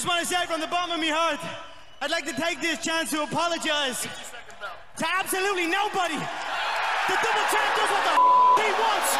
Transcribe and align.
just 0.00 0.08
want 0.08 0.24
to 0.24 0.32
say 0.32 0.46
from 0.48 0.64
the 0.64 0.66
bottom 0.72 0.96
of 0.96 0.98
my 0.98 1.12
heart, 1.12 1.36
I'd 2.00 2.08
like 2.08 2.24
to 2.24 2.32
take 2.32 2.56
this 2.64 2.80
chance 2.80 3.12
to 3.12 3.20
apologize 3.20 4.08
to 4.96 5.04
absolutely 5.04 5.68
nobody. 5.68 6.16
The 6.16 7.16
double 7.20 7.44
champ 7.52 7.68
does 7.76 7.90
what 7.92 8.02
the 8.08 8.14
f- 8.16 8.64
he 8.64 8.68
wants. 8.80 9.10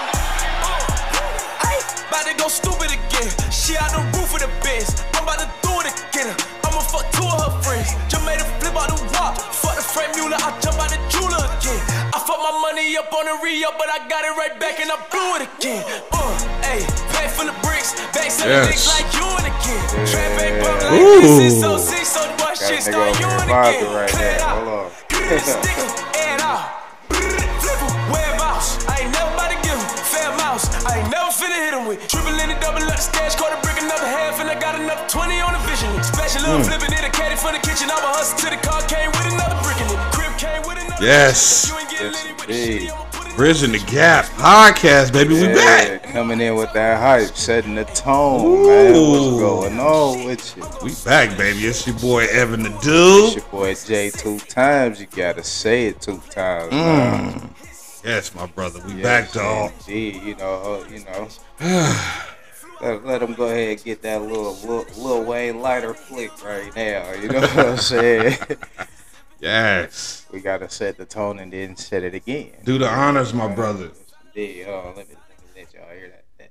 Oh. 0.64 1.68
Ay, 1.68 1.76
about 2.08 2.24
to 2.24 2.32
go 2.32 2.48
stupid 2.48 2.96
again. 2.96 3.28
She 3.52 3.76
out 3.76 3.92
the 3.92 4.00
roof 4.16 4.32
of 4.32 4.40
the 4.40 4.48
biz. 4.64 5.04
I'm 5.20 5.28
about 5.28 5.44
to 5.44 5.52
do 5.60 5.84
it 5.84 5.92
again. 5.92 6.32
I'ma 6.64 6.80
fuck 6.80 7.04
two 7.12 7.28
of 7.28 7.44
her 7.44 7.52
friends. 7.60 7.92
Just 8.08 8.24
made 8.24 8.40
a 8.40 8.48
flip 8.56 8.72
out 8.72 8.88
the 8.88 8.96
wall. 9.20 9.36
Fuck 9.36 9.76
the 9.76 9.84
frame 9.84 10.16
mule, 10.16 10.32
I 10.32 10.48
jump 10.64 10.80
out 10.80 10.88
the 10.88 10.96
jeweler 11.12 11.44
again. 11.44 12.09
I 12.30 12.38
my 12.38 12.54
money 12.62 12.96
up 12.96 13.10
on 13.12 13.24
the 13.26 13.36
re-up, 13.42 13.74
but 13.78 13.88
I 13.90 14.06
got 14.06 14.22
it 14.24 14.34
right 14.38 14.54
back 14.62 14.78
and 14.78 14.86
I 14.90 14.96
blew 15.10 15.30
it 15.38 15.42
again. 15.50 15.82
Uh, 16.14 16.30
ayy, 16.70 16.86
bag 17.10 17.28
full 17.34 17.48
of 17.50 17.56
bricks, 17.66 17.90
bag 18.14 18.30
selling 18.30 18.54
Yes. 18.54 18.70
dicks 18.70 18.86
like 18.86 19.08
you 19.18 19.26
and 19.26 19.46
again. 19.50 19.82
Trap 20.06 20.30
bag 20.38 20.52
bump 20.62 20.78
like 20.78 20.94
Ooh. 20.94 21.20
this, 21.20 21.52
it's 21.52 21.60
so 21.60 21.74
sick, 21.76 22.06
so 22.06 22.22
boy, 22.38 22.54
Got 22.54 22.58
shit 22.58 22.80
nigga 22.86 22.94
start 22.94 23.08
over 23.10 23.18
you 23.18 23.28
and 23.34 23.50
again. 23.50 23.94
right 23.94 24.10
Clear 24.14 24.30
it 24.30 24.42
out. 24.46 24.62
Hold 24.62 24.68
on. 24.70 24.90
Stick 25.42 25.78
'em 25.78 25.90
and 26.22 26.40
out. 26.42 26.62
Flip 27.10 27.80
'em, 27.82 27.92
whereabouts? 28.14 28.68
I 28.86 28.94
ain't 29.02 29.10
never 29.10 29.30
about 29.34 29.50
to 29.50 29.58
give 29.66 29.74
'em 29.74 29.82
fair 30.14 30.30
mouse. 30.38 30.66
I 30.86 31.02
ain't 31.02 31.10
never 31.10 31.30
finna 31.34 31.58
hit 31.66 31.74
'em 31.74 31.84
with 31.90 31.98
triple 32.06 32.34
in 32.38 32.48
the 32.50 32.56
double 32.62 32.82
up 32.86 32.94
the 32.94 33.02
stash, 33.02 33.34
quarter 33.34 33.58
brick, 33.62 33.78
another 33.82 34.06
half, 34.06 34.38
and 34.40 34.48
I 34.50 34.54
got 34.54 34.74
another 34.78 35.02
20 35.10 35.38
on 35.42 35.52
the 35.54 35.62
vision. 35.66 35.90
Special 36.02 36.42
little 36.46 36.62
flipping 36.62 36.92
it, 36.94 37.02
a 37.04 37.10
caddy 37.10 37.34
from 37.36 37.52
the 37.58 37.62
kitchen. 37.62 37.90
I'm 37.90 38.02
a 38.02 38.10
hustle 38.14 38.38
to 38.38 38.46
the 38.54 38.60
car, 38.62 38.82
came 38.86 39.10
with 39.12 39.26
another 39.34 39.58
brick 39.62 39.69
Yes. 41.00 41.70
You 41.70 41.78
ain't 41.78 41.90
getting 41.90 42.06
Yes, 42.06 42.24
litty 42.24 42.32
with 42.34 42.46
the 42.46 42.54
indeed. 42.54 42.80
shit, 42.82 42.90
I'ma 42.92 43.04
put 43.12 43.26
it 43.26 43.36
Bridging 43.36 43.72
the 43.72 43.78
Gap 43.90 44.24
podcast, 44.26 45.12
baby. 45.12 45.34
We 45.34 45.40
Yeah, 45.48 45.54
back. 45.54 46.02
coming 46.04 46.40
in 46.40 46.56
with 46.56 46.72
that 46.74 47.00
hype, 47.00 47.34
setting 47.36 47.74
the 47.74 47.84
tone, 47.86 48.66
man. 48.66 48.92
What's 48.92 49.40
going 49.40 49.78
on 49.80 50.24
with 50.24 50.56
you? 50.56 50.64
We 50.82 50.94
back, 51.04 51.36
baby. 51.38 51.66
It's 51.66 51.86
your 51.86 51.96
boy 51.98 52.26
Evan 52.26 52.62
the 52.64 52.70
Dude. 52.82 53.24
It's 53.26 53.36
your 53.36 53.44
boy 53.46 53.72
J2Times. 53.74 55.00
You 55.00 55.06
gotta 55.06 55.42
say 55.42 55.86
it 55.86 56.00
two 56.00 56.18
times. 56.30 56.72
man. 56.72 57.54
Yes, 58.04 58.34
my 58.34 58.46
brother. 58.46 58.80
We 58.86 58.94
Yes, 58.94 59.02
back, 59.02 59.32
dog. 59.32 59.72
Indeed, 59.86 60.22
you 60.22 60.34
know, 60.36 60.82
uh, 60.84 60.88
you 60.90 61.04
know. 61.04 61.28
let, 62.80 63.04
let 63.06 63.20
them 63.20 63.34
go 63.34 63.44
ahead 63.46 63.68
and 63.70 63.84
get 63.84 64.02
that 64.02 64.22
little, 64.22 64.54
little 64.54 64.86
Lil 64.96 65.24
Wayne 65.24 65.60
lighter 65.60 65.92
flick 65.94 66.30
right 66.44 66.74
now. 66.74 67.12
You 67.12 67.28
know 67.28 67.40
what 67.40 67.58
I'm 67.58 67.76
saying? 67.78 68.36
Yes. 69.40 70.26
we 70.30 70.40
gotta 70.40 70.68
set 70.68 70.96
the 70.96 71.06
tone 71.06 71.38
and 71.38 71.52
then 71.52 71.76
set 71.76 72.02
it 72.02 72.14
again. 72.14 72.52
Do 72.64 72.78
the 72.78 72.88
honors, 72.88 73.32
my 73.32 73.52
brother. 73.52 73.90
Indeed. 74.34 74.66
Hold 74.66 74.76
on, 74.76 74.84
oh, 74.84 74.94
let 74.96 75.08
me, 75.08 75.14
let 75.28 75.38
me 75.38 75.46
let 75.56 75.74
y'all 75.74 75.98
hear 75.98 76.08
that. 76.08 76.24
that. 76.38 76.50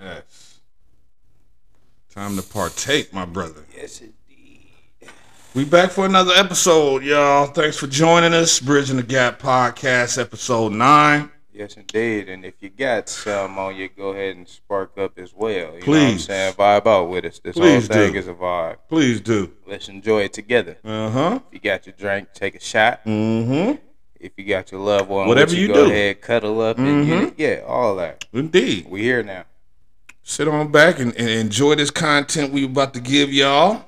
Yes. 0.00 0.60
Time 2.10 2.36
to 2.36 2.42
partake, 2.42 3.12
my 3.12 3.24
brother. 3.24 3.64
Yes, 3.76 4.00
indeed. 4.00 4.14
We 5.54 5.64
back 5.64 5.90
for 5.90 6.06
another 6.06 6.32
episode, 6.34 7.02
y'all. 7.02 7.46
Thanks 7.46 7.76
for 7.76 7.86
joining 7.86 8.32
us. 8.32 8.60
Bridging 8.60 8.96
the 8.96 9.02
Gap 9.02 9.40
podcast, 9.40 10.20
episode 10.20 10.72
nine. 10.72 11.30
Yes, 11.58 11.76
indeed. 11.76 12.28
And 12.28 12.44
if 12.44 12.54
you 12.60 12.68
got 12.68 13.08
some 13.08 13.58
on 13.58 13.74
you, 13.74 13.88
go 13.88 14.10
ahead 14.10 14.36
and 14.36 14.48
spark 14.48 14.96
up 14.96 15.18
as 15.18 15.34
well. 15.34 15.50
You 15.50 15.56
know 15.64 15.70
what 15.72 15.80
I'm 15.80 15.82
Please. 15.82 16.24
saying? 16.26 16.54
Vibe 16.54 16.86
out 16.86 17.08
with 17.08 17.24
us. 17.24 17.40
This 17.40 17.56
Please 17.56 17.88
whole 17.88 17.96
thing 17.96 18.12
do. 18.12 18.18
is 18.20 18.28
a 18.28 18.34
vibe. 18.34 18.76
Please 18.88 19.20
do. 19.20 19.52
Let's 19.66 19.88
enjoy 19.88 20.22
it 20.22 20.32
together. 20.32 20.78
Uh 20.84 21.10
huh. 21.10 21.40
If 21.48 21.54
you 21.54 21.58
got 21.58 21.84
your 21.84 21.96
drink, 21.98 22.28
take 22.32 22.54
a 22.54 22.60
shot. 22.60 23.04
Mm 23.04 23.46
hmm. 23.46 23.72
If 24.20 24.32
you 24.36 24.44
got 24.44 24.70
your 24.70 24.80
loved 24.82 25.08
one, 25.10 25.26
Whatever 25.26 25.52
you, 25.56 25.62
you 25.62 25.68
go 25.68 25.86
do. 25.86 25.90
ahead, 25.90 26.20
cuddle 26.20 26.60
up, 26.60 26.78
and 26.78 27.06
get 27.06 27.22
it. 27.24 27.34
yeah, 27.38 27.62
all 27.66 27.96
that. 27.96 28.24
Indeed. 28.32 28.86
We 28.88 29.02
here 29.02 29.24
now. 29.24 29.44
sit 30.22 30.46
on 30.46 30.70
back 30.70 31.00
and, 31.00 31.12
and 31.16 31.28
enjoy 31.28 31.74
this 31.74 31.90
content 31.90 32.52
we 32.52 32.64
about 32.66 32.94
to 32.94 33.00
give 33.00 33.32
y'all. 33.32 33.84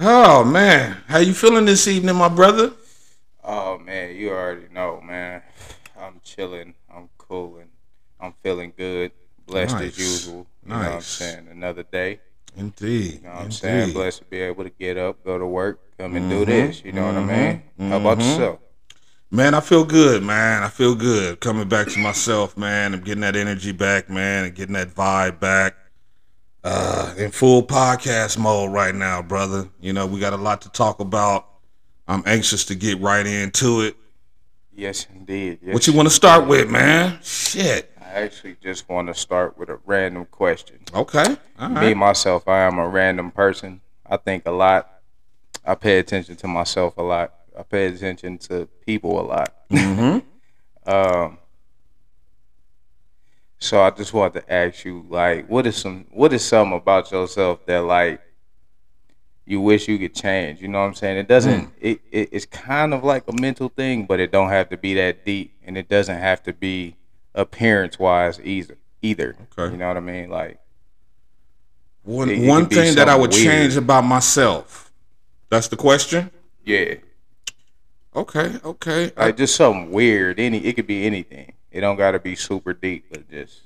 Oh 0.00 0.44
man, 0.44 0.98
how 1.08 1.18
you 1.18 1.32
feeling 1.32 1.64
this 1.64 1.88
evening, 1.88 2.16
my 2.16 2.28
brother? 2.28 2.72
Oh 3.42 3.78
man, 3.78 4.14
you 4.14 4.28
already 4.30 4.66
know, 4.72 5.00
man. 5.00 5.42
I'm 6.38 6.44
chilling. 6.46 6.74
I'm 6.94 7.08
cooling. 7.18 7.68
I'm 8.20 8.32
feeling 8.42 8.72
good. 8.76 9.10
Blessed 9.46 9.74
Nice. 9.74 9.98
as 9.98 9.98
usual. 9.98 10.46
You 10.62 10.70
know 10.70 10.76
what 10.78 10.86
I'm 10.86 10.92
Nice. 10.94 11.06
saying? 11.06 11.48
Another 11.50 11.82
day. 11.82 12.20
Indeed. 12.56 13.14
You 13.14 13.20
know 13.22 13.30
what 13.30 13.38
I'm 13.42 13.50
saying? 13.52 13.92
Blessed 13.92 14.18
to 14.20 14.24
be 14.26 14.40
able 14.40 14.64
to 14.64 14.70
get 14.70 14.96
up, 14.96 15.24
go 15.24 15.38
to 15.38 15.46
work, 15.46 15.80
come 15.98 16.14
and 16.16 16.30
do 16.30 16.44
this. 16.44 16.82
You 16.84 16.92
know 16.92 17.06
what 17.06 17.16
I 17.16 17.24
mean? 17.24 17.62
mhm, 17.78 17.88
How 17.90 17.96
about 17.96 18.18
mhm. 18.18 18.30
yourself? 18.30 18.60
Man, 19.30 19.54
I 19.54 19.60
feel 19.60 19.84
good, 19.84 20.22
man. 20.22 20.62
I 20.62 20.68
feel 20.68 20.94
good 20.94 21.40
coming 21.40 21.68
back 21.68 21.88
to 21.88 21.98
myself, 21.98 22.56
man. 22.56 22.94
I'm 22.94 23.00
getting 23.00 23.20
that 23.22 23.36
energy 23.36 23.72
back, 23.72 24.08
man, 24.08 24.44
and 24.46 24.54
getting 24.54 24.74
that 24.74 24.94
vibe 24.94 25.40
back. 25.40 25.74
Uh, 26.64 27.14
in 27.16 27.30
full 27.30 27.62
podcast 27.62 28.38
mode 28.38 28.72
right 28.72 28.94
now, 28.94 29.22
brother. 29.22 29.68
You 29.80 29.92
know, 29.92 30.06
we 30.06 30.18
got 30.20 30.32
a 30.32 30.36
lot 30.36 30.60
to 30.62 30.68
talk 30.70 31.00
about. 31.00 31.46
I'm 32.06 32.22
anxious 32.26 32.64
to 32.66 32.74
get 32.74 33.00
right 33.00 33.26
into 33.26 33.80
it. 33.82 33.96
Yes, 34.78 35.08
indeed. 35.12 35.58
Yes, 35.60 35.74
What 35.74 35.86
you 35.88 35.92
want 35.92 36.06
to 36.08 36.14
start 36.14 36.46
with, 36.46 36.70
man? 36.70 37.18
Shit. 37.20 37.90
I 38.00 38.22
actually 38.22 38.56
just 38.62 38.88
want 38.88 39.08
to 39.08 39.14
start 39.14 39.58
with 39.58 39.70
a 39.70 39.80
random 39.84 40.24
question. 40.26 40.78
Okay. 40.94 41.36
All 41.58 41.68
Me 41.68 41.94
myself, 41.94 42.46
I 42.46 42.60
am 42.60 42.78
a 42.78 42.88
random 42.88 43.32
person. 43.32 43.80
I 44.06 44.18
think 44.18 44.46
a 44.46 44.52
lot. 44.52 44.88
I 45.64 45.74
pay 45.74 45.98
attention 45.98 46.36
to 46.36 46.46
myself 46.46 46.96
a 46.96 47.02
lot. 47.02 47.34
I 47.58 47.64
pay 47.64 47.86
attention 47.86 48.38
to 48.38 48.68
people 48.86 49.20
a 49.20 49.26
lot. 49.26 49.54
Mm-hmm. 49.68 50.18
Um, 50.86 51.36
so 53.58 53.82
I 53.82 53.90
just 53.90 54.14
want 54.14 54.32
to 54.32 54.50
ask 54.50 54.86
you, 54.86 55.04
like, 55.10 55.46
what 55.46 55.66
is 55.66 55.76
some, 55.76 56.06
what 56.08 56.32
is 56.32 56.42
something 56.42 56.78
about 56.78 57.12
yourself 57.12 57.66
that, 57.66 57.80
like, 57.80 58.22
you 59.48 59.60
wish 59.60 59.88
you 59.88 59.98
could 59.98 60.14
change? 60.14 60.60
You 60.60 60.68
know 60.68 60.80
what 60.80 60.86
I'm 60.86 60.94
saying? 60.94 61.16
It 61.18 61.28
doesn't. 61.28 61.72
It, 61.80 62.00
it 62.12 62.28
it's 62.32 62.44
kind 62.46 62.92
of 62.92 63.02
like 63.04 63.24
a 63.28 63.32
mental 63.32 63.68
thing, 63.70 64.04
but 64.06 64.20
it 64.20 64.30
don't 64.30 64.50
have 64.50 64.68
to 64.70 64.76
be 64.76 64.94
that 64.94 65.24
deep, 65.24 65.54
and 65.64 65.76
it 65.78 65.88
doesn't 65.88 66.18
have 66.18 66.42
to 66.44 66.52
be 66.52 66.96
appearance 67.34 67.98
wise 67.98 68.40
either. 68.44 68.76
Either. 69.02 69.36
Okay. 69.58 69.72
You 69.72 69.78
know 69.78 69.88
what 69.88 69.96
I 69.96 70.00
mean? 70.00 70.28
Like, 70.28 70.58
One 72.02 72.30
It- 72.30 72.46
one 72.48 72.66
thing 72.66 72.94
that 72.96 73.08
I 73.08 73.16
would 73.16 73.32
weird. 73.32 73.44
change 73.44 73.76
about 73.76 74.02
myself. 74.04 74.90
That's 75.50 75.68
the 75.68 75.76
question. 75.76 76.30
yeah, 76.64 76.94
Okay. 78.16 78.56
Okay. 78.64 79.12
like 79.16 79.36
just 79.36 79.54
something 79.56 79.90
weird. 79.92 80.40
Any, 80.40 80.58
it 80.58 80.74
could 80.74 80.86
be 80.86 81.06
anything. 81.06 81.52
It 81.70 81.80
don't 81.82 81.96
got 81.96 82.12
to 82.12 82.18
be 82.18 82.34
super 82.34 82.72
deep, 82.72 83.06
but 83.10 83.30
just 83.30 83.60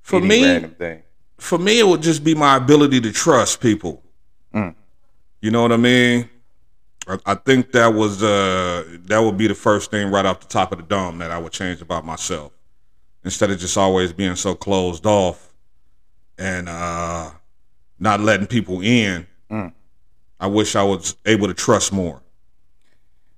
For 0.00 0.20
me, 0.20 0.42
random 0.44 0.70
thing. 0.72 1.02
for 1.36 1.58
me, 1.58 1.80
it 1.80 1.86
would 1.86 2.00
just 2.02 2.24
be 2.24 2.34
my 2.34 2.56
ability 2.56 3.00
to 3.02 3.12
trust 3.12 3.60
people. 3.60 4.02
Mm. 4.54 4.74
You 5.40 5.50
know 5.50 5.62
what 5.62 5.72
I 5.72 5.76
mean? 5.76 6.28
I, 7.06 7.18
I 7.26 7.34
think 7.34 7.72
that 7.72 7.88
was 7.94 8.22
uh 8.22 8.84
that 9.06 9.18
would 9.18 9.36
be 9.38 9.46
the 9.46 9.54
first 9.54 9.90
thing 9.90 10.10
right 10.10 10.26
off 10.26 10.40
the 10.40 10.46
top 10.46 10.72
of 10.72 10.78
the 10.78 10.84
dome 10.84 11.18
that 11.18 11.30
I 11.30 11.38
would 11.38 11.52
change 11.52 11.80
about 11.80 12.04
myself. 12.04 12.52
Instead 13.24 13.50
of 13.50 13.58
just 13.58 13.76
always 13.76 14.12
being 14.12 14.36
so 14.36 14.54
closed 14.54 15.06
off 15.06 15.52
and 16.38 16.68
uh 16.68 17.30
not 17.98 18.20
letting 18.20 18.46
people 18.46 18.80
in. 18.80 19.26
Mm. 19.50 19.72
I 20.40 20.46
wish 20.46 20.76
I 20.76 20.82
was 20.84 21.16
able 21.26 21.48
to 21.48 21.54
trust 21.54 21.92
more. 21.92 22.22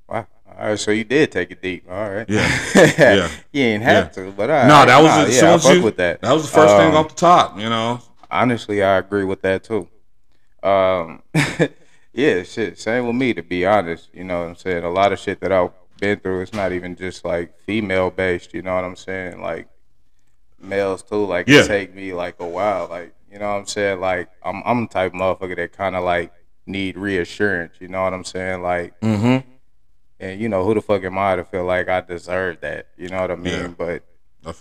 Wow. 0.09 0.27
All 0.59 0.67
right, 0.69 0.79
so 0.79 0.91
you 0.91 1.05
did 1.05 1.33
take 1.33 1.51
it 1.51 1.63
deep. 1.63 1.85
All 1.91 2.11
right. 2.11 2.29
Yeah. 2.29 2.59
Yeah. 2.99 3.31
you 3.53 3.63
ain't 3.63 3.83
have 3.83 4.13
to, 4.13 4.31
but 4.33 4.51
all 4.51 4.67
no, 4.67 4.75
right. 4.75 4.85
that 4.87 4.99
was 5.03 5.11
Nah, 5.11 5.23
as 5.25 5.43
yeah, 5.43 5.55
I 5.55 5.59
fuck 5.59 5.75
you, 5.77 5.83
with 5.83 5.97
that. 5.97 6.21
That 6.21 6.33
was 6.33 6.43
the 6.43 6.53
first 6.53 6.77
thing 6.77 6.91
Um, 6.91 6.97
off 6.97 7.09
the 7.09 7.15
top, 7.15 7.59
you 7.59 7.69
know. 7.71 8.01
Honestly, 8.31 8.83
I 8.83 8.99
agree 8.99 9.25
with 9.25 9.41
that 9.43 9.65
too. 9.65 9.89
Um, 10.63 11.23
yeah, 12.13 12.43
shit. 12.43 12.79
Same 12.79 13.07
with 13.07 13.17
me, 13.17 13.35
to 13.35 13.43
be 13.43 13.65
honest. 13.67 14.09
You 14.13 14.25
know 14.25 14.41
what 14.41 14.49
I'm 14.49 14.57
saying? 14.57 14.85
A 14.85 14.91
lot 14.91 15.13
of 15.13 15.19
shit 15.19 15.41
that 15.41 15.53
I've 15.53 15.71
been 15.99 16.19
through, 16.21 16.43
it's 16.43 16.53
not 16.53 16.73
even 16.73 16.97
just 16.97 17.25
like 17.25 17.59
female 17.61 18.11
based. 18.11 18.55
You 18.55 18.63
know 18.63 18.75
what 18.75 18.85
I'm 18.85 18.97
saying? 18.97 19.41
Like 19.41 19.69
males 20.61 21.03
too. 21.03 21.25
Like 21.25 21.49
Yeah. 21.49 21.61
it 21.61 21.67
take 21.69 21.95
me 21.95 22.13
like 22.13 22.37
a 22.41 22.47
while. 22.47 22.89
Like 22.89 23.15
you 23.31 23.39
know 23.39 23.49
what 23.53 23.59
I'm 23.61 23.67
saying? 23.67 24.01
Like 24.01 24.29
I'm 24.45 24.63
I'm 24.65 24.83
the 24.83 24.89
type 24.89 25.15
of 25.15 25.21
motherfucker 25.21 25.57
that 25.57 25.73
kind 25.73 25.95
of 25.97 26.05
like 26.05 26.33
need 26.67 26.97
reassurance. 26.97 27.75
You 27.81 27.89
know 27.89 28.03
what 28.03 28.15
I'm 28.15 28.25
saying? 28.25 28.63
Like 28.63 28.99
Mm-hmm. 29.01 29.49
and 30.21 30.41
you 30.41 30.49
know 30.49 30.65
who 30.65 30.75
the 30.75 30.81
fuck 30.83 31.03
am 31.05 31.19
I 31.19 31.37
to 31.37 31.45
feel 31.45 31.65
like 31.65 31.89
I 31.89 32.01
deserve 32.01 32.61
that? 32.61 32.87
You 32.97 33.09
know 33.09 33.21
what 33.21 33.31
I 33.31 33.37
mean? 33.37 33.55
Yeah. 33.55 33.69
But 33.69 34.03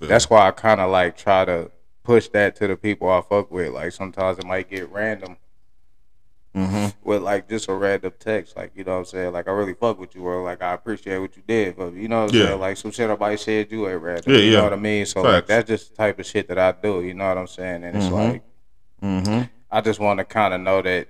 that's 0.01 0.29
why 0.29 0.47
I 0.47 0.51
kind 0.51 0.79
of 0.81 0.89
like 0.91 1.17
try 1.17 1.45
to 1.45 1.71
push 2.03 2.27
that 2.29 2.55
to 2.57 2.67
the 2.67 2.75
people 2.75 3.09
I 3.09 3.21
fuck 3.21 3.49
with. 3.51 3.73
Like 3.73 3.91
sometimes 3.91 4.39
it 4.39 4.45
might 4.45 4.69
get 4.69 4.89
random 4.91 5.37
mm-hmm. 6.55 6.87
with 7.07 7.21
like 7.21 7.47
just 7.49 7.67
a 7.69 7.73
random 7.73 8.13
text, 8.19 8.55
like 8.57 8.71
you 8.75 8.83
know 8.83 8.93
what 8.93 8.97
I'm 8.99 9.05
saying. 9.05 9.33
Like 9.33 9.47
I 9.47 9.51
really 9.51 9.73
fuck 9.73 9.99
with 9.99 10.15
you, 10.15 10.23
or 10.23 10.43
like 10.43 10.61
I 10.61 10.73
appreciate 10.73 11.17
what 11.19 11.35
you 11.37 11.43
did, 11.47 11.77
but 11.77 11.93
you 11.93 12.07
know 12.07 12.23
what 12.23 12.31
I'm 12.33 12.35
Yeah. 12.39 12.45
saying. 12.47 12.59
Like 12.59 12.77
some 12.77 12.91
shit 12.91 13.09
I 13.09 13.15
might 13.15 13.39
said 13.39 13.71
you 13.71 13.87
ain't 13.89 14.01
random. 14.01 14.33
Yeah, 14.33 14.39
you 14.39 14.51
yeah. 14.51 14.57
know 14.57 14.63
what 14.65 14.73
I 14.73 14.77
mean? 14.77 15.05
So 15.05 15.21
like 15.21 15.47
that's 15.47 15.67
just 15.67 15.91
the 15.91 15.95
type 15.95 16.19
of 16.19 16.25
shit 16.25 16.47
that 16.47 16.57
I 16.59 16.71
do. 16.71 17.01
You 17.03 17.13
know 17.13 17.27
what 17.27 17.37
I'm 17.37 17.47
saying? 17.47 17.83
And 17.83 17.95
it's 17.97 18.05
Mhm. 18.07 18.11
like 18.11 18.43
Mm-hmm. 19.01 19.41
I 19.71 19.81
just 19.81 19.99
want 19.99 20.17
to 20.17 20.25
kind 20.25 20.53
of 20.53 20.59
know 20.61 20.81
that 20.81 21.07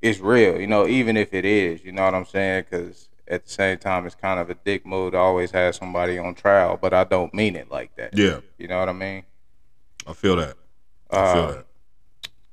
it's 0.00 0.18
real. 0.18 0.60
You 0.60 0.66
know, 0.66 0.86
even 0.88 1.16
if 1.16 1.32
it 1.34 1.44
is. 1.44 1.84
You 1.84 1.92
know 1.92 2.04
what 2.04 2.14
I'm 2.14 2.24
saying? 2.24 2.64
Because 2.68 3.08
at 3.28 3.44
the 3.44 3.50
same 3.50 3.78
time, 3.78 4.04
it's 4.06 4.16
kind 4.16 4.40
of 4.40 4.50
a 4.50 4.54
dick 4.54 4.84
move 4.84 5.12
to 5.12 5.18
always 5.18 5.52
have 5.52 5.76
somebody 5.76 6.18
on 6.18 6.34
trial, 6.34 6.76
but 6.80 6.92
I 6.92 7.04
don't 7.04 7.32
mean 7.32 7.54
it 7.54 7.70
like 7.70 7.94
that. 7.96 8.16
Yeah, 8.18 8.40
You 8.58 8.66
know 8.66 8.80
what 8.80 8.88
I 8.88 8.92
mean? 8.92 9.22
I 10.06 10.12
feel 10.14 10.34
that. 10.36 10.56
I 11.10 11.32
feel 11.32 11.42
Uh, 11.44 11.52
that. 11.52 11.66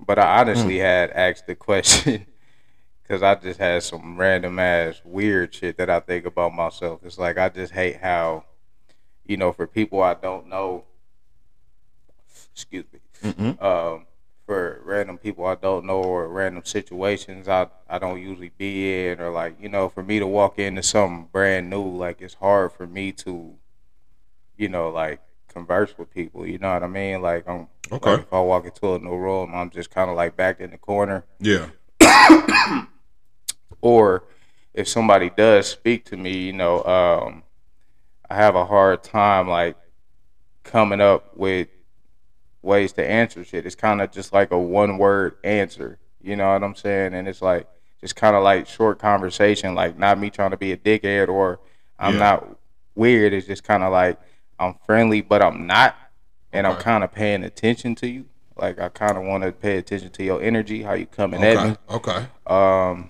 But 0.10 0.18
I 0.18 0.40
honestly 0.40 0.80
had 0.80 1.12
asked 1.12 1.46
the 1.46 1.54
question 1.54 2.26
because 3.04 3.22
I 3.22 3.36
just 3.36 3.60
had 3.60 3.84
some 3.84 4.18
random 4.18 4.58
ass 4.58 5.00
weird 5.06 5.54
shit 5.54 5.78
that 5.78 5.88
I 5.88 6.00
think 6.00 6.26
about 6.26 6.52
myself. 6.52 7.02
It's 7.04 7.20
like 7.20 7.38
I 7.38 7.48
just 7.50 7.74
hate 7.74 7.98
how, 7.98 8.46
you 9.24 9.38
know, 9.38 9.54
for 9.54 9.68
people 9.68 10.02
I 10.02 10.16
don't 10.16 10.48
know, 10.48 10.86
excuse 12.52 12.86
me, 12.92 13.02
um, 13.60 14.08
for 14.48 14.82
random 14.84 15.20
people 15.20 15.46
I 15.46 15.54
don't 15.54 15.86
know 15.86 16.02
or 16.02 16.28
random 16.28 16.66
situations 16.66 17.48
I 17.48 17.68
I 17.88 18.00
don't 18.00 18.20
usually 18.20 18.52
be 18.58 19.10
in 19.10 19.22
or 19.22 19.30
like 19.30 19.62
you 19.62 19.70
know 19.70 19.90
for 19.90 20.02
me 20.02 20.18
to 20.18 20.26
walk 20.26 20.58
into 20.58 20.82
something 20.82 21.30
brand 21.32 21.70
new 21.70 21.84
like 21.84 22.20
it's 22.20 22.34
hard 22.34 22.72
for 22.72 22.88
me 22.88 23.12
to, 23.12 23.54
you 24.58 24.70
know, 24.70 24.90
like 24.90 25.22
converse 25.50 25.98
with 25.98 26.12
people. 26.14 26.46
You 26.48 26.58
know 26.58 26.74
what 26.74 26.84
I 26.84 26.88
mean? 26.88 27.22
Like 27.22 27.48
I'm 27.48 27.68
Okay. 27.92 28.12
like, 28.12 28.20
if 28.22 28.34
I 28.34 28.40
walk 28.40 28.66
into 28.66 28.94
a 28.94 29.00
new 29.00 29.16
room, 29.18 29.52
I'm 29.54 29.70
just 29.70 29.90
kind 29.90 30.10
of 30.10 30.16
like 30.16 30.36
backed 30.36 30.62
in 30.62 30.72
the 30.72 30.78
corner 30.78 31.26
Yeah. 31.40 31.68
or 33.82 34.24
if 34.74 34.88
somebody 34.88 35.30
does 35.36 35.68
speak 35.68 36.06
to 36.06 36.18
me, 36.18 36.32
you 36.46 36.54
know, 36.54 36.84
um, 36.84 37.44
I 38.30 38.36
have 38.36 38.56
a 38.56 38.66
hard 38.66 39.04
time 39.04 39.48
like 39.48 39.76
coming 40.64 41.02
up 41.02 41.36
with 41.36 41.68
ways 42.62 42.92
to 42.94 43.10
answer 43.10 43.44
shit. 43.44 43.66
It's 43.66 43.76
kind 43.76 44.02
of 44.02 44.12
just 44.12 44.34
like 44.34 44.52
a 44.52 44.60
one 44.60 44.98
word 44.98 45.36
answer, 45.44 45.98
you 46.22 46.36
know 46.36 46.54
what 46.54 46.64
I'm 46.64 46.76
saying? 46.76 47.14
And 47.16 47.28
it's 47.28 47.42
like 47.42 47.68
just 48.02 48.16
kind 48.16 48.36
of 48.36 48.44
like 48.44 48.68
short 48.68 49.00
conversation, 49.00 49.74
like 49.76 49.98
not 49.98 50.20
me 50.20 50.30
trying 50.30 50.52
to 50.52 50.58
be 50.58 50.72
a 50.74 50.78
dickhead 50.78 51.28
or 51.30 51.60
I'm 51.98 52.14
Yeah. 52.14 52.20
not 52.20 52.58
weird. 52.96 53.34
It's 53.34 53.48
just 53.48 53.64
kind 53.64 53.84
of 53.84 53.92
like 53.92 54.20
I'm 54.60 54.76
friendly, 54.86 55.22
but 55.22 55.42
I'm 55.42 55.66
not, 55.66 55.96
and 56.52 56.68
I'm 56.68 56.76
kind 56.78 57.04
of 57.04 57.12
paying 57.12 57.44
attention 57.44 57.96
to 57.96 58.08
you. 58.08 58.26
Like 58.58 58.80
I 58.80 58.90
kind 58.90 59.18
of 59.18 59.24
want 59.24 59.44
to 59.46 59.52
pay 59.54 59.78
attention 59.78 60.10
to 60.12 60.24
your 60.24 60.42
energy, 60.42 60.84
how 60.84 60.94
you 60.94 61.06
coming 61.06 61.40
Okay. 61.40 61.56
at 61.58 61.70
me 61.70 61.78
Okay. 61.90 62.26
um, 62.48 63.10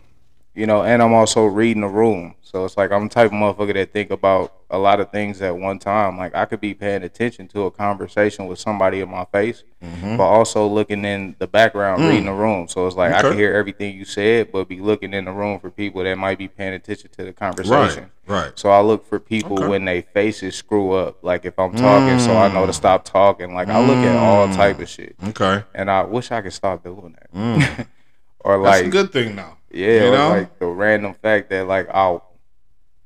you 0.59 0.67
know, 0.67 0.83
and 0.83 1.01
I'm 1.01 1.13
also 1.13 1.45
reading 1.45 1.81
the 1.81 1.87
room. 1.87 2.35
So 2.41 2.65
it's 2.65 2.75
like 2.75 2.91
I'm 2.91 3.03
the 3.07 3.13
type 3.13 3.27
of 3.27 3.31
motherfucker 3.31 3.73
that 3.75 3.93
think 3.93 4.11
about 4.11 4.53
a 4.69 4.77
lot 4.77 4.99
of 4.99 5.11
things 5.11 5.41
at 5.41 5.55
one 5.55 5.79
time. 5.79 6.17
Like 6.17 6.35
I 6.35 6.45
could 6.45 6.59
be 6.59 6.73
paying 6.73 7.03
attention 7.03 7.47
to 7.49 7.63
a 7.63 7.71
conversation 7.71 8.47
with 8.47 8.59
somebody 8.59 8.99
in 9.01 9.09
my 9.09 9.23
face, 9.25 9.63
but 9.79 10.23
also 10.23 10.67
looking 10.67 11.05
in 11.05 11.35
the 11.39 11.47
background, 11.47 12.03
reading 12.05 12.25
the 12.25 12.33
room. 12.33 12.67
So 12.67 12.85
it's 12.87 12.95
like 12.97 13.11
I 13.13 13.19
Mm-hmm. 13.19 13.19
Mm. 13.19 13.19
Okay. 13.19 13.29
can 13.29 13.37
hear 13.37 13.53
everything 13.55 13.95
you 13.95 14.03
said, 14.03 14.51
but 14.51 14.67
be 14.67 14.79
looking 14.79 15.13
in 15.13 15.25
the 15.25 15.31
room 15.31 15.59
for 15.59 15.69
people 15.69 16.03
that 16.03 16.17
might 16.17 16.37
be 16.37 16.47
paying 16.47 16.73
attention 16.73 17.09
to 17.17 17.23
the 17.23 17.33
conversation. 17.33 18.09
Right. 18.27 18.43
right. 18.45 18.59
So 18.59 18.69
I 18.69 18.81
look 18.81 19.05
for 19.07 19.19
people 19.19 19.57
Okay. 19.59 19.67
when 19.67 19.85
they 19.85 20.01
faces 20.01 20.55
screw 20.55 20.91
up. 20.91 21.23
Like 21.23 21.45
if 21.45 21.57
I'm 21.57 21.75
talking, 21.75 22.17
so 22.17 22.35
I 22.37 22.47
know 22.49 22.63
Mm. 22.63 22.67
to 22.67 22.73
stop 22.73 23.05
talking. 23.05 23.53
Like 23.53 23.69
I 23.69 23.79
look 23.79 24.03
at 24.03 24.17
all 24.17 24.49
type 24.49 24.79
of 24.79 24.89
shit, 24.89 25.15
Okay. 25.29 25.63
and 25.73 25.89
I 25.89 26.03
wish 26.03 26.31
I 26.31 26.41
could 26.41 26.53
stop 26.53 26.83
doing 26.83 27.15
that. 27.31 27.87
or 28.41 28.57
Mm. 28.57 28.63
That's 28.63 28.77
like 28.79 28.87
a 28.87 28.89
good 28.89 29.11
thing 29.11 29.35
now. 29.35 29.57
yeah, 29.71 30.05
You 30.05 30.11
know? 30.11 30.29
like 30.29 30.59
the 30.59 30.65
random 30.67 31.13
fact 31.13 31.49
that 31.49 31.67
like 31.67 31.87
I, 31.89 32.19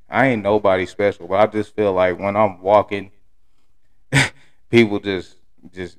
I 0.10 0.28
ain't 0.28 0.44
nobody 0.44 0.86
special, 0.86 1.28
but 1.28 1.40
I 1.40 1.48
just 1.48 1.76
feel 1.76 1.94
like 1.94 2.20
when 2.20 2.36
I'm 2.36 2.62
walking, 2.62 3.12
people 4.70 5.00
just 5.00 5.36
just 5.74 5.98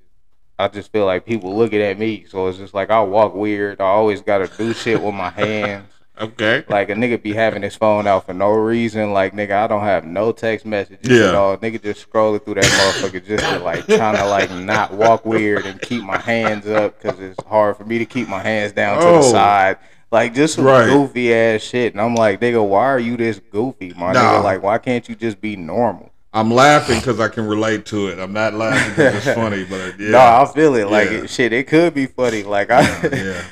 I 0.58 0.68
just 0.68 0.92
feel 0.92 1.04
like 1.04 1.26
people 1.26 1.56
looking 1.56 1.80
at 1.82 1.98
me. 1.98 2.26
So 2.28 2.46
it's 2.46 2.58
just 2.58 2.74
like 2.74 2.90
I 2.90 3.00
walk 3.02 3.34
weird. 3.34 3.80
I 3.80 3.84
always 3.86 4.22
gotta 4.22 4.46
do 4.56 4.72
shit 4.72 5.02
with 5.02 5.14
my 5.14 5.30
hands. 5.30 5.90
Okay. 6.20 6.64
Like 6.68 6.90
a 6.90 6.94
nigga 6.94 7.20
be 7.20 7.32
having 7.32 7.62
his 7.62 7.74
phone 7.74 8.06
out 8.06 8.26
for 8.26 8.34
no 8.34 8.50
reason. 8.52 9.12
Like 9.12 9.32
nigga, 9.34 9.52
I 9.52 9.66
don't 9.66 9.82
have 9.82 10.04
no 10.04 10.30
text 10.30 10.64
messages 10.64 11.10
Yeah. 11.10 11.30
at 11.30 11.34
all. 11.34 11.56
Nigga 11.56 11.82
just 11.82 12.08
scrolling 12.08 12.44
through 12.44 12.54
that 12.54 12.64
motherfucker 12.64 13.24
just 13.26 13.44
to 13.44 13.58
like 13.58 13.84
trying 13.86 14.16
to 14.16 14.26
like 14.26 14.50
not 14.52 14.92
walk 14.94 15.26
weird 15.26 15.66
and 15.66 15.80
keep 15.80 16.04
my 16.04 16.18
hands 16.18 16.68
up 16.68 17.00
because 17.02 17.18
it's 17.18 17.42
hard 17.44 17.76
for 17.76 17.84
me 17.84 17.98
to 17.98 18.04
keep 18.04 18.28
my 18.28 18.40
hands 18.40 18.72
down 18.72 19.00
to 19.00 19.06
Oh. 19.06 19.16
the 19.16 19.22
side. 19.22 19.78
Like 20.12 20.34
just 20.34 20.54
some 20.54 20.64
Right. 20.64 20.86
goofy 20.88 21.34
ass 21.34 21.62
shit. 21.62 21.92
And 21.94 22.00
I'm 22.00 22.14
like, 22.14 22.40
nigga, 22.40 22.64
why 22.64 22.84
are 22.84 23.00
you 23.00 23.16
this 23.16 23.40
goofy, 23.50 23.92
my 23.96 24.12
Nah. 24.12 24.20
nigga? 24.20 24.44
Like, 24.44 24.62
why 24.62 24.78
can't 24.78 25.08
you 25.08 25.16
just 25.16 25.40
be 25.40 25.56
normal? 25.56 26.10
I'm 26.32 26.52
laughing 26.52 26.98
because 27.00 27.18
I 27.18 27.26
can 27.28 27.46
relate 27.46 27.86
to 27.86 28.06
it. 28.08 28.20
I'm 28.20 28.32
not 28.32 28.54
laughing 28.54 28.90
because 28.90 29.26
it's 29.26 29.34
funny, 29.36 29.64
but 29.64 29.98
yeah. 29.98 30.10
No, 30.10 30.18
I 30.18 30.46
feel 30.54 30.76
it. 30.76 30.88
Like 30.88 31.10
Yeah. 31.10 31.18
it, 31.24 31.30
shit, 31.30 31.52
it 31.52 31.66
could 31.66 31.92
be 31.94 32.06
funny. 32.06 32.44
Like 32.44 32.70
I, 32.70 32.82
yeah. 33.12 33.42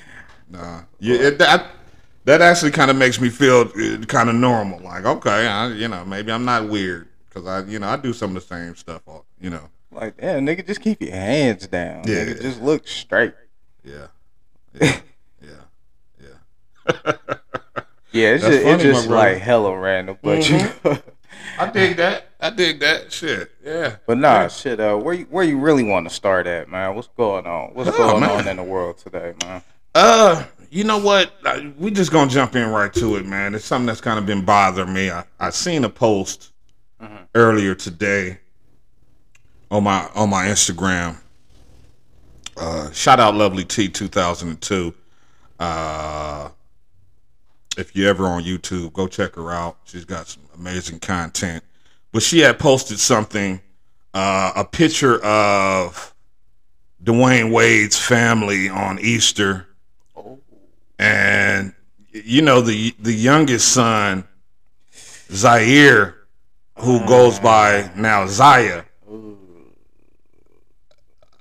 Nah. 0.49 0.81
Yeah. 1.01 1.17
It, 1.17 1.39
that 1.39 1.67
that 2.25 2.41
actually 2.41 2.71
kind 2.71 2.91
of 2.91 2.97
makes 2.97 3.21
me 3.21 3.29
feel 3.29 3.67
kind 4.07 4.29
of 4.29 4.35
normal. 4.35 4.81
Like, 4.81 5.05
okay, 5.05 5.47
I, 5.47 5.69
you 5.69 5.89
know, 5.89 6.05
maybe 6.05 6.31
I'm 6.33 6.45
not 6.45 6.69
weird 6.69 7.09
because 7.29 7.47
I, 7.47 7.69
you 7.69 7.79
know, 7.79 7.89
I 7.89 7.97
do 7.97 8.13
some 8.13 8.37
of 8.37 8.47
the 8.47 8.55
same 8.55 8.75
stuff. 8.77 9.03
all- 9.07 9.27
You 9.41 9.51
know. 9.51 9.69
like 9.91 10.15
yeah, 10.19 10.39
nigga, 10.39 10.67
just 10.67 10.81
keep 10.81 11.01
your 11.03 11.13
hands 11.13 11.67
down. 11.67 12.05
Yeah. 12.07 12.25
Nigga, 12.27 12.43
just 12.43 12.61
look 12.63 12.87
straight. 12.89 13.35
Yeah. 13.85 14.07
Yeah. 14.81 15.01
yeah. 15.43 16.29
Yeah. 16.97 17.13
Yeah, 18.15 18.35
it's 18.35 18.43
That's 18.43 18.55
just, 18.57 18.65
funny, 18.67 18.75
it's 18.75 18.83
just 18.99 19.09
like 19.09 19.39
hella 19.39 19.75
random, 19.75 20.19
but 20.23 20.47
you 20.51 20.59
know. 20.59 20.99
I 21.59 21.71
dig 21.71 21.97
that. 21.97 22.27
I 22.39 22.51
dig 22.51 22.79
that 22.81 23.11
shit. 23.11 23.51
Yeah. 23.65 23.97
But 24.07 24.19
nah, 24.19 24.49
shit. 24.49 24.81
Uh, 24.81 24.97
where 24.99 25.15
you 25.15 25.25
where 25.31 25.43
you 25.45 25.59
really 25.59 25.83
want 25.83 26.07
to 26.07 26.15
start 26.15 26.47
at, 26.47 26.69
man? 26.69 26.95
What's 26.95 27.09
going 27.17 27.47
on? 27.47 27.71
What's 27.73 27.89
Oh, 27.89 27.97
going 27.97 28.21
man. 28.21 28.31
on 28.41 28.49
in 28.49 28.57
the 28.59 28.63
world 28.65 28.99
today, 28.99 29.33
man? 29.43 29.63
Uh, 29.95 30.45
you 30.73 30.85
know 30.85 30.97
what? 30.97 31.31
We 31.79 31.91
just 31.91 32.11
gonna 32.11 32.31
jump 32.31 32.57
in 32.57 32.67
right 32.71 32.93
to 32.95 33.17
it, 33.17 33.27
man. 33.27 33.55
It's 33.55 33.67
something 33.67 33.87
that's 33.87 34.01
kind 34.01 34.19
of 34.19 34.25
been 34.25 34.43
bothering 34.43 34.91
me. 34.93 35.11
I, 35.11 35.25
I 35.39 35.51
seen 35.51 35.85
a 35.85 35.91
post 35.91 36.51
earlier 37.35 37.75
today 37.75 38.39
on 39.71 39.85
my 39.85 40.09
on 40.15 40.31
my 40.31 40.47
Instagram. 40.47 41.19
Uh, 42.57 42.91
shout 42.91 43.21
out 43.21 43.35
Lovely 43.35 43.65
T 43.65 43.87
two 43.91 44.09
thousand 44.09 44.49
and 44.49 44.61
two. 44.63 44.95
Uh, 45.61 46.49
if 47.77 47.95
you're 47.95 48.09
ever 48.09 48.25
on 48.25 48.43
YouTube, 48.43 48.95
go 48.95 49.07
check 49.07 49.35
her 49.35 49.51
out. 49.51 49.77
She's 49.85 50.07
got 50.07 50.27
some 50.27 50.43
amazing 50.55 51.01
content. 51.01 51.63
But 52.13 52.23
she 52.23 52.39
had 52.39 52.59
posted 52.59 52.99
something, 52.99 53.61
uh, 54.15 54.53
a 54.57 54.65
picture 54.65 55.23
of 55.23 56.15
Dwyane 57.05 57.53
Wade's 57.53 57.99
family 57.99 58.71
on 58.71 58.99
Easter 59.01 59.67
and 60.99 61.75
you 62.13 62.43
know 62.43 62.61
the 62.61 62.95
the 62.99 63.13
youngest 63.13 63.69
son, 63.69 64.25
Zaire, 65.31 66.17
who 66.79 67.01
mm. 67.01 67.09
goes 67.09 67.39
by 67.39 67.91
now 67.97 68.27
Zaya. 68.27 68.85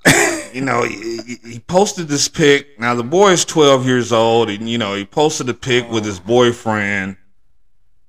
You 0.52 0.60
know, 0.60 0.82
he, 0.82 1.38
he- 1.42 1.60
posted 1.60 2.08
this 2.08 2.28
pic. 2.28 2.78
Now 2.78 2.94
the 2.94 3.02
boy 3.02 3.30
is 3.30 3.42
twelve 3.46 3.86
years 3.86 4.12
old, 4.12 4.50
and 4.50 4.68
you 4.68 4.76
know 4.76 4.94
he 4.94 5.06
posted 5.06 5.48
a 5.48 5.54
pic 5.54 5.90
with 5.90 6.04
his 6.04 6.20
oh. 6.20 6.24
boyfriend. 6.26 7.16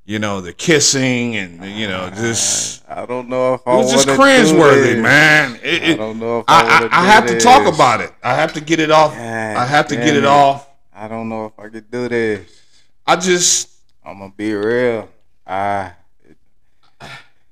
You 0.03 0.19
know, 0.19 0.41
they're 0.41 0.51
kissing, 0.51 1.37
and 1.37 1.63
you 1.63 1.87
know, 1.87 2.09
just 2.09 2.83
I 2.89 3.05
don't 3.05 3.29
know 3.29 3.53
if 3.53 3.61
it 3.61 3.65
was 3.65 3.91
just 3.93 4.09
cringeworthy, 4.09 5.01
man. 5.01 5.57
It, 5.63 5.93
I 5.93 5.95
don't 5.95 6.19
know 6.19 6.39
if 6.39 6.45
I, 6.49 6.63
I, 6.63 6.83
I, 6.91 7.03
I 7.03 7.05
have 7.05 7.27
to 7.27 7.39
talk 7.39 7.73
about 7.73 8.01
it. 8.01 8.11
I 8.21 8.35
have 8.35 8.51
to 8.53 8.61
get 8.61 8.81
it 8.81 8.91
off. 8.91 9.13
God 9.13 9.21
I 9.21 9.63
have 9.63 9.87
to 9.87 9.95
get 9.95 10.07
it 10.07 10.17
it. 10.17 10.25
off. 10.25 10.67
I 11.03 11.09
don't 11.09 11.27
know 11.27 11.47
if 11.47 11.59
I 11.59 11.67
could 11.67 11.91
do 11.91 12.07
this. 12.07 12.61
I 13.05 13.17
just, 13.17 13.71
I'm 14.05 14.19
gonna 14.19 14.31
be 14.37 14.53
real. 14.53 15.09
I 15.45 15.91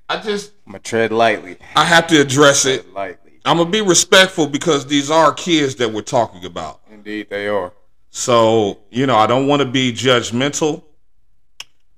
I 0.08 0.22
just, 0.24 0.54
I'm 0.66 0.72
gonna 0.72 0.80
tread 0.80 1.12
lightly. 1.12 1.58
I 1.76 1.84
have 1.84 2.08
to 2.08 2.22
address 2.22 2.66
it. 2.66 2.94
Lightly. 2.94 3.42
I'm 3.44 3.58
gonna 3.58 3.70
be 3.70 3.82
respectful 3.82 4.48
because 4.48 4.86
these 4.86 5.12
are 5.12 5.34
kids 5.34 5.76
that 5.76 5.92
we're 5.92 6.02
talking 6.02 6.46
about. 6.46 6.80
Indeed, 6.90 7.30
they 7.30 7.50
are. 7.50 7.74
So 8.10 8.84
you 8.90 9.06
know, 9.06 9.18
I 9.18 9.28
don't 9.28 9.48
want 9.48 9.62
to 9.62 9.68
be 9.68 9.92
judgmental. 9.92 10.84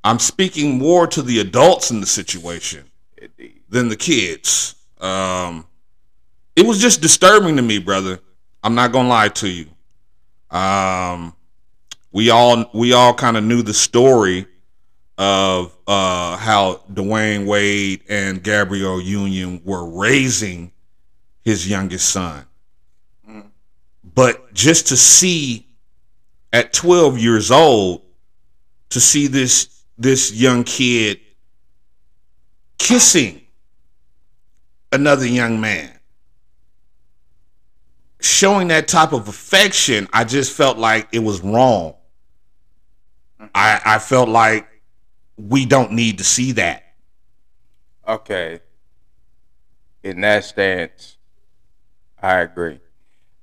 I'm 0.03 0.17
speaking 0.17 0.79
more 0.79 1.05
to 1.05 1.21
the 1.21 1.39
adults 1.39 1.91
in 1.91 1.99
the 1.99 2.07
situation 2.07 2.89
Indeed. 3.15 3.61
than 3.69 3.89
the 3.89 3.95
kids. 3.95 4.73
Um, 4.99 5.67
it 6.55 6.65
was 6.65 6.81
just 6.81 6.99
disturbing 6.99 7.57
to 7.57 7.61
me, 7.61 7.77
brother. 7.77 8.19
I'm 8.63 8.73
not 8.73 8.91
gonna 8.91 9.07
lie 9.07 9.29
to 9.29 9.47
you. 9.47 9.67
Um, 10.49 11.35
we 12.13 12.29
all 12.29 12.69
we 12.73 12.93
all 12.93 13.13
kind 13.13 13.35
of 13.35 13.43
knew 13.43 13.61
the 13.63 13.73
story 13.73 14.45
of 15.17 15.75
uh, 15.87 16.37
how 16.37 16.83
Dwyane 16.91 17.45
Wade 17.45 18.03
and 18.07 18.41
Gabrielle 18.41 19.01
Union 19.01 19.61
were 19.65 19.85
raising 19.85 20.71
his 21.41 21.67
youngest 21.67 22.09
son. 22.09 22.45
But 24.15 24.53
just 24.53 24.87
to 24.87 24.97
see 24.97 25.67
at 26.53 26.71
12 26.71 27.17
years 27.17 27.49
old 27.49 28.03
to 28.89 28.99
see 28.99 29.25
this 29.27 29.83
this 29.97 30.31
young 30.31 30.63
kid 30.63 31.19
kissing 32.77 33.41
another 34.91 35.25
young 35.25 35.59
man 35.59 35.91
showing 38.19 38.67
that 38.67 38.87
type 38.87 39.13
of 39.13 39.27
affection 39.27 40.07
i 40.11 40.23
just 40.23 40.51
felt 40.51 40.77
like 40.77 41.07
it 41.11 41.19
was 41.19 41.41
wrong 41.41 41.93
i 43.53 43.81
i 43.85 43.99
felt 43.99 44.29
like 44.29 44.67
we 45.37 45.65
don't 45.65 45.91
need 45.91 46.17
to 46.17 46.23
see 46.23 46.51
that 46.51 46.83
Okay. 48.07 48.59
In 50.03 50.21
that 50.21 50.43
stance, 50.43 51.17
I 52.21 52.39
agree. 52.39 52.79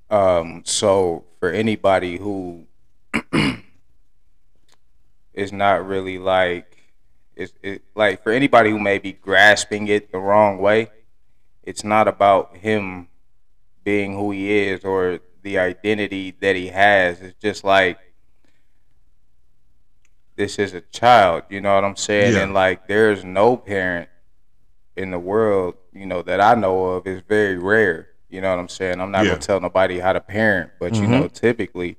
Um, 0.09 0.61
so 0.65 1.25
for 1.39 1.49
anybody 1.49 2.17
who 2.17 2.67
is 5.33 5.51
not 5.51 5.85
really 5.87 6.19
like 6.19 6.77
it's 7.35 7.53
it, 7.63 7.83
like 7.95 8.21
for 8.21 8.31
anybody 8.31 8.69
who 8.69 8.79
may 8.79 8.99
be 8.99 9.13
grasping 9.13 9.87
it 9.87 10.11
the 10.11 10.19
wrong 10.19 10.59
way, 10.59 10.91
it's 11.63 11.83
not 11.83 12.07
about 12.07 12.57
him 12.57 13.07
being 13.83 14.13
who 14.13 14.31
he 14.31 14.51
is 14.51 14.83
or 14.83 15.19
the 15.41 15.57
identity 15.57 16.35
that 16.41 16.55
he 16.55 16.67
has. 16.67 17.19
It's 17.21 17.39
just 17.41 17.63
like 17.63 17.97
this 20.41 20.57
is 20.57 20.73
a 20.73 20.81
child, 20.81 21.43
you 21.49 21.61
know 21.61 21.75
what 21.75 21.83
I'm 21.83 21.95
saying? 21.95 22.33
Yeah. 22.33 22.41
And 22.43 22.53
like 22.53 22.87
there's 22.87 23.23
no 23.23 23.55
parent 23.55 24.09
in 24.97 25.11
the 25.11 25.19
world, 25.19 25.75
you 25.93 26.07
know, 26.07 26.23
that 26.23 26.41
I 26.41 26.55
know 26.55 26.85
of 26.85 27.05
is 27.05 27.21
very 27.27 27.57
rare. 27.59 28.07
You 28.27 28.41
know 28.41 28.49
what 28.49 28.57
I'm 28.59 28.67
saying? 28.69 28.99
I'm 28.99 29.11
not 29.11 29.25
Yeah. 29.25 29.31
gonna 29.33 29.41
tell 29.41 29.61
nobody 29.61 29.99
how 29.99 30.13
to 30.13 30.19
parent, 30.21 30.71
but 30.79 30.95
you 30.95 31.07
know, 31.07 31.27
typically, 31.27 31.97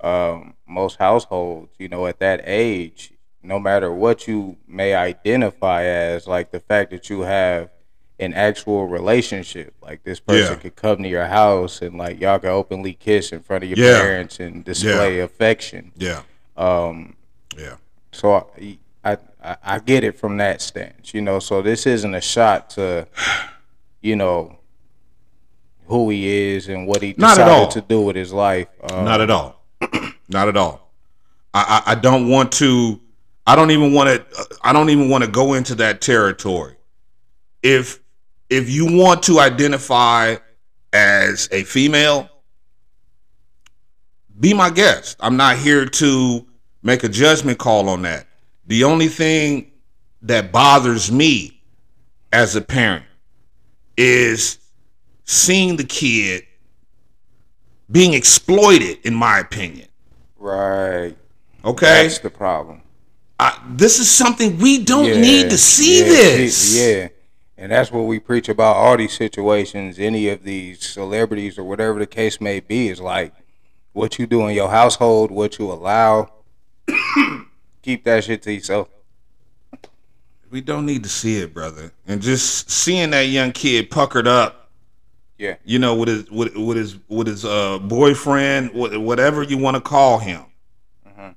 um, 0.00 0.54
most 0.66 0.96
households, 0.98 1.72
you 1.78 1.88
know, 1.88 2.06
at 2.08 2.18
that 2.18 2.40
age, 2.44 3.12
no 3.42 3.60
matter 3.60 3.92
what 3.92 4.26
you 4.26 4.56
may 4.66 4.94
identify 4.94 5.84
as, 5.84 6.26
like 6.26 6.50
the 6.50 6.58
fact 6.60 6.90
that 6.90 7.08
you 7.08 7.20
have 7.20 7.70
an 8.18 8.34
actual 8.34 8.86
relationship, 8.88 9.74
like 9.80 10.02
this 10.02 10.18
person 10.18 10.54
Yeah. 10.54 10.58
could 10.60 10.74
come 10.76 11.02
to 11.04 11.08
your 11.08 11.26
house 11.26 11.82
and 11.82 11.96
like 11.96 12.18
y'all 12.20 12.38
can 12.40 12.50
openly 12.50 12.94
kiss 12.94 13.30
in 13.30 13.40
front 13.42 13.62
of 13.62 13.70
your 13.70 13.78
Yeah. 13.78 14.00
parents 14.00 14.40
and 14.40 14.64
display 14.64 15.20
affection. 15.20 15.92
Yeah. 15.96 16.22
Um, 16.56 17.15
Yeah. 17.56 17.76
so 18.12 18.50
I, 19.04 19.18
I 19.44 19.56
I 19.62 19.78
get 19.78 20.04
it 20.04 20.18
from 20.18 20.36
that 20.38 20.60
stance, 20.60 21.14
you 21.14 21.22
know. 21.22 21.38
So 21.38 21.62
this 21.62 21.86
isn't 21.86 22.14
a 22.14 22.20
shot 22.20 22.70
to, 22.70 23.06
you 24.00 24.16
know, 24.16 24.58
who 25.86 26.10
he 26.10 26.26
is 26.54 26.68
and 26.68 26.86
what 26.86 27.02
he 27.02 27.14
Not 27.16 27.38
at 27.38 27.44
decided 27.44 27.52
all. 27.52 27.68
to 27.68 27.80
do 27.80 28.00
with 28.02 28.16
his 28.16 28.32
life. 28.32 28.68
Um, 28.90 29.04
Not 29.04 29.20
at 29.20 29.30
all. 29.30 29.62
Not 30.28 30.48
at 30.48 30.56
all. 30.56 30.90
I, 31.54 31.82
I, 31.86 31.92
I 31.92 31.94
don't 31.94 32.28
want 32.28 32.52
to. 32.52 33.00
I 33.46 33.54
don't 33.54 33.70
even 33.70 33.92
want 33.92 34.08
to. 34.08 34.46
I 34.62 34.72
don't 34.72 34.90
even 34.90 35.08
want 35.08 35.24
to 35.24 35.30
go 35.30 35.54
into 35.54 35.74
that 35.76 36.00
territory. 36.00 36.74
If 37.62 38.00
if 38.50 38.68
you 38.68 38.96
want 38.98 39.22
to 39.24 39.38
identify 39.40 40.36
as 40.92 41.48
a 41.52 41.62
female, 41.62 42.28
be 44.38 44.52
my 44.52 44.70
guest. 44.70 45.16
I'm 45.20 45.36
not 45.36 45.56
here 45.58 45.86
to 45.86 46.46
make 46.86 47.04
a 47.04 47.08
judgment 47.08 47.58
call 47.58 47.88
on 47.88 48.02
that. 48.02 48.26
The 48.66 48.84
only 48.84 49.08
thing 49.08 49.72
that 50.22 50.52
bothers 50.52 51.10
me 51.12 51.60
as 52.32 52.56
a 52.56 52.60
parent 52.62 53.04
is 53.96 54.58
seeing 55.24 55.76
the 55.76 55.84
kid 55.84 56.44
being 57.90 58.14
exploited, 58.14 58.98
in 59.04 59.14
my 59.14 59.38
opinion. 59.40 59.88
right. 60.38 61.14
Okay, 61.64 62.04
That's 62.04 62.20
the 62.20 62.30
problem. 62.30 62.82
I, 63.40 63.60
this 63.70 63.98
is 63.98 64.08
something 64.08 64.58
we 64.58 64.84
don't 64.84 65.06
Yeah, 65.06 65.20
need 65.20 65.50
to 65.50 65.58
see 65.58 65.98
yeah, 65.98 66.04
this. 66.04 66.76
Yeah. 66.80 67.08
And 67.58 67.72
that's 67.72 67.90
what 67.90 68.02
we 68.02 68.20
preach 68.20 68.48
about 68.48 68.76
all 68.76 68.96
these 68.96 69.14
situations, 69.14 69.98
any 69.98 70.28
of 70.28 70.44
these 70.44 70.86
celebrities 70.86 71.58
or 71.58 71.64
whatever 71.64 71.98
the 71.98 72.06
case 72.06 72.40
may 72.40 72.60
be, 72.60 72.88
is 72.88 73.00
like 73.00 73.34
what 73.92 74.18
you 74.18 74.26
do 74.28 74.46
in 74.46 74.54
your 74.54 74.68
household, 74.70 75.32
what 75.32 75.58
you 75.58 75.72
allow. 75.72 76.30
Keep 77.82 78.04
that 78.04 78.24
shit 78.24 78.42
to 78.42 78.52
yourself. 78.52 78.88
We 80.50 80.60
don't 80.60 80.86
need 80.86 81.02
to 81.02 81.08
see 81.08 81.38
it, 81.40 81.52
brother. 81.52 81.92
And 82.06 82.22
just 82.22 82.70
seeing 82.70 83.10
that 83.10 83.22
young 83.22 83.52
kid 83.52 83.90
puckered 83.90 84.26
up, 84.28 84.70
Yeah. 85.38 85.56
you 85.64 85.78
know, 85.78 85.94
with 85.96 86.08
his 86.08 86.30
with, 86.30 86.56
with 86.56 86.76
his 86.76 86.96
with 87.08 87.26
his 87.26 87.44
uh, 87.44 87.78
boyfriend, 87.80 88.70
whatever 88.72 89.42
you 89.42 89.58
want 89.58 89.74
to 89.76 89.80
call 89.80 90.18
him, 90.18 90.44
Mm-hmm. 91.06 91.30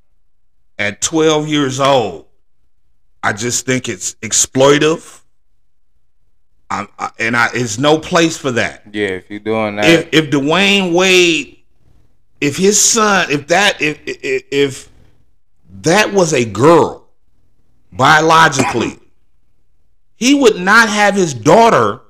at 0.77 1.01
12 1.01 1.47
years 1.47 1.79
old, 1.79 2.25
I 3.23 3.33
just 3.33 3.65
think 3.65 3.89
it's 3.89 4.13
exploitive. 4.15 5.21
I, 6.71 6.85
and 7.17 7.35
I, 7.35 7.49
it's 7.53 7.79
no 7.79 7.97
place 7.97 8.37
for 8.37 8.51
that. 8.51 8.83
Yeah, 8.91 9.07
if 9.07 9.29
you're 9.31 9.39
doing 9.39 9.77
that, 9.77 9.85
if 9.85 10.09
if 10.13 10.29
Dwyane 10.29 10.93
Wade, 10.93 11.57
if 12.39 12.57
his 12.57 12.79
son, 12.79 13.31
if 13.31 13.47
that 13.47 13.81
if 13.81 13.99
if, 14.05 14.43
if 14.51 14.88
that 15.81 16.13
was 16.13 16.33
a 16.33 16.45
girl 16.45 17.07
biologically, 17.91 18.99
he 20.15 20.33
would 20.35 20.59
not 20.59 20.89
have 20.89 21.15
his 21.15 21.33
daughter 21.33 22.01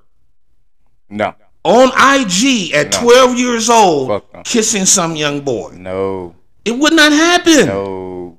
no, 1.10 1.34
on 1.64 1.88
IG 1.90 2.74
at 2.74 2.92
No. 2.94 3.02
12 3.02 3.38
years 3.38 3.70
old 3.70 4.10
no. 4.10 4.22
kissing 4.44 4.86
some 4.86 5.16
young 5.16 5.42
boy. 5.42 5.72
no, 5.76 6.36
It 6.66 6.78
would 6.78 6.94
not 6.94 7.12
happen. 7.12 7.68
no. 7.68 8.38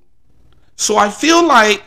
So 0.76 0.96
I 0.96 1.10
feel 1.10 1.46
like 1.46 1.82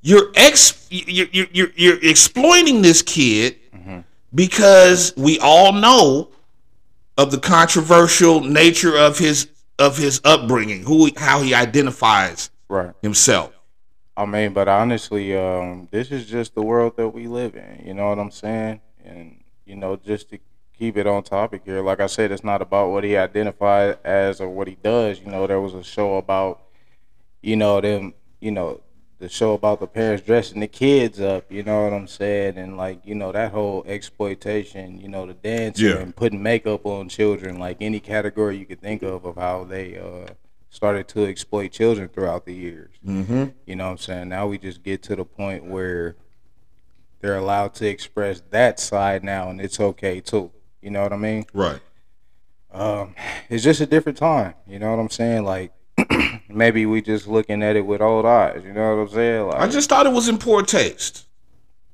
you're 0.00 0.30
ex 0.34 0.86
you're 0.90 1.26
you're, 1.32 1.46
you're, 1.52 1.72
you're 1.76 1.98
exploiting 2.04 2.82
this 2.82 3.02
kid 3.02 3.56
Mm-hmm. 3.76 4.00
because 4.34 5.12
we 5.16 5.38
all 5.40 5.72
know 5.72 6.30
of 7.16 7.30
the 7.30 7.38
controversial 7.38 8.40
nature 8.40 8.96
of 8.96 9.18
his 9.18 9.48
of 9.78 9.96
his 9.98 10.20
upbringing, 10.24 10.82
who 10.82 11.10
how 11.16 11.40
he 11.42 11.54
identifies 11.54 12.50
Right. 12.68 12.92
himself. 13.02 13.52
I 14.16 14.26
mean, 14.26 14.52
but 14.52 14.68
honestly, 14.68 15.36
um, 15.36 15.88
this 15.92 16.10
is 16.10 16.26
just 16.26 16.54
the 16.54 16.62
world 16.62 16.96
that 16.96 17.08
we 17.08 17.26
live 17.28 17.54
in. 17.54 17.82
You 17.86 17.94
know 17.94 18.08
what 18.08 18.18
I'm 18.18 18.30
saying? 18.32 18.80
And 19.04 19.42
you 19.64 19.76
know, 19.76 19.96
just 19.96 20.30
to 20.30 20.38
keep 20.76 20.96
it 20.96 21.06
on 21.06 21.22
topic 21.22 21.62
here, 21.64 21.82
like 21.82 22.00
I 22.00 22.06
said, 22.06 22.32
it's 22.32 22.42
not 22.44 22.60
about 22.62 22.90
what 22.90 23.04
he 23.04 23.16
identified 23.16 23.98
as 24.04 24.40
or 24.40 24.48
what 24.48 24.66
he 24.68 24.76
does. 24.82 25.20
You 25.20 25.26
know, 25.26 25.46
there 25.46 25.60
was 25.60 25.74
a 25.74 25.82
show 25.82 26.16
about, 26.16 26.62
you 27.42 27.56
know, 27.56 27.80
them, 27.80 28.14
you 28.40 28.50
know, 28.50 28.80
the 29.18 29.28
show 29.28 29.52
about 29.54 29.80
the 29.80 29.86
parents 29.86 30.24
dressing 30.24 30.60
the 30.60 30.68
kids 30.68 31.20
up. 31.20 31.50
You 31.50 31.62
know 31.64 31.84
what 31.84 31.92
I'm 31.92 32.06
saying? 32.06 32.56
And 32.58 32.76
like, 32.76 33.04
you 33.04 33.14
know, 33.14 33.30
that 33.32 33.52
whole 33.52 33.84
exploitation. 33.86 35.00
You 35.00 35.08
know, 35.08 35.26
the 35.26 35.34
dancing 35.34 35.86
Yeah. 35.86 35.96
and 35.98 36.14
putting 36.14 36.42
makeup 36.42 36.84
on 36.86 37.08
children, 37.08 37.58
like 37.58 37.76
any 37.80 38.00
category 38.00 38.56
you 38.56 38.66
could 38.66 38.80
think 38.80 39.02
of 39.02 39.24
of 39.24 39.36
how 39.36 39.64
they 39.64 39.96
uh, 39.98 40.32
started 40.70 41.08
to 41.08 41.24
exploit 41.26 41.68
children 41.72 42.08
throughout 42.08 42.44
the 42.44 42.54
years. 42.54 42.94
Mm-hmm. 43.06 43.46
You 43.66 43.76
know 43.76 43.86
what 43.86 43.90
I'm 43.92 43.98
saying? 43.98 44.28
Now 44.28 44.46
we 44.46 44.58
just 44.58 44.82
get 44.82 45.02
to 45.04 45.16
the 45.16 45.24
point 45.24 45.64
where 45.64 46.16
they're 47.20 47.36
allowed 47.36 47.74
to 47.74 47.86
express 47.88 48.42
that 48.50 48.78
side 48.78 49.24
now 49.24 49.48
and 49.50 49.60
it's 49.60 49.80
okay 49.80 50.20
too. 50.20 50.50
You 50.82 50.90
know 50.90 51.02
what 51.02 51.12
I 51.12 51.16
mean? 51.16 51.46
Right. 51.52 51.80
Um, 52.70 53.14
it's 53.48 53.64
just 53.64 53.80
a 53.80 53.86
different 53.86 54.18
time. 54.18 54.54
You 54.66 54.78
know 54.78 54.90
what 54.90 55.00
I'm 55.00 55.10
saying? 55.10 55.44
Like 55.44 55.72
maybe 56.48 56.86
we 56.86 57.02
just 57.02 57.26
looking 57.26 57.62
at 57.62 57.76
it 57.76 57.86
with 57.86 58.00
old 58.00 58.26
eyes. 58.26 58.62
You 58.64 58.72
know 58.72 58.94
what 58.96 59.02
I'm 59.02 59.08
saying? 59.08 59.46
Like 59.46 59.56
I 59.60 59.68
just 59.68 59.88
thought 59.88 60.06
it 60.06 60.12
was 60.12 60.28
in 60.28 60.38
poor 60.38 60.62
taste. 60.62 61.26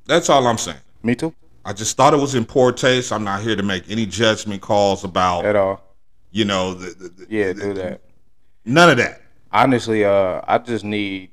That's 0.07 0.29
all 0.29 0.47
I'm 0.47 0.59
saying. 0.59 0.79
me 1.03 1.15
too. 1.15 1.33
I 1.65 1.73
just 1.73 1.97
thought 1.97 2.13
it 2.13 2.19
was 2.19 2.35
in 2.35 2.45
poor 2.45 2.73
taste. 2.73 3.11
I'm 3.11 3.25
not 3.25 3.41
here 3.41 3.57
to 3.57 3.63
make 3.63 3.89
any 3.89 4.05
judgment 4.05 4.61
calls 4.61 5.03
about, 5.03 5.47
At 5.47 5.57
all. 5.57 5.83
you 6.31 6.45
know, 6.45 6.75
the, 6.75 6.91
the, 6.91 7.09
the- 7.09 7.27
Yeah, 7.31 7.53
do 7.55 7.73
that. 7.73 8.03
None 8.65 8.91
of 8.91 8.97
that. 8.99 9.21
honestly, 9.53 10.05
uh, 10.05 10.41
I 10.47 10.59
just 10.59 10.85
need 10.85 11.31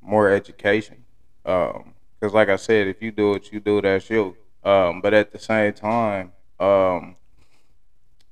more 0.00 0.30
education. 0.30 1.04
Um, 1.44 1.94
cause 2.20 2.32
like 2.32 2.48
I 2.48 2.56
said, 2.56 2.86
if 2.88 3.02
you 3.02 3.10
do 3.10 3.34
it, 3.34 3.52
you 3.52 3.60
do, 3.60 3.80
that's 3.80 4.08
you. 4.10 4.36
Um, 4.64 5.00
but 5.00 5.14
at 5.14 5.32
the 5.32 5.38
same 5.38 5.72
time, 5.72 6.32
um, 6.60 7.16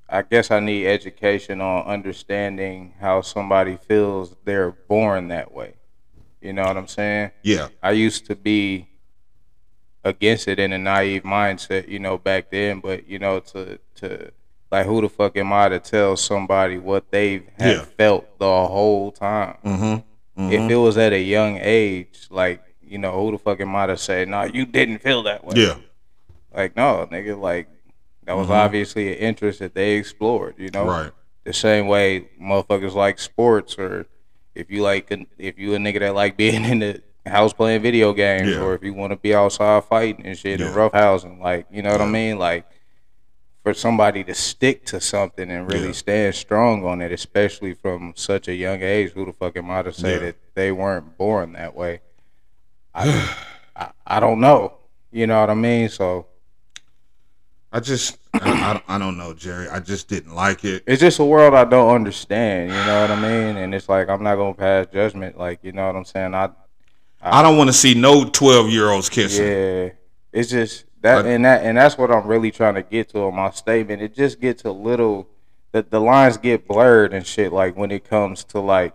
I 0.09 0.23
guess 0.23 0.51
I 0.51 0.61
need 0.61 0.87
education 0.87 1.61
on 1.61 1.85
understanding 1.87 2.95
how 3.01 3.23
somebody 3.23 3.77
feels 3.77 4.35
they're 4.45 4.73
born 4.73 5.29
that 5.29 5.53
way. 5.53 5.75
You 6.41 6.53
know 6.53 6.63
what 6.65 6.77
I'm 6.77 6.87
saying? 6.87 7.33
Yeah. 7.43 7.69
I 7.83 7.93
used 7.93 8.27
to 8.27 8.37
be 8.37 8.89
against 10.05 10.47
it 10.47 10.61
in 10.61 10.73
a 10.73 10.79
naive 10.79 11.25
mindset, 11.25 11.89
you 11.89 11.99
know, 11.99 12.19
back 12.19 12.51
then. 12.51 12.81
But 12.81 13.09
you 13.09 13.19
know, 13.19 13.41
to 13.41 13.79
to 13.97 14.31
like, 14.71 14.87
who 14.87 15.01
the 15.01 15.09
fuck 15.09 15.37
am 15.37 15.53
I 15.53 15.69
to 15.69 15.79
tell 15.79 16.17
somebody 16.17 16.79
what 16.79 17.11
they've 17.11 17.45
have 17.59 17.77
Yeah. 17.77 17.83
felt 17.97 18.39
the 18.39 18.67
whole 18.67 19.13
time? 19.13 19.57
Mm-hmm. 19.65 20.51
If 20.53 20.71
it 20.71 20.77
was 20.77 20.99
at 20.99 21.13
a 21.13 21.21
young 21.21 21.59
age, 21.61 22.27
like 22.31 22.63
you 22.83 22.99
know, 22.99 23.13
who 23.13 23.33
the 23.33 23.39
fuck 23.39 23.61
am 23.61 23.75
I 23.75 23.87
to 23.87 23.97
say, 23.97 24.25
no, 24.27 24.45
you 24.45 24.65
didn't 24.65 24.99
feel 24.99 25.25
that 25.25 25.45
way? 25.45 25.55
Yeah. 25.57 25.75
Like, 26.55 26.77
no, 26.77 27.09
nigga, 27.11 27.39
like 27.41 27.69
that 28.25 28.37
was 28.37 28.49
obviously 28.51 29.09
an 29.13 29.19
interest 29.19 29.59
that 29.61 29.75
they 29.75 29.95
explored. 29.97 30.55
You 30.59 30.71
know, 30.71 30.85
Right. 30.87 31.13
the 31.45 31.53
same 31.53 31.87
way 31.89 32.29
motherfuckers 32.41 32.95
like 32.95 33.19
sports 33.19 33.77
or 33.79 34.07
if 34.55 34.71
you 34.71 34.83
like 34.83 35.11
if 35.39 35.59
you 35.59 35.75
a 35.75 35.79
nigga 35.79 36.01
that 36.01 36.15
like 36.15 36.37
being 36.37 36.65
in 36.73 36.79
the 36.81 37.03
house 37.27 37.53
playing 37.53 37.83
video 37.83 38.13
games 38.13 38.49
Yeah. 38.51 38.61
or 38.63 38.75
if 38.75 38.83
you 38.85 38.95
want 38.95 39.13
to 39.13 39.17
be 39.17 39.35
outside 39.35 39.85
fighting 39.85 40.25
and 40.27 40.37
shit 40.39 40.61
Yeah. 40.61 40.67
and 40.67 40.75
roughhousing 40.77 41.41
like 41.41 41.67
you 41.71 41.83
know 41.83 41.91
what 41.93 42.01
I 42.01 42.07
mean 42.07 42.39
like 42.39 42.67
for 43.67 43.75
somebody 43.75 44.23
to 44.23 44.33
stick 44.33 44.87
to 44.87 45.01
something 45.01 45.51
and 45.51 45.69
really 45.73 45.87
Yeah. 45.89 45.93
stand 45.93 46.35
strong 46.37 46.85
on 46.87 47.03
it 47.03 47.11
especially 47.11 47.75
from 47.75 48.13
such 48.15 48.47
a 48.47 48.55
young 48.55 48.81
age 48.81 49.11
who 49.11 49.25
the 49.27 49.33
fuck 49.33 49.57
am 49.57 49.73
I 49.73 49.83
to 49.83 49.93
say 49.93 50.13
Yeah. 50.13 50.19
that 50.21 50.37
they 50.55 50.71
weren't 50.71 51.19
born 51.19 51.55
that 51.55 51.75
way 51.75 52.01
I, 52.95 53.29
I 53.77 53.91
I 54.07 54.21
don't 54.21 54.39
know 54.39 54.75
you 55.11 55.27
know 55.27 55.41
what 55.41 55.51
I 55.51 55.55
mean 55.55 55.89
so 55.89 56.27
I 57.73 57.81
just 57.81 58.19
I, 58.35 58.81
I, 58.89 58.95
I 58.95 58.99
don't 58.99 59.19
know, 59.19 59.35
Jerry. 59.35 59.69
I 59.69 59.81
just 59.81 60.09
didn't 60.09 60.35
like 60.35 60.65
it. 60.65 60.85
It's 60.87 61.01
just 61.01 61.19
a 61.19 61.25
world 61.25 61.53
I 61.55 61.65
don't 61.65 61.95
understand. 61.95 62.71
You 62.71 62.77
know 62.77 63.01
what 63.03 63.11
I 63.11 63.21
mean? 63.21 63.57
And 63.57 63.75
it's 63.75 63.89
like 63.89 64.09
I'm 64.09 64.23
not 64.23 64.37
gonna 64.37 64.55
pass 64.55 64.87
judgment. 64.93 65.37
Like 65.37 65.59
you 65.63 65.73
know 65.73 65.87
what 65.87 65.97
I'm 65.97 66.05
saying? 66.05 66.35
I 66.35 66.51
I 67.21 67.43
don't 67.43 67.59
want 67.59 67.69
to 67.69 67.75
see 67.75 67.93
no 67.95 68.25
twelve 68.31 68.71
year 68.71 68.89
olds 68.91 69.09
kissing. 69.11 69.47
yeah. 69.47 69.89
It's 70.33 70.49
just 70.51 70.85
that 71.07 71.23
But- 71.23 71.27
and 71.27 71.45
that 71.45 71.63
and 71.65 71.77
that's 71.79 71.97
what 71.97 72.11
I'm 72.11 72.27
really 72.27 72.51
trying 72.51 72.75
to 72.75 72.83
get 72.83 73.09
to 73.11 73.21
in 73.21 73.35
my 73.35 73.51
statement. 73.51 74.03
It 74.03 74.15
just 74.15 74.41
gets 74.41 74.65
a 74.65 74.71
little 74.73 75.29
the 75.73 75.83
the 75.83 76.01
lines 76.01 76.37
get 76.37 76.67
blurred 76.69 77.13
and 77.15 77.27
shit. 77.27 77.53
Like 77.53 77.77
when 77.77 77.91
it 77.91 78.09
comes 78.09 78.45
to 78.45 78.61
like 78.61 78.95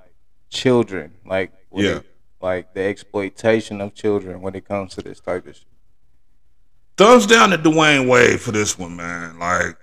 children, 0.50 1.14
like 1.26 1.52
Yeah. 1.74 1.98
it- 1.98 2.06
like 2.42 2.74
the 2.74 2.82
exploitation 2.82 3.82
of 3.82 3.94
children 3.94 4.42
when 4.42 4.56
it 4.56 4.68
comes 4.68 4.96
to 4.96 5.02
this 5.02 5.20
type 5.20 5.46
of 5.48 5.56
shit. 5.56 5.66
Thumbs 6.98 7.26
down 7.28 7.52
to 7.52 7.58
Dwyane 7.58 8.08
Wade 8.10 8.40
for 8.42 8.52
this 8.52 8.78
one, 8.80 8.96
man. 8.96 9.38
Like 9.40 9.78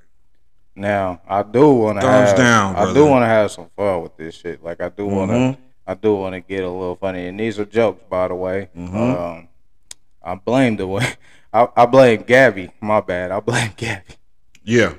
Now, 0.75 1.21
I 1.29 1.43
do 1.43 1.71
want 1.73 1.99
to 2.01 2.07
Thumbs 2.07 2.29
have, 2.31 2.37
down, 2.37 2.77
I 2.77 2.93
do 2.93 3.07
want 3.07 3.23
to 3.23 3.27
have 3.27 3.51
some 3.51 3.69
fun 3.77 4.03
with 4.03 4.17
this 4.17 4.35
shit. 4.37 4.63
Like 4.63 4.81
I 4.81 4.89
do 4.89 5.07
want 5.07 5.31
to, 5.31 5.37
Mhm. 5.37 5.57
I 5.87 5.95
do 5.95 6.15
want 6.15 6.35
to 6.35 6.41
get 6.41 6.63
a 6.65 6.69
little 6.71 6.95
funny. 6.97 7.27
And 7.29 7.39
these 7.41 7.59
are 7.59 7.65
jokes, 7.65 8.03
by 8.09 8.29
the 8.29 8.35
way. 8.35 8.69
Mhm. 8.77 8.95
Um, 9.21 9.49
I 10.23 10.35
blame 10.35 10.77
the 10.77 10.87
way. 10.87 11.07
I, 11.53 11.69
I 11.77 11.87
blame 11.87 12.23
Gabby. 12.23 12.71
My 12.81 13.01
bad. 13.01 13.31
I 13.31 13.41
blame 13.41 13.73
Gabby. 13.77 14.15
yeah, 14.65 14.95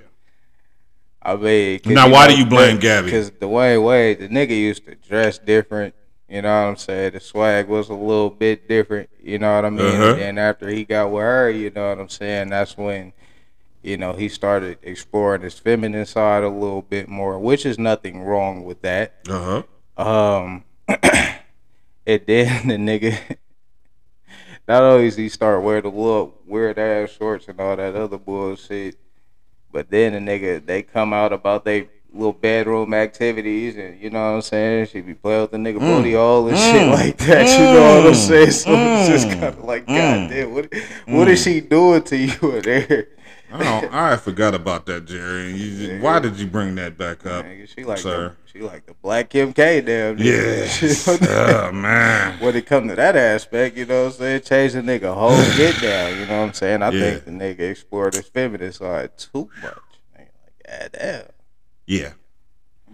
I 1.21 1.35
mean, 1.35 1.79
Now, 1.85 2.09
why 2.09 2.27
do 2.27 2.37
you 2.37 2.45
blame 2.45 2.79
Gabby? 2.79 3.07
Because 3.07 3.31
Dwyane 3.31 3.83
Wade, 3.85 4.19
the 4.19 4.27
nigga 4.29 4.51
used 4.51 4.85
to 4.85 4.95
dress 4.95 5.37
different. 5.37 5.93
You 6.27 6.43
know 6.43 6.49
what 6.63 6.69
I'm 6.69 6.75
saying? 6.77 7.13
The 7.13 7.19
swag 7.19 7.67
was 7.67 7.89
a 7.89 7.93
little 7.95 8.29
bit 8.29 8.67
different. 8.67 9.09
You 9.21 9.39
know 9.39 9.55
what 9.55 9.65
I 9.65 9.69
mean? 9.71 9.85
Uh-huh. 9.87 10.11
And 10.11 10.19
then 10.19 10.37
after 10.37 10.69
he 10.69 10.85
got 10.85 11.11
with 11.11 11.23
her, 11.23 11.49
you 11.49 11.71
know 11.71 11.89
what 11.89 11.99
I'm 11.99 12.09
saying? 12.09 12.49
That's 12.49 12.77
when, 12.77 13.13
you 13.81 13.97
know, 13.97 14.13
he 14.13 14.29
started 14.29 14.77
exploring 14.83 15.41
his 15.41 15.57
feminine 15.57 16.05
side 16.05 16.43
a 16.43 16.49
little 16.49 16.83
bit 16.83 17.09
more, 17.09 17.39
which 17.39 17.65
is 17.65 17.79
nothing 17.79 18.21
wrong 18.21 18.63
with 18.63 18.81
that. 18.83 19.15
uh 19.27 19.63
huh. 19.97 20.03
Um, 20.37 20.63
and 20.87 22.21
then 22.27 22.67
the 22.67 22.77
nigga, 22.77 23.17
not 24.69 24.83
only 24.83 25.05
does 25.05 25.15
he 25.17 25.27
start 25.29 25.63
wearing 25.63 25.81
the 25.81 25.89
little 25.89 26.35
weird 26.47 26.77
ass 26.77 27.09
shorts 27.09 27.47
and 27.47 27.59
all 27.59 27.75
that 27.75 27.95
other 27.95 28.19
bullshit, 28.19 28.95
but 29.71 29.89
then 29.89 30.13
the 30.13 30.19
nigga 30.31 30.63
they 30.65 30.83
come 30.83 31.11
out 31.11 31.33
about 31.33 31.65
they 31.65 31.89
little 32.13 32.33
bedroom 32.33 32.93
activities 32.93 33.75
and 33.77 33.99
you 33.99 34.09
know 34.11 34.19
what 34.19 34.35
I'm 34.35 34.41
saying. 34.43 34.87
She 34.87 35.01
be 35.01 35.13
playing 35.15 35.41
with 35.41 35.51
the 35.51 35.57
nigga 35.57 35.79
booty 35.79 36.15
all 36.15 36.47
and 36.47 36.57
shit 36.57 36.83
Mm. 36.87 36.93
like 36.93 37.17
that. 37.17 37.57
You 37.57 37.65
know 37.67 37.95
what 37.97 38.05
I'm 38.07 38.13
Mm. 38.13 38.27
saying? 38.27 38.51
So 38.51 38.73
it's 38.73 39.07
just 39.07 39.27
Mm. 39.27 39.39
kind 39.39 39.57
of 39.57 39.63
like, 39.63 39.85
Mm. 39.87 39.95
God 39.97 40.29
damn, 40.29 40.53
what 40.53 40.73
what 41.07 41.27
is 41.27 41.41
she 41.43 41.61
doing 41.61 42.03
to 42.03 42.17
you 42.17 42.51
in 42.55 42.61
there? 42.63 43.07
I. 43.51 44.13
I 44.13 44.17
forgot 44.17 44.53
about 44.53 44.85
that, 44.87 45.05
Jerry. 45.05 45.51
You, 45.53 46.01
why 46.01 46.19
did 46.19 46.37
you 46.37 46.47
bring 46.47 46.75
that 46.75 46.97
back 46.97 47.25
up? 47.25 47.45
Nigga, 47.45 47.67
she 47.67 47.83
like 47.83 47.97
sir. 47.97 48.29
the, 48.29 48.49
she 48.51 48.59
like 48.61 48.85
the 48.85 48.93
black 48.93 49.29
Kim 49.29 49.53
K 49.53 49.81
damn. 49.81 50.17
Yes. 50.17 51.07
oh 51.21 51.71
man. 51.71 52.39
when 52.39 52.55
it 52.55 52.65
come 52.65 52.87
to 52.87 52.95
that 52.95 53.15
aspect, 53.15 53.77
you 53.77 53.85
know 53.85 54.05
what 54.05 54.13
I'm 54.13 54.19
saying? 54.19 54.41
Change 54.41 54.73
the 54.73 54.81
nigga 54.81 55.13
whole 55.13 55.35
get 55.57 55.81
down, 55.81 56.19
you 56.19 56.25
know 56.25 56.41
what 56.41 56.47
I'm 56.47 56.53
saying? 56.53 56.81
I 56.83 56.89
Yeah. 56.91 56.99
think 57.19 57.25
the 57.25 57.31
nigga 57.31 57.71
explored 57.71 58.13
his 58.15 58.27
feminine 58.27 58.71
side 58.73 59.17
too 59.17 59.49
much. 59.61 59.73
Nigga, 60.17 60.27
like, 60.43 60.63
god 60.67 60.89
damn. 60.93 61.25
Yeah. 61.87 62.09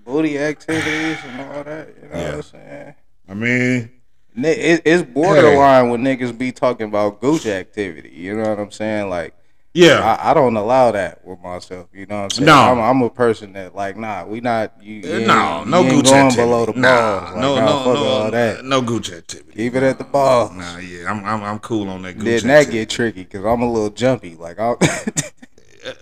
Booty 0.05 0.37
activities 0.37 1.17
and 1.25 1.41
all 1.41 1.63
that, 1.63 1.89
you 2.01 2.09
know 2.09 2.15
Yeah. 2.17 2.25
what 2.27 2.35
I'm 2.35 2.41
saying? 2.43 2.95
I 3.27 3.33
mean, 3.33 3.89
It's 4.37 5.03
borderline 5.03 5.89
when 5.89 6.03
niggas 6.03 6.37
be 6.37 6.51
talking 6.51 6.87
about 6.87 7.21
gooch 7.21 7.45
activity, 7.45 8.09
you 8.13 8.35
know 8.37 8.49
what 8.49 8.59
I'm 8.59 8.71
saying? 8.71 9.09
Like, 9.09 9.33
yeah. 9.75 10.17
I, 10.19 10.31
I 10.31 10.33
don't 10.33 10.55
allow 10.55 10.91
that 10.91 11.25
with 11.25 11.39
myself, 11.39 11.89
you 11.93 12.05
know 12.05 12.17
what 12.17 12.23
I'm 12.23 12.29
saying? 12.31 12.45
No. 12.45 12.55
I'm, 12.55 12.79
I'm 12.79 13.01
a 13.01 13.09
person 13.09 13.53
that, 13.53 13.75
like, 13.75 13.97
nah, 13.97 14.25
we 14.25 14.41
not, 14.41 14.81
you, 14.81 14.95
you 14.95 15.27
no, 15.27 15.63
no 15.65 15.83
ain't 15.83 16.03
going 16.03 16.15
activity. 16.15 16.35
below 16.37 16.65
the 16.65 16.73
nah, 16.73 17.19
balls. 17.19 17.31
Like, 17.33 17.41
no, 17.41 17.55
no, 17.55 17.93
no, 17.93 18.03
all 18.05 18.31
that. 18.31 18.65
no 18.65 18.81
Gucci 18.81 19.17
activity. 19.17 19.51
Keep 19.51 19.75
it 19.75 19.83
at 19.83 19.97
the 19.97 20.03
balls. 20.05 20.51
Nah, 20.51 20.77
yeah, 20.77 21.11
I'm, 21.11 21.23
I'm, 21.25 21.43
I'm 21.43 21.59
cool 21.59 21.89
on 21.89 22.01
that 22.03 22.13
gooch. 22.13 22.41
Then 22.41 22.47
that 22.47 22.59
activity. 22.61 22.79
get 22.79 22.89
tricky 22.89 23.23
because 23.23 23.45
I'm 23.45 23.61
a 23.61 23.71
little 23.71 23.89
jumpy. 23.89 24.35
Like, 24.35 24.57
I 24.59 24.75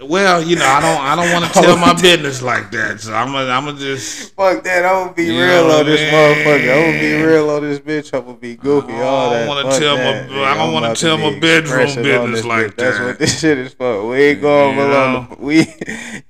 Well, 0.01 0.41
you 0.41 0.55
know, 0.55 0.65
I 0.65 0.79
don't, 0.79 1.01
I 1.01 1.15
don't 1.15 1.33
want 1.33 1.53
to 1.53 1.59
tell 1.61 1.77
my 1.77 1.93
business 2.01 2.41
like 2.41 2.71
that. 2.71 3.01
So 3.01 3.13
I'm, 3.13 3.33
gonna, 3.33 3.51
I'm 3.51 3.65
gonna 3.65 3.77
just. 3.77 4.33
fuck 4.33 4.63
that. 4.63 4.85
I'm 4.85 5.03
gonna 5.07 5.13
be 5.13 5.29
real 5.29 5.69
on 5.71 5.85
this 5.85 5.99
motherfucker. 5.99 6.73
I'm 6.73 6.85
gonna 6.91 6.99
be 6.99 7.21
real 7.23 7.49
on 7.49 7.61
this 7.63 7.79
bitch. 7.79 8.17
I'm 8.17 8.25
gonna 8.25 8.37
be 8.37 8.55
goofy. 8.55 8.93
all 8.93 9.31
that. 9.31 9.43
I 9.43 9.45
don't 9.45 9.47
wanna 9.49 9.69
Fuck 9.71 9.79
tell 9.79 9.95
my- 9.97 10.03
that, 10.03 10.31
I 10.31 10.55
don't 10.55 10.77
about 10.77 10.95
to 10.95 11.01
tell 11.01 11.17
my 11.17 11.39
bedroom 11.39 11.85
business 12.03 12.45
like 12.45 12.65
bitch. 12.67 12.75
That's 12.77 12.99
what 12.99 13.19
this 13.19 13.39
shit 13.41 13.57
is 13.57 13.73
for. 13.73 14.07
We 14.07 14.15
ain't 14.21 14.41
going 14.41 14.77
You 14.77 14.83
below 14.83 15.11
know? 15.21 15.27
the 15.35 15.41
we. 15.41 15.59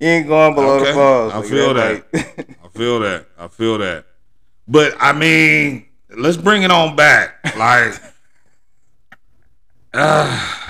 Ain't 0.02 0.28
going 0.28 0.56
below 0.56 0.80
Okay, 0.80 0.89
the 0.92 0.94
balls. 0.96 1.34
I 1.34 1.42
nigga. 1.42 1.50
feel 1.50 1.74
Like- 1.76 2.58
I 2.63 2.68
feel 2.78 3.00
that. 3.02 3.26
I 3.38 3.48
feel 3.50 3.78
that. 3.78 4.06
But 4.68 4.96
I 5.00 5.13
mean, 5.13 5.86
let's 6.18 6.38
bring 6.38 6.63
it 6.63 6.72
on 6.72 6.96
back. 6.96 7.36
Like, 7.56 8.02
uh, 9.94 10.62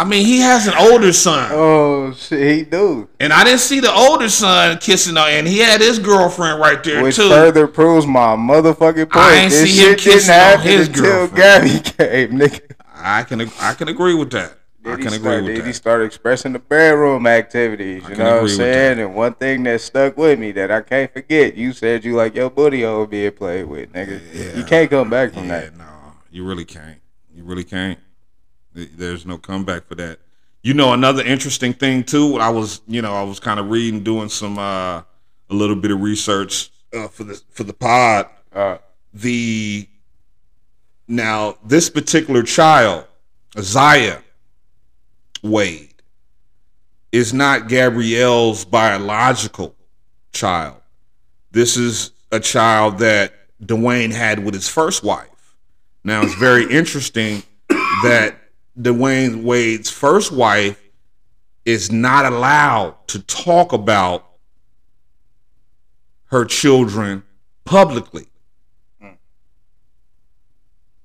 I 0.00 0.04
mean, 0.04 0.24
he 0.24 0.38
has 0.40 0.66
an 0.66 0.74
older 0.78 1.12
son, 1.12 1.50
oh 1.52 2.12
shit, 2.14 2.56
he 2.56 2.62
do. 2.64 3.08
and 3.20 3.32
I 3.32 3.44
didn't 3.44 3.60
see 3.60 3.80
the 3.80 3.92
older 3.92 4.28
son 4.30 4.78
kissing 4.78 5.16
her, 5.16 5.22
and 5.28 5.46
he 5.46 5.58
had 5.58 5.80
his 5.80 5.98
girlfriend 5.98 6.58
right 6.58 6.82
there 6.82 7.02
Which 7.02 7.16
too. 7.16 7.28
further 7.28 7.66
proves 7.66 8.06
my 8.06 8.34
motherfucking 8.34 9.10
point. 9.10 9.16
I 9.16 9.34
ain't 9.34 9.50
this 9.50 9.70
see 9.70 9.86
him 9.90 9.96
kissing 9.96 10.34
on 10.34 10.60
his 10.60 10.88
until 10.88 11.02
girlfriend. 11.28 11.36
Gabby 11.36 11.68
came, 11.98 12.38
nigga. 12.38 12.60
I 12.94 13.22
can 13.24 13.40
I 13.60 13.74
can 13.74 13.88
agree 13.88 14.14
with 14.14 14.30
that. 14.30 14.54
I 14.86 14.96
Did 14.96 14.98
he 14.98 15.02
can 15.04 15.12
start, 15.12 15.34
agree 15.34 15.42
with 15.42 15.54
did 15.56 15.64
he 15.66 15.70
that. 15.72 15.74
start 15.74 16.02
expressing 16.02 16.52
the 16.54 16.58
bedroom 16.58 17.26
activities? 17.26 18.02
You 18.08 18.14
know 18.16 18.36
what 18.36 18.42
I'm 18.44 18.48
saying? 18.48 18.98
And 19.00 19.14
one 19.14 19.34
thing 19.34 19.62
that 19.64 19.82
stuck 19.82 20.16
with 20.16 20.38
me 20.38 20.52
that 20.52 20.70
I 20.70 20.80
can't 20.80 21.12
forget, 21.12 21.54
you 21.54 21.74
said 21.74 22.02
you 22.06 22.14
like 22.16 22.34
your 22.34 22.48
booty 22.48 22.82
hole 22.82 23.04
being 23.06 23.32
played 23.32 23.64
with, 23.66 23.92
nigga. 23.92 24.20
Yeah. 24.32 24.56
You 24.56 24.64
can't 24.64 24.88
come 24.88 25.10
back 25.10 25.34
from 25.34 25.44
Yeah, 25.48 25.60
that. 25.60 25.76
no, 25.76 25.84
you 26.30 26.44
really 26.46 26.64
can't. 26.64 26.98
You 27.34 27.44
really 27.44 27.64
can't. 27.64 27.98
Th- 28.74 28.90
There's 28.96 29.26
no 29.26 29.38
comeback 29.38 29.86
for 29.86 29.94
that. 29.96 30.18
You 30.62 30.74
know, 30.74 30.92
another 30.92 31.22
interesting 31.24 31.72
thing 31.72 32.04
too. 32.04 32.36
I 32.38 32.50
was, 32.50 32.82
you 32.86 33.00
know, 33.02 33.14
I 33.14 33.22
was 33.22 33.40
kind 33.40 33.58
of 33.58 33.70
reading, 33.70 34.02
doing 34.02 34.28
some, 34.28 34.58
uh, 34.58 34.98
a 34.98 35.54
little 35.54 35.76
bit 35.76 35.90
of 35.90 36.00
research 36.00 36.70
uh, 36.94 37.08
for 37.08 37.24
the 37.24 37.40
for 37.50 37.64
the 37.64 37.72
pod. 37.72 38.26
Uh, 38.54 38.78
The 39.14 39.88
now 41.08 41.56
this 41.64 41.90
particular 41.90 42.42
child, 42.44 43.04
Zaya 43.58 44.18
Wade, 45.42 45.94
is 47.10 47.32
not 47.34 47.68
Gabrielle's 47.68 48.64
biological 48.64 49.74
child. 50.32 50.76
This 51.50 51.76
is 51.76 52.12
a 52.30 52.38
child 52.38 52.98
that 52.98 53.32
Dwyane 53.60 54.12
had 54.12 54.44
with 54.44 54.54
his 54.54 54.68
first 54.68 55.02
wife. 55.02 55.56
Now 56.04 56.22
it's 56.22 56.34
very 56.34 56.70
interesting 56.70 57.42
that 57.68 58.36
Dwyane 58.80 59.42
Wade's 59.42 59.90
first 59.90 60.32
wife 60.32 60.80
is 61.64 61.90
not 61.92 62.24
allowed 62.24 62.96
to 63.08 63.20
talk 63.22 63.72
about 63.72 64.26
her 66.26 66.44
children 66.44 67.22
publicly. 67.64 68.26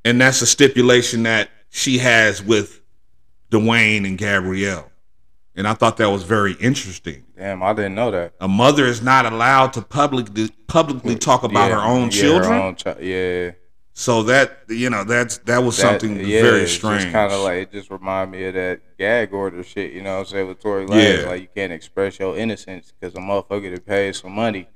And 0.03 0.21
that's 0.21 0.41
a 0.41 0.45
stipulation 0.45 1.23
that 1.23 1.49
she 1.69 1.97
has 1.97 2.41
with 2.43 2.81
Dwyane 3.51 4.05
and 4.07 4.17
Gabrielle. 4.17 4.91
And 5.55 5.67
I 5.67 5.73
thought 5.73 5.97
that 5.97 6.09
was 6.09 6.23
very 6.23 6.53
interesting. 6.53 7.23
damn, 7.38 7.63
I 7.63 7.73
didn't 7.73 7.95
know 7.95 8.11
that. 8.11 8.33
A 8.41 8.47
mother 8.47 8.85
is 8.85 9.01
not 9.01 9.25
allowed 9.25 9.73
to 9.73 9.81
publicly 9.81 10.49
publicly 10.67 11.15
talk 11.15 11.43
about 11.43 11.69
Yeah, 11.69 11.75
her 11.75 11.81
own 11.81 11.99
yeah, 11.99 12.03
her 12.05 12.09
children. 12.11 12.53
own 12.53 12.75
chi- 12.75 12.99
yeah, 12.99 13.51
So 13.97 14.23
that 14.23 14.60
you 14.67 14.89
know 14.89 15.05
that's 15.05 15.38
that 15.45 15.60
was 15.63 15.77
That- 15.77 16.01
something 16.01 16.19
yeah, 16.19 16.41
very 16.41 16.67
strange. 16.67 17.13
Kind 17.13 17.31
of 17.31 17.39
like 17.43 17.60
it 17.63 17.71
just 17.71 17.89
remind 17.89 18.29
me 18.31 18.43
of 18.43 18.53
that 18.55 18.81
gag 18.97 19.31
order 19.34 19.63
shit. 19.63 19.93
You 19.93 20.01
know 20.03 20.15
what 20.15 20.19
I'm 20.19 20.25
saying 20.25 20.47
with 20.49 20.60
Tory 20.60 20.84
Yeah. 20.84 20.89
Lanez, 21.23 21.27
like 21.27 21.41
you 21.43 21.47
can't 21.55 21.71
express 21.71 22.19
your 22.19 22.38
innocence 22.38 22.91
because 22.99 23.15
a 23.15 23.19
motherfucker 23.19 23.73
that 23.73 23.86
pays 23.86 24.19
some 24.19 24.34
money. 24.34 24.67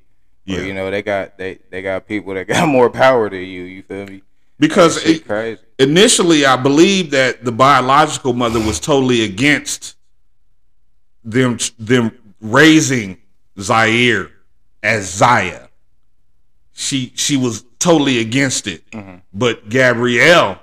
Yeah. 0.45 0.59
Or, 0.59 0.63
you 0.63 0.73
know 0.73 0.89
they 0.89 1.01
got 1.01 1.37
they 1.37 1.59
they 1.69 1.81
got 1.81 2.07
people 2.07 2.33
that 2.33 2.47
got 2.47 2.65
more 2.69 2.89
power 2.89 3.29
than 3.29 3.41
you. 3.41 3.63
You 3.63 3.83
feel 3.83 4.05
me? 4.05 4.23
because 4.57 5.03
it- 5.05 5.25
crazy. 5.25 5.61
initially 5.79 6.45
I 6.45 6.55
believe 6.55 7.11
that 7.11 7.43
the 7.43 7.51
biological 7.51 8.31
mother 8.31 8.59
was 8.61 8.79
totally 8.79 9.23
against 9.25 9.97
them 11.25 11.57
them 11.77 12.17
raising 12.39 13.17
Zaire 13.59 14.31
as 14.81 15.13
Zaya. 15.13 15.67
She 16.71 17.11
she 17.15 17.35
was 17.35 17.65
totally 17.79 18.19
against 18.19 18.67
it. 18.67 18.89
Mm-hmm. 18.91 19.17
But 19.33 19.69
Gabrielle, 19.69 20.59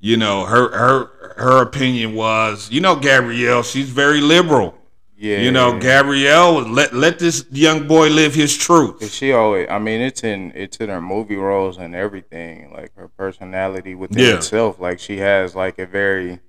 you 0.00 0.16
know, 0.16 0.44
her 0.44 0.70
her 0.76 1.34
her 1.36 1.62
opinion 1.62 2.14
was, 2.14 2.70
you 2.70 2.80
know, 2.80 2.96
Gabrielle, 2.96 3.62
she's 3.62 3.90
very 3.90 4.20
liberal. 4.20 4.74
Yeah, 5.16 5.38
You 5.38 5.52
know, 5.52 5.78
Gabrielle 5.78 6.62
let 6.68 6.92
let 6.92 7.20
this 7.20 7.46
young 7.52 7.86
boy 7.86 8.08
live 8.08 8.34
his 8.34 8.56
truth. 8.56 9.00
And 9.02 9.10
she 9.10 9.32
always, 9.32 9.68
I 9.70 9.78
mean, 9.78 10.00
it's 10.00 10.24
in 10.24 10.50
it's 10.56 10.78
in 10.78 10.88
her 10.88 11.00
movie 11.00 11.36
roles 11.36 11.78
and 11.78 11.94
everything, 11.94 12.72
like 12.72 12.92
her 12.96 13.06
personality 13.06 13.94
within 13.94 14.18
Yeah. 14.24 14.34
itself. 14.36 14.80
Like 14.80 14.98
she 14.98 15.18
has 15.18 15.54
like 15.54 15.78
a 15.78 15.86
very, 15.86 16.40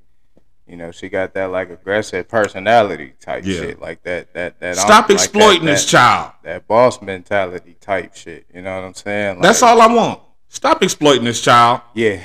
You 0.74 0.78
know, 0.78 0.90
she 0.90 1.08
got 1.08 1.36
that 1.36 1.52
like 1.52 1.70
aggressive 1.70 2.28
personality 2.28 3.14
type 3.22 3.44
Yeah. 3.46 3.58
shit, 3.60 3.80
like 3.80 4.02
that. 4.06 4.34
That 4.34 4.60
that. 4.60 4.76
Stop 4.76 4.90
like 4.90 5.08
that- 5.10 5.14
exploiting 5.14 5.66
that, 5.66 5.72
this 5.74 5.86
child. 5.86 6.32
That 6.42 6.68
boss 6.68 7.00
mentality 7.00 7.76
type 7.80 8.16
shit. 8.16 8.48
You 8.52 8.64
know 8.64 8.76
what 8.78 8.84
I'm 8.88 8.96
saying? 8.96 9.40
That's 9.40 9.62
all 9.62 9.80
I 9.80 9.86
want. 9.86 10.20
Stop 10.50 10.82
exploiting 10.82 11.26
this 11.26 11.40
child. 11.42 11.82
Yeah. 11.94 12.22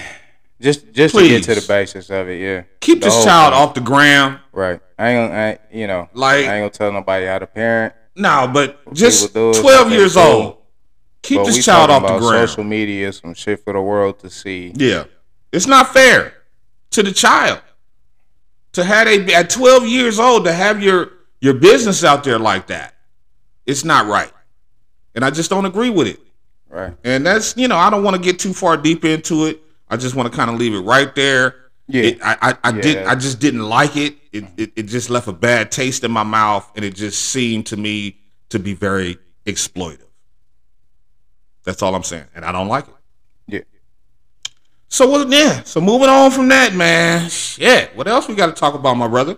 Just 0.63 0.91
just 0.95 1.15
to 1.15 1.29
get 1.29 1.45
to 1.45 1.57
the 1.57 1.67
basis 1.69 2.09
of 2.09 2.27
it, 2.31 2.41
yeah. 2.41 2.63
Keep 2.81 3.01
The 3.03 3.09
this 3.09 3.23
child 3.23 3.53
thing. 3.53 3.63
off 3.63 3.75
the 3.75 3.83
ground. 3.83 4.39
Right. 4.51 4.81
I 4.99 5.09
ain't 5.11 5.31
gonna, 5.31 5.41
I, 5.41 5.59
you 5.71 5.87
know, 5.87 6.09
Like- 6.15 6.47
I 6.47 6.55
ain't 6.57 6.63
gonna 6.63 6.71
tell 6.71 6.91
nobody 6.91 7.27
how 7.27 7.39
to 7.41 7.47
parent. 7.47 7.93
No, 8.17 8.49
but 8.51 8.81
just 8.95 9.35
12 9.35 9.91
years 9.93 10.15
do. 10.15 10.21
old. 10.21 10.57
Keep 11.21 11.41
but 11.41 11.47
this 11.49 11.63
child 11.67 11.91
off 11.91 12.01
the 12.01 12.17
ground. 12.19 12.49
Social 12.49 12.65
media, 12.65 13.13
some 13.13 13.35
shit 13.35 13.63
for 13.63 13.75
the 13.75 13.83
world 13.83 14.21
to 14.21 14.31
see. 14.31 14.73
Yeah. 14.75 15.05
It's 15.53 15.67
not 15.67 15.93
fair 15.93 16.33
to 16.93 17.03
the 17.03 17.13
child 17.13 17.61
to 18.79 18.85
have 18.85 19.07
a 19.09 19.35
at 19.35 19.51
12 19.51 19.87
years 19.87 20.19
old 20.19 20.45
to 20.45 20.53
have 20.53 20.83
your 20.83 21.13
your 21.41 21.55
business 21.55 22.05
out 22.05 22.25
there 22.25 22.39
like 22.39 22.69
that. 22.69 22.95
It's 23.67 23.85
not 23.85 24.07
right. 24.07 24.33
And 25.15 25.25
I 25.25 25.31
just 25.31 25.51
don't 25.51 25.67
agree 25.67 25.91
with 25.91 26.07
it. 26.07 26.21
Right. 26.69 26.95
And 27.05 27.25
that's, 27.27 27.57
you 27.57 27.69
know, 27.69 27.77
I 27.77 27.91
don't 27.91 28.03
want 28.05 28.17
to 28.17 28.23
get 28.23 28.39
too 28.39 28.53
far 28.53 28.77
deep 28.77 29.05
into 29.05 29.47
it. 29.47 29.61
I 29.89 29.97
just 29.97 30.15
want 30.15 30.31
to 30.31 30.37
kind 30.37 30.51
of 30.51 30.57
leave 30.59 30.75
it 30.75 30.81
right 30.81 31.15
there. 31.15 31.57
Yeah. 31.87 32.03
It, 32.03 32.19
I, 32.23 32.37
I, 32.41 32.57
I 32.65 32.77
Yeah. 32.77 32.83
did 32.83 33.07
I 33.07 33.15
just 33.15 33.41
didn't 33.41 33.69
like 33.69 33.97
it. 33.97 34.17
It, 34.33 34.45
it. 34.57 34.73
it 34.77 34.83
just 34.85 35.11
left 35.11 35.29
a 35.29 35.33
bad 35.33 35.71
taste 35.71 36.05
in 36.05 36.11
my 36.11 36.23
mouth 36.23 36.71
and 36.77 36.85
it 36.85 36.95
just 36.95 37.21
seemed 37.27 37.67
to 37.67 37.77
me 37.77 38.19
to 38.51 38.59
be 38.59 38.75
very 38.75 39.19
exploitive. 39.47 40.05
That's 41.65 41.83
all 41.83 41.95
I'm 41.95 42.03
saying. 42.05 42.27
And 42.35 42.45
I 42.45 42.53
don't 42.53 42.69
like 42.69 42.87
it. 42.89 42.95
So 44.89 45.09
what 45.09 45.29
yeah, 45.29 45.63
so 45.65 45.81
moving 45.81 46.09
on 46.09 46.31
from 46.31 46.49
that, 46.49 46.75
man. 46.75 47.29
Shit. 47.29 47.95
What 47.95 48.09
else 48.09 48.27
we 48.27 48.35
gotta 48.35 48.53
talk 48.53 48.75
about, 48.75 48.95
my 48.95 49.07
brother? 49.09 49.37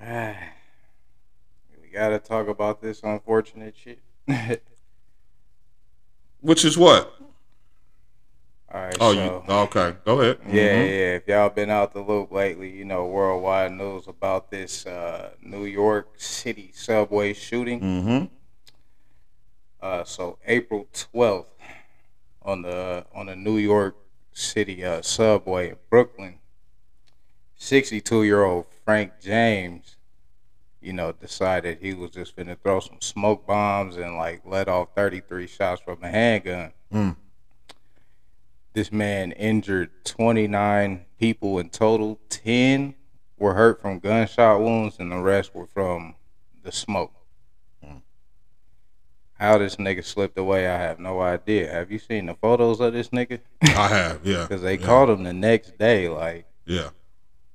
we 0.00 1.88
gotta 1.92 2.18
talk 2.18 2.48
about 2.48 2.80
this 2.80 3.02
unfortunate 3.02 3.74
shit. 3.76 4.00
Which 6.40 6.64
is 6.64 6.78
what? 6.78 7.12
right. 8.72 8.96
Oh 9.00 9.14
so, 9.14 9.44
you 9.48 9.52
okay. 9.54 9.96
Go 10.04 10.20
ahead. 10.20 10.38
Yeah, 10.46 10.52
Mhm. 10.52 10.88
yeah. 10.88 11.16
If 11.16 11.28
y'all 11.28 11.48
been 11.50 11.70
out 11.70 11.92
the 11.92 12.00
loop 12.00 12.30
lately, 12.32 12.70
you 12.70 12.84
know, 12.84 13.06
worldwide 13.06 13.72
news 13.72 14.06
about 14.06 14.50
this 14.50 14.86
uh, 14.86 15.30
New 15.42 15.64
York 15.64 16.08
City 16.16 16.72
subway 16.74 17.32
shooting. 17.32 17.80
Mhm. 17.80 18.30
Uh, 19.80 20.04
so 20.04 20.38
April 20.46 20.88
twelfth, 20.92 21.50
on 22.42 22.62
the 22.62 23.06
on 23.14 23.26
the 23.26 23.36
New 23.36 23.56
York 23.56 23.96
City 24.36 24.84
uh, 24.84 25.00
subway 25.00 25.70
in 25.70 25.76
Brooklyn, 25.88 26.34
sixty-two 27.56 28.22
year 28.22 28.44
old 28.44 28.66
Frank 28.84 29.12
James, 29.18 29.96
you 30.82 30.92
know, 30.92 31.10
decided 31.10 31.78
he 31.80 31.94
was 31.94 32.10
just 32.10 32.36
gonna 32.36 32.54
throw 32.54 32.80
some 32.80 33.00
smoke 33.00 33.46
bombs 33.46 33.96
and 33.96 34.18
like 34.18 34.42
let 34.44 34.68
off 34.68 34.88
thirty-three 34.94 35.46
shots 35.46 35.80
from 35.80 36.02
a 36.02 36.08
handgun. 36.08 36.72
Mm. 36.92 37.16
This 38.74 38.92
man 38.92 39.32
injured 39.32 40.04
twenty-nine 40.04 41.06
people 41.18 41.58
in 41.58 41.70
total. 41.70 42.20
Ten 42.28 42.94
were 43.38 43.54
hurt 43.54 43.80
from 43.80 44.00
gunshot 44.00 44.60
wounds, 44.60 44.96
and 44.98 45.10
the 45.10 45.16
rest 45.16 45.54
were 45.54 45.66
from 45.66 46.14
the 46.62 46.72
smoke. 46.72 47.14
How 49.38 49.58
this 49.58 49.76
nigga 49.76 50.02
slipped 50.04 50.38
away, 50.38 50.66
I 50.66 50.78
have 50.78 50.98
no 50.98 51.20
idea. 51.20 51.70
Have 51.70 51.90
you 51.92 51.98
seen 51.98 52.26
the 52.26 52.34
photos 52.34 52.80
of 52.80 52.92
this 52.94 53.08
nigga? 53.10 53.40
I 53.62 53.88
have, 53.88 54.20
yeah. 54.26 54.42
Because 54.48 54.62
they 54.62 54.78
yeah. 54.78 54.86
called 54.86 55.10
him 55.10 55.24
the 55.24 55.32
next 55.34 55.76
day. 55.78 56.08
Like, 56.08 56.46
Yeah. 56.64 56.90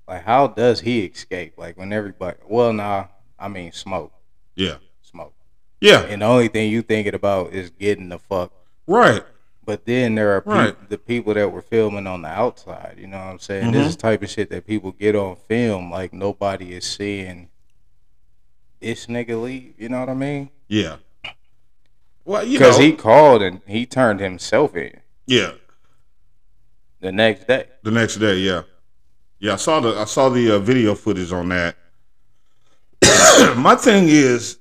like 0.08 0.24
how 0.24 0.48
does 0.48 0.82
he 0.82 1.06
escape? 1.06 1.54
Like 1.58 1.78
when 1.78 1.92
everybody, 1.92 2.38
well, 2.48 2.72
nah, 2.72 3.06
I 3.40 3.48
mean 3.48 3.72
smoke, 3.72 4.14
Yeah. 4.56 4.76
smoke, 5.02 5.34
Yeah. 5.80 6.02
and 6.04 6.22
the 6.22 6.26
only 6.28 6.50
thing 6.50 6.70
you 6.72 6.84
thinking 6.84 7.16
about 7.16 7.52
is 7.54 7.72
getting 7.72 8.10
the 8.10 8.20
fuck. 8.20 8.52
Right. 8.86 9.24
But 9.66 9.86
then 9.86 10.14
there 10.16 10.36
are 10.36 10.44
Right. 10.46 10.90
the 10.90 10.98
people 11.00 11.34
that 11.34 11.52
were 11.52 11.62
filming 11.64 12.06
on 12.06 12.22
the 12.22 12.28
outside. 12.30 12.98
You 13.00 13.08
know 13.08 13.18
what 13.18 13.26
I'm 13.32 13.40
saying? 13.40 13.70
Mhm. 13.70 13.74
This 13.74 13.88
is 13.88 13.96
type 13.96 14.22
of 14.22 14.30
shit 14.30 14.50
that 14.52 14.68
people 14.68 14.92
get 14.92 15.16
on 15.16 15.36
film. 15.48 15.90
Like 15.92 16.14
nobody 16.14 16.74
is 16.74 16.86
seeing 16.86 17.50
this 18.80 19.06
nigga 19.08 19.42
leave. 19.42 19.74
You 19.80 19.90
know 19.90 20.00
what 20.00 20.10
I 20.10 20.14
mean? 20.14 20.50
Yeah. 20.68 20.98
Well, 22.26 22.44
you 22.44 22.60
know. 22.60 22.66
Because 22.68 22.78
he 22.78 22.94
called 22.94 23.42
and 23.42 23.62
he 23.66 23.86
turned 23.86 24.20
himself 24.20 24.76
in 24.76 25.00
yeah. 25.26 25.54
the 27.00 27.12
next 27.12 27.48
day. 27.48 27.66
The 27.84 27.92
next 27.92 28.18
day, 28.18 28.38
yeah, 28.38 28.64
yeah. 29.40 29.54
I 29.54 29.56
saw 29.58 29.80
the 29.80 29.98
I 29.98 30.06
saw 30.06 30.30
the 30.30 30.56
uh, 30.56 30.60
video 30.60 30.96
footage 30.96 31.32
on 31.32 31.50
that. 31.50 31.76
My 33.58 33.76
thing 33.76 34.06
is, 34.08 34.60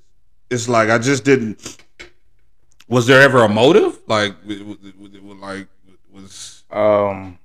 it's 0.51 0.69
like 0.69 0.89
I 0.89 0.99
just 0.99 1.25
didn't. 1.25 1.79
Was 2.89 3.07
there 3.07 3.21
ever 3.23 3.45
a 3.45 3.49
motive? 3.49 4.01
Like, 4.07 4.35
like 4.45 5.69
was 6.13 6.65
Um, 6.71 7.39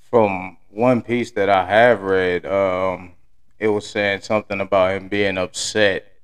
from 0.00 0.56
one 0.70 1.02
piece 1.02 1.32
that 1.32 1.50
I 1.50 1.66
have 1.66 2.02
read, 2.02 2.46
um, 2.46 3.12
it 3.58 3.68
was 3.68 3.86
saying 3.88 4.22
something 4.22 4.60
about 4.60 4.92
him 4.92 5.08
being 5.08 5.36
upset 5.36 6.17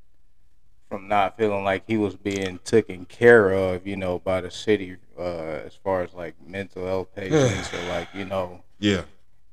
from 0.94 1.08
not 1.08 1.36
feeling 1.36 1.64
like 1.64 1.82
he 1.86 1.96
was 1.96 2.14
being 2.14 2.58
taken 2.64 3.04
care 3.04 3.50
of, 3.52 3.86
you 3.86 3.96
know, 3.96 4.18
by 4.20 4.40
the 4.40 4.50
city, 4.50 4.96
uh, 5.18 5.22
as 5.66 5.74
far 5.74 6.02
as 6.02 6.14
like 6.14 6.34
mental 6.46 6.86
health 6.86 7.12
patients 7.16 7.72
or 7.74 7.82
like, 7.88 8.08
you 8.14 8.24
know, 8.24 8.62
yeah, 8.78 9.02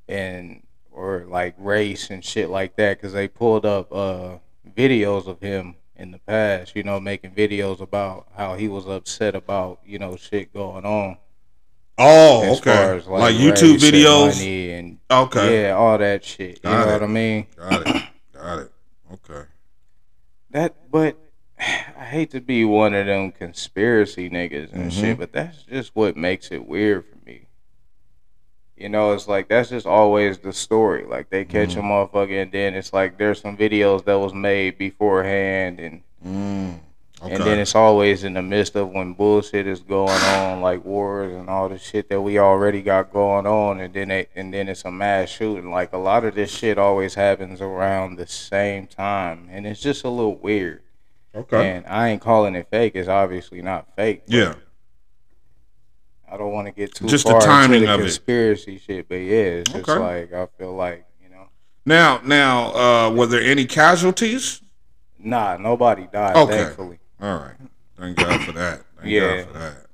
and 0.08 0.62
or 0.92 1.26
like 1.28 1.56
race 1.58 2.10
and 2.10 2.24
shit 2.24 2.50
like 2.50 2.76
that 2.76 2.98
because 2.98 3.14
they 3.14 3.28
pulled 3.28 3.66
up 3.66 3.92
uh 3.94 4.36
videos 4.76 5.26
of 5.26 5.40
him 5.40 5.74
in 5.96 6.12
the 6.12 6.20
past 6.20 6.76
you 6.76 6.84
know 6.84 7.00
making 7.00 7.32
videos 7.32 7.80
about 7.80 8.28
how 8.36 8.56
he 8.56 8.68
was 8.68 8.86
upset 8.88 9.34
about 9.36 9.80
you 9.86 9.98
know 9.98 10.16
shit 10.18 10.54
going 10.54 10.86
on. 10.86 11.18
Oh 11.98 12.44
as 12.44 12.58
okay, 12.60 12.76
far 12.76 12.96
as, 12.96 13.08
like, 13.08 13.36
YouTube 13.36 13.74
race 13.74 13.84
and 13.84 13.94
videos. 13.94 14.36
money 14.38 14.72
and 14.74 14.98
Okay, 15.10 15.64
yeah 15.64 15.72
all 15.72 15.98
that 15.98 16.24
shit 16.26 16.58
you 16.58 16.62
Got 16.64 16.86
know 16.86 16.90
it. 16.90 16.94
what 16.94 17.04
i 17.04 17.08
mean? 17.08 17.48
Got 17.56 17.88
it, 17.88 18.04
got 18.34 18.60
it. 18.60 18.72
Okay, 19.14 19.48
that 20.52 20.92
but 20.92 21.16
i 21.62 22.06
hate 22.06 22.32
to 22.32 22.42
be 22.42 22.66
one 22.66 22.94
of 22.96 23.06
them 23.06 23.32
conspiracy 23.32 24.30
niggas 24.30 24.72
and 24.74 24.92
Mm-hmm. 24.92 25.02
shit 25.02 25.18
but 25.20 25.32
that's 25.32 25.64
just 25.64 25.92
what 25.96 26.18
makes 26.18 26.52
it 26.52 26.66
weird 26.68 27.06
for 27.06 27.18
me. 27.26 27.48
You 28.76 28.90
know 28.90 29.14
it's 29.14 29.28
like 29.28 29.48
that's 29.48 29.70
just 29.70 29.86
always 29.86 30.40
the 30.40 30.54
story. 30.54 31.06
Like 31.06 31.30
they 31.30 31.46
catch 31.46 31.76
Mm-hmm. 31.76 31.80
a 31.80 31.84
motherfucker 32.08 32.42
and 32.42 32.52
then 32.52 32.74
it's 32.74 32.94
like 32.94 33.18
there's 33.20 33.40
some 33.42 33.56
videos 33.56 34.06
that 34.06 34.16
was 34.20 34.34
made 34.34 34.78
beforehand 34.80 35.80
and 35.80 36.02
mm, 36.26 36.80
okay, 37.22 37.36
and 37.36 37.44
then 37.44 37.60
it's 37.60 37.76
always 37.76 38.24
in 38.24 38.34
the 38.34 38.42
midst 38.42 38.76
of 38.76 38.90
when 38.90 39.14
bullshit 39.14 39.68
is 39.68 39.82
going 39.82 40.10
on 40.10 40.62
like 40.62 40.84
wars 40.84 41.32
and 41.32 41.48
all 41.48 41.70
the 41.70 41.78
shit 41.78 42.10
that 42.10 42.22
we 42.22 42.40
already 42.40 42.82
got 42.82 43.14
going 43.14 43.46
on 43.46 43.80
and 43.82 43.94
then 43.94 44.10
it, 44.10 44.32
and 44.36 44.52
then 44.52 44.68
it's 44.68 44.84
a 44.86 44.92
mass 44.92 45.30
shooting. 45.30 45.70
Like 45.70 45.94
a 45.94 45.98
lot 45.98 46.26
of 46.26 46.34
this 46.34 46.50
shit 46.52 46.80
always 46.80 47.14
happens 47.14 47.62
around 47.62 48.16
the 48.16 48.26
same 48.26 48.88
time 48.88 49.48
and 49.52 49.68
it's 49.68 49.80
just 49.82 50.04
a 50.04 50.10
little 50.10 50.38
weird 50.38 50.82
okay, 51.36 51.70
and 51.72 51.86
I 51.88 52.10
ain't 52.10 52.22
calling 52.22 52.56
it 52.56 52.68
fake. 52.70 52.94
It's 52.96 53.08
obviously 53.10 53.62
not 53.62 53.88
fake. 53.96 54.24
yeah, 54.28 54.56
I 56.32 56.38
don't 56.38 56.52
want 56.54 56.68
to 56.68 56.72
get 56.74 56.96
too 56.96 57.08
Just 57.08 57.28
the 57.28 57.38
timing 57.40 57.76
into 57.82 57.88
the 57.88 57.94
of 57.94 58.00
it. 58.00 58.04
conspiracy 58.04 58.78
shit, 58.78 59.10
but 59.10 59.16
yeah, 59.16 59.36
it's 59.62 59.72
just 59.72 59.90
Okay. 59.90 60.00
like 60.00 60.34
I 60.34 60.48
feel 60.58 60.74
like 60.74 61.06
you 61.22 61.30
know, 61.30 61.48
Now, 61.86 62.22
now, 62.24 62.74
uh, 62.74 63.12
were 63.12 63.28
there 63.28 63.42
any 63.42 63.66
casualties? 63.66 64.62
nah, 65.20 65.58
nobody 65.58 66.08
died. 66.12 66.36
Okay. 66.36 66.64
Thankfully, 66.66 67.00
All 67.22 67.36
right, 67.38 67.56
thank 67.98 68.18
God 68.18 68.42
for 68.42 68.52
that. 68.54 68.82
Thank 68.98 69.10
Yeah. 69.12 69.44
God 69.44 69.48
for 69.48 69.60
that. 69.60 69.86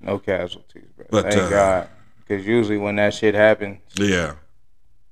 no 0.00 0.18
casualties, 0.18 0.88
bro. 0.96 1.06
But, 1.10 1.24
Thank 1.32 1.42
uh, 1.42 1.50
God, 1.50 1.88
because 2.18 2.46
usually 2.46 2.78
when 2.78 2.96
that 2.96 3.12
shit 3.14 3.34
happens, 3.34 3.80
Yeah, 3.96 4.34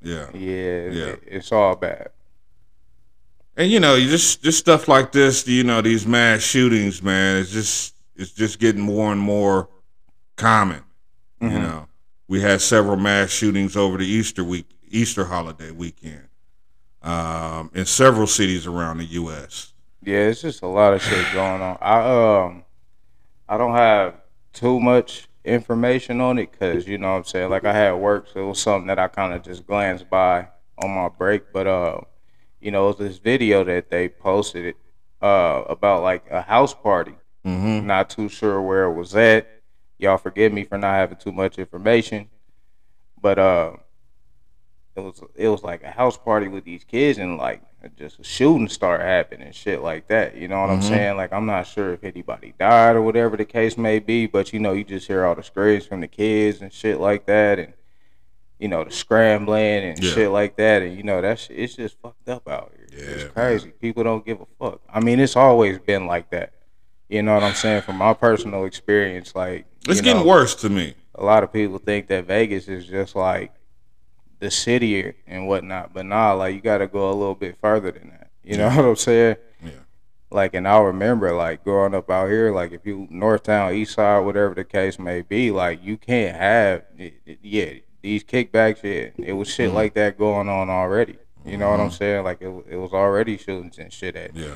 yeah. 0.00 0.28
yeah, 0.32 0.88
Yeah. 0.90 1.04
It, 1.06 1.22
it's 1.26 1.52
all 1.52 1.74
bad. 1.76 2.10
And 3.56 3.70
you 3.70 3.80
know, 3.80 3.94
you 3.96 4.08
just 4.08 4.42
just 4.42 4.58
stuff 4.58 4.88
like 4.88 5.12
this, 5.12 5.46
you 5.46 5.64
know, 5.64 5.80
these 5.82 6.06
mass 6.06 6.40
shootings, 6.42 7.02
man, 7.02 7.36
it's 7.36 7.50
just 7.50 7.94
it's 8.16 8.30
just 8.30 8.58
getting 8.58 8.80
more 8.80 9.12
and 9.12 9.20
more 9.20 9.68
common. 10.36 10.82
You 11.40 11.48
Mhm. 11.48 11.60
know, 11.60 11.88
we 12.28 12.40
had 12.40 12.60
several 12.60 12.96
mass 12.96 13.30
shootings 13.30 13.76
over 13.76 13.98
the 13.98 14.06
Easter 14.06 14.44
week, 14.44 14.66
Easter 14.88 15.24
holiday 15.24 15.70
weekend, 15.70 16.28
um, 17.02 17.70
in 17.74 17.84
several 17.84 18.26
cities 18.26 18.66
around 18.66 18.98
the 18.98 19.04
U.S. 19.06 19.72
Yeah, 20.02 20.28
it's 20.28 20.40
just 20.42 20.62
a 20.62 20.66
lot 20.66 20.94
of 20.94 21.02
shit 21.02 21.32
going 21.34 21.60
on. 21.60 21.76
I 21.80 22.44
um, 22.44 22.64
I 23.48 23.58
don't 23.58 23.74
have 23.74 24.14
too 24.52 24.80
much 24.80 25.28
information 25.44 26.20
on 26.20 26.38
it 26.38 26.52
because 26.52 26.86
you 26.88 26.96
know 26.96 27.10
what 27.12 27.16
I'm 27.18 27.24
saying. 27.24 27.50
Like 27.50 27.64
I 27.64 27.72
had 27.72 27.92
work, 27.92 28.28
so 28.32 28.44
it 28.44 28.46
was 28.48 28.62
something 28.62 28.86
that 28.86 28.98
I 28.98 29.08
kind 29.08 29.34
of 29.34 29.42
just 29.42 29.66
glanced 29.66 30.08
by 30.08 30.48
on 30.82 30.90
my 30.90 31.08
break. 31.08 31.52
But 31.52 31.66
uh, 31.66 32.00
you 32.62 32.70
know, 32.70 32.84
it 32.88 32.98
was 32.98 33.08
this 33.08 33.18
video 33.18 33.64
that 33.64 33.90
they 33.90 34.08
posted 34.08 34.74
uh 35.20 35.64
about 35.68 36.02
like 36.02 36.24
a 36.30 36.42
house 36.42 36.74
party. 36.74 37.14
Mm-hmm. 37.46 37.86
Not 37.86 38.08
too 38.10 38.28
sure 38.28 38.62
where 38.62 38.84
it 38.84 38.94
was 38.94 39.14
at. 39.16 39.48
Y'all 39.98 40.16
forgive 40.18 40.52
me 40.52 40.64
for 40.64 40.78
not 40.78 40.94
having 40.94 41.18
too 41.18 41.32
much 41.32 41.58
information, 41.58 42.28
but 43.20 43.38
uh, 43.38 43.72
it 44.96 45.00
was 45.00 45.22
it 45.34 45.48
was 45.48 45.62
like 45.62 45.82
a 45.82 45.90
house 45.90 46.16
party 46.18 46.48
with 46.48 46.64
these 46.64 46.84
kids 46.84 47.18
and 47.18 47.36
like 47.38 47.62
just 47.96 48.20
a 48.20 48.24
shooting 48.24 48.68
start 48.68 49.00
happening 49.00 49.46
and 49.46 49.54
shit 49.54 49.80
like 49.82 50.06
that. 50.08 50.36
You 50.36 50.46
know 50.48 50.60
what 50.60 50.70
I'm 50.70 50.80
Mhm. 50.80 50.88
saying? 50.88 51.16
Like 51.16 51.32
I'm 51.32 51.46
not 51.46 51.66
sure 51.66 51.92
if 51.94 52.04
anybody 52.04 52.54
died 52.58 52.94
or 52.96 53.02
whatever 53.02 53.36
the 53.36 53.44
case 53.44 53.76
may 53.78 53.98
be, 53.98 54.26
but 54.26 54.52
you 54.52 54.58
know 54.60 54.72
you 54.72 54.84
just 54.84 55.06
hear 55.08 55.24
all 55.24 55.34
the 55.34 55.42
screams 55.42 55.86
from 55.86 56.00
the 56.00 56.08
kids 56.08 56.60
and 56.62 56.72
shit 56.72 57.00
like 57.00 57.26
that, 57.26 57.58
and 57.58 57.72
you 58.62 58.68
know 58.68 58.84
the 58.84 58.90
scrambling 58.92 59.82
and 59.84 60.02
Yeah. 60.02 60.10
shit 60.12 60.30
like 60.30 60.56
that, 60.56 60.82
and 60.82 60.96
you 60.96 61.02
know 61.02 61.20
that 61.20 61.38
shit, 61.40 61.58
it's 61.58 61.74
just 61.74 61.96
fucked 62.00 62.28
up 62.28 62.48
out 62.48 62.72
here. 62.76 62.86
Yeah, 62.96 63.14
it's 63.14 63.32
crazy. 63.32 63.70
People 63.80 64.04
don't 64.04 64.24
give 64.24 64.40
a 64.40 64.46
fuck. 64.58 64.80
I 64.88 65.00
mean, 65.00 65.18
it's 65.20 65.36
always 65.36 65.78
been 65.80 66.06
like 66.06 66.30
that. 66.30 66.52
You 67.08 67.22
know 67.22 67.34
what 67.34 67.42
I'm 67.42 67.54
saying? 67.54 67.82
From 67.82 67.96
my 67.96 68.14
personal 68.14 68.64
experience, 68.64 69.34
like 69.34 69.66
It's 69.88 70.00
getting 70.00 70.24
worse 70.24 70.54
to 70.56 70.68
me. 70.70 70.94
a 71.14 71.24
lot 71.24 71.42
of 71.42 71.52
people 71.52 71.78
think 71.78 72.06
that 72.08 72.24
Vegas 72.26 72.68
is 72.68 72.86
just 72.86 73.14
like 73.16 73.52
the 74.38 74.50
city 74.50 75.12
and 75.26 75.46
whatnot, 75.48 75.92
but 75.92 76.06
nah, 76.06 76.32
like 76.32 76.54
you 76.54 76.60
got 76.60 76.78
to 76.78 76.86
go 76.86 77.10
a 77.10 77.14
little 77.14 77.34
bit 77.34 77.56
further 77.60 77.90
than 77.92 78.08
that. 78.10 78.30
You 78.44 78.56
know 78.56 78.68
what 78.68 78.84
I'm 78.84 78.96
saying? 78.96 79.36
Yeah. 79.62 79.70
Like, 80.30 80.54
and 80.54 80.66
I 80.66 80.78
remember 80.80 81.32
like 81.34 81.62
growing 81.64 81.94
up 81.94 82.10
out 82.10 82.28
here, 82.30 82.50
like 82.52 82.72
if 82.72 82.86
you 82.86 83.06
North 83.10 83.42
Town, 83.42 83.74
East 83.74 83.94
Side, 83.94 84.20
whatever 84.20 84.54
the 84.54 84.64
case 84.64 84.98
may 84.98 85.20
be, 85.22 85.50
like 85.50 85.84
you 85.84 85.96
can't 85.96 86.36
have, 86.36 86.84
yeah, 87.42 87.72
these 88.02 88.24
kickbacks. 88.24 88.82
Yeah, 88.82 89.24
it 89.24 89.32
was 89.32 89.48
shit 89.48 89.70
Mhm. 89.70 89.74
like 89.74 89.94
that 89.94 90.18
going 90.18 90.48
on 90.48 90.68
already. 90.70 91.16
You 91.44 91.56
know 91.56 91.70
what 91.70 91.80
I'm 91.80 91.90
Mhm. 91.90 91.98
saying? 91.98 92.24
Like 92.24 92.40
it, 92.40 92.52
it 92.70 92.76
was 92.76 92.92
already 92.92 93.36
shootings 93.36 93.78
and 93.78 93.92
shit 93.92 94.14
at 94.16 94.34
Yeah. 94.36 94.54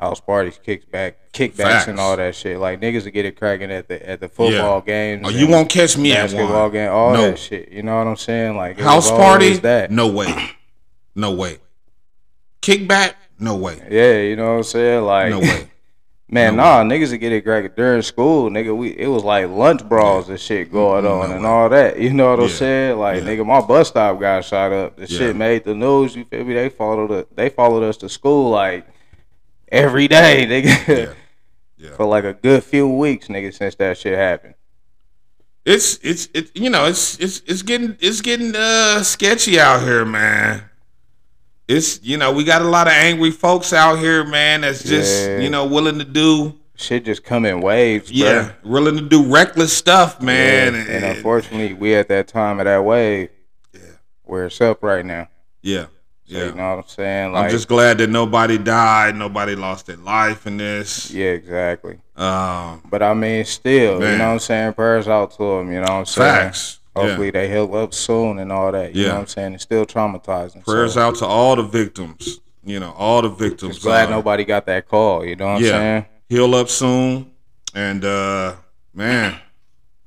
house 0.00 0.20
parties, 0.20 0.58
kickback, 0.64 1.14
kickbacks, 1.32 1.56
Facts. 1.56 1.86
and 1.88 2.00
all 2.00 2.16
that 2.16 2.34
shit. 2.34 2.58
Like 2.58 2.80
niggas 2.80 3.04
would 3.04 3.12
get 3.14 3.24
it 3.24 3.36
cracking 3.36 3.70
at 3.70 3.88
the 3.88 4.08
at 4.08 4.20
the 4.20 4.28
football 4.28 4.80
games. 4.80 5.22
Oh, 5.24 5.30
you 5.30 5.46
won't 5.48 5.68
catch 5.68 5.96
me 5.96 6.12
at 6.12 6.32
one. 6.32 6.72
game, 6.72 6.90
all 6.90 7.12
No. 7.12 7.30
that 7.30 7.38
shit. 7.38 7.70
You 7.70 7.82
know 7.82 7.96
what 7.98 8.06
I'm 8.06 8.16
saying? 8.16 8.56
Like 8.56 8.78
House 8.80 9.10
party? 9.10 9.54
that. 9.58 9.90
No 9.90 10.08
way. 10.08 10.32
No 11.14 11.32
way. 11.32 11.58
Kickback? 12.62 13.14
No 13.38 13.56
way. 13.56 13.80
Yeah, 13.90 14.18
you 14.22 14.36
know 14.36 14.50
what 14.52 14.56
I'm 14.58 14.62
saying? 14.64 15.04
Like 15.04 15.30
No 15.30 15.40
way. 15.40 15.68
man, 16.28 16.56
No 16.56 16.62
nah, 16.62 16.82
niggas 16.84 17.10
would 17.12 17.20
get 17.20 17.32
it 17.32 17.42
cracking 17.42 17.70
during 17.76 18.02
school. 18.02 18.50
Nigga, 18.50 18.76
we 18.76 18.90
it 18.90 19.06
was 19.06 19.24
like 19.24 19.48
lunch 19.48 19.88
brawls 19.88 20.28
and 20.28 20.40
shit 20.40 20.70
going 20.72 21.04
No 21.04 21.20
on 21.22 21.32
and 21.32 21.46
all 21.46 21.68
that. 21.68 21.98
You 21.98 22.12
know 22.12 22.30
what 22.30 22.40
I'm 22.40 22.48
Yeah. 22.48 22.54
saying? 22.54 22.98
Like 22.98 23.22
Yeah. 23.22 23.28
nigga, 23.28 23.46
my 23.46 23.60
bus 23.60 23.88
stop 23.88 24.18
got 24.20 24.44
shot 24.44 24.72
up. 24.72 24.96
The 24.96 25.06
Yeah. 25.06 25.18
shit 25.18 25.36
made 25.36 25.64
the 25.64 25.74
news. 25.74 26.16
You 26.16 26.24
feel 26.24 26.44
me? 26.44 26.54
They 26.54 26.68
followed 26.68 27.10
it. 27.12 27.34
They 27.36 27.48
followed 27.48 27.82
us 27.84 27.96
to 27.98 28.08
school 28.08 28.50
like 28.50 28.86
every 29.70 30.08
day, 30.08 30.46
nigga. 30.48 30.88
Yeah. 31.06 31.12
Yeah. 31.78 31.90
For 31.94 32.06
like 32.06 32.24
a 32.24 32.32
good 32.32 32.64
few 32.64 32.88
weeks, 32.88 33.28
nigga, 33.28 33.52
since 33.52 33.74
that 33.74 33.98
shit 33.98 34.16
happened. 34.16 34.54
It's 35.66 35.98
it's 36.02 36.28
it 36.32 36.50
you 36.56 36.70
know, 36.70 36.86
it's 36.86 37.18
it's 37.18 37.42
it's 37.46 37.60
getting 37.60 37.98
it's 38.00 38.22
getting 38.22 38.56
uh 38.56 39.02
sketchy 39.02 39.60
out 39.60 39.82
here, 39.82 40.06
man. 40.06 40.62
It's 41.68 42.00
you 42.02 42.16
know, 42.16 42.32
we 42.32 42.44
got 42.44 42.62
a 42.62 42.68
lot 42.68 42.86
of 42.86 42.92
angry 42.92 43.30
folks 43.32 43.72
out 43.72 43.98
here, 43.98 44.24
man, 44.24 44.60
that's 44.60 44.82
just, 44.84 45.26
Yeah. 45.28 45.38
you 45.38 45.50
know, 45.50 45.64
willing 45.66 45.98
to 45.98 46.04
do 46.04 46.54
Shit 46.78 47.06
just 47.06 47.24
come 47.24 47.46
in 47.46 47.60
waves, 47.62 48.10
yeah, 48.12 48.50
willing 48.62 48.96
to 48.96 49.02
do 49.02 49.24
reckless 49.24 49.72
stuff, 49.72 50.20
man. 50.20 50.74
Yeah, 50.74 50.80
and 50.80 51.04
unfortunately, 51.06 51.72
we 51.72 51.94
at 51.94 52.08
that 52.08 52.28
time 52.28 52.60
of 52.60 52.66
that 52.66 52.84
wave 52.84 53.30
Yeah. 53.72 53.80
where 54.24 54.44
it's 54.46 54.60
up 54.60 54.82
right 54.82 55.04
now. 55.04 55.28
Yeah. 55.62 55.84
So, 55.84 56.38
Yeah. 56.38 56.44
You 56.46 56.52
know 56.54 56.68
what 56.76 56.84
I'm 56.84 56.88
saying? 56.88 57.32
Like, 57.32 57.44
I'm 57.44 57.50
just 57.50 57.66
glad 57.68 57.96
that 57.98 58.10
nobody 58.10 58.58
died, 58.58 59.14
nobody 59.16 59.54
lost 59.54 59.86
their 59.86 59.96
life 59.96 60.46
in 60.46 60.58
this. 60.58 61.10
yeah, 61.10 61.30
exactly. 61.30 61.98
Um 62.16 62.82
But 62.90 63.02
I 63.02 63.14
mean, 63.14 63.44
still, 63.46 63.94
you 63.94 64.18
know 64.18 64.26
what 64.26 64.32
I'm 64.34 64.38
saying? 64.40 64.74
Prayers 64.74 65.08
out 65.08 65.30
to 65.38 65.42
them. 65.58 65.72
You 65.72 65.80
know 65.80 65.82
what 65.82 65.90
I'm 65.92 66.04
saying? 66.06 66.34
facts. 66.34 66.78
Hopefully 66.96 67.26
yeah. 67.26 67.30
they 67.32 67.48
heal 67.48 67.74
up 67.76 67.92
soon 67.94 68.38
and 68.38 68.50
all 68.50 68.72
that. 68.72 68.94
You 68.94 69.02
Yeah. 69.02 69.08
know 69.08 69.14
what 69.14 69.20
I'm 69.20 69.26
saying? 69.28 69.54
It's 69.54 69.62
still 69.62 69.84
traumatizing. 69.86 70.64
Prayers 70.64 70.94
so, 70.94 71.02
out 71.02 71.16
to 71.16 71.26
all 71.26 71.54
the 71.56 71.62
victims. 71.62 72.40
You 72.64 72.80
know, 72.80 72.92
all 72.96 73.22
the 73.22 73.28
victims. 73.28 73.74
Just 73.76 73.84
glad 73.84 74.08
uh, 74.08 74.10
nobody 74.10 74.44
got 74.44 74.66
that 74.66 74.88
call. 74.88 75.24
You 75.24 75.36
know 75.36 75.52
what 75.54 75.60
Yeah. 75.62 75.68
I'm 75.68 75.72
saying? 75.80 76.06
heal 76.28 76.54
up 76.56 76.68
soon 76.68 77.30
and 77.72 78.04
uh 78.04 78.56
man 78.92 79.38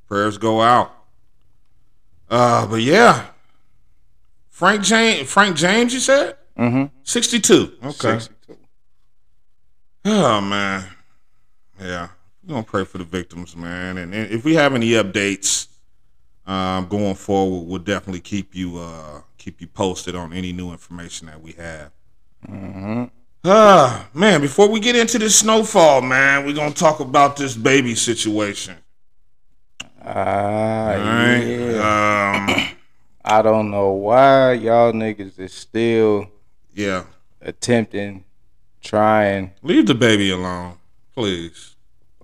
prayers 0.05 0.37
go 0.37 0.61
out 0.61 0.91
uh 2.29 2.67
but 2.67 2.81
yeah 2.81 3.27
frank 4.49 4.83
james 4.83 5.31
frank 5.31 5.55
james 5.55 5.93
you 5.93 5.99
said 6.01 6.35
Mm-hmm. 6.57 6.93
62 7.03 7.71
okay 7.85 8.19
oh 10.03 10.41
man 10.41 10.83
yeah 11.79 12.09
we're 12.43 12.49
gonna 12.55 12.63
pray 12.63 12.83
for 12.83 12.97
the 12.97 13.05
victims 13.05 13.55
man 13.55 13.97
and, 13.97 14.13
and 14.13 14.29
if 14.29 14.43
we 14.43 14.55
have 14.55 14.73
any 14.75 14.89
updates 14.89 15.67
um 16.49 16.87
going 16.87 17.15
forward 17.15 17.67
we'll 17.67 17.79
definitely 17.79 18.19
keep 18.19 18.53
you 18.55 18.77
uh 18.77 19.21
keep 19.37 19.61
you 19.61 19.67
posted 19.67 20.15
on 20.15 20.33
any 20.33 20.51
new 20.51 20.71
information 20.71 21.27
that 21.27 21.41
we 21.41 21.53
have 21.53 21.91
Mm-hmm. 22.47 23.05
Ah, 23.43 24.09
man, 24.13 24.41
before 24.41 24.69
we 24.69 24.79
get 24.79 24.95
into 24.95 25.17
this 25.17 25.37
snowfall, 25.37 26.01
man, 26.01 26.45
we're 26.45 26.53
going 26.53 26.73
to 26.73 26.79
talk 26.79 26.99
about 26.99 27.37
this 27.37 27.55
baby 27.55 27.95
situation. 27.95 28.77
Ah, 30.03 30.91
All 30.91 30.97
right. 30.97 31.37
yeah. 31.39 32.45
Um, 32.59 32.77
I 33.25 33.41
don't 33.41 33.69
know 33.71 33.91
why 33.91 34.53
y'all 34.53 34.91
niggas 34.91 35.39
is 35.39 35.53
still 35.53 36.29
yeah. 36.73 37.03
attempting, 37.41 38.25
trying. 38.81 39.51
Leave 39.61 39.87
the 39.87 39.95
baby 39.95 40.31
alone, 40.31 40.77
please. 41.13 41.68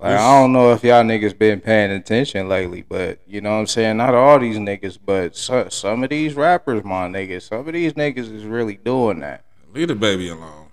Like, 0.06 0.20
I 0.20 0.40
don't 0.40 0.54
know 0.54 0.72
if 0.72 0.84
y'all 0.84 1.04
niggas 1.04 1.36
been 1.36 1.60
paying 1.62 1.90
attention 1.90 2.48
lately, 2.48 2.84
but 2.88 3.20
you 3.26 3.42
know 3.42 3.50
what 3.54 3.62
I'm 3.62 3.68
saying? 3.68 3.98
Not 3.98 4.14
all 4.14 4.38
these 4.38 4.58
niggas, 4.58 5.00
but 5.04 5.36
so, 5.36 5.68
some 5.70 6.04
of 6.04 6.12
these 6.12 6.36
rappers, 6.36 6.84
my 6.84 7.08
niggas, 7.08 7.44
some 7.44 7.68
of 7.68 7.74
these 7.74 7.94
niggas 7.94 8.32
is 8.32 8.44
really 8.44 8.76
doing 8.76 9.22
that. 9.22 9.46
Leave 9.74 9.88
the 9.88 9.96
baby 9.96 10.30
alone, 10.30 10.68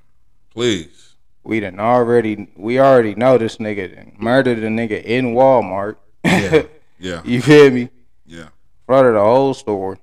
please. 0.51 1.15
We 1.45 1.61
done 1.61 1.81
already, 1.81 2.53
we 2.57 2.79
already 2.79 3.15
know 3.15 3.39
this 3.39 3.57
nigga 3.57 4.19
murdered 4.19 4.59
a 4.59 4.69
nigga 4.69 5.03
in 5.03 5.35
Walmart. 5.35 5.97
Yeah. 6.25 6.63
Yeah. 7.03 7.21
you 7.25 7.43
feel 7.43 7.69
me? 7.73 7.89
Yeah. 8.27 8.51
Of 8.87 9.15
the 9.15 9.19
whole 9.19 9.55
store. 9.55 9.99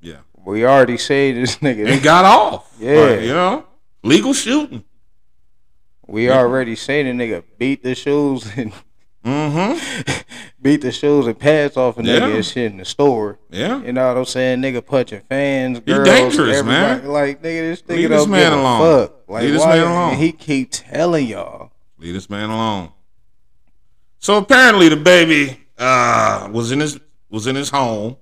Yeah. 0.00 0.20
We 0.42 0.64
already 0.64 0.96
say 0.96 1.32
this 1.32 1.56
nigga. 1.56 1.86
And 1.86 2.02
got 2.02 2.24
off. 2.24 2.74
Yeah. 2.78 3.00
Like, 3.00 3.20
you 3.20 3.28
know, 3.28 3.66
legal 4.02 4.32
shooting. 4.32 4.84
We 6.06 6.30
already 6.30 6.76
seen 6.76 7.06
the 7.06 7.24
nigga 7.24 7.42
beat 7.58 7.82
the 7.82 7.94
shoes 7.94 8.50
and 8.56 8.72
Mm-hmm. 9.24 10.12
beat 10.60 10.82
the 10.82 10.92
shoes 10.92 11.26
and 11.26 11.38
pants 11.38 11.78
off 11.78 11.96
a 11.96 12.02
nigga 12.02 12.18
Yeah. 12.28 12.34
and 12.36 12.44
shit 12.44 12.70
in 12.72 12.76
the 12.76 12.84
store. 12.84 13.38
Yeah. 13.50 13.82
You 13.82 13.92
know 13.92 14.08
what 14.08 14.18
I'm 14.18 14.24
saying? 14.26 14.60
Nigga 14.60 14.84
punching 14.84 15.22
fans, 15.30 15.78
He 15.78 15.94
dangerous, 15.94 16.58
everybody. 16.58 16.66
man. 17.00 17.06
Like 17.08 17.38
nigga, 17.40 17.60
this 17.70 17.80
nigga 17.82 17.96
Leave 17.96 18.08
don't 18.10 18.18
this 18.18 18.28
man 18.28 18.50
give 18.50 18.58
a 18.58 18.60
alone. 18.62 18.80
fuck. 19.08 19.14
Like 19.30 19.42
Leave 19.44 19.52
this 19.54 19.64
man 19.64 19.78
alone. 19.86 20.10
and 20.10 20.18
he 20.20 20.32
keep 20.32 20.68
telling 20.72 21.26
y'all. 21.26 21.72
Leave 21.96 22.12
this 22.12 22.28
man 22.28 22.50
alone. 22.50 22.90
So 24.18 24.36
apparently 24.36 24.90
the 24.90 24.96
baby 24.96 25.58
uh, 25.78 26.50
was 26.52 26.70
in 26.70 26.80
his 26.80 27.00
was 27.30 27.46
in 27.46 27.56
his 27.56 27.70
home 27.70 28.18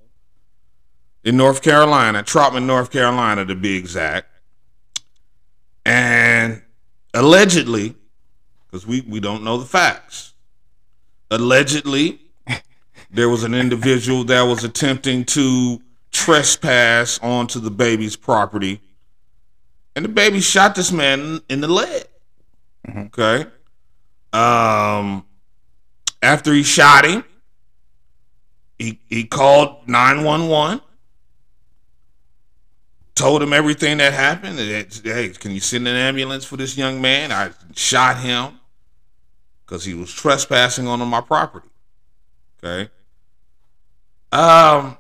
in 1.25 1.37
North 1.37 1.63
Carolina, 1.63 2.23
Troutman, 2.23 2.65
North 2.65 2.93
Carolina 2.93 3.45
to 3.45 3.57
be 3.57 3.77
exact. 3.77 4.29
And 5.85 6.62
allegedly, 7.15 7.95
because 8.67 8.87
we, 8.87 9.03
we 9.03 9.21
don't 9.21 9.45
know 9.45 9.59
the 9.59 9.67
facts, 9.67 10.33
allegedly 11.31 12.21
there 13.11 13.29
was 13.29 13.45
an 13.45 13.55
individual 13.55 14.25
that 14.25 14.43
was 14.43 14.65
attempting 14.65 15.25
to 15.25 15.81
trespass 16.11 17.19
onto 17.23 17.61
the 17.61 17.71
baby's 17.71 18.17
property. 18.17 18.81
And 19.95 20.05
the 20.05 20.09
baby 20.09 20.41
shot 20.41 20.75
this 20.75 20.91
man 20.91 21.41
in 21.49 21.61
the 21.61 21.69
leg. 21.69 22.05
Okay. 22.89 23.47
Um, 24.33 25.27
after 26.23 26.55
he 26.55 26.63
shot 26.63 27.05
him, 27.05 27.25
he 28.79 28.99
he 29.09 29.25
called 29.25 29.87
nine 29.87 30.25
one 30.25 30.49
one. 30.49 30.81
Told 33.15 33.43
him 33.43 33.53
everything 33.53 33.99
that 33.99 34.13
happened. 34.15 34.59
Hey, 34.59 35.29
can 35.31 35.51
you 35.51 35.61
send 35.61 35.87
an 35.87 35.95
ambulance 35.97 36.45
for 36.45 36.57
this 36.57 36.77
young 36.79 37.01
man? 37.01 37.31
I 37.31 37.51
shot 37.77 38.19
him 38.19 38.59
because 39.67 39.85
he 39.85 39.95
was 39.95 40.13
trespassing 40.13 40.87
on 40.89 41.07
my 41.09 41.21
property. 41.21 41.69
Okay. 42.65 42.91
Um, 44.33 44.97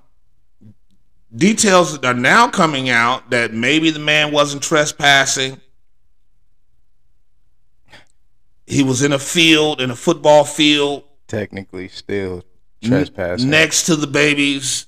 details 1.35 1.99
are 2.05 2.13
now 2.13 2.49
coming 2.49 2.91
out 2.91 3.31
that 3.31 3.55
maybe 3.55 3.91
the 3.91 3.99
man 3.99 4.31
wasn't 4.31 4.63
trespassing. 4.63 5.59
He 8.67 8.83
was 8.83 9.03
in 9.03 9.13
a 9.13 9.19
field, 9.19 9.81
in 9.81 9.91
a 9.91 9.97
football 9.97 10.45
field, 10.45 11.05
Technically 11.29 11.89
still 11.89 12.43
n- 12.83 12.91
trespassing. 12.91 13.49
next 13.49 13.87
to 13.87 13.97
the 13.97 14.07
baby's 14.07 14.87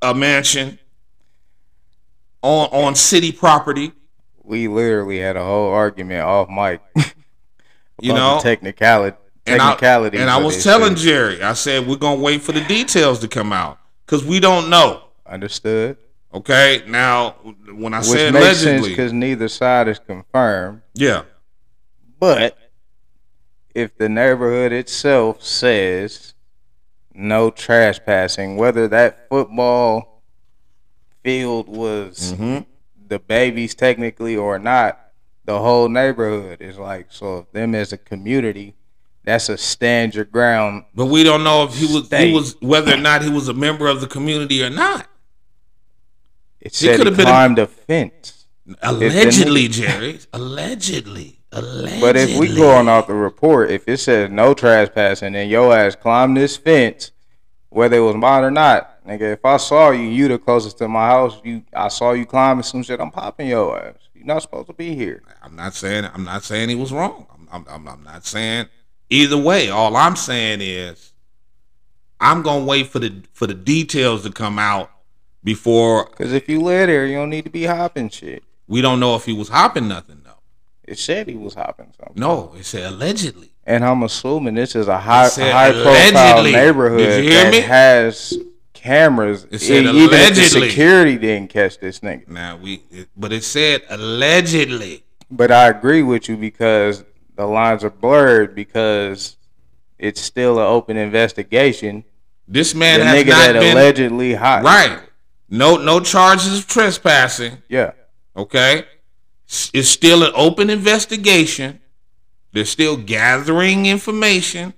uh, 0.00 0.14
mansion 0.14 0.78
on 2.46 2.86
on 2.86 2.94
city 2.94 3.32
property. 3.32 3.92
we 4.44 4.68
literally 4.68 5.18
had 5.18 5.36
a 5.36 5.44
whole 5.44 5.70
argument 5.72 6.20
off 6.22 6.48
mic. 6.48 6.80
You 7.98 8.12
know, 8.12 8.36
the 8.36 8.42
technicality 8.42 9.16
and 9.46 9.62
I, 9.62 9.72
and 9.72 10.28
I 10.30 10.36
was 10.36 10.62
telling 10.62 10.96
shit. 10.96 11.04
Jerry, 11.04 11.42
I 11.42 11.54
said 11.54 11.86
we're 11.86 11.96
gonna 11.96 12.20
wait 12.20 12.42
for 12.42 12.52
the 12.52 12.60
details 12.60 13.20
to 13.20 13.28
come 13.28 13.54
out 13.54 13.78
because 14.04 14.22
we 14.22 14.38
don't 14.38 14.68
know. 14.68 15.04
Understood. 15.24 15.96
Okay, 16.34 16.82
now 16.86 17.30
when 17.72 17.94
I 17.94 18.00
Which 18.00 18.08
said 18.08 18.34
makes 18.34 18.62
allegedly, 18.62 18.90
because 18.90 19.14
neither 19.14 19.48
side 19.48 19.88
is 19.88 19.98
confirmed. 19.98 20.82
yeah, 20.92 21.22
But 22.20 22.58
if 23.74 23.96
the 23.96 24.10
neighborhood 24.10 24.72
itself 24.72 25.42
says 25.42 26.34
no 27.14 27.50
trespassing, 27.50 28.58
whether 28.58 28.88
that 28.88 29.26
football 29.30 30.15
field 31.26 31.68
was 31.68 32.32
hmm 32.36 32.58
Da 33.08 33.18
Baby's 33.18 33.74
technically 33.74 34.36
or 34.36 34.58
not, 34.58 34.98
the 35.44 35.58
whole 35.60 35.88
neighborhood 35.88 36.60
is 36.60 36.76
like 36.78 37.06
so. 37.10 37.46
Them 37.52 37.74
as 37.74 37.92
a 37.92 37.96
community, 37.98 38.74
that's 39.24 39.48
a 39.48 39.56
stand 39.56 40.14
your 40.14 40.24
ground. 40.24 40.84
but 40.94 41.06
we 41.06 41.22
don't 41.24 41.42
know 41.44 41.64
if 41.64 41.74
he 41.74 41.86
was 41.92 42.08
he 42.10 42.32
was 42.32 42.56
whether 42.60 42.94
or 42.94 42.96
not 42.98 43.22
he 43.22 43.30
was 43.30 43.48
a 43.48 43.54
member 43.54 43.86
of 43.88 44.00
the 44.00 44.06
community 44.06 44.62
or 44.62 44.70
not. 44.70 45.06
It 46.60 46.72
He 46.76 46.86
said 46.86 46.92
he 46.92 46.96
could've 46.98 47.16
been 47.16 47.26
a- 47.26 47.30
climbed 47.30 47.58
a 47.58 47.66
fence. 47.66 48.46
Allegedly, 48.82 49.68
Jerry. 49.68 50.18
Allegedly. 50.32 51.38
Allegedly. 51.52 52.00
But 52.00 52.16
if 52.16 52.38
we 52.38 52.54
going 52.54 52.88
off 52.88 53.06
the 53.06 53.14
report, 53.14 53.70
if 53.70 53.88
it 53.88 53.98
says 53.98 54.30
no 54.30 54.52
trespassing 54.54 55.34
and 55.36 55.48
your 55.50 55.72
ass 55.76 55.94
climbed 55.94 56.36
this 56.36 56.56
fence, 56.56 57.12
whether 57.68 57.96
it 57.96 58.00
was 58.00 58.16
mine 58.16 58.42
or 58.42 58.50
not, 58.50 58.95
nigga, 59.06 59.32
if 59.32 59.44
I 59.44 59.56
saw 59.56 59.90
you, 59.90 60.08
you 60.08 60.28
the 60.28 60.38
closest 60.38 60.78
to 60.78 60.88
my 60.88 61.06
house, 61.06 61.40
you 61.44 61.62
I 61.72 61.88
saw 61.88 62.12
you 62.12 62.26
climbing 62.26 62.62
some 62.62 62.82
shit, 62.82 63.00
I'm 63.00 63.10
popping 63.10 63.48
your 63.48 63.78
ass. 63.78 63.94
You're 64.14 64.26
not 64.26 64.42
supposed 64.42 64.66
to 64.68 64.72
be 64.72 64.94
here. 64.94 65.22
I'm 65.42 65.56
not 65.56 65.74
saying 65.74 66.08
I'm 66.12 66.24
not 66.24 66.42
saying 66.44 66.68
he 66.68 66.74
was 66.74 66.92
wrong. 66.92 67.26
I'm, 67.52 67.64
I'm, 67.68 67.88
I'm, 67.88 68.02
not 68.02 68.26
saying 68.26 68.66
either 69.08 69.38
way. 69.38 69.70
All 69.70 69.96
I'm 69.96 70.16
saying 70.16 70.60
is 70.60 71.12
I'm 72.20 72.42
gonna 72.42 72.64
wait 72.64 72.88
for 72.88 72.98
the 72.98 73.22
for 73.32 73.46
the 73.46 73.54
details 73.54 74.24
to 74.24 74.32
come 74.32 74.58
out 74.58 74.90
before 75.44 76.06
Cause 76.06 76.32
if 76.32 76.48
you 76.48 76.60
live 76.60 76.88
there, 76.88 77.06
you 77.06 77.16
don't 77.16 77.30
need 77.30 77.44
to 77.44 77.50
be 77.50 77.64
hopping 77.64 78.08
shit. 78.08 78.42
we 78.66 78.82
don't 78.82 78.98
know 78.98 79.14
if 79.14 79.24
he 79.24 79.32
was 79.32 79.48
hopping 79.48 79.88
nothing 79.88 80.22
though. 80.24 80.32
It 80.82 80.98
said 80.98 81.28
he 81.28 81.34
was 81.34 81.54
hopping 81.54 81.92
something. 81.98 82.20
No, 82.20 82.54
it 82.56 82.64
said 82.64 82.92
allegedly. 82.92 83.52
And 83.64 83.84
I'm 83.84 84.04
assuming 84.04 84.54
this 84.54 84.76
is 84.76 84.86
a 84.86 84.98
high 84.98 85.28
high 85.28 85.72
profile 85.72 86.40
allegedly. 86.40 86.52
neighborhood 86.52 86.98
Did 86.98 87.24
you 87.24 87.30
hear 87.30 87.44
that 87.44 87.50
me? 87.52 87.60
has 87.60 88.38
cameras. 88.86 89.46
It 89.50 89.58
said 89.58 89.84
even 89.84 90.18
if 90.18 90.34
the 90.34 90.44
security 90.44 91.18
didn't 91.18 91.50
catch 91.50 91.78
this 91.78 92.00
nigga. 92.00 92.28
Now 92.28 92.56
we, 92.56 92.82
it, 92.90 93.08
but 93.16 93.32
it 93.32 93.44
said 93.44 93.82
allegedly. 93.88 95.04
But 95.30 95.50
I 95.50 95.68
agree 95.68 96.02
with 96.02 96.28
you 96.28 96.36
because 96.36 97.04
the 97.34 97.46
lines 97.46 97.82
are 97.84 97.90
blurred 97.90 98.54
because 98.54 99.36
it's 99.98 100.20
still 100.20 100.58
an 100.58 100.66
open 100.66 100.96
investigation. 100.96 102.04
This 102.48 102.74
man 102.74 103.00
the 103.00 103.06
has 103.06 103.24
nigga 103.24 103.28
not 103.28 103.52
that 103.52 103.60
been 103.60 103.76
allegedly 103.76 104.34
hot. 104.34 104.62
right. 104.62 105.00
No, 105.48 105.76
no 105.76 106.00
charges 106.00 106.58
of 106.58 106.66
trespassing. 106.66 107.62
Yeah. 107.68 107.92
Okay, 108.36 108.84
it's 109.72 109.88
still 109.88 110.22
an 110.24 110.32
open 110.34 110.70
investigation. 110.70 111.80
They're 112.52 112.64
still 112.64 112.96
gathering 112.96 113.86
information, 113.86 114.74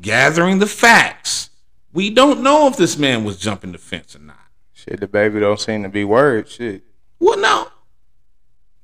gathering 0.00 0.58
the 0.58 0.66
facts. 0.66 1.50
We 1.94 2.10
don't 2.10 2.42
know 2.42 2.66
if 2.66 2.76
this 2.76 2.98
man 2.98 3.22
was 3.22 3.38
jumping 3.38 3.70
the 3.70 3.78
fence 3.78 4.16
or 4.16 4.18
not. 4.18 4.36
Shit, 4.72 4.98
Da 4.98 5.06
Baby 5.06 5.38
don't 5.38 5.60
seem 5.60 5.84
to 5.84 5.88
be 5.88 6.04
worried. 6.04 6.48
Shit. 6.48 6.82
Well, 7.20 7.38
no, 7.38 7.68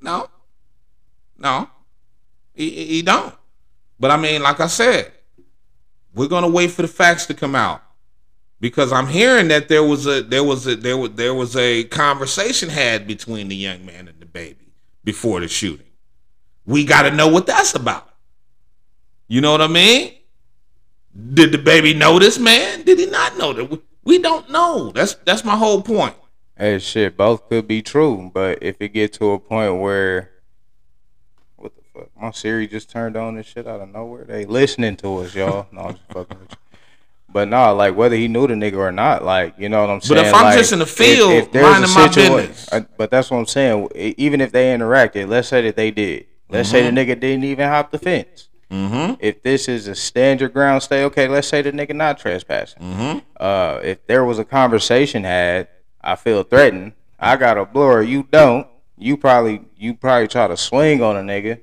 no, 0.01 0.29
no, 1.37 1.69
he, 2.55 2.71
he 2.71 3.03
don't. 3.03 3.35
But 3.99 4.13
I 4.13 4.17
mean, 4.17 4.43
like 4.43 4.61
I 4.61 4.69
said, 4.69 5.11
we're 6.15 6.29
gonna 6.29 6.49
wait 6.49 6.71
for 6.71 6.83
the 6.83 6.89
facts 6.89 7.27
to 7.27 7.35
come 7.35 7.57
out 7.57 7.83
because 8.61 8.93
I'm 8.93 9.09
hearing 9.09 9.49
that 9.49 9.69
there 9.69 9.83
was 9.83 10.07
a 10.07 10.23
there 10.23 10.45
was 10.45 10.69
a 10.69 10.77
there 10.77 10.97
was 10.97 11.11
there 11.15 11.35
was 11.35 11.57
a 11.57 11.85
conversation 11.85 12.69
had 12.69 13.09
between 13.09 13.49
the 13.49 13.57
young 13.57 13.85
man 13.85 14.07
and 14.07 14.21
Da 14.21 14.27
Baby 14.33 14.73
before 15.03 15.41
the 15.41 15.49
shooting. 15.49 15.87
We 16.65 16.85
got 16.85 17.03
to 17.03 17.11
know 17.11 17.27
what 17.27 17.47
that's 17.47 17.75
about. 17.75 18.09
You 19.27 19.41
know 19.41 19.51
what 19.51 19.63
I 19.63 19.67
mean? 19.67 20.15
Did 21.35 21.53
Da 21.53 21.59
Baby 21.59 21.95
know 21.95 22.19
this 22.19 22.39
man? 22.39 22.83
Did 22.83 22.99
he 22.99 23.07
not 23.07 23.37
know 23.37 23.53
that? 23.53 23.65
We, 23.65 23.81
we 24.05 24.19
don't 24.19 24.49
know. 24.51 24.91
That's 24.93 25.15
that's 25.15 25.45
my 25.45 25.57
whole 25.57 25.83
point. 25.83 26.15
Hey, 26.57 26.79
shit, 26.79 27.17
both 27.17 27.49
could 27.49 27.67
be 27.67 27.83
true, 27.83 28.31
but 28.33 28.59
if 28.63 28.77
it 28.81 28.91
get 28.91 29.15
to 29.15 29.31
a 29.31 29.39
point 29.39 29.81
where, 29.81 30.31
what 31.57 31.73
the 31.75 31.83
fuck, 31.95 32.11
my 32.21 32.31
Siri 32.33 32.69
just 32.69 32.91
turned 32.91 33.17
on 33.17 33.37
this 33.37 33.47
shit 33.47 33.67
out 33.67 33.81
of 33.81 33.89
nowhere. 33.89 34.25
They 34.25 34.45
listening 34.45 34.97
to 34.99 35.19
us, 35.19 35.35
y'all. 35.35 35.67
No, 35.73 35.83
I'm 35.83 35.95
just 35.95 36.07
fucking 36.09 36.39
with 36.39 36.51
you. 36.51 36.57
But 37.33 37.49
nah, 37.49 37.71
like 37.71 37.95
whether 37.97 38.17
he 38.17 38.29
knew 38.29 38.47
the 38.47 38.55
nigga 38.55 38.77
or 38.77 38.93
not, 38.93 39.25
like 39.25 39.55
you 39.59 39.69
know 39.69 39.81
what 39.81 39.91
I'm 39.91 40.01
saying. 40.01 40.21
But 40.21 40.27
if 40.27 40.35
I'm 40.35 40.45
like, 40.45 40.59
just 40.59 40.73
in 40.73 40.81
the 40.81 40.87
field, 40.87 41.53
there's 41.53 41.67
a 41.67 41.71
minding 41.71 41.95
my 41.95 42.09
situa- 42.09 42.49
business. 42.49 42.87
but 42.97 43.11
that's 43.11 43.31
what 43.31 43.39
I'm 43.39 43.47
saying. 43.47 43.89
Even 43.95 44.41
if 44.41 44.53
they 44.53 44.77
interacted, 44.77 45.29
let's 45.29 45.49
say 45.49 45.63
that 45.63 45.77
they 45.77 45.91
did. 45.91 46.27
Let's 46.49 46.69
say 46.69 46.83
the 46.83 46.89
mm-hmm. 46.89 47.11
nigga 47.11 47.21
didn't 47.21 47.45
even 47.45 47.69
hop 47.69 47.93
the 47.93 47.99
fence. 47.99 48.49
Mm-hmm. 48.71 49.15
If 49.21 49.43
this 49.43 49.69
is 49.69 49.89
a 49.89 49.95
stand 49.95 50.41
your 50.41 50.49
ground, 50.49 50.83
stay 50.83 51.05
okay. 51.05 51.27
Let's 51.29 51.49
say 51.49 51.61
the 51.63 51.73
nigga 51.73 51.95
not 51.95 52.19
trespassing. 52.19 52.81
Mm-hmm. 52.83 53.19
Uh, 53.39 53.81
if 53.83 54.07
there 54.07 54.25
was 54.25 54.39
a 54.39 54.45
conversation 54.45 55.25
had, 55.25 55.69
I 56.01 56.15
feel 56.17 56.43
threatened. 56.45 56.93
I 57.19 57.37
got 57.37 57.59
a 57.59 57.65
blower, 57.65 58.01
you 58.03 58.27
don't. 58.31 58.67
You 58.97 59.17
probably 59.17 59.63
you 59.77 59.95
probably 59.95 60.29
try 60.29 60.47
to 60.47 60.57
swing 60.57 61.03
on 61.03 61.17
a 61.17 61.21
nigga, 61.21 61.61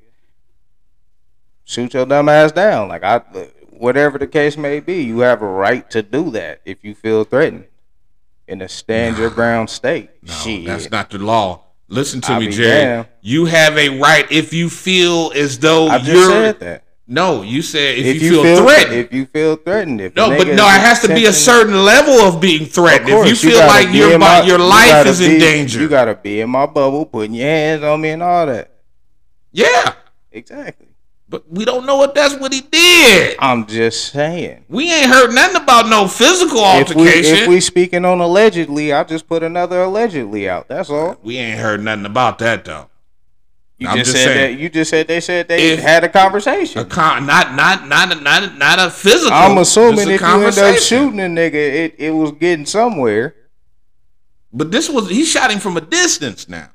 shoot 1.65 1.93
your 1.93 2.06
dumb 2.06 2.30
ass 2.30 2.52
down. 2.52 2.88
Like 2.89 3.04
I, 3.04 3.20
whatever 3.70 4.17
the 4.17 4.28
case 4.28 4.58
may 4.58 4.80
be, 4.80 5.02
you 5.04 5.20
have 5.20 5.41
a 5.41 5.48
right 5.48 5.89
to 5.91 6.02
do 6.02 6.30
that 6.32 6.62
if 6.65 6.84
you 6.84 6.96
feel 6.96 7.24
threatened 7.24 7.65
in 8.48 8.62
a 8.62 8.67
stand 8.67 9.17
your 9.17 9.30
ground 9.39 9.70
state. 9.70 10.10
No, 10.24 10.34
Shit. 10.34 10.65
that's 10.65 10.89
not 10.91 11.10
the 11.10 11.20
law. 11.20 11.63
Listen 11.89 12.20
to 12.22 12.34
I'll 12.34 12.39
me, 12.41 12.50
Jerry. 12.50 12.70
damned. 12.70 13.08
You 13.22 13.46
have 13.46 13.78
a 13.78 13.98
right 14.00 14.30
if 14.32 14.52
you 14.54 14.70
feel 14.70 15.32
as 15.36 15.60
though 15.60 15.88
I 15.88 16.00
just 16.00 16.12
you're. 16.12 16.30
said 16.30 16.60
that. 16.60 16.84
No, 17.10 17.41
you 17.41 17.62
said 17.62 17.98
if, 17.98 18.17
If, 18.17 18.22
you, 18.22 18.43
feel, 18.43 18.63
threatened. 18.65 18.93
if 18.96 19.13
you 19.13 19.26
feel 19.28 19.56
threatened, 19.56 20.02
if 20.02 20.13
no, 20.15 20.28
but 20.30 20.48
no, 20.48 20.65
it 20.67 20.82
has 20.82 21.00
to 21.02 21.08
be 21.08 21.26
a 21.26 21.32
certain 21.32 21.86
level 21.86 22.15
of 22.15 22.41
being 22.41 22.65
threatened. 22.65 23.10
Of 23.10 23.15
course, 23.15 23.30
if 23.32 23.43
you 23.43 23.50
you 23.52 23.56
feel 23.58 23.67
like 23.67 23.93
your 23.93 24.20
my- 24.20 24.41
your 24.41 24.60
life 24.60 25.06
is 25.08 25.22
in 25.22 25.39
danger. 25.39 25.80
You 25.80 25.88
gotta 25.88 26.15
be 26.15 26.41
in 26.41 26.50
my 26.50 26.65
bubble, 26.65 27.06
putting 27.06 27.34
your 27.34 27.48
hands 27.48 27.84
on 27.84 28.02
me 28.02 28.10
and 28.10 28.22
all 28.22 28.46
that. 28.48 28.72
yeah, 29.54 29.93
Exactly. 30.34 30.88
but 31.30 31.50
we 31.50 31.63
don't 31.63 31.86
know 31.86 32.04
if 32.04 32.13
that's 32.13 32.36
what 32.36 32.52
he 32.54 32.60
did. 32.62 33.38
I'm 33.39 33.65
just 33.67 34.12
saying. 34.12 34.65
We 34.67 34.91
ain't 34.91 35.08
heard 35.10 35.34
nothing 35.34 35.62
about 35.62 35.88
no 35.88 36.10
physical 36.10 36.58
If 36.60 36.89
we 36.93 37.06
altercation. 37.08 37.36
if 37.38 37.48
we 37.48 37.62
speaking 37.62 38.04
on 38.04 38.20
allegedly, 38.20 38.91
I 38.91 39.06
just 39.06 39.28
put 39.30 39.43
another 39.43 39.82
allegedly 39.84 40.50
out. 40.50 40.67
That's 40.67 40.89
all. 40.89 41.15
we 41.24 41.38
ain't 41.38 41.60
heard 41.60 41.82
nothing 41.82 42.06
about 42.06 42.38
that 42.39 42.65
though. 42.65 42.89
You 43.79 43.87
I'm 43.87 43.97
just, 43.97 44.11
just 44.11 44.23
said 44.23 44.33
saying. 44.33 44.55
that. 44.55 44.61
You 44.61 44.69
just 44.69 44.89
said 44.89 45.07
they 45.07 45.19
said 45.19 45.47
they 45.47 45.73
If- 45.73 45.79
had 45.81 46.03
a 46.03 46.09
conversation. 46.09 46.81
A 46.81 46.85
con, 46.85 47.25
not 47.27 47.53
not 47.53 47.87
not 47.87 48.23
not 48.23 48.57
not 48.57 48.79
a 48.79 48.89
physical. 48.89 49.31
I'm 49.33 49.57
assuming 49.59 50.09
if 50.09 50.19
you 50.21 50.27
end 50.27 50.57
up 50.57 50.77
shooting 50.77 51.19
a 51.19 51.23
nigga, 51.25 51.53
it, 51.53 51.95
it 51.99 52.11
was 52.11 52.31
getting 52.31 52.65
somewhere. 52.65 53.35
But 54.51 54.71
this 54.71 54.89
was 54.89 55.09
he 55.09 55.23
shot 55.25 55.51
him 55.51 55.59
from 55.59 55.77
a 55.77 55.81
distance 55.81 56.49
now. 56.49 56.69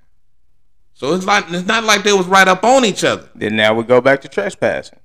So 0.94 1.12
it's 1.14 1.24
like 1.26 1.46
it's 1.48 1.66
not 1.66 1.82
like 1.82 2.04
they 2.04 2.12
was 2.12 2.26
right 2.26 2.46
up 2.46 2.62
on 2.62 2.84
each 2.84 3.02
other. 3.02 3.28
Then 3.34 3.56
now 3.56 3.74
we 3.74 3.82
go 3.82 4.00
back 4.00 4.20
to 4.20 4.28
trespassing. 4.28 5.00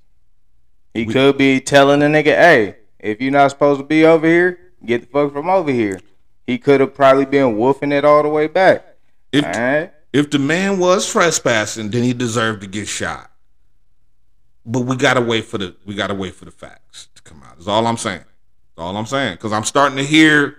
He 0.94 1.06
We- 1.06 1.14
could 1.14 1.38
be 1.38 1.60
telling 1.60 2.02
the 2.02 2.06
nigga, 2.08 2.36
"Hey, 2.36 2.76
if 3.00 3.20
you're 3.22 3.32
not 3.32 3.50
supposed 3.50 3.80
to 3.80 3.86
be 3.86 4.06
over 4.06 4.28
here, 4.28 4.60
get 4.86 5.02
the 5.02 5.08
fuck 5.08 5.34
from 5.34 5.50
over 5.50 5.72
here." 5.72 6.00
He 6.46 6.60
could 6.60 6.80
have 6.80 6.94
probably 6.94 7.26
been 7.26 7.56
woofing 7.58 7.92
it 7.92 8.06
all 8.06 8.22
the 8.22 8.30
way 8.30 8.46
back. 8.48 8.86
If 9.32 9.44
All 9.44 9.52
right. 9.52 9.92
If 10.18 10.32
the 10.32 10.40
man 10.40 10.80
was 10.80 11.10
trespassing, 11.10 11.92
then 11.92 12.04
he 12.04 12.12
deserved 12.12 12.62
to 12.62 12.68
get 12.68 12.88
shot. 12.88 13.32
But 14.66 14.82
we 14.82 14.96
gotta 14.96 15.22
wait 15.22 15.46
for 15.46 15.60
the 15.60 15.76
we 15.86 15.94
gotta 15.94 16.16
wait 16.16 16.34
for 16.34 16.46
the 16.46 16.52
facts 16.52 17.08
to 17.16 17.22
come 17.22 17.44
out. 17.44 17.60
Is 17.60 17.68
all 17.68 17.86
I'm 17.86 17.98
saying. 17.98 18.20
That's 18.20 18.80
all 18.80 18.98
I'm 18.98 19.06
saying. 19.06 19.36
Because 19.36 19.54
I'm 19.54 19.64
starting 19.64 19.98
to 19.98 20.04
hear 20.04 20.58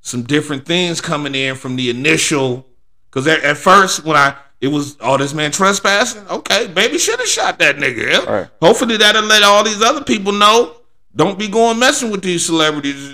some 0.00 0.22
different 0.22 0.64
things 0.64 1.00
coming 1.00 1.34
in 1.34 1.56
from 1.56 1.74
the 1.74 1.90
initial. 1.90 2.66
Because 3.10 3.26
at, 3.26 3.42
at 3.42 3.56
first 3.56 4.04
when 4.04 4.16
I 4.16 4.36
it 4.60 4.68
was 4.68 4.96
oh 5.00 5.16
this 5.18 5.34
man 5.34 5.50
trespassing, 5.50 6.26
okay, 6.28 6.68
baby 6.68 6.96
should 6.98 7.18
have 7.18 7.28
shot 7.28 7.58
that 7.58 7.76
nigga. 7.76 8.24
Right. 8.24 8.48
Hopefully 8.62 8.96
that'll 8.96 9.24
let 9.24 9.42
all 9.42 9.64
these 9.64 9.82
other 9.82 10.04
people 10.04 10.32
know. 10.32 10.76
Don't 11.16 11.38
be 11.38 11.46
going 11.48 11.78
messing 11.78 12.10
with 12.10 12.22
these 12.22 12.44
celebrities, 12.44 13.12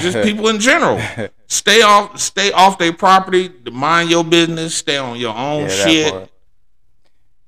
just 0.00 0.22
people 0.22 0.48
in 0.48 0.60
general. 0.60 1.00
Stay 1.48 1.82
off, 1.82 2.18
stay 2.18 2.50
off 2.52 2.78
their 2.78 2.92
property. 2.94 3.50
Mind 3.70 4.08
your 4.08 4.24
business. 4.24 4.74
Stay 4.76 4.96
on 4.96 5.18
your 5.18 5.34
own 5.36 5.62
Yeah, 5.64 5.68
shit. 5.68 6.32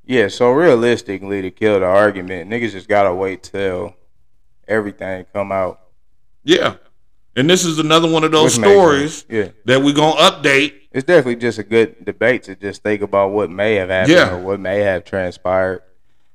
Yeah, 0.04 0.28
so 0.28 0.50
realistically, 0.50 1.40
to 1.40 1.50
kill 1.50 1.80
the 1.80 1.86
argument, 1.86 2.50
niggas 2.50 2.72
just 2.72 2.86
gotta 2.88 3.14
wait 3.14 3.42
till 3.44 3.94
everything 4.68 5.24
come 5.32 5.50
out. 5.52 5.80
Yeah, 6.42 6.74
and 7.34 7.48
this 7.48 7.64
is 7.64 7.78
another 7.78 8.10
one 8.10 8.24
of 8.24 8.32
those 8.32 8.58
Which 8.58 8.66
stories. 8.66 9.24
Yeah, 9.30 9.48
that 9.64 9.80
we 9.80 9.94
gonna 9.94 10.20
update. 10.20 10.74
it's 10.92 11.06
definitely 11.06 11.36
just 11.36 11.58
a 11.58 11.62
good 11.64 12.04
debate 12.04 12.42
to 12.44 12.54
just 12.56 12.82
think 12.82 13.00
about 13.00 13.30
what 13.30 13.48
may 13.50 13.76
have 13.76 13.88
happened 13.88 14.12
Yeah. 14.14 14.34
or 14.34 14.38
what 14.42 14.60
may 14.60 14.80
have 14.80 15.04
transpired. 15.04 15.80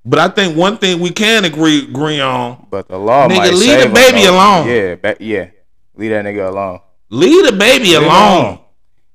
But 0.09 0.17
I 0.19 0.27
think 0.29 0.57
one 0.57 0.77
thing 0.77 0.99
we 0.99 1.11
can 1.11 1.45
agree 1.45 1.83
agree 1.83 2.19
on: 2.19 2.65
But 2.71 2.87
the 2.87 2.97
law 2.97 3.27
Nigga, 3.27 3.51
leave 3.51 3.79
Da 3.83 3.93
Baby 3.93 4.25
alone. 4.25 4.67
Yeah, 4.67 4.95
ba- 4.95 5.17
yeah, 5.19 5.49
leave 5.93 6.09
that 6.09 6.25
nigga 6.25 6.47
alone. 6.49 6.79
leave 7.09 7.45
Da 7.45 7.51
Baby 7.55 7.83
Leave 7.89 7.97
him 8.01 8.03
alone. 8.05 8.59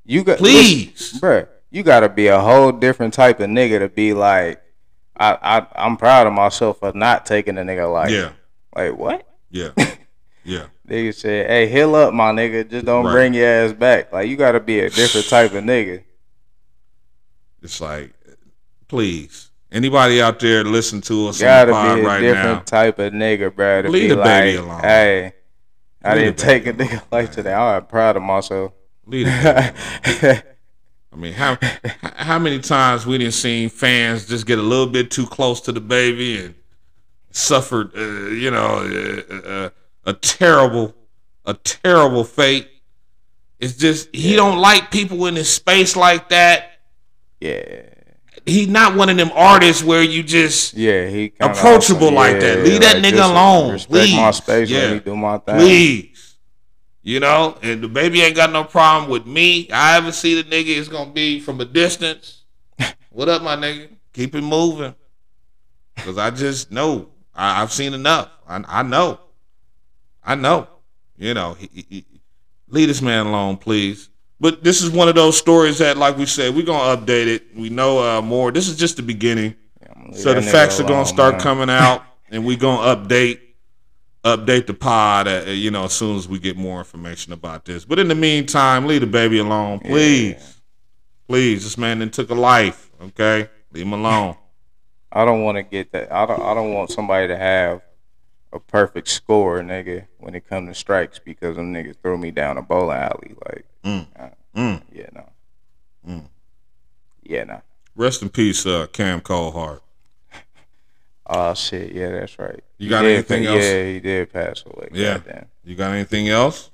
You 0.05 0.23
got 0.23 0.39
Please. 0.39 1.19
bruh. 1.21 1.49
You 1.71 1.83
gotta 1.83 2.09
be 2.09 2.29
a 2.29 2.39
whole 2.39 2.71
different 2.71 3.13
type 3.13 3.41
of 3.41 3.49
nigga 3.51 3.81
to 3.81 3.89
be 3.89 4.15
like, 4.15 4.63
I, 5.17 5.37
I 5.43 5.67
I'm 5.85 5.97
proud 5.97 6.29
of 6.29 6.33
myself 6.33 6.79
for 6.79 6.93
not 6.95 7.27
taking 7.27 7.59
a 7.59 7.63
nigga 7.63 7.93
like, 7.93 8.11
Yeah. 8.11 8.31
like 8.77 8.97
what? 8.97 9.27
Yeah. 9.51 9.71
Yeah. 10.47 10.67
Nigga 10.87 11.15
said, 11.15 11.47
hey, 11.49 11.67
heal 11.69 11.95
up, 11.95 12.13
my 12.13 12.31
nigga. 12.31 12.69
Just 12.71 12.85
don't 12.85 13.07
Right. 13.07 13.13
bring 13.13 13.33
your 13.35 13.49
ass 13.49 13.73
back. 13.73 14.13
Like 14.13 14.29
you 14.29 14.37
gotta 14.37 14.61
be 14.61 14.79
a 14.81 14.91
different 14.91 15.27
type 15.27 15.55
of 15.55 15.65
nigga. 15.65 16.05
It's 17.63 17.81
like, 17.81 18.13
please. 18.87 19.49
Anybody 19.75 20.23
out 20.23 20.39
there 20.41 20.65
listen 20.65 21.01
to 21.03 21.29
us 21.29 21.43
on 21.43 21.67
the 21.67 21.73
Gotta 21.73 21.73
be 21.97 22.01
a 22.03 22.07
right 22.07 22.21
different 22.21 22.59
now? 22.59 22.61
type 22.61 22.99
of 23.01 23.13
nigga, 23.13 23.51
bruh. 23.51 23.83
To 23.83 23.89
Leave 23.91 24.11
the 24.11 24.17
like, 24.17 24.27
baby 24.27 24.59
alone. 24.59 24.81
hey, 24.81 25.33
I 26.03 26.15
Leave 26.15 26.25
didn't 26.37 26.39
take 26.39 26.67
a 26.67 26.73
nigga 26.73 27.03
like 27.11 27.33
today. 27.33 27.53
I'm 27.53 27.85
proud 27.87 28.17
of 28.17 28.23
myself. 28.23 28.73
Leave. 29.07 29.27
I 29.29 30.43
mean, 31.17 31.33
how 31.35 31.59
how 32.03 32.39
many 32.39 32.61
times 32.61 33.05
we 33.07 33.19
didn't 33.19 33.35
seen 33.35 33.69
fans 33.69 34.27
just 34.27 34.47
get 34.47 34.59
a 34.59 34.63
little 34.63 34.87
bit 34.87 35.11
too 35.11 35.27
close 35.27 35.61
to 35.63 35.73
Da 35.73 35.81
Baby 35.81 36.39
and 36.45 36.55
suffered, 37.31 37.91
uh, 37.97 38.01
you 38.31 38.51
know, 38.51 39.23
uh, 39.31 39.35
uh, 39.49 39.71
a 40.07 40.13
terrible, 40.13 40.95
a 41.45 41.55
terrible 41.55 42.25
fate. 42.25 42.69
It's 43.61 43.75
just 43.77 44.15
he 44.15 44.37
don't 44.37 44.59
like 44.59 44.91
people 44.91 45.27
in 45.27 45.37
his 45.37 45.53
space 45.53 45.97
like 45.97 46.29
that. 46.31 46.73
yeah, 47.41 47.83
He 48.47 48.67
not 48.67 48.95
one 48.95 49.09
of 49.09 49.17
them 49.17 49.31
artists 49.35 49.83
where 49.83 50.03
you 50.03 50.23
just 50.23 50.75
yeah, 50.75 51.09
he 51.09 51.33
Approachable 51.41 52.05
awesome. 52.05 52.15
like 52.15 52.41
that. 52.41 52.59
Leave 52.65 52.81
that 52.83 52.97
nigga 53.03 53.25
alone, 53.31 53.73
Respect 53.73 54.11
my 54.13 54.31
space. 54.33 54.69
Yeah. 54.71 54.79
Let 54.81 54.93
me 54.95 55.01
do 55.01 55.17
my 55.17 55.39
thing. 55.39 55.57
please. 55.57 56.37
You 57.03 57.21
know, 57.21 57.59
and 57.63 57.83
Da 57.83 57.89
Baby 57.89 58.23
ain't 58.23 58.37
got 58.37 58.51
no 58.53 58.65
problem 58.65 59.11
with 59.11 59.27
me. 59.27 59.71
I 59.71 59.97
ever 59.97 60.11
see 60.13 60.41
the 60.41 60.49
nigga, 60.49 60.77
it's 60.79 60.89
gonna 60.89 61.11
be 61.13 61.41
from 61.41 61.61
a 61.61 61.65
distance. 61.65 62.43
what 63.11 63.29
up, 63.29 63.43
my 63.43 63.57
nigga? 63.57 63.89
Keep 64.13 64.35
it 64.35 64.43
moving. 64.43 64.95
Cause 65.99 66.19
I 66.19 66.31
just 66.31 66.71
know. 66.71 67.09
I, 67.35 67.63
I've 67.63 67.73
seen 67.73 67.95
enough. 67.95 68.31
I, 68.49 68.63
I 68.67 68.83
know. 68.83 69.21
I 70.23 70.35
know. 70.35 70.69
You 71.17 71.35
know, 71.35 71.55
he, 71.55 71.69
he- 71.73 71.87
he- 71.89 72.07
leave 72.69 72.89
this 72.89 73.01
man 73.03 73.27
alone, 73.27 73.57
please. 73.57 74.09
But 74.41 74.65
this 74.65 74.83
is 74.83 74.91
one 74.91 75.09
of 75.09 75.15
those 75.15 75.39
stories 75.39 75.79
that, 75.79 75.97
like 75.97 76.17
we 76.17 76.27
said, 76.27 76.55
we're 76.55 76.67
gonna 76.67 77.01
update 77.01 77.27
it. 77.27 77.57
We 77.57 77.71
know 77.71 77.99
uh, 77.99 78.21
more. 78.21 78.51
This 78.51 78.69
is 78.69 78.77
just 78.77 78.97
the 78.97 79.03
beginning. 79.03 79.55
I'm 79.95 80.13
So 80.13 80.35
the 80.35 80.43
facts 80.43 80.77
nigga 80.77 80.85
are 80.85 80.89
gonna 80.89 81.07
start 81.07 81.35
man. 81.35 81.41
coming 81.41 81.71
out, 81.71 82.05
and 82.31 82.45
we're 82.45 82.59
gonna 82.59 82.97
update 82.97 83.41
update 84.25 84.67
the 84.67 84.75
pod. 84.75 85.29
Uh, 85.29 85.45
you 85.47 85.71
know, 85.71 85.85
as 85.85 85.93
soon 85.93 86.17
as 86.17 86.27
we 86.27 86.39
get 86.39 86.57
more 86.57 86.79
information 86.79 87.33
about 87.33 87.65
this. 87.65 87.85
But 87.85 87.99
in 87.99 88.09
the 88.09 88.15
meantime, 88.15 88.87
leave 88.87 89.03
Da 89.03 89.07
Baby 89.07 89.39
alone, 89.39 89.79
please, 89.81 90.61
please. 91.29 91.65
This 91.65 91.79
man 91.79 92.01
then 92.01 92.11
took 92.11 92.31
a 92.31 92.35
life. 92.35 92.91
Okay, 93.01 93.49
leave 93.73 93.87
him 93.87 93.93
alone. 93.93 94.37
I 95.13 95.25
don't 95.25 95.45
want 95.45 95.57
to 95.57 95.63
get 95.63 95.93
that. 95.93 96.13
I 96.13 96.27
don't. 96.27 96.43
I 96.43 96.55
don't 96.55 96.75
want 96.75 96.91
somebody 96.91 97.29
to 97.29 97.37
have 97.37 97.83
a 98.53 98.59
perfect 98.59 99.09
score, 99.09 99.61
nigga, 99.61 100.07
when 100.19 100.35
it 100.35 100.49
comes 100.49 100.69
to 100.69 100.75
strikes 100.75 101.19
because 101.19 101.57
them 101.57 101.73
niggas 101.73 101.97
throw 102.03 102.17
me 102.17 102.31
down 102.31 102.57
a 102.57 102.63
bowling 102.63 102.97
alley. 102.97 103.35
Like, 103.47 103.67
Mm. 103.85 104.07
uh, 104.19 104.29
Mm. 104.57 104.83
yeah, 104.93 105.07
no. 105.13 105.29
Mm. 106.09 106.25
Yeah, 107.23 107.45
no. 107.45 107.63
Rest 107.97 108.23
in 108.23 108.29
peace, 108.29 108.65
uh, 108.67 108.87
Cam 108.93 109.21
Coldheart. 109.21 109.81
Oh 111.27 111.55
shit, 111.55 111.93
yeah, 111.93 112.11
that's 112.11 112.39
right. 112.39 112.63
You 112.77 112.91
got 112.91 113.01
did 113.03 113.13
anything 113.15 113.47
else? 113.47 113.65
Yeah, 113.65 113.85
he 113.87 114.01
did 114.01 114.31
pass 114.31 114.63
away. 114.67 114.89
Yeah. 114.93 115.15
Goddamn. 115.15 115.47
You 115.65 115.75
got 115.75 115.93
anything 115.93 116.29
else 116.29 116.69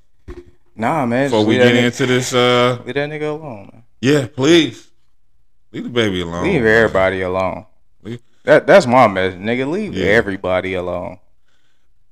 Nah, 0.74 1.06
man. 1.06 1.26
before 1.30 1.44
we 1.44 1.54
leave 1.54 1.62
that 1.66 1.72
get 1.72 1.80
nigga- 1.84 1.86
into 1.86 2.06
this? 2.06 2.34
Uh, 2.34 2.78
Leave 2.84 2.94
that 2.96 3.10
nigga 3.10 3.30
alone, 3.30 3.70
man. 3.72 3.82
yeah, 4.00 4.26
please 4.26 4.90
leave 5.70 5.84
Da 5.84 5.90
Baby 5.90 6.22
alone. 6.22 6.42
Leave 6.42 6.62
man. 6.62 6.66
everybody 6.82 7.20
alone. 7.20 7.66
Leave- 8.02 8.22
That 8.42 8.66
that's 8.66 8.86
my 8.88 9.06
message, 9.06 9.38
nigga. 9.38 9.70
Leave 9.70 9.94
Yeah. 9.94 10.06
everybody 10.06 10.74
alone. 10.74 11.20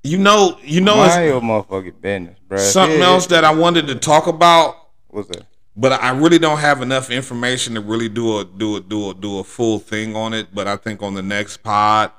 You 0.04 0.18
know, 0.18 0.58
you 0.62 0.80
know, 0.80 0.96
Mind 0.98 1.10
it's 1.24 1.30
your 1.32 1.40
motherfucking 1.40 2.00
business, 2.00 2.38
bro. 2.46 2.58
something 2.58 3.00
else 3.02 3.26
that 3.26 3.44
I 3.44 3.52
wanted 3.52 3.88
to 3.88 3.96
talk 3.96 4.28
about. 4.28 4.76
Was 5.10 5.30
a 5.30 5.46
but 5.78 5.92
I 5.92 6.10
really 6.10 6.40
don't 6.40 6.58
have 6.58 6.82
enough 6.82 7.08
information 7.08 7.76
to 7.76 7.80
really 7.80 8.08
do 8.08 8.38
a 8.38 8.44
do 8.44 8.76
a 8.76 8.80
do 8.80 9.10
a 9.10 9.14
do 9.14 9.38
a 9.38 9.44
full 9.44 9.78
thing 9.78 10.16
on 10.16 10.34
it. 10.34 10.52
But 10.52 10.66
I 10.66 10.76
think 10.76 11.02
on 11.02 11.14
the 11.14 11.22
next 11.22 11.58
pod, 11.58 12.10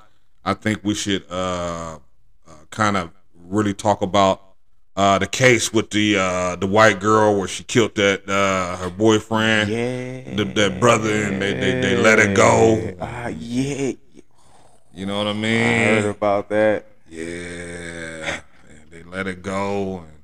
I 0.42 0.54
think 0.54 0.80
we 0.82 0.94
should 0.94 1.30
uh, 1.30 1.98
uh 2.48 2.52
kind 2.70 2.96
of 2.96 3.10
really 3.34 3.74
talk 3.74 4.00
about 4.00 4.42
uh 4.96 5.18
the 5.18 5.26
case 5.26 5.74
with 5.74 5.90
the 5.90 6.16
uh 6.16 6.56
the 6.56 6.66
white 6.66 7.00
girl 7.00 7.38
where 7.38 7.48
she 7.48 7.62
killed 7.62 7.94
that 7.96 8.26
uh 8.26 8.78
her 8.78 8.88
boyfriend, 8.88 9.68
yeah, 9.68 10.36
the, 10.36 10.44
that 10.54 10.80
brother, 10.80 11.24
and 11.24 11.42
they, 11.42 11.52
they 11.52 11.80
they 11.82 11.96
let 11.96 12.18
it 12.18 12.34
go. 12.34 12.96
Ah, 12.98 13.28
yeah. 13.28 13.92
You 14.94 15.04
know 15.04 15.18
what 15.18 15.26
I 15.26 15.32
mean? 15.34 15.62
I 15.62 16.00
heard 16.00 16.16
about 16.16 16.48
that. 16.48 16.86
Yeah, 17.10 18.40
they 18.90 19.02
let 19.02 19.26
it 19.26 19.42
go. 19.42 19.98
And 19.98 20.19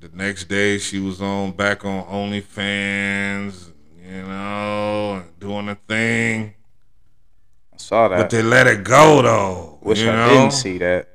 the 0.00 0.10
next 0.12 0.44
day, 0.44 0.78
she 0.78 0.98
was 0.98 1.20
on 1.20 1.52
back 1.52 1.84
on 1.84 2.04
OnlyFans, 2.04 3.72
you 4.04 4.22
know, 4.22 5.24
doing 5.38 5.68
a 5.68 5.74
thing. 5.74 6.54
I 7.72 7.76
saw 7.76 8.08
that. 8.08 8.16
But 8.18 8.30
they 8.30 8.42
let 8.42 8.66
it 8.66 8.84
go 8.84 9.22
though. 9.22 9.78
Wish 9.82 10.00
you 10.00 10.10
I 10.10 10.16
know? 10.16 10.28
didn't 10.34 10.52
see 10.52 10.78
that, 10.78 11.08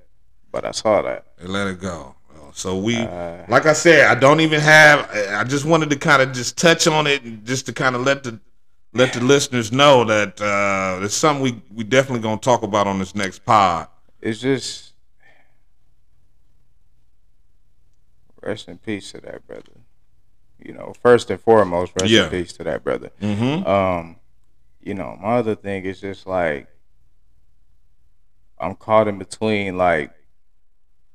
but 0.51 0.65
I 0.65 0.71
saw 0.71 1.01
that. 1.01 1.25
They 1.37 1.47
let 1.47 1.67
it 1.67 1.79
go. 1.79 2.15
So 2.53 2.77
we, 2.77 2.97
Uh, 2.97 3.45
like 3.47 3.65
I 3.65 3.71
said, 3.71 4.07
I 4.07 4.19
don't 4.19 4.41
even 4.41 4.59
have. 4.59 5.09
I 5.31 5.45
just 5.45 5.63
wanted 5.63 5.89
to 5.91 5.95
kind 5.95 6.21
of 6.21 6.33
just 6.33 6.57
touch 6.57 6.85
on 6.85 7.07
it, 7.07 7.23
and 7.23 7.45
just 7.45 7.65
to 7.67 7.73
kind 7.73 7.95
of 7.95 8.01
let 8.03 8.23
the 8.23 8.39
let 8.93 9.13
the 9.13 9.21
listeners 9.21 9.71
know 9.71 10.03
that 10.03 10.41
uh, 10.41 10.99
it's 11.03 11.15
something 11.15 11.41
we 11.41 11.61
we 11.73 11.85
definitely 11.85 12.19
gonna 12.21 12.41
talk 12.41 12.63
about 12.63 12.87
on 12.87 12.99
this 12.99 13.15
next 13.15 13.45
pod. 13.45 13.87
It's 14.19 14.41
just 14.41 14.90
rest 18.41 18.67
in 18.67 18.77
peace 18.77 19.11
to 19.11 19.21
that 19.21 19.45
brother. 19.47 19.71
You 20.59 20.73
know, 20.73 20.93
first 21.01 21.29
and 21.31 21.39
foremost, 21.39 21.93
rest 21.99 22.11
Yeah. 22.11 22.25
in 22.25 22.29
peace 22.29 22.53
to 22.53 22.63
that 22.65 22.83
brother. 22.83 23.09
Mm-hmm. 23.21 23.67
Um, 23.67 24.17
you 24.81 24.93
know, 24.93 25.17
my 25.21 25.35
other 25.37 25.55
thing 25.55 25.85
is 25.85 26.01
just 26.01 26.27
like 26.27 26.67
I'm 28.59 28.75
caught 28.75 29.07
in 29.07 29.17
between 29.17 29.77
like 29.77 30.11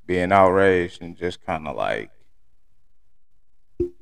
being 0.04 0.32
outraged 0.32 1.00
and 1.02 1.16
just 1.16 1.44
kind 1.44 1.66
of 1.68 1.76
like 1.76 2.10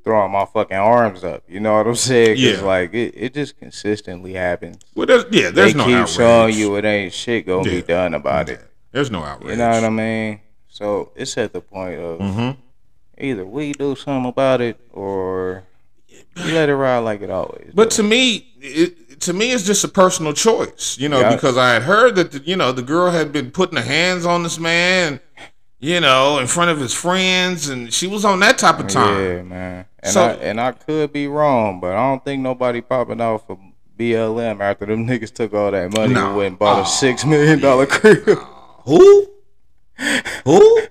throwing 0.03 0.31
my 0.31 0.45
fucking 0.45 0.77
arms 0.77 1.23
up. 1.23 1.43
You 1.47 1.59
know 1.59 1.73
what 1.77 1.87
I'm 1.87 1.95
saying? 1.95 2.35
'Cause, 2.37 2.59
Yeah. 2.59 2.61
like 2.61 2.93
it, 2.93 3.13
it 3.15 3.33
just 3.33 3.57
consistently 3.57 4.33
happens. 4.33 4.77
Well, 4.95 5.05
there's, 5.07 5.25
yeah, 5.31 5.49
there's 5.49 5.73
they 5.73 5.77
no 5.77 5.85
keep 5.85 5.95
outrage. 5.95 6.09
showing 6.15 6.55
you 6.55 6.75
it 6.75 6.85
ain't 6.85 7.13
shit 7.13 7.45
gonna 7.45 7.67
Yeah. 7.69 7.81
be 7.81 7.87
done 7.87 8.13
about 8.13 8.49
it. 8.49 8.61
There's 8.91 9.11
no 9.11 9.23
outrage. 9.23 9.51
You 9.51 9.55
know 9.57 9.69
what 9.69 9.83
I 9.83 9.89
mean? 9.89 10.41
So 10.69 11.11
it's 11.15 11.37
at 11.37 11.53
the 11.53 11.61
point 11.61 11.99
of 11.99 12.19
Mm-hmm. 12.19 12.59
Either 13.17 13.45
we 13.45 13.73
do 13.73 13.95
something 13.95 14.29
about 14.29 14.61
it 14.61 14.79
or 14.91 15.63
you 16.09 16.53
let 16.53 16.69
it 16.69 16.75
ride 16.75 16.99
like 16.99 17.21
it 17.21 17.29
always. 17.29 17.71
But 17.73 17.89
do. 17.91 17.97
to 17.97 18.03
me, 18.03 18.47
it, 18.59 19.19
to 19.21 19.33
me, 19.33 19.51
it's 19.51 19.63
just 19.65 19.83
a 19.83 19.87
personal 19.87 20.33
choice, 20.33 20.97
you 20.99 21.07
know, 21.09 21.19
Yeah. 21.21 21.33
because 21.35 21.57
I 21.57 21.73
had 21.73 21.83
heard 21.83 22.15
that, 22.15 22.31
the, 22.31 22.39
you 22.39 22.55
know, 22.55 22.71
the 22.71 22.81
girl 22.81 23.11
had 23.11 23.31
been 23.31 23.51
putting 23.51 23.77
her 23.77 23.83
hands 23.83 24.25
on 24.25 24.43
this 24.43 24.59
man, 24.59 25.19
you 25.79 25.99
know, 26.01 26.39
in 26.39 26.47
front 26.47 26.71
of 26.71 26.79
his 26.79 26.93
friends, 26.93 27.69
and 27.69 27.93
she 27.93 28.07
was 28.07 28.25
on 28.25 28.39
that 28.41 28.57
type 28.57 28.79
of 28.79 28.87
time. 28.87 29.19
Yeah, 29.23 29.41
man. 29.43 29.85
And 29.99 30.13
So- 30.13 30.23
I 30.25 30.31
and 30.33 30.59
I 30.61 30.71
could 30.73 31.13
be 31.13 31.27
wrong, 31.27 31.79
but 31.79 31.93
I 31.93 32.09
don't 32.09 32.23
think 32.23 32.41
nobody 32.41 32.81
popping 32.81 33.21
off 33.21 33.47
for 33.47 33.57
BLM 33.97 34.59
after 34.61 34.85
them 34.85 35.07
niggas 35.07 35.33
took 35.33 35.53
all 35.53 35.71
that 35.71 35.93
money 35.93 36.13
No. 36.13 36.27
and 36.27 36.35
went 36.35 36.47
and 36.47 36.59
bought 36.59 36.79
Oh, 36.79 36.83
a 36.83 36.85
six 36.85 37.23
million 37.25 37.59
dollar 37.61 37.85
crib. 37.85 38.25
Who? 38.85 39.29
Who? 40.45 40.81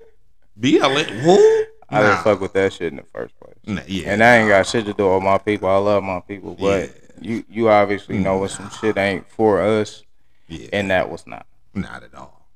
BLM? 0.59 1.05
Who? 1.21 1.65
I 1.89 2.01
Nah. 2.01 2.09
didn't 2.09 2.23
fuck 2.23 2.41
with 2.41 2.53
that 2.53 2.73
shit 2.73 2.91
in 2.91 2.97
the 2.97 3.03
first 3.13 3.33
place. 3.39 3.55
Nah, 3.65 3.81
yeah. 3.87 4.11
And 4.11 4.23
I 4.23 4.37
ain't 4.37 4.49
got 4.49 4.65
shit 4.67 4.85
to 4.85 4.93
do 4.93 5.13
with 5.13 5.23
my 5.23 5.37
people. 5.37 5.69
I 5.69 5.77
love 5.77 6.03
my 6.03 6.19
people, 6.21 6.55
but 6.59 6.89
Yeah. 6.89 6.93
you 7.21 7.43
you 7.49 7.69
obviously 7.69 8.17
know 8.17 8.37
when 8.39 8.49
some 8.49 8.69
shit 8.71 8.97
ain't 8.97 9.29
for 9.29 9.61
us, 9.61 10.03
yeah. 10.47 10.67
and 10.73 10.89
that 10.91 11.09
was 11.09 11.25
not. 11.27 11.45
Not 11.73 12.03
at 12.03 12.13
all. 12.15 12.47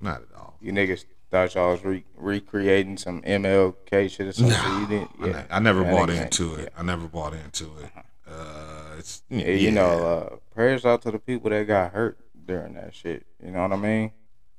Not 0.00 0.22
at 0.22 0.28
all. 0.36 0.54
You 0.60 0.72
niggas 0.72 1.04
thought 1.30 1.54
y'all 1.54 1.72
was 1.72 1.84
re- 1.84 2.04
recreating 2.16 2.96
some 2.96 3.20
MLK 3.22 4.08
shit 4.08 4.28
or 4.28 4.32
something. 4.32 4.56
Nah, 4.56 4.80
you 4.80 4.86
didn't. 4.86 5.10
I 5.20 5.26
Yeah, 5.26 5.32
ne- 5.32 5.46
I, 5.50 5.58
never 5.60 5.82
Yeah, 5.82 5.90
bought 5.90 6.10
into 6.10 6.54
it. 6.54 6.72
I 6.76 6.82
never 6.82 7.06
bought 7.08 7.34
into 7.34 7.64
it. 7.82 7.90
Uh, 8.26 8.94
it's 8.98 9.22
yeah, 9.28 9.50
you 9.50 9.70
know, 9.70 10.06
uh, 10.32 10.36
prayers 10.54 10.84
out 10.86 11.02
to 11.02 11.10
the 11.10 11.18
people 11.18 11.50
that 11.50 11.66
got 11.66 11.92
hurt 11.92 12.18
during 12.46 12.74
that 12.74 12.94
shit. 12.94 13.26
You 13.44 13.50
know 13.50 13.62
what 13.62 13.72
I 13.72 13.76
mean? 13.76 14.12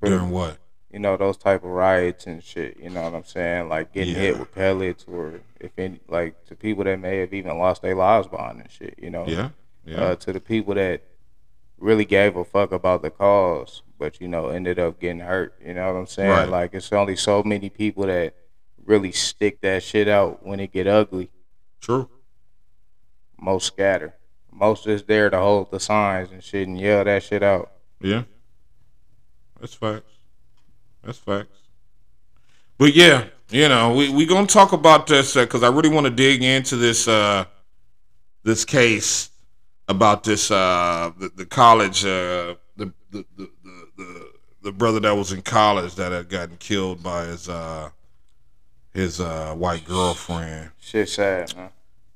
During 0.04 0.30
what? 0.30 0.58
You 0.92 1.00
know 1.00 1.16
those 1.18 1.38
type 1.38 1.64
of 1.64 1.70
riots 1.70 2.26
and 2.28 2.44
shit. 2.44 2.78
You 2.80 2.90
know 2.90 3.04
what 3.04 3.14
I'm 3.16 3.24
saying? 3.24 3.70
Like 3.70 3.94
getting 3.94 4.14
Yeah. 4.16 4.20
hit 4.22 4.40
with 4.40 4.54
pellets, 4.54 5.06
or 5.08 5.42
if 5.60 5.72
any, 5.78 6.00
like 6.08 6.46
to 6.46 6.56
people 6.56 6.84
that 6.86 7.00
may 7.00 7.18
have 7.20 7.34
even 7.34 7.58
lost 7.58 7.82
their 7.82 7.96
lives 7.96 8.28
behind 8.28 8.60
this 8.62 8.72
shit. 8.72 8.96
You 9.02 9.10
know, 9.10 9.26
Yeah, 9.28 9.50
yeah. 9.86 9.98
uh, 10.02 10.16
to 10.16 10.34
the 10.34 10.40
people 10.40 10.74
that 10.76 11.04
really 11.78 12.06
gave 12.06 12.36
a 12.36 12.44
fuck 12.44 12.72
about 12.72 13.02
the 13.02 13.10
cause, 13.12 13.84
but 13.98 14.20
you 14.20 14.28
know 14.28 14.50
ended 14.50 14.80
up 14.80 15.00
getting 15.00 15.20
hurt. 15.20 15.54
You 15.66 15.74
know 15.76 15.94
what 15.94 16.00
I'm 16.00 16.08
saying? 16.08 16.30
Right. 16.30 16.50
Like 16.50 16.74
it's 16.74 16.92
only 16.92 17.16
so 17.16 17.44
many 17.44 17.70
people 17.70 18.06
that 18.08 18.34
really 18.86 19.12
stick 19.12 19.62
that 19.62 19.84
shit 19.84 20.08
out 20.08 20.46
when 20.46 20.60
it 20.60 20.72
get 20.74 20.88
ugly. 20.88 21.30
True. 21.80 22.10
most 23.42 23.68
scatter. 23.68 24.16
Most 24.52 24.86
is 24.88 25.04
there 25.04 25.30
to 25.30 25.38
hold 25.38 25.72
the 25.72 25.80
signs 25.80 26.32
and 26.32 26.44
shit 26.44 26.68
and 26.68 26.78
yell 26.78 27.06
that 27.06 27.24
shit 27.24 27.42
out. 27.44 27.72
Yeah. 28.02 28.24
That's 29.62 29.74
facts. 29.76 30.12
That's 31.04 31.18
facts. 31.18 31.58
But 32.78 32.94
yeah, 32.96 33.26
you 33.50 33.68
know, 33.68 33.94
we 33.94 34.10
we 34.10 34.26
gonna 34.26 34.48
talk 34.48 34.72
about 34.74 35.08
this 35.08 35.34
because 35.36 35.64
I 35.64 35.70
really 35.70 35.90
want 35.90 36.06
to 36.06 36.12
dig 36.12 36.44
into 36.44 36.76
this 36.76 37.08
uh 37.08 37.46
this 38.44 38.64
case 38.66 39.30
about 39.88 40.24
this 40.24 40.50
uh 40.52 41.12
the, 41.18 41.30
the 41.36 41.46
college 41.46 42.06
uh 42.06 42.56
the 42.78 42.94
the, 43.12 43.26
the 43.36 43.50
the 43.64 43.88
the 43.98 44.32
the 44.62 44.72
brother 44.72 45.00
that 45.02 45.16
was 45.16 45.32
in 45.32 45.42
college 45.42 45.96
that 45.96 46.12
had 46.12 46.30
gotten 46.30 46.58
killed 46.58 47.02
by 47.04 47.26
his 47.26 47.50
uh 47.50 47.90
his 48.94 49.20
uh 49.20 49.54
white 49.56 49.86
girlfriend 49.86 50.72
Shit 50.80 51.10
sad, 51.10 51.56
man. 51.56 51.70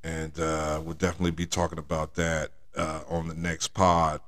and 0.04 0.40
uh, 0.40 0.82
we'll 0.84 0.96
definitely 0.96 1.32
be 1.32 1.46
talking 1.46 1.80
about 1.80 2.16
that 2.16 2.52
uh, 2.76 3.02
on 3.08 3.28
the 3.28 3.34
next 3.36 3.70
pod 3.70 4.20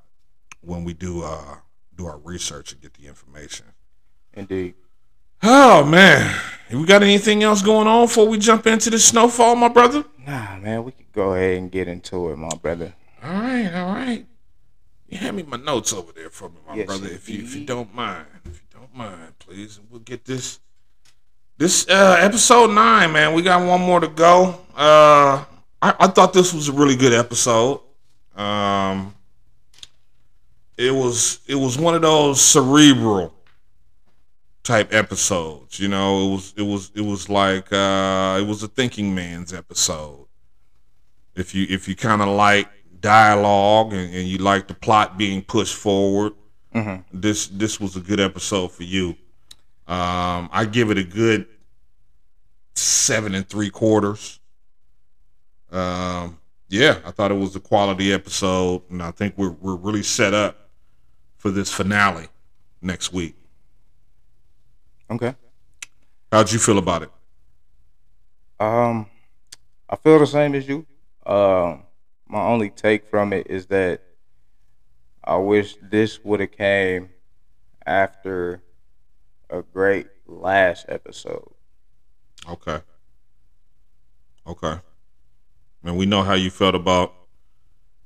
when 0.61 0.83
we 0.83 0.93
do 0.93 1.23
uh, 1.23 1.55
do 1.95 2.05
our 2.05 2.17
research 2.19 2.71
and 2.71 2.81
get 2.81 2.93
the 2.95 3.07
information. 3.07 3.65
Indeed. 4.35 4.75
Oh 5.43 5.83
man, 5.83 6.35
we 6.71 6.85
got 6.85 7.03
anything 7.03 7.43
else 7.43 7.61
going 7.61 7.87
on 7.87 8.05
before 8.07 8.27
we 8.27 8.37
jump 8.37 8.67
into 8.67 8.89
the 8.89 8.99
snowfall, 8.99 9.55
my 9.55 9.67
brother? 9.67 10.03
Nah, 10.25 10.57
man, 10.57 10.83
we 10.83 10.91
could 10.91 11.11
go 11.11 11.33
ahead 11.33 11.57
and 11.57 11.71
get 11.71 11.87
into 11.87 12.29
it, 12.31 12.37
my 12.37 12.49
brother. 12.61 12.93
All 13.23 13.31
right, 13.31 13.73
all 13.73 13.93
right. 13.93 14.25
You 15.07 15.17
hand 15.19 15.37
me 15.37 15.43
my 15.43 15.57
notes 15.57 15.93
over 15.93 16.11
there 16.11 16.29
for 16.29 16.49
me, 16.49 16.55
my 16.67 16.75
Yes, 16.75 16.85
brother, 16.87 17.07
if 17.07 17.29
you 17.29 17.43
if 17.43 17.55
you 17.55 17.65
don't 17.65 17.93
mind, 17.93 18.25
if 18.45 18.61
you 18.61 18.79
don't 18.79 18.93
mind, 18.95 19.37
please. 19.39 19.79
We'll 19.89 19.99
get 20.01 20.25
this 20.25 20.59
this 21.57 21.87
uh, 21.87 22.17
episode 22.19 22.71
nine, 22.71 23.13
man. 23.13 23.33
We 23.33 23.41
got 23.41 23.65
one 23.65 23.81
more 23.81 23.99
to 23.99 24.07
go. 24.07 24.59
Uh, 24.75 25.45
I, 25.81 25.93
I 25.99 26.07
thought 26.07 26.33
this 26.33 26.53
was 26.53 26.67
a 26.69 26.73
really 26.73 26.95
good 26.95 27.13
episode. 27.13 27.81
Um, 28.35 29.13
it 30.77 30.91
was 30.93 31.39
it 31.47 31.55
was 31.55 31.77
one 31.77 31.93
of 31.95 32.01
those 32.01 32.41
cerebral 32.41 33.33
type 34.65 34.93
episodes. 34.93 35.79
You 35.79 35.87
know, 35.87 36.27
it 36.27 36.31
was 36.31 36.53
it 36.57 36.63
was 36.63 36.91
it 36.95 37.01
was 37.01 37.29
like 37.29 37.71
uh, 37.71 38.37
it 38.41 38.45
was 38.45 38.63
a 38.63 38.67
thinking 38.67 39.15
man's 39.15 39.53
episode. 39.53 40.27
If 41.35 41.55
you 41.55 41.65
if 41.69 41.87
you 41.87 41.95
kind 41.95 42.21
of 42.21 42.29
like 42.29 42.67
dialogue 42.99 43.93
and, 43.93 44.13
and 44.13 44.27
you 44.27 44.39
like 44.39 44.67
the 44.67 44.73
plot 44.73 45.17
being 45.17 45.41
pushed 45.41 45.75
forward, 45.75 46.33
this 47.13 47.47
this 47.47 47.79
was 47.79 47.95
a 47.95 48.01
good 48.01 48.19
episode 48.19 48.71
for 48.71 48.83
you. 48.83 49.15
Um, 49.87 50.49
I 50.51 50.67
give 50.69 50.89
it 50.91 50.97
a 50.97 51.03
good 51.03 51.47
seven 52.73 53.35
and 53.35 53.47
three 53.47 53.69
quarters. 53.69 54.39
Um, 55.71 56.39
yeah, 56.69 56.99
I 57.05 57.11
thought 57.11 57.31
it 57.31 57.37
was 57.37 57.55
a 57.55 57.59
quality 57.59 58.11
episode, 58.11 58.81
and 58.89 59.01
I 59.01 59.11
think 59.11 59.37
we're 59.37 59.51
we're 59.51 59.75
really 59.75 60.03
set 60.03 60.33
up 60.33 60.69
for 61.37 61.51
this 61.51 61.71
finale 61.71 62.27
next 62.81 63.13
week. 63.13 63.35
Okay. 65.09 65.35
How'd 66.31 66.51
you 66.51 66.59
feel 66.59 66.77
about 66.77 67.03
it? 67.03 67.11
Um, 68.59 69.07
I 69.89 69.95
feel 69.95 70.19
the 70.19 70.27
same 70.27 70.55
as 70.55 70.67
you. 70.67 70.85
Um, 71.25 71.83
my 72.27 72.41
only 72.41 72.69
take 72.69 73.07
from 73.07 73.33
it 73.33 73.47
is 73.49 73.67
that 73.67 74.01
I 75.23 75.37
wish 75.37 75.75
this 75.81 76.23
would 76.23 76.39
have 76.39 76.51
came 76.51 77.09
after 77.85 78.61
a 79.49 79.61
great 79.61 80.07
last 80.27 80.85
episode. 80.89 81.51
Okay. 82.49 82.79
Okay. 84.47 84.79
And 85.83 85.97
we 85.97 86.05
know 86.05 86.23
how 86.23 86.33
you 86.33 86.49
felt 86.49 86.75
about 86.75 87.13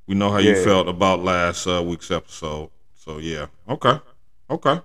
we 0.08 0.16
know 0.16 0.32
how 0.32 0.40
you 0.40 0.56
felt 0.56 0.88
about 0.88 1.24
last 1.24 1.68
uh, 1.68 1.84
week's 1.84 2.10
episode. 2.10 2.72
So 2.96 3.20
yeah. 3.20 3.48
Okay. 3.68 4.00
Okay. 4.50 4.80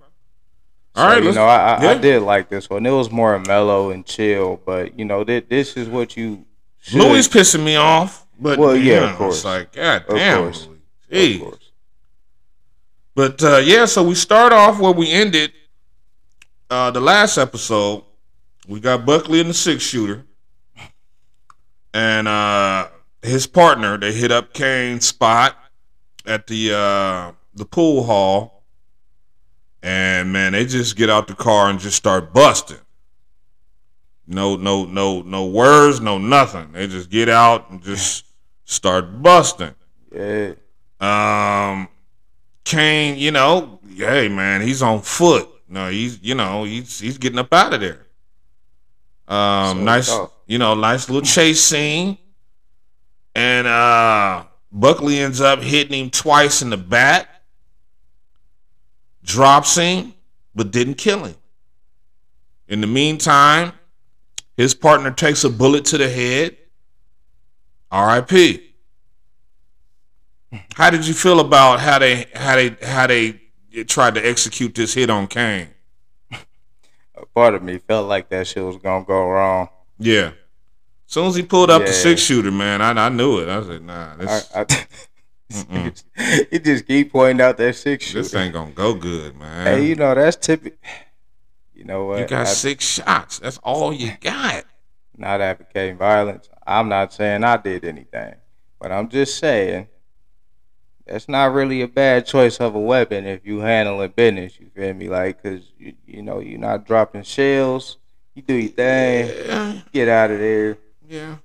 All 0.96 1.04
So, 1.08 1.14
right. 1.14 1.22
you 1.24 1.32
know, 1.32 1.44
I, 1.46 1.74
I, 1.74 1.90
I 1.92 1.94
did 1.98 2.22
like 2.22 2.48
this 2.48 2.70
one. 2.70 2.86
It 2.86 2.90
was 2.90 3.10
more 3.10 3.38
mellow 3.40 3.90
and 3.90 4.04
chill, 4.06 4.60
but 4.64 4.98
you 4.98 5.04
know, 5.04 5.24
thi- 5.24 5.40
this 5.40 5.76
is 5.76 5.88
what 5.88 6.16
you. 6.16 6.44
Should, 6.80 7.00
Louis 7.00 7.26
pissing 7.28 7.64
me 7.64 7.76
off, 7.76 8.26
but 8.38 8.58
Well, 8.58 8.76
yeah, 8.76 9.00
you 9.00 9.06
of 9.06 9.16
course. 9.16 9.36
It's 9.36 9.44
like 9.44 9.72
God 9.72 10.04
Of 10.08 10.16
damn. 10.16 10.42
course. 10.42 10.68
Louis. 11.10 11.34
of 11.36 11.40
course. 11.42 11.70
But 13.14 13.42
uh, 13.42 13.56
yeah, 13.64 13.84
so 13.86 14.02
we 14.02 14.14
start 14.14 14.52
off 14.52 14.78
where 14.80 14.92
we 14.92 15.10
ended 15.10 15.52
uh, 16.70 16.90
the 16.90 17.00
last 17.00 17.38
episode. 17.38 18.04
We 18.68 18.80
got 18.80 19.06
Buckley 19.06 19.40
in 19.40 19.48
the 19.48 19.54
six 19.54 19.82
shooter, 19.82 20.24
and 21.92 22.26
uh, 22.28 22.88
his 23.22 23.46
partner. 23.46 23.98
They 23.98 24.12
hit 24.12 24.30
up 24.32 24.52
Kane's 24.52 25.06
spot 25.06 25.56
at 26.26 26.46
the 26.46 26.74
uh, 26.74 27.32
the 27.54 27.64
pool 27.64 28.02
hall, 28.04 28.63
and 29.84 30.32
man, 30.32 30.52
they 30.52 30.64
just 30.64 30.96
get 30.96 31.10
out 31.10 31.28
the 31.28 31.34
car 31.34 31.68
and 31.68 31.78
just 31.78 31.96
start 31.96 32.32
busting. 32.32 32.78
No, 34.26 34.56
no, 34.56 34.86
no, 34.86 35.20
no 35.20 35.44
words, 35.46 36.00
no 36.00 36.16
nothing. 36.16 36.72
They 36.72 36.86
just 36.86 37.10
get 37.10 37.28
out 37.28 37.68
and 37.70 37.82
just 37.82 38.24
start 38.64 39.22
busting. 39.22 39.74
Yeah. 40.10 40.54
Um, 41.00 41.88
Kane, 42.64 43.18
you 43.18 43.30
know, 43.30 43.78
hey 43.94 44.28
man, 44.28 44.62
he's 44.62 44.80
on 44.82 45.02
foot. 45.02 45.48
No, 45.68 45.90
he's 45.90 46.18
you 46.22 46.34
know 46.34 46.64
he's 46.64 46.98
he's 47.00 47.18
getting 47.18 47.38
up 47.38 47.52
out 47.52 47.74
of 47.74 47.80
there. 47.82 48.06
Um, 49.28 49.78
So 49.78 49.84
nice, 49.84 50.08
tough. 50.08 50.32
you 50.46 50.56
know, 50.58 50.74
nice 50.74 51.08
little 51.10 51.20
chase 51.26 51.60
scene, 51.62 52.16
and 53.34 53.66
uh, 53.66 54.44
Buckley 54.72 55.18
ends 55.18 55.42
up 55.42 55.60
hitting 55.60 56.04
him 56.04 56.10
twice 56.10 56.62
in 56.62 56.70
the 56.70 56.76
back, 56.78 57.28
drops 59.24 59.76
him, 59.76 60.14
but 60.54 60.70
didn't 60.70 60.94
kill 60.94 61.24
him. 61.24 61.34
In 62.68 62.80
the 62.80 62.86
meantime, 62.86 63.72
his 64.56 64.74
partner 64.74 65.10
takes 65.10 65.42
a 65.42 65.50
bullet 65.50 65.84
to 65.86 65.98
the 65.98 66.08
head. 66.08 66.56
R.I.P. 67.90 68.74
How 70.74 70.90
did 70.90 71.06
you 71.06 71.14
feel 71.14 71.40
about 71.40 71.80
how 71.80 71.98
they 71.98 72.26
how 72.34 72.56
they 72.56 72.76
how 72.82 73.06
they 73.06 73.40
tried 73.86 74.14
to 74.14 74.26
execute 74.26 74.74
this 74.74 74.94
hit 74.94 75.10
on 75.10 75.26
Kane? 75.26 75.68
A 76.30 77.26
part 77.34 77.54
of 77.54 77.62
me 77.62 77.78
felt 77.78 78.08
like 78.08 78.28
that 78.28 78.46
shit 78.46 78.64
was 78.64 78.76
gonna 78.76 79.04
go 79.04 79.28
wrong. 79.28 79.68
Yeah. 79.98 80.32
As 81.06 81.12
soon 81.12 81.26
as 81.26 81.34
he 81.34 81.42
pulled 81.42 81.70
up 81.70 81.82
the 81.84 81.92
six 81.92 82.20
shooter, 82.20 82.50
man, 82.50 82.80
I, 82.80 82.90
I 82.90 83.08
knew 83.08 83.38
it. 83.40 83.48
I 83.48 83.62
said, 83.62 83.82
nah, 83.82 84.14
I, 84.18 84.42
I, 84.54 84.86
he 86.50 86.58
just 86.58 86.86
keep 86.86 87.12
pointing 87.12 87.44
out 87.44 87.56
that 87.58 87.76
six 87.76 88.04
shooter. 88.06 88.22
this 88.22 88.34
ain't 88.34 88.52
gonna 88.52 88.72
go 88.72 88.94
good, 88.94 89.36
man. 89.36 89.66
Hey, 89.66 89.86
you 89.86 89.94
know 89.94 90.14
that's 90.14 90.36
typical. 90.36 90.78
You 91.76 91.84
know 91.84 92.04
what? 92.06 92.20
you 92.20 92.26
got 92.26 92.42
I- 92.42 92.50
six 92.50 92.84
shots. 92.84 93.40
That's 93.40 93.58
all 93.58 93.92
you 93.92 94.12
got. 94.20 94.64
not 95.18 95.40
advocating 95.42 95.98
violence. 95.98 96.48
I'm 96.66 96.88
not 96.88 97.12
saying 97.12 97.44
I 97.44 97.56
did 97.58 97.84
anything, 97.84 98.36
but 98.80 98.90
I'm 98.92 99.08
just 99.08 99.38
saying 99.38 99.88
that's 101.06 101.28
not 101.28 101.52
really 101.52 101.82
a 101.82 101.88
bad 101.88 102.24
choice 102.26 102.58
of 102.58 102.74
a 102.74 102.80
weapon 102.80 103.26
if 103.26 103.44
you 103.44 103.58
handle 103.58 103.98
handling 104.00 104.12
business. 104.16 104.58
You 104.58 104.70
feel 104.74 104.94
me? 104.94 105.08
Like, 105.10 105.42
cause 105.42 105.72
you, 105.78 105.94
you 106.06 106.22
know 106.22 106.38
you're 106.38 106.58
not 106.60 106.86
dropping 106.86 107.24
shells. 107.24 107.98
You 108.34 108.42
do 108.42 108.54
your 108.54 108.70
thing. 108.70 109.26
Yeah, 109.46 109.80
Get 109.92 110.08
out 110.08 110.30
of 110.30 110.38
there. 110.38 110.78
yeah, 111.06 111.36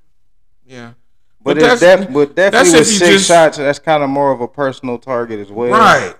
yeah. 0.65 0.93
But, 1.41 1.55
But 1.55 1.59
that's- 1.61 1.79
def- 1.79 2.13
but 2.13 2.35
that's 2.35 2.51
definitely 2.53 2.79
if 2.81 2.87
with 2.87 2.97
six 2.97 3.09
just- 3.11 3.27
shots, 3.27 3.57
that's 3.57 3.79
kind 3.79 4.03
of 4.03 4.09
more 4.09 4.31
of 4.31 4.41
a 4.41 4.47
personal 4.47 4.97
target 4.97 5.39
as 5.39 5.49
well. 5.51 5.71
Right. 5.71 6.13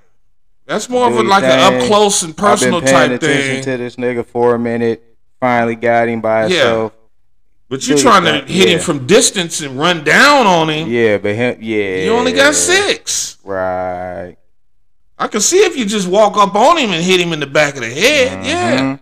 That's 0.66 0.88
more 0.90 1.08
of 1.08 1.18
a 1.18 1.24
like 1.24 1.44
an 1.44 1.60
up 1.82 1.88
close 1.88 2.22
and 2.24 2.36
personal 2.38 2.78
I've 2.78 2.86
been 2.86 2.94
type 2.94 3.12
attention 3.12 3.54
thing. 3.56 3.64
to 3.64 3.78
this 3.78 3.96
nigga 3.98 4.26
for 4.26 4.56
a 4.56 4.60
minute. 4.60 5.04
Finally 5.40 5.76
got 5.76 6.08
him 6.08 6.22
by 6.22 6.42
Yeah. 6.44 6.48
himself. 6.48 6.92
but 7.70 7.88
you're 7.88 7.98
trying 8.00 8.24
to 8.24 8.52
hit 8.52 8.68
him 8.70 8.80
from 8.80 9.06
distance 9.06 9.62
and 9.62 9.78
run 9.78 10.04
down 10.04 10.48
on 10.48 10.70
him. 10.72 10.88
Yeah, 10.90 11.18
but 11.20 11.36
him, 11.36 11.58
yeah. 11.62 12.04
You 12.06 12.14
only 12.14 12.32
got 12.34 12.56
six. 12.56 13.38
Right. 13.44 14.38
I 15.20 15.28
can 15.28 15.40
see 15.42 15.58
if 15.60 15.76
you 15.78 15.86
just 15.86 16.08
walk 16.08 16.36
up 16.38 16.56
on 16.56 16.78
him 16.78 16.90
and 16.92 17.04
hit 17.04 17.20
him 17.20 17.32
in 17.34 17.40
the 17.40 17.46
back 17.46 17.76
of 17.76 17.82
the 17.82 17.90
head. 17.90 18.44
Yeah. 18.46 18.80
Mhm. 18.80 19.00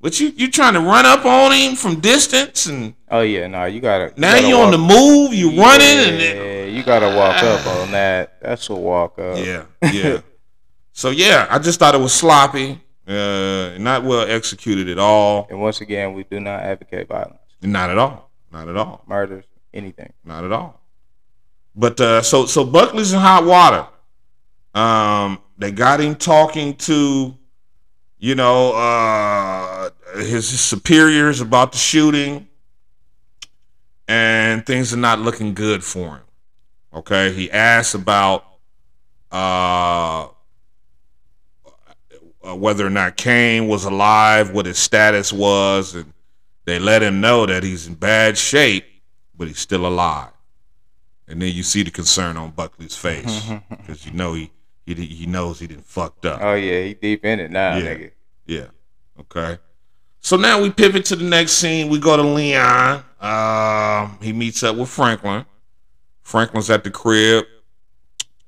But 0.00 0.20
you 0.20 0.32
you 0.36 0.48
trying 0.50 0.74
to 0.74 0.80
run 0.80 1.06
up 1.06 1.24
on 1.24 1.52
him 1.52 1.74
from 1.74 2.00
distance 2.00 2.66
and 2.66 2.94
Oh 3.10 3.20
yeah, 3.20 3.46
no, 3.46 3.64
you 3.64 3.80
gotta. 3.80 4.12
now 4.20 4.34
gotta 4.34 4.48
you 4.48 4.56
on 4.56 4.70
the 4.70 4.78
move, 4.78 5.32
you 5.32 5.48
running 5.50 5.86
yeah, 5.86 6.08
and 6.08 6.20
then, 6.20 6.74
you 6.74 6.82
gotta 6.82 7.06
walk 7.16 7.42
up 7.42 7.66
on 7.66 7.90
that. 7.92 8.40
That's 8.40 8.68
a 8.68 8.74
walk 8.74 9.18
up. 9.18 9.38
yeah, 9.38 9.64
yeah. 9.92 10.20
so 10.92 11.10
yeah, 11.10 11.46
I 11.50 11.58
just 11.58 11.78
thought 11.78 11.94
it 11.94 12.00
was 12.00 12.12
sloppy, 12.12 12.80
uh, 13.06 13.70
not 13.78 14.04
well 14.04 14.30
executed 14.30 14.88
at 14.88 14.98
all. 14.98 15.46
And 15.48 15.60
once 15.60 15.80
again, 15.80 16.12
we 16.12 16.24
do 16.24 16.40
not 16.40 16.60
advocate 16.60 17.08
violence, 17.08 17.40
Not 17.62 17.90
at 17.90 17.98
all. 17.98 18.30
Not 18.52 18.68
at 18.68 18.76
all. 18.76 19.04
murders, 19.06 19.44
anything. 19.72 20.12
Not 20.24 20.44
at 20.44 20.52
all. 20.52 20.80
But 21.74 22.00
uh, 22.00 22.22
so 22.22 22.46
so 22.46 22.64
Buckley's 22.64 23.12
in 23.12 23.20
hot 23.20 23.44
water. 23.44 23.86
Um, 24.74 25.38
they 25.56 25.72
got 25.72 26.00
him 26.00 26.14
talking 26.14 26.74
to, 26.76 27.36
you 28.18 28.34
know, 28.34 28.72
uh, 28.74 29.90
his 30.16 30.46
superiors 30.60 31.40
about 31.40 31.72
the 31.72 31.78
shooting, 31.78 32.48
and 34.08 34.64
things 34.66 34.92
are 34.92 34.96
not 34.98 35.20
looking 35.20 35.54
good 35.54 35.84
for 35.84 36.16
him. 36.16 36.22
Okay, 36.94 37.32
he 37.32 37.50
asks 37.50 37.94
about 37.94 38.44
uh, 39.30 40.26
whether 42.54 42.86
or 42.86 42.90
not 42.90 43.16
Kane 43.16 43.68
was 43.68 43.84
alive, 43.84 44.50
what 44.52 44.66
his 44.66 44.78
status 44.78 45.32
was, 45.32 45.94
and 45.94 46.12
they 46.64 46.78
let 46.78 47.02
him 47.02 47.20
know 47.20 47.46
that 47.46 47.62
he's 47.62 47.86
in 47.86 47.94
bad 47.94 48.38
shape, 48.38 48.84
but 49.36 49.48
he's 49.48 49.58
still 49.58 49.86
alive. 49.86 50.30
And 51.26 51.42
then 51.42 51.54
you 51.54 51.62
see 51.62 51.82
the 51.82 51.90
concern 51.90 52.38
on 52.38 52.52
Buckley's 52.52 52.96
face 52.96 53.50
because 53.70 54.06
you 54.06 54.12
know 54.12 54.32
he, 54.32 54.50
he 54.86 54.94
he 54.94 55.26
knows 55.26 55.60
he 55.60 55.66
didn't 55.66 55.84
fucked 55.86 56.24
up. 56.24 56.40
Oh 56.42 56.54
yeah, 56.54 56.84
he 56.84 56.94
deep 56.94 57.24
in 57.26 57.38
it 57.40 57.50
now, 57.50 57.76
Yeah. 57.76 57.94
nigga. 57.94 58.10
Yeah. 58.46 58.66
Okay. 59.20 59.58
So 60.20 60.36
now 60.38 60.60
we 60.62 60.70
pivot 60.70 61.04
to 61.06 61.16
the 61.16 61.24
next 61.24 61.52
scene. 61.52 61.90
We 61.90 61.98
go 61.98 62.16
to 62.16 62.22
Leon. 62.22 63.04
Um, 63.20 64.18
he 64.22 64.32
meets 64.32 64.62
up 64.62 64.76
with 64.76 64.88
Franklin. 64.88 65.44
Franklin's 66.22 66.70
at 66.70 66.84
the 66.84 66.90
crib, 66.90 67.46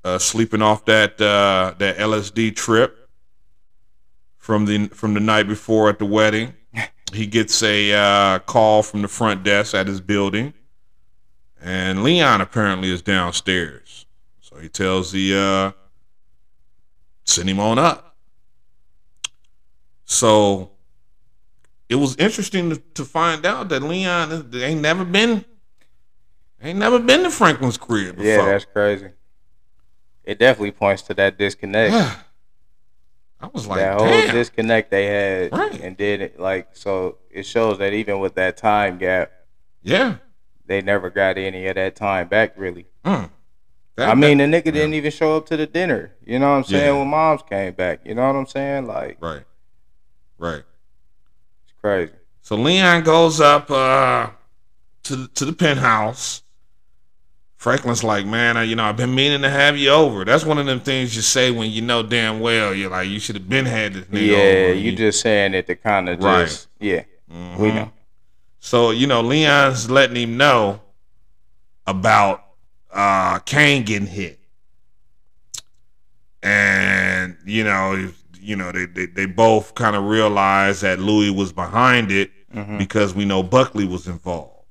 uh, 0.03 0.17
sleeping 0.17 0.61
off 0.61 0.85
that 0.85 1.19
uh, 1.19 1.73
that 1.77 1.97
LSD 1.97 2.55
trip 2.55 3.09
from 4.37 4.65
the 4.65 4.87
from 4.89 5.13
the 5.13 5.19
night 5.19 5.47
before 5.47 5.89
at 5.89 5.99
the 5.99 6.05
wedding. 6.05 6.53
He 7.13 7.27
gets 7.27 7.61
a 7.61 7.91
uh, 7.91 8.39
call 8.39 8.83
from 8.83 9.01
the 9.01 9.07
front 9.09 9.43
desk 9.43 9.73
at 9.73 9.87
his 9.87 9.99
building, 9.99 10.53
and 11.61 12.03
Leon 12.03 12.39
apparently 12.39 12.89
is 12.89 13.01
downstairs. 13.01 14.05
So 14.39 14.57
he 14.57 14.69
tells 14.69 15.11
the 15.11 15.35
uh, 15.35 15.71
send 17.25 17.49
him 17.49 17.59
on 17.59 17.77
up. 17.77 18.15
So 20.05 20.71
it 21.91 21.95
was 21.95 22.15
interesting 22.15 22.69
to, 22.69 22.77
to 22.93 23.03
find 23.03 23.45
out 23.45 23.67
that 23.67 23.83
Leon 23.83 24.49
ain't 24.55 24.79
never 24.79 25.03
been 25.03 25.43
ain't 26.63 26.79
never 26.79 26.99
been 26.99 27.23
to 27.23 27.29
Franklin's 27.29 27.77
crib 27.77 28.15
before. 28.15 28.25
Yeah, 28.31 28.45
that's 28.45 28.63
crazy. 28.63 29.09
It 30.23 30.39
definitely 30.39 30.71
points 30.71 31.01
to 31.03 31.13
that 31.15 31.37
disconnect. 31.37 31.93
I 33.41 33.47
was 33.51 33.67
like, 33.67 33.79
that 33.79 33.97
whole 33.99 34.07
damn. 34.07 34.33
disconnect 34.33 34.89
they 34.91 35.05
had, 35.07 35.51
Right. 35.51 35.81
and 35.81 35.97
did 35.97 36.21
it 36.21 36.39
like 36.39 36.69
so. 36.77 37.17
It 37.29 37.43
shows 37.43 37.79
that 37.79 37.91
even 37.91 38.19
with 38.19 38.35
that 38.35 38.55
time 38.55 38.97
gap, 38.97 39.31
yeah. 39.83 40.17
they 40.67 40.81
never 40.81 41.09
got 41.09 41.37
any 41.37 41.65
of 41.67 41.75
that 41.75 41.95
time 41.97 42.27
back. 42.29 42.53
Really, 42.55 42.85
Mm. 43.03 43.29
That- 43.97 44.09
I 44.09 44.15
mean, 44.15 44.37
that- 44.37 44.49
the 44.51 44.61
nigga 44.61 44.73
didn't 44.73 44.93
even 44.93 45.11
show 45.11 45.35
up 45.35 45.45
to 45.47 45.57
the 45.57 45.65
dinner. 45.67 46.13
You 46.23 46.39
know 46.39 46.51
what 46.51 46.57
I'm 46.57 46.63
saying? 46.63 46.85
Yeah. 46.93 46.99
When 46.99 47.07
moms 47.09 47.41
came 47.49 47.73
back, 47.73 48.01
you 48.05 48.13
know 48.15 48.27
what 48.27 48.35
I'm 48.37 48.45
saying? 48.45 48.85
Like, 48.87 49.17
right, 49.19 49.43
right. 50.37 50.63
Crazy. 51.81 52.13
So 52.41 52.55
Leon 52.55 53.03
goes 53.03 53.39
up 53.39 53.69
uh, 53.71 54.29
to 55.03 55.15
the- 55.15 55.27
to 55.29 55.45
the 55.45 55.53
penthouse. 55.53 56.43
Franklin's 57.57 58.03
like, 58.03 58.25
man, 58.25 58.57
I, 58.57 58.63
you 58.63 58.75
know, 58.75 58.83
I've 58.85 58.97
been 58.97 59.13
meaning 59.13 59.43
to 59.43 59.49
have 59.49 59.77
you 59.77 59.91
over. 59.91 60.25
That's 60.25 60.43
one 60.43 60.57
of 60.57 60.65
them 60.65 60.79
things 60.79 61.15
you 61.15 61.21
say 61.21 61.51
when 61.51 61.69
you 61.69 61.81
know 61.83 62.01
damn 62.01 62.39
well 62.39 62.73
you're 62.73 62.89
like, 62.89 63.07
you 63.07 63.19
should 63.19 63.35
have 63.35 63.47
been 63.47 63.67
had 63.67 63.93
this 63.93 64.05
nigga 64.05 64.27
Yeah, 64.31 64.71
you 64.71 64.95
just 64.95 65.21
saying 65.21 65.53
it 65.53 65.67
to 65.67 65.75
kind 65.75 66.09
of 66.09 66.23
Right. 66.23 66.47
just 66.47 66.67
yeah. 66.79 67.03
We 67.29 67.35
Mhm. 67.69 67.75
know. 67.75 67.91
So 68.59 68.89
you 68.89 69.05
know, 69.05 69.21
Leon's 69.21 69.91
letting 69.91 70.15
him 70.15 70.37
know 70.37 70.81
about 71.85 72.43
uh 72.91 73.37
Kane 73.39 73.83
getting 73.83 74.07
hit, 74.07 74.39
and 76.43 77.37
you 77.45 77.63
know, 77.63 78.11
you 78.41 78.55
know, 78.55 78.71
they 78.71 78.85
they, 78.85 79.05
they 79.05 79.25
both 79.25 79.75
kind 79.75 79.95
of 79.95 80.03
realize 80.05 80.81
that 80.81 80.99
Louis 80.99 81.29
was 81.29 81.51
behind 81.53 82.11
it 82.11 82.31
Mhm. 82.53 82.77
because 82.77 83.13
we 83.13 83.23
know 83.23 83.41
Buckley 83.43 83.85
was 83.85 84.07
involved, 84.07 84.65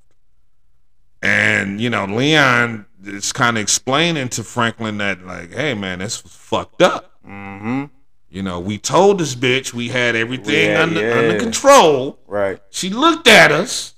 and 1.23 1.81
you 1.81 1.91
know, 1.91 2.05
Leon 2.07 2.87
is 3.05 3.33
kind 3.33 3.57
of 3.57 3.63
explaining 3.63 4.29
to 4.31 4.45
Franklin 4.45 4.99
that 4.99 5.25
like, 5.27 5.53
hey 5.53 5.75
man, 5.75 5.99
this 6.01 6.23
was 6.23 6.35
fucked 6.35 6.83
up. 6.83 7.13
Mm-hmm. 7.27 7.85
You 8.29 8.43
know, 8.43 8.61
we 8.61 8.79
told 8.79 9.19
this 9.19 9.35
bitch 9.35 9.73
we 9.75 9.89
had 9.89 10.15
everything 10.15 10.71
Yeah, 10.73 10.83
under 10.83 11.01
yeah. 11.01 11.19
under 11.19 11.39
control. 11.41 12.19
Right. 12.27 12.61
She 12.71 12.91
looked 12.91 13.27
at 13.29 13.51
us, 13.51 13.95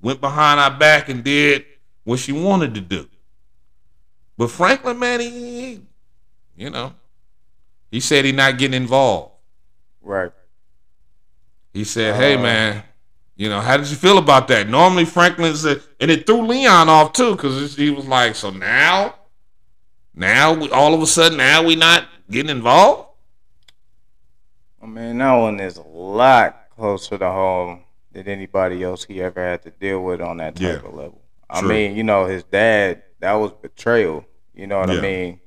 went 0.00 0.20
behind 0.20 0.60
our 0.60 0.70
back, 0.70 1.08
and 1.08 1.24
did 1.24 1.64
what 2.04 2.18
she 2.20 2.32
wanted 2.32 2.74
to 2.74 2.80
do. 2.80 3.08
But 4.38 4.50
Franklin, 4.50 4.98
man, 4.98 5.20
he- 5.20 5.80
you 6.56 6.70
know, 6.70 6.94
he 7.90 8.00
said 8.00 8.24
he 8.24 8.32
not 8.32 8.58
getting 8.58 8.80
involved. 8.80 9.32
Right. 10.02 10.32
He 11.72 11.84
said, 11.84 12.16
"Hey, 12.16 12.34
Uh. 12.36 12.42
man, 12.42 12.82
you 13.36 13.48
know, 13.48 13.60
how 13.60 13.76
did 13.76 13.88
you 13.88 13.96
feel 13.96 14.18
about 14.18 14.48
that?" 14.48 14.68
Normally, 14.68 15.04
Franklin 15.04 15.54
said, 15.54 15.82
and 16.00 16.10
it 16.10 16.26
threw 16.26 16.46
Leon 16.46 16.88
off 16.88 17.12
too, 17.12 17.32
because 17.36 17.76
he 17.76 17.90
was 17.90 18.06
like, 18.06 18.34
"So 18.34 18.50
now, 18.50 19.14
now, 20.14 20.54
we, 20.54 20.70
all 20.70 20.94
of 20.94 21.02
a 21.02 21.06
sudden, 21.06 21.38
now 21.38 21.62
we 21.62 21.76
not 21.76 22.06
getting 22.30 22.50
involved." 22.50 23.08
I 24.82 24.86
mean, 24.86 25.18
that 25.18 25.32
one 25.34 25.60
is 25.60 25.76
a 25.76 25.82
lot 25.82 26.68
closer 26.76 27.18
to 27.18 27.26
home 27.30 27.80
than 28.12 28.28
anybody 28.28 28.82
else 28.82 29.04
he 29.04 29.20
ever 29.20 29.40
had 29.40 29.62
to 29.64 29.70
deal 29.70 30.02
with 30.02 30.20
on 30.20 30.36
that 30.38 30.54
type 30.56 30.62
Yeah. 30.82 30.88
of 30.88 30.94
level. 30.94 31.20
I 31.50 31.60
True. 31.60 31.68
mean, 31.68 31.96
you 31.96 32.02
know, 32.04 32.24
his 32.26 32.44
dad, 32.44 33.02
that 33.20 33.32
was 33.34 33.52
betrayal. 33.52 34.24
You 34.54 34.66
know 34.66 34.78
what 34.78 34.88
Yeah. 34.90 34.98
I 34.98 35.00
mean? 35.02 35.40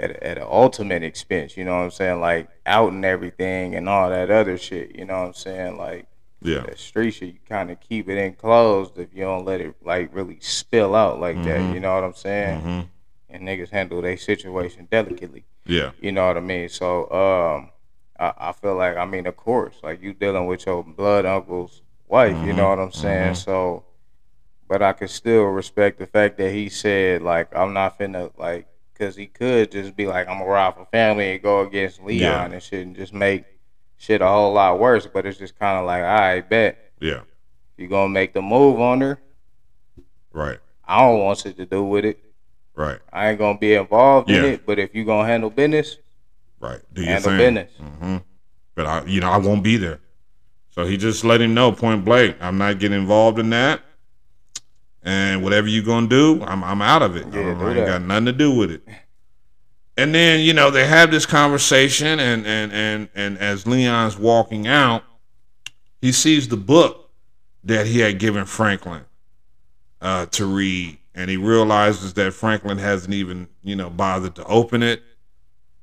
At, 0.00 0.10
at 0.22 0.38
an 0.38 0.46
ultimate 0.48 1.02
expense. 1.02 1.56
You 1.56 1.64
know 1.64 1.76
what 1.76 1.84
I'm 1.84 1.90
saying? 1.90 2.20
Like 2.20 2.48
out 2.66 2.92
and 2.92 3.04
everything 3.04 3.74
and 3.74 3.88
all 3.88 4.08
that 4.10 4.30
other 4.30 4.56
shit. 4.56 4.94
You 4.96 5.04
know 5.04 5.18
what 5.20 5.26
I'm 5.28 5.34
saying? 5.34 5.76
Like 5.76 6.06
yeah, 6.40 6.60
that 6.60 6.78
street 6.78 7.10
shit, 7.12 7.32
you 7.34 7.40
kind 7.48 7.70
of 7.70 7.80
keep 7.80 8.08
it 8.08 8.16
enclosed 8.16 8.96
if 8.96 9.12
you 9.12 9.22
don't 9.22 9.44
let 9.44 9.60
it 9.60 9.74
like 9.84 10.14
really 10.14 10.38
spill 10.40 10.94
out 10.94 11.18
like 11.18 11.36
Mhm. 11.38 11.44
that. 11.46 11.74
You 11.74 11.80
know 11.80 11.94
what 11.96 12.04
I'm 12.04 12.14
saying? 12.14 12.60
hmm 12.60 12.80
And 13.28 13.42
niggas 13.48 13.70
handle 13.70 14.00
their 14.00 14.16
situation 14.16 14.86
delicately. 14.90 15.44
yeah, 15.66 15.90
You 16.00 16.12
know 16.12 16.26
what 16.28 16.36
I 16.36 16.40
mean? 16.40 16.68
So 16.68 17.10
um, 17.10 17.70
I, 18.18 18.48
I 18.50 18.52
feel 18.52 18.76
like 18.76 18.96
I 18.96 19.04
mean, 19.04 19.26
of 19.26 19.36
course, 19.36 19.76
like 19.82 20.00
you 20.00 20.14
dealing 20.14 20.46
with 20.46 20.64
your 20.66 20.84
blood 20.84 21.26
uncle's 21.26 21.82
wife. 22.06 22.36
You 22.46 22.52
Mhm, 22.52 22.56
know 22.56 22.68
what 22.68 22.78
I'm 22.78 22.92
saying? 22.92 23.32
mhm. 23.32 23.36
So, 23.36 23.84
but 24.68 24.80
I 24.80 24.92
could 24.92 25.10
still 25.10 25.44
respect 25.44 25.98
the 25.98 26.06
fact 26.06 26.38
that 26.38 26.52
he 26.52 26.68
said 26.68 27.22
like 27.22 27.48
I'm 27.56 27.72
not 27.72 27.98
finna 27.98 28.30
like 28.38 28.66
because 28.98 29.14
he 29.16 29.26
could 29.26 29.70
just 29.70 29.94
be 29.96 30.06
like 30.06 30.26
I'm 30.28 30.38
gonna 30.38 30.50
rob 30.50 30.76
for 30.76 30.86
family 30.86 31.32
and 31.32 31.42
go 31.42 31.60
against 31.66 32.02
Leon 32.02 32.18
Yeah. 32.50 32.54
and 32.54 32.62
shit 32.62 32.86
and 32.86 32.96
just 32.96 33.14
make 33.14 33.44
shit 33.96 34.20
a 34.20 34.26
whole 34.26 34.52
lot 34.52 34.78
worse. 34.78 35.06
But 35.06 35.26
it's 35.26 35.38
just 35.38 35.58
kind 35.58 35.78
of 35.78 35.86
like 35.86 36.02
I 36.02 36.40
bet 36.40 36.78
yeah, 37.00 37.20
You're 37.76 37.88
gonna 37.88 38.08
make 38.08 38.32
the 38.32 38.42
move 38.42 38.80
on 38.80 39.00
her. 39.00 39.20
right, 40.32 40.58
I 40.84 41.00
don't 41.00 41.20
want 41.20 41.38
shit 41.38 41.56
to 41.56 41.66
do 41.66 41.84
with 41.84 42.04
it. 42.04 42.18
right, 42.74 42.98
I 43.12 43.28
ain't 43.30 43.38
gonna 43.38 43.58
be 43.58 43.74
involved 43.74 44.30
in 44.30 44.44
it. 44.44 44.66
But 44.66 44.78
if 44.78 44.94
you 44.94 45.04
gonna 45.04 45.28
handle 45.28 45.50
business, 45.50 45.96
right. 46.60 46.80
Do 46.92 47.02
your 47.02 47.12
handle 47.12 47.30
thing. 47.30 47.38
business. 47.54 47.70
hmm 47.78 48.16
But 48.74 48.86
I, 48.86 49.04
you 49.04 49.20
know, 49.20 49.30
I 49.30 49.36
won't 49.36 49.62
be 49.62 49.76
there. 49.76 50.00
So 50.70 50.84
he 50.86 50.96
just 50.96 51.24
let 51.24 51.40
him 51.40 51.54
know 51.54 51.72
point 51.72 52.04
blank, 52.04 52.36
I'm 52.40 52.58
not 52.58 52.78
getting 52.78 52.98
involved 53.00 53.38
in 53.38 53.50
that. 53.50 53.80
And 55.08 55.42
whatever 55.42 55.68
you 55.68 55.82
gonna 55.82 56.06
do, 56.06 56.42
I'm 56.44 56.62
I'm 56.62 56.82
out 56.82 57.00
of 57.00 57.16
it. 57.16 57.26
Yeah, 57.32 57.40
I, 57.40 57.54
do 57.54 57.60
I 57.62 57.74
ain't 57.76 57.86
got 57.86 58.02
nothing 58.02 58.26
to 58.26 58.32
do 58.32 58.54
with 58.54 58.70
it. 58.70 58.82
And 59.96 60.14
then 60.14 60.40
you 60.40 60.52
know 60.52 60.70
they 60.70 60.86
have 60.86 61.10
this 61.10 61.24
conversation, 61.24 62.20
and 62.20 62.46
and 62.46 62.70
and 62.72 63.08
and 63.14 63.38
as 63.38 63.66
Leon's 63.66 64.18
walking 64.18 64.66
out, 64.66 65.02
he 66.02 66.12
sees 66.12 66.48
the 66.48 66.58
book 66.58 67.10
that 67.64 67.86
he 67.86 68.00
had 68.00 68.18
given 68.18 68.44
Franklin 68.44 69.06
uh, 70.02 70.26
to 70.26 70.44
read, 70.44 70.98
and 71.14 71.30
he 71.30 71.38
realizes 71.38 72.12
that 72.14 72.34
Franklin 72.34 72.76
hasn't 72.76 73.14
even 73.14 73.48
you 73.62 73.76
know 73.76 73.88
bothered 73.88 74.34
to 74.34 74.44
open 74.44 74.82
it. 74.82 75.02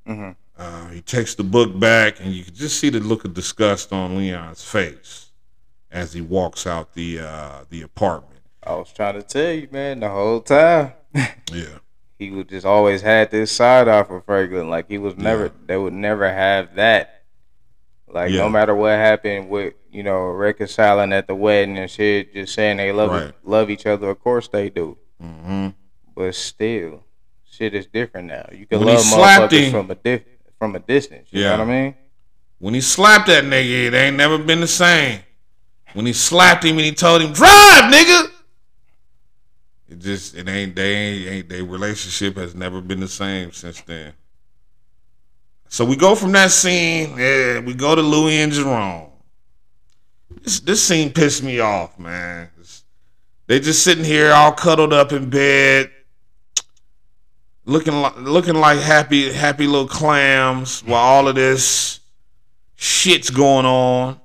hmm 0.05 0.31
Uh, 0.55 0.87
he 0.89 1.01
takes 1.01 1.33
the 1.33 1.43
book 1.43 1.77
back, 1.79 2.19
and 2.19 2.31
you 2.31 2.43
can 2.43 2.53
just 2.53 2.79
see 2.79 2.89
the 2.91 2.99
look 2.99 3.25
of 3.25 3.33
disgust 3.33 3.91
on 3.91 4.15
Leon's 4.17 4.63
face 4.63 5.31
as 5.89 6.13
he 6.13 6.21
walks 6.21 6.67
out 6.67 6.93
the 6.93 7.19
uh, 7.19 7.65
the 7.71 7.81
apartment. 7.81 8.34
I 8.65 8.73
was 8.75 8.91
trying 8.91 9.13
to 9.15 9.21
tell 9.21 9.51
you, 9.53 9.67
man, 9.71 9.99
the 9.99 10.09
whole 10.09 10.41
time. 10.41 10.93
Yeah, 11.51 11.77
he 12.19 12.31
would 12.31 12.49
just 12.49 12.65
always 12.65 13.01
had 13.01 13.29
this 13.31 13.51
side 13.51 13.87
off 13.87 14.09
of 14.09 14.25
Franklin. 14.25 14.69
Like 14.69 14.89
he 14.89 14.97
was 14.97 15.15
never 15.15 15.45
Yeah. 15.45 15.51
they 15.67 15.77
would 15.77 15.93
never 15.93 16.27
have 16.31 16.75
that. 16.75 17.23
Like 18.07 18.31
Yeah. 18.31 18.39
no 18.39 18.49
matter 18.49 18.73
what 18.75 18.91
happened 18.93 19.49
with, 19.49 19.75
you 19.91 20.03
know, 20.03 20.25
reconciling 20.31 21.13
at 21.13 21.27
the 21.27 21.35
wedding 21.35 21.77
and 21.77 21.89
shit, 21.89 22.33
just 22.33 22.53
saying 22.55 22.77
they 22.77 22.91
love 22.91 23.11
Right. 23.11 23.33
love 23.43 23.69
each 23.69 23.85
other, 23.85 24.09
of 24.09 24.19
course 24.19 24.47
they 24.49 24.69
do. 24.69 24.97
hmm 25.21 25.69
But 26.15 26.33
still, 26.35 27.03
shit 27.49 27.73
is 27.73 27.85
different 27.85 28.27
now. 28.27 28.49
You 28.51 28.65
can 28.65 28.79
When 28.79 28.87
he 28.89 28.95
love 28.95 29.05
motherfuckers 29.05 29.51
him- 29.59 29.71
from 29.71 29.91
a 29.91 29.95
dif- 29.95 30.23
from 30.59 30.75
a 30.75 30.79
distance. 30.79 31.29
You 31.31 31.43
Yeah. 31.43 31.51
know 31.57 31.59
what 31.65 31.69
I 31.69 31.81
mean? 31.81 31.95
when 32.59 32.73
he 32.73 32.81
slapped 32.81 33.27
that 33.27 33.43
nigga, 33.43 33.87
it 33.87 33.93
ain't 33.93 34.17
never 34.17 34.37
been 34.39 34.61
the 34.61 34.67
same. 34.67 35.19
When 35.93 36.05
he 36.05 36.13
slapped 36.13 36.63
him 36.65 36.77
and 36.77 36.85
he 36.85 36.91
told 36.93 37.21
him, 37.21 37.31
"Drive, 37.33 37.93
nigga," 37.93 38.31
it 39.89 39.99
just 39.99 40.35
it 40.35 40.47
ain't 40.47 40.75
they 40.75 40.93
ain't, 41.27 41.49
their 41.49 41.63
relationship 41.63 42.37
has 42.37 42.55
never 42.55 42.81
been 42.81 42.99
the 42.99 43.07
same 43.07 43.51
since 43.51 43.81
then. 43.81 44.13
So 45.67 45.85
we 45.85 45.95
go 45.95 46.15
from 46.15 46.31
that 46.33 46.51
scene, 46.51 47.17
yeah, 47.17 47.59
we 47.59 47.73
go 47.73 47.95
to 47.95 48.01
Louis 48.01 48.37
and 48.37 48.51
Jerome. 48.51 49.09
This 50.41 50.59
this 50.59 50.83
scene 50.83 51.11
pissed 51.11 51.43
me 51.43 51.59
off, 51.59 51.97
man. 51.99 52.49
It's- 52.57 52.83
they 53.47 53.59
just 53.59 53.83
sitting 53.83 54.03
here 54.03 54.31
all 54.33 54.51
cuddled 54.51 54.93
up 54.93 55.11
in 55.11 55.29
bed. 55.29 55.91
looking 57.67 57.99
like 58.01 58.15
looking 58.17 58.55
like 58.55 58.79
happy 58.79 59.31
happy 59.33 59.65
little 59.67 59.87
clams 59.87 60.81
while 60.81 61.01
all 61.01 61.27
of 61.27 61.33
this 61.35 61.99
shit's 62.75 63.29
going 63.31 63.65
on 63.65 64.19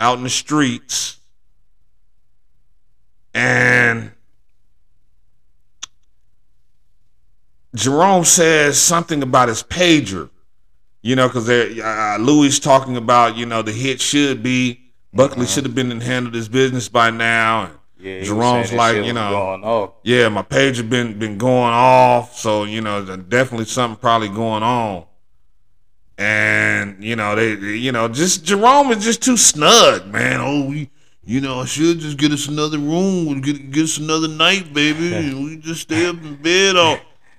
out 0.00 0.16
in 0.18 0.24
the 0.24 0.30
streets. 0.30 1.18
And 3.34 4.12
Jerome 7.78 8.24
says 8.24 8.78
something 8.80 9.22
about 9.22 9.48
his 9.48 9.62
pager, 9.62 10.30
you 11.02 11.14
know, 11.16 11.28
because 11.28 11.48
uh, 11.48 12.16
Louis 12.20 12.58
talking 12.58 12.96
about, 12.96 13.36
you 13.36 13.46
know, 13.46 13.62
the 13.62 13.72
hit 13.72 14.00
should 14.00 14.42
be 14.42 14.80
Buckley 15.12 15.46
should 15.46 15.64
have 15.64 15.74
been 15.74 15.90
and 15.92 16.02
handled 16.02 16.34
his 16.34 16.48
business 16.48 16.88
by 16.88 17.10
now. 17.10 17.64
And 17.66 17.74
Yeah, 18.00 18.22
Jerome's 18.24 18.70
like, 18.76 18.96
you 19.06 19.12
know, 19.12 19.30
yeah, 20.02 20.28
my 20.28 20.42
pager 20.42 20.88
been 20.88 21.18
been 21.18 21.38
going 21.38 21.72
off, 21.72 22.36
so 22.36 22.64
you 22.64 22.80
know, 22.80 23.04
definitely 23.16 23.66
something 23.66 23.98
probably 24.00 24.28
going 24.28 24.62
on. 24.62 25.04
And 26.18 27.02
you 27.02 27.16
know, 27.16 27.34
they, 27.36 27.54
they- 27.54 27.76
you 27.76 27.92
know, 27.92 28.08
just 28.08 28.44
Jerome 28.44 28.90
is 28.90 29.04
just 29.04 29.22
too 29.22 29.36
snug, 29.36 30.06
man. 30.08 30.40
Oh, 30.40 30.64
we, 30.68 30.90
you 31.24 31.40
know, 31.40 31.60
I 31.60 31.64
should 31.66 32.00
just 32.00 32.18
get 32.18 32.32
us 32.32 32.48
another 32.48 32.78
room, 32.78 33.40
get, 33.40 33.70
get 33.70 33.84
us 33.84 33.98
another 33.98 34.28
night, 34.28 34.72
baby, 34.74 35.14
and 35.14 35.44
we 35.44 35.56
just 35.58 35.82
stay 35.82 36.06
up 36.06 36.16
in 36.16 36.36
bed 36.36 36.76
all, 36.76 36.98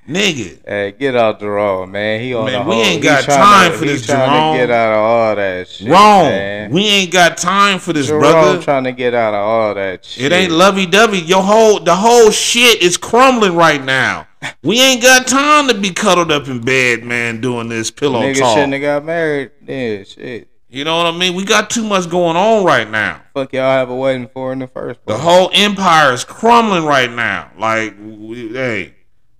nigga. 0.10 0.60
Hey, 0.68 0.92
get 0.92 1.16
out 1.16 1.40
Jerome, 1.40 1.92
man. 1.92 2.20
He 2.22 2.34
on 2.34 2.46
the 2.46 2.52
road. 2.52 2.58
Man, 2.58 2.66
the 2.66 2.70
we 2.70 2.76
whole, 2.76 2.86
ain't 2.86 3.04
got 3.04 3.24
time 3.24 3.72
for 3.74 3.86
he 3.86 3.92
this, 3.92 4.06
trying 4.06 4.30
Jerome. 4.30 4.54
to 4.54 4.60
get 4.60 4.72
out 4.72 4.92
of 4.94 5.00
all 5.00 5.36
that 5.36 5.68
shit. 5.68 5.88
Wrong. 5.90 6.24
man. 6.26 6.72
We 6.72 6.86
ain't 6.88 7.12
got 7.12 7.38
time 7.38 7.80
for 7.80 7.94
this, 7.94 8.08
Jerome 8.08 8.22
brother. 8.22 8.62
trying 8.62 8.84
to 8.86 8.92
get 8.92 9.14
out 9.14 9.34
of 9.34 9.40
all 9.40 9.74
that 9.76 10.04
shit. 10.06 10.26
It 10.26 10.36
ain't 10.36 10.52
lovey 10.52 10.86
dovey. 10.86 11.20
Your 11.20 11.44
whole 11.44 11.80
the 11.80 11.96
whole 11.96 12.32
shit 12.32 12.82
is 12.82 12.98
crumbling 12.98 13.56
right 13.56 13.84
now. 13.84 14.28
We 14.64 14.80
ain't 14.80 15.02
got 15.02 15.28
time 15.28 15.68
to 15.68 15.74
be 15.74 15.92
cuddled 15.92 16.32
up 16.32 16.48
in 16.48 16.62
bed, 16.62 17.04
man, 17.04 17.42
doing 17.42 17.68
this 17.68 17.92
pillow 17.92 18.22
Nigga 18.22 18.40
talk. 18.40 18.56
shouldn't 18.56 18.74
have 18.74 18.82
got 18.82 19.06
married. 19.06 19.52
Yeah, 19.66 20.04
shit. 20.04 20.48
You 20.72 20.84
know 20.84 20.98
what 20.98 21.08
I 21.08 21.18
mean? 21.18 21.34
We 21.36 21.46
got 21.46 21.70
too 21.72 21.84
much 21.84 22.10
going 22.10 22.38
on 22.38 22.64
right 22.64 22.90
now. 22.90 23.24
Fuck 23.34 23.54
y'all 23.54 23.64
have 23.64 23.90
a 23.90 23.96
wedding 23.96 24.30
for 24.32 24.54
in 24.54 24.60
the 24.60 24.68
first 24.68 25.00
The 25.08 25.18
whole 25.18 25.50
empire 25.52 26.14
is 26.14 26.24
crumbling 26.24 26.86
right 26.86 27.12
now. 27.12 27.52
Like, 27.58 27.96
we, 28.00 28.50
hey, 28.54 28.94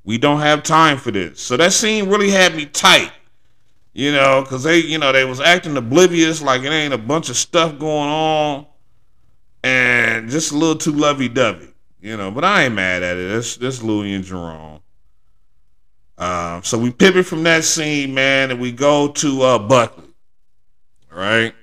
we 0.10 0.18
don't 0.18 0.40
have 0.40 0.64
time 0.64 0.98
for 0.98 1.12
this. 1.12 1.40
So 1.40 1.56
that 1.58 1.72
scene 1.72 2.10
really 2.10 2.32
had 2.32 2.56
me 2.56 2.66
tight. 2.66 3.12
You 3.94 4.12
know, 4.12 4.42
because 4.42 4.64
they, 4.64 4.80
you 4.80 4.98
know, 4.98 5.12
they 5.12 5.24
was 5.24 5.40
acting 5.40 5.78
oblivious, 5.78 6.42
like 6.42 6.64
it 6.64 6.72
ain't 6.72 6.96
a 6.96 6.98
bunch 6.98 7.30
of 7.30 7.36
stuff 7.36 7.78
going 7.78 8.10
on, 8.10 8.66
and 9.64 10.28
just 10.28 10.52
a 10.52 10.58
little 10.58 10.78
too 10.78 10.94
lovey-dovey. 10.94 11.68
You 12.02 12.18
know, 12.18 12.32
but 12.32 12.44
I 12.44 12.64
ain't 12.64 12.74
mad 12.74 13.04
at 13.04 13.18
it. 13.18 13.30
That's 13.32 13.58
that's 13.58 13.84
Louis 13.84 14.16
and 14.16 14.24
Jerome. 14.24 14.80
Um, 16.18 16.64
so 16.64 16.80
we 16.80 16.90
pivot 16.90 17.28
from 17.28 17.44
that 17.44 17.64
scene, 17.64 18.16
man, 18.16 18.50
and 18.50 18.60
we 18.60 18.72
go 18.72 19.10
to 19.10 19.42
uh, 19.44 19.60
Buckley. 19.60 20.10
All 21.12 21.20
right. 21.20 21.54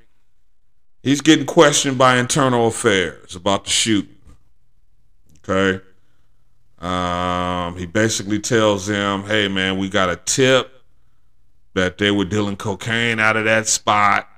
He's 1.03 1.20
getting 1.20 1.47
questioned 1.47 1.99
by 1.99 2.18
internal 2.18 2.68
affairs 2.68 3.34
about 3.34 3.64
the 3.64 3.70
shooting. 3.70 4.14
Okay. 5.49 5.84
Um, 6.79 7.77
he 7.79 7.87
basically 7.87 8.39
tells 8.39 8.87
them, 8.87 9.22
hey, 9.24 9.49
man, 9.49 9.79
we 9.79 9.89
got 9.89 10.11
a 10.11 10.16
tip 10.16 10.72
that 11.74 11.99
they 11.99 12.11
were 12.11 12.24
dealing 12.24 12.57
cocaine 12.57 13.18
out 13.18 13.37
of 13.37 13.45
that 13.45 13.66
spot. 13.66 14.29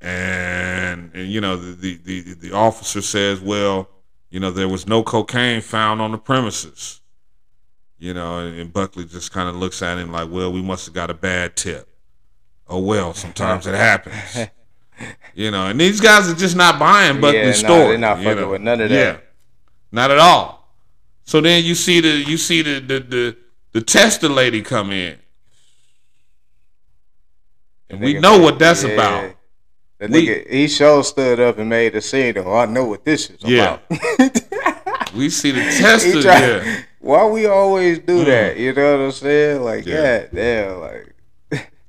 And, 0.00 1.10
and 1.14 1.28
you 1.28 1.40
know, 1.40 1.56
the, 1.56 1.72
the, 1.96 2.20
the, 2.20 2.34
the 2.34 2.52
officer 2.52 3.00
says, 3.02 3.40
well, 3.40 3.88
you 4.30 4.40
know, 4.40 4.50
there 4.50 4.68
was 4.68 4.86
no 4.88 5.02
cocaine 5.02 5.60
found 5.60 6.00
on 6.00 6.10
the 6.10 6.18
premises. 6.18 7.00
You 7.98 8.14
know, 8.14 8.38
and, 8.40 8.58
and 8.58 8.72
Buckley 8.72 9.04
just 9.04 9.30
kind 9.30 9.48
of 9.48 9.54
looks 9.54 9.80
at 9.82 9.98
him 9.98 10.10
like, 10.10 10.28
well, 10.30 10.52
we 10.52 10.60
must 10.62 10.86
have 10.86 10.94
got 10.94 11.10
a 11.10 11.14
bad 11.14 11.54
tip. 11.54 11.88
Oh, 12.66 12.80
well, 12.80 13.14
sometimes 13.14 13.66
it 13.66 13.74
happens. 13.74 14.48
You 15.34 15.50
know, 15.50 15.66
and 15.66 15.80
these 15.80 16.00
guys 16.00 16.28
are 16.30 16.34
just 16.34 16.54
not 16.54 16.78
buying 16.78 17.20
Buckley's 17.20 17.60
Yeah, 17.60 17.66
story. 17.68 17.88
they're 17.88 17.98
not 17.98 18.18
you 18.18 18.24
fucking 18.24 18.40
know. 18.40 18.48
with 18.50 18.60
none 18.60 18.80
of 18.82 18.88
that. 18.90 18.94
Yeah, 19.14 19.20
not 19.90 20.12
at 20.12 20.18
all. 20.18 20.61
So 21.24 21.40
then 21.40 21.64
you 21.64 21.74
see 21.74 22.00
the 22.00 22.08
you 22.30 22.36
see 22.36 22.62
the 22.62 22.80
the 22.80 23.00
the, 23.00 23.36
the 23.72 23.80
tester 23.80 24.28
lady 24.28 24.60
come 24.62 24.90
in, 24.90 25.18
and 27.90 28.00
we 28.00 28.14
know 28.18 28.38
what 28.38 28.58
that's 28.58 28.82
yeah. 28.84 28.90
about. 28.90 29.36
The 29.98 30.08
We- 30.08 30.26
nigga, 30.26 30.50
he 30.50 30.68
sure 30.68 31.04
stood 31.04 31.38
up 31.40 31.58
and 31.58 31.68
made 31.68 31.94
a 31.94 32.00
scene. 32.00 32.36
Oh, 32.38 32.54
I 32.56 32.66
know 32.66 32.84
what 32.86 33.04
this 33.04 33.30
is 33.30 33.38
Yeah. 33.44 33.78
about. 33.88 34.40
We 35.14 35.28
see 35.28 35.50
the 35.50 35.60
tester. 35.60 36.20
yeah, 36.22 36.82
Why 37.00 37.26
we 37.26 37.44
always 37.44 37.98
do 37.98 38.24
that? 38.24 38.56
You 38.56 38.72
know 38.72 38.92
what 38.96 39.04
I'm 39.04 39.12
saying? 39.12 39.60
Like, 39.62 39.84
Mm. 39.84 39.88
Yeah, 39.92 40.26
damn, 40.32 40.80
like 40.80 41.11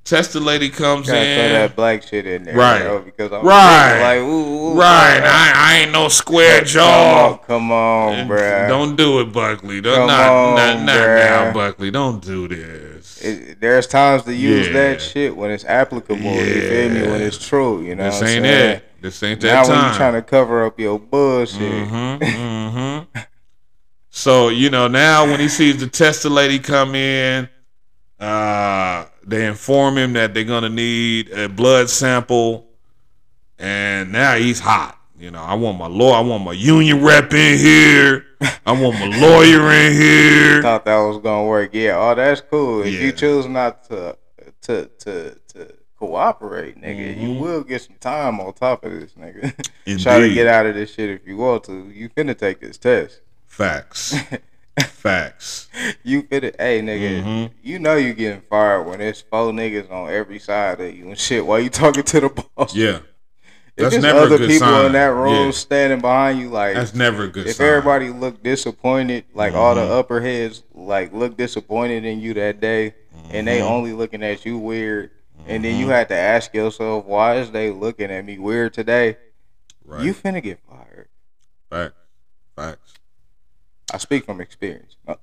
tester 0.04 0.38
lady 0.40 0.68
comes 0.68 1.06
gotta 1.06 1.18
in. 1.20 1.38
throw 1.50 1.58
that 1.60 1.76
black 1.76 2.02
shit 2.02 2.26
in 2.26 2.44
there, 2.44 2.54
Right. 2.54 2.82
bro, 2.82 3.00
because 3.00 3.32
I'm 3.32 3.42
Right. 3.44 4.00
like, 4.02 4.18
ooh, 4.20 4.72
ooh, 4.72 4.74
Right, 4.74 5.18
bro. 5.20 5.28
I, 5.30 5.52
I 5.54 5.76
ain't 5.78 5.92
no 5.92 6.08
square 6.08 6.58
Come 6.58 6.66
jaw. 6.66 7.28
on, 7.32 7.38
come 7.46 7.72
on, 7.72 8.28
bruh. 8.28 8.68
Don't 8.68 8.96
do 8.96 9.20
it, 9.20 9.32
Buckley. 9.32 9.80
Don't 9.80 9.94
Come 9.96 10.06
not, 10.08 10.28
on, 10.30 10.54
not, 10.56 10.76
not 10.80 10.84
now, 10.86 11.52
Buckley. 11.52 11.90
Don't 11.90 12.22
do 12.24 12.48
this. 12.48 13.20
It, 13.24 13.60
there's 13.60 13.86
times 13.86 14.24
to 14.24 14.34
use 14.34 14.66
Yeah. 14.68 14.72
that 14.74 15.00
shit 15.00 15.34
when 15.36 15.50
it's 15.50 15.64
applicable. 15.64 16.20
You 16.22 16.60
feel 16.68 16.88
me? 16.90 17.02
When 17.10 17.20
it's 17.22 17.38
true. 17.46 17.82
You 17.82 17.94
know 17.94 18.04
this 18.04 18.20
what 18.20 18.28
ain't 18.30 18.44
saying? 18.44 18.70
it. 18.76 18.84
This 19.00 19.22
ain't 19.22 19.42
Now 19.42 19.62
that 19.64 19.68
when 19.68 19.78
time. 19.78 19.90
you 19.92 19.96
trying 19.96 20.12
to 20.14 20.22
cover 20.22 20.64
up 20.66 20.78
your 20.80 20.98
bullshit, 20.98 21.60
Mm-hmm. 21.60 22.24
mm-hmm. 22.24 23.20
so 24.10 24.48
you 24.48 24.70
know 24.70 24.88
now 24.88 25.24
when 25.26 25.40
he 25.40 25.48
sees 25.48 25.78
the 25.80 25.86
tester 25.86 26.28
lady 26.30 26.58
come 26.58 26.94
in, 26.94 27.48
uh, 28.20 29.04
they 29.26 29.46
inform 29.46 29.96
him 29.98 30.12
that 30.14 30.34
they're 30.34 30.44
gonna 30.44 30.68
need 30.68 31.30
a 31.30 31.48
blood 31.48 31.88
sample, 31.90 32.66
and 33.58 34.12
now 34.12 34.34
he's 34.36 34.60
hot. 34.60 34.98
You 35.18 35.30
know, 35.30 35.42
I 35.42 35.54
want 35.54 35.78
my 35.78 35.86
lawyer, 35.86 36.14
I 36.16 36.20
want 36.20 36.44
my 36.44 36.52
union 36.52 37.02
rep 37.04 37.32
in 37.32 37.58
here. 37.58 38.26
I 38.66 38.72
want 38.72 38.98
my 38.98 39.06
lawyer 39.20 39.70
in 39.72 39.92
here. 39.92 40.60
thought 40.62 40.84
that 40.84 40.96
was 40.98 41.18
gonna 41.18 41.46
work. 41.46 41.70
Yeah, 41.72 41.96
oh, 41.98 42.14
that's 42.14 42.40
cool. 42.40 42.82
If 42.82 42.92
Yeah. 42.94 43.00
you 43.00 43.12
choose 43.12 43.46
not 43.46 43.84
to 43.88 44.16
to 44.62 44.86
to 45.00 45.38
to 45.54 45.74
cooperate, 45.98 46.80
nigga, 46.80 47.18
you 47.20 47.28
Mhm. 47.28 47.38
will 47.40 47.62
get 47.62 47.80
some 47.82 47.96
time 48.00 48.40
on 48.40 48.52
top 48.54 48.84
of 48.84 48.92
this, 48.92 49.12
nigga. 49.12 49.54
Try 50.02 50.20
to 50.20 50.34
get 50.34 50.46
out 50.46 50.66
of 50.66 50.74
this 50.74 50.92
shit 50.92 51.08
if 51.10 51.26
you 51.26 51.36
want 51.36 51.64
to. 51.64 51.90
You 51.94 52.08
finna 52.10 52.36
take 52.36 52.60
this 52.60 52.76
test. 52.76 53.20
Facts. 53.46 54.14
Facts. 54.82 55.68
You 56.02 56.22
finna, 56.24 56.54
hey 56.58 56.80
nigga, 56.80 57.22
Mhm. 57.22 57.50
you 57.62 57.78
know 57.78 57.96
you 57.96 58.12
getting 58.14 58.40
fired 58.42 58.82
when 58.84 58.98
there's 58.98 59.20
four 59.20 59.52
niggas 59.52 59.90
on 59.90 60.10
every 60.10 60.38
side 60.38 60.80
of 60.80 60.94
you 60.94 61.08
and 61.08 61.18
shit. 61.18 61.46
While 61.46 61.60
you 61.60 61.70
talking 61.70 62.02
to 62.02 62.20
the 62.20 62.28
boss? 62.28 62.74
Yeah. 62.74 63.00
If 63.76 63.90
That's 63.90 64.02
never 64.02 64.20
a 64.20 64.22
other 64.22 64.38
people 64.38 64.68
sign. 64.68 64.86
in 64.86 64.92
that 64.92 65.12
room 65.12 65.46
Yeah. 65.46 65.50
standing 65.50 66.00
behind 66.00 66.38
you, 66.40 66.48
like 66.48 66.74
That's 66.74 66.94
never 66.94 67.24
a 67.24 67.28
good 67.28 67.46
if 67.48 67.56
sign. 67.56 67.66
everybody 67.68 68.08
looked 68.10 68.42
disappointed, 68.44 69.24
like 69.34 69.54
all 69.54 69.74
the 69.74 69.80
Mhm. 69.82 69.98
upper 69.98 70.20
heads 70.20 70.62
like 70.72 71.12
look 71.12 71.36
disappointed 71.36 72.04
in 72.04 72.20
you 72.20 72.34
that 72.34 72.60
day, 72.60 72.94
and 73.30 73.46
they 73.48 73.58
Mhm. 73.58 73.70
only 73.70 73.92
looking 73.92 74.22
at 74.22 74.44
you 74.46 74.58
weird, 74.58 75.10
and 75.46 75.64
then 75.64 75.78
you 75.78 75.86
Mhm. 75.86 75.90
had 75.90 76.08
to 76.08 76.14
ask 76.16 76.54
yourself, 76.54 77.04
why 77.04 77.36
is 77.36 77.50
they 77.50 77.70
looking 77.70 78.10
at 78.10 78.24
me 78.24 78.38
weird 78.38 78.72
today? 78.74 79.18
right. 79.84 80.02
You 80.02 80.14
finna 80.14 80.42
get 80.42 80.58
fired. 80.68 81.08
Facts. 81.70 81.94
Facts. 82.56 82.94
I 83.94 83.98
speak 83.98 84.24
from 84.26 84.40
experience. 84.40 84.96
I, 85.06 85.14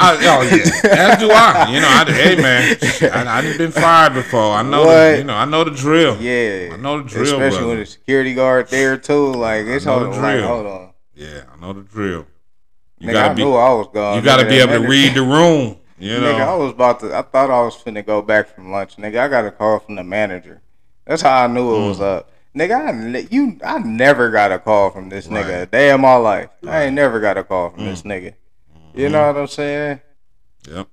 oh 0.00 0.42
yeah, 0.42 0.90
as 0.92 1.18
do 1.18 1.30
I. 1.32 1.70
You 1.72 1.80
know, 1.80 1.88
I, 1.88 2.04
hey 2.06 2.36
man, 2.40 2.76
I, 3.12 3.38
I 3.38 3.42
done 3.42 3.58
been 3.58 3.72
fired 3.72 4.14
before. 4.14 4.52
I 4.54 4.62
know, 4.62 4.84
the, 4.84 5.18
you 5.18 5.24
know, 5.24 5.34
I 5.34 5.44
know 5.44 5.64
the 5.64 5.72
drill. 5.72 6.16
yeah, 6.20 6.70
I 6.72 6.76
know 6.76 7.02
the 7.02 7.08
drill, 7.08 7.24
especially 7.24 7.48
brother. 7.58 7.66
when 7.68 7.78
the 7.80 7.86
security 7.86 8.34
guard 8.34 8.68
there 8.68 8.96
too. 8.96 9.32
Like 9.32 9.66
it's 9.66 9.84
know 9.86 9.98
hold 9.98 10.12
the 10.12 10.16
on, 10.16 10.22
like, 10.22 10.36
drill. 10.36 10.46
hold 10.46 10.66
on. 10.66 10.90
Yeah, 11.14 11.42
I 11.52 11.60
know 11.60 11.72
the 11.72 11.82
drill. 11.82 12.26
You 12.98 13.08
Nigga, 13.08 13.12
gotta 13.12 13.30
I 13.30 13.34
be, 13.34 13.42
knew 13.42 13.54
I 13.54 13.72
was 13.74 13.88
gone. 13.92 14.16
you 14.16 14.22
gotta 14.22 14.44
Nigga, 14.44 14.48
be 14.50 14.58
able 14.58 14.82
to 14.82 14.88
read 14.88 15.14
the 15.14 15.22
room. 15.22 15.78
You 15.98 16.18
Nigga, 16.18 16.40
I 16.40 16.56
was 16.56 16.72
about 16.72 16.98
to. 17.00 17.14
I 17.16 17.22
thought 17.22 17.48
I 17.50 17.62
was 17.62 17.76
finna 17.76 18.04
go 18.04 18.22
back 18.22 18.48
from 18.52 18.72
lunch. 18.72 18.96
Nigga, 18.96 19.18
I 19.20 19.28
got 19.28 19.44
a 19.46 19.52
call 19.52 19.78
from 19.78 19.94
the 19.94 20.02
manager. 20.02 20.60
That's 21.06 21.22
how 21.22 21.44
I 21.44 21.46
knew 21.46 21.76
it 21.76 21.88
was 21.88 21.98
Mm. 22.00 22.18
up. 22.18 22.30
Nigga, 22.54 23.14
I 23.16 23.18
you 23.30 23.58
I 23.64 23.78
never 23.78 24.30
got 24.30 24.52
a 24.52 24.58
call 24.58 24.90
from 24.90 25.08
this 25.08 25.26
nigga 25.28 25.48
Right. 25.48 25.62
a 25.62 25.66
day 25.66 25.90
in 25.90 26.00
my 26.00 26.16
life. 26.16 26.50
I 26.66 26.84
ain't 26.84 26.94
never 26.94 27.18
got 27.18 27.38
a 27.38 27.44
call 27.44 27.70
from 27.70 27.80
Mm. 27.80 27.84
this 27.86 28.02
nigga. 28.02 28.34
You 28.94 29.08
know 29.08 29.26
what 29.26 29.38
I'm 29.40 29.46
saying? 29.46 30.00
yep. 30.68 30.86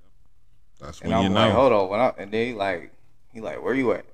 That's 0.79 1.01
when 1.01 1.11
And 1.11 1.21
you 1.21 1.27
I'm 1.27 1.33
know. 1.33 1.39
like, 1.41 1.53
hold 1.53 1.73
on. 1.73 1.89
When 1.89 1.99
I, 1.99 2.13
and 2.17 2.31
then 2.31 2.47
he 2.47 2.53
like, 2.53 2.93
he 3.33 3.41
like, 3.41 3.61
where 3.61 3.73
you 3.73 3.91
at? 3.91 4.05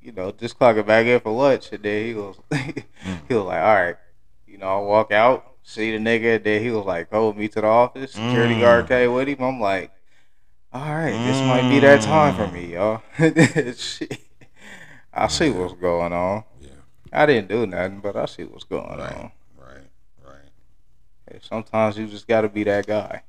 You 0.00 0.10
know, 0.12 0.32
just 0.32 0.58
clock 0.58 0.76
it 0.76 0.86
back 0.86 1.06
in 1.06 1.20
for 1.20 1.30
lunch. 1.30 1.70
And 1.72 1.82
then 1.84 2.06
he 2.06 2.14
was, 2.14 2.36
Mm. 2.50 2.84
he 3.28 3.34
was 3.34 3.44
like, 3.44 3.62
all 3.62 3.74
right. 3.74 3.96
You 4.48 4.58
know, 4.58 4.66
I 4.66 4.80
walk 4.80 5.12
out, 5.12 5.46
see 5.62 5.92
the 5.96 5.98
nigga. 5.98 6.42
Then 6.42 6.60
he 6.60 6.70
was 6.72 6.84
like, 6.84 7.08
hold 7.12 7.36
me 7.36 7.46
to 7.48 7.60
the 7.60 7.66
office. 7.68 8.12
Security 8.14 8.54
Mm. 8.56 8.60
guard 8.60 8.88
came 8.88 9.12
with 9.12 9.28
him. 9.28 9.42
I'm 9.44 9.60
like, 9.60 9.92
all 10.72 10.82
right, 10.94 11.12
this 11.24 11.40
might 11.46 11.68
be 11.68 11.78
that 11.80 12.00
time 12.02 12.34
for 12.34 12.48
me, 12.48 12.72
y'all. 12.74 13.00
Shit. 13.76 14.18
I 15.16 15.28
see 15.28 15.50
what's 15.50 15.74
going 15.74 16.12
on. 16.12 16.44
Yeah. 16.60 16.68
I 17.12 17.26
didn't 17.26 17.48
do 17.48 17.66
nothing, 17.66 18.00
but 18.00 18.16
I 18.16 18.26
see 18.26 18.44
what's 18.44 18.64
going 18.64 18.98
Right. 18.98 19.12
on. 19.16 19.32
Right. 19.58 19.76
Right. 20.24 20.34
Hey, 21.30 21.38
Sometimes 21.42 21.96
you 21.96 22.06
just 22.06 22.28
got 22.28 22.42
to 22.42 22.48
be 22.48 22.64
that 22.64 22.86
guy. 22.86 23.22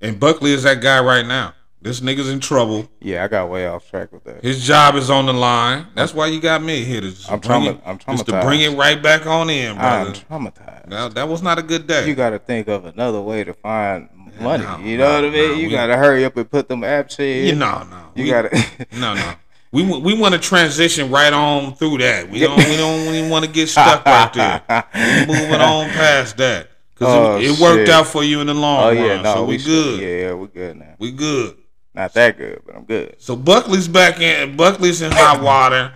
And 0.00 0.18
Buckley 0.18 0.52
is 0.52 0.62
that 0.64 0.80
guy 0.80 1.00
right 1.02 1.26
now. 1.26 1.54
This 1.82 2.00
nigga's 2.00 2.28
in 2.28 2.40
trouble. 2.40 2.90
Yeah, 3.00 3.24
I 3.24 3.28
got 3.28 3.48
way 3.48 3.66
off 3.66 3.88
track 3.88 4.12
with 4.12 4.24
that. 4.24 4.42
His 4.42 4.62
job 4.66 4.96
is 4.96 5.08
on 5.08 5.24
the 5.24 5.32
line. 5.32 5.86
That's 5.94 6.12
why 6.12 6.26
you 6.26 6.38
got 6.38 6.62
me 6.62 6.84
here 6.84 7.00
to 7.00 7.10
just 7.10 7.30
I'm 7.30 7.38
bring 7.38 7.48
trauma- 7.48 7.70
it, 7.70 7.80
I'm 7.86 7.98
just 7.98 8.26
to 8.26 8.40
bring 8.42 8.60
it 8.60 8.76
right 8.76 9.02
back 9.02 9.26
on 9.26 9.48
in, 9.48 9.78
I'm 9.78 10.12
traumatized. 10.12 10.88
Now, 10.88 11.08
that 11.08 11.26
was 11.26 11.40
not 11.42 11.58
a 11.58 11.62
good 11.62 11.86
day. 11.86 12.06
You 12.06 12.14
got 12.14 12.30
to 12.30 12.38
think 12.38 12.68
of 12.68 12.84
another 12.84 13.22
way 13.22 13.44
to 13.44 13.54
find 13.54 14.10
money. 14.38 14.64
no, 14.64 14.78
you 14.78 14.98
know 14.98 15.08
no, 15.08 15.14
what 15.14 15.24
I 15.24 15.30
mean? 15.30 15.50
no, 15.52 15.54
you 15.56 15.70
got 15.70 15.86
to 15.86 15.96
hurry 15.96 16.24
up 16.26 16.36
and 16.36 16.50
put 16.50 16.68
them 16.68 16.82
apps 16.82 17.18
in. 17.18 17.58
Know, 17.58 17.86
no. 17.90 18.10
You 18.14 18.26
got 18.30 18.42
to. 18.50 18.86
No, 19.00 19.14
no. 19.14 19.32
We 19.72 19.82
we 19.84 20.14
want 20.18 20.34
to 20.34 20.40
transition 20.40 21.10
right 21.10 21.32
on 21.32 21.74
through 21.74 21.98
that. 21.98 22.28
We 22.28 22.40
don't 22.40 22.56
we 22.56 22.76
don't 22.76 23.14
even 23.14 23.30
want 23.30 23.44
to 23.44 23.50
get 23.50 23.68
stuck 23.68 24.04
right 24.04 24.32
there. 24.32 24.84
We 25.26 25.26
moving 25.34 25.60
on 25.60 25.88
past 25.90 26.36
that 26.38 26.68
because 26.92 27.14
Oh, 27.14 27.36
it, 27.38 27.44
it 27.52 27.60
worked 27.60 27.86
shit. 27.86 27.88
out 27.88 28.06
for 28.08 28.24
you 28.24 28.40
in 28.40 28.48
the 28.48 28.54
long 28.54 28.84
Oh 28.84 28.90
yeah, 28.90 29.14
run. 29.14 29.22
no, 29.22 29.34
so 29.34 29.44
we, 29.44 29.58
should- 29.58 29.66
good. 29.66 30.00
Yeah, 30.00 30.26
yeah, 30.28 30.34
we 30.34 30.48
good 30.48 30.76
now. 30.76 30.94
We 30.98 31.12
good. 31.12 31.56
Not 31.94 32.12
that 32.14 32.36
good, 32.36 32.62
but 32.66 32.74
I'm 32.76 32.84
good. 32.84 33.16
So 33.18 33.36
Buckley's 33.36 33.86
back 33.88 34.20
in. 34.20 34.56
Buckley's 34.56 35.02
in 35.02 35.12
hot 35.12 35.40
water. 35.42 35.92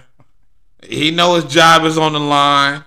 He 0.83 1.11
know 1.11 1.35
his 1.35 1.45
job 1.45 1.85
is 1.85 1.99
on 1.99 2.13
the 2.13 2.21
line. 2.21 2.85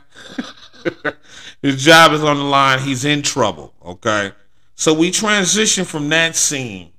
his 1.61 1.83
job 1.83 2.11
is 2.13 2.23
on 2.23 2.37
the 2.37 2.43
line. 2.43 2.79
He's 2.79 3.05
in 3.05 3.21
trouble. 3.21 3.73
Okay. 3.85 4.31
So 4.75 4.93
we 4.93 5.09
transition 5.11 5.83
from 5.85 6.07
that 6.09 6.35
scene, 6.35 6.91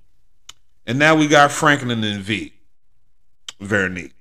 and 0.86 0.98
now 0.98 1.14
we 1.14 1.26
got 1.28 1.52
Franklin 1.52 2.02
and 2.02 2.20
V. 2.22 2.52
Very 3.60 3.88
neat. 3.88 4.12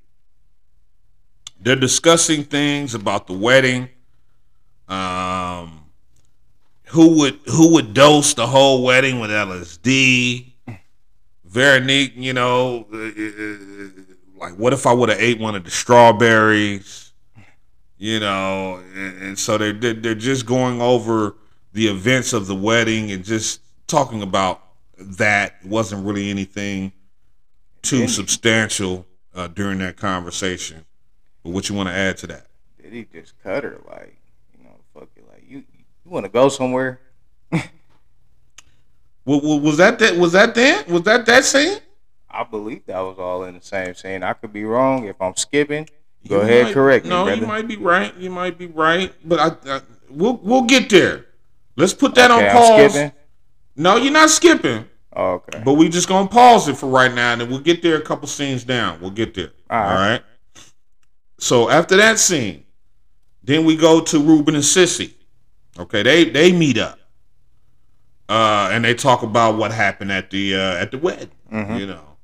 They're 1.60 1.76
discussing 1.76 2.44
things 2.44 2.94
about 2.94 3.28
the 3.28 3.34
wedding. 3.34 3.90
Um, 4.88 5.86
who 6.86 7.20
would 7.20 7.40
who 7.46 7.74
would 7.74 7.94
dose 7.94 8.34
the 8.34 8.48
whole 8.48 8.84
wedding 8.84 9.20
with 9.20 9.30
LSD? 9.30 10.54
Veronique, 11.46 12.14
you 12.16 12.34
know, 12.34 12.86
uh, 12.94 12.98
uh, 12.98 13.88
like 14.38 14.54
what 14.58 14.74
if 14.74 14.86
I 14.86 14.94
would 14.94 15.10
have 15.10 15.20
ate 15.20 15.40
one 15.40 15.56
of 15.56 15.64
the 15.64 15.72
strawberries? 15.72 17.14
You 17.98 18.20
know, 18.20 18.82
and, 18.96 19.22
and 19.24 19.40
so 19.40 19.58
they're, 19.58 19.74
they're 19.74 19.94
they're 19.94 20.16
just 20.16 20.46
going 20.46 20.82
over 20.82 21.36
the 21.74 21.88
events 21.88 22.34
of 22.34 22.48
the 22.48 22.56
wedding 22.56 23.12
and 23.12 23.24
just 23.24 23.62
talking 23.88 24.22
about 24.22 24.62
that. 24.98 25.56
It 25.64 25.68
wasn't 25.68 26.06
really 26.06 26.30
anything 26.30 26.92
too 27.82 28.08
substantial 28.08 29.06
uh, 29.38 29.48
during 29.48 29.80
that 29.80 29.96
conversation. 29.96 30.84
But 31.44 31.52
what 31.52 31.70
you 31.70 31.76
want 31.76 31.88
to 31.90 31.94
add 31.96 32.18
to 32.18 32.28
that? 32.28 32.48
Did 32.82 32.92
he 32.92 33.06
just 33.14 33.34
cut 33.44 33.64
her 33.64 33.80
like, 33.90 34.18
you 34.58 34.64
know, 34.64 34.76
fuck 34.94 35.10
it, 35.16 35.24
like 35.30 35.44
you 35.48 35.60
you 36.06 36.12
want 36.12 36.26
to 36.26 36.32
go 36.32 36.50
somewhere? 36.50 37.00
Wa- 39.26 39.58
Was 39.58 39.78
that 39.78 40.00
that? 40.00 40.18
Was 40.18 40.32
that 40.34 40.56
that? 40.56 40.88
Was 40.88 41.04
that 41.04 41.26
that 41.26 41.46
scene? 41.46 41.78
I 42.30 42.44
believe 42.44 42.86
that 42.88 43.00
was 43.00 43.18
all 43.20 43.44
in 43.46 43.56
the 43.56 43.62
same 43.62 43.94
scene. 43.94 44.24
I 44.24 44.34
could 44.34 44.54
be 44.54 44.64
wrong 44.64 45.06
if 45.06 45.22
I'm 45.22 45.36
skipping. 45.36 45.90
Go 46.28 46.38
You 46.38 46.42
ahead, 46.42 46.64
might- 46.66 46.74
correct 46.74 47.06
me, 47.06 47.10
No, 47.10 47.28
you 47.30 47.46
might 47.48 47.68
be 47.68 47.78
right. 47.78 48.16
You 48.18 48.30
might 48.30 48.58
be 48.58 48.68
right. 48.68 49.14
But 49.24 49.40
I, 49.68 49.76
I 49.76 49.82
we'll 50.10 50.38
we'll 50.44 50.64
get 50.64 50.90
there. 50.90 51.26
Let's 51.76 51.94
put 51.94 52.16
that 52.16 52.32
okay, 52.32 52.50
on 52.50 52.56
pause. 52.90 53.12
No, 53.76 53.98
you're 53.98 54.12
not 54.12 54.30
skipping. 54.30 54.86
Oh, 55.20 55.32
okay. 55.34 55.64
But 55.66 55.74
we 55.74 55.90
just 55.90 56.08
gonna 56.08 56.28
pause 56.30 56.68
it 56.68 56.78
for 56.78 56.88
right 56.88 57.12
now, 57.12 57.32
and 57.32 57.42
then 57.42 57.50
we'll 57.50 57.60
get 57.60 57.82
there 57.82 57.96
a 57.98 58.02
couple 58.02 58.28
scenes 58.28 58.64
down. 58.64 59.02
We'll 59.02 59.10
get 59.10 59.34
there. 59.34 59.52
All 59.70 59.80
right. 59.80 59.90
All 59.90 59.96
right. 60.10 60.24
So 61.40 61.70
after 61.70 61.98
that 61.98 62.20
scene, 62.20 62.66
then 63.44 63.66
we 63.66 63.76
go 63.76 64.00
to 64.00 64.20
Ruben 64.20 64.54
and 64.54 64.64
Cissy. 64.64 65.16
Okay, 65.80 66.04
they 66.04 66.26
they 66.26 66.52
meet 66.52 66.78
up, 66.78 67.00
uh, 68.30 68.70
and 68.72 68.86
they 68.86 68.94
talk 68.94 69.24
about 69.24 69.58
what 69.58 69.72
happened 69.72 70.12
at 70.12 70.30
the 70.30 70.56
uh, 70.56 70.76
at 70.76 70.92
the 70.92 71.00
wedding. 71.00 71.32
Mhm. 71.52 71.80
You 71.80 71.88
know, 71.88 72.18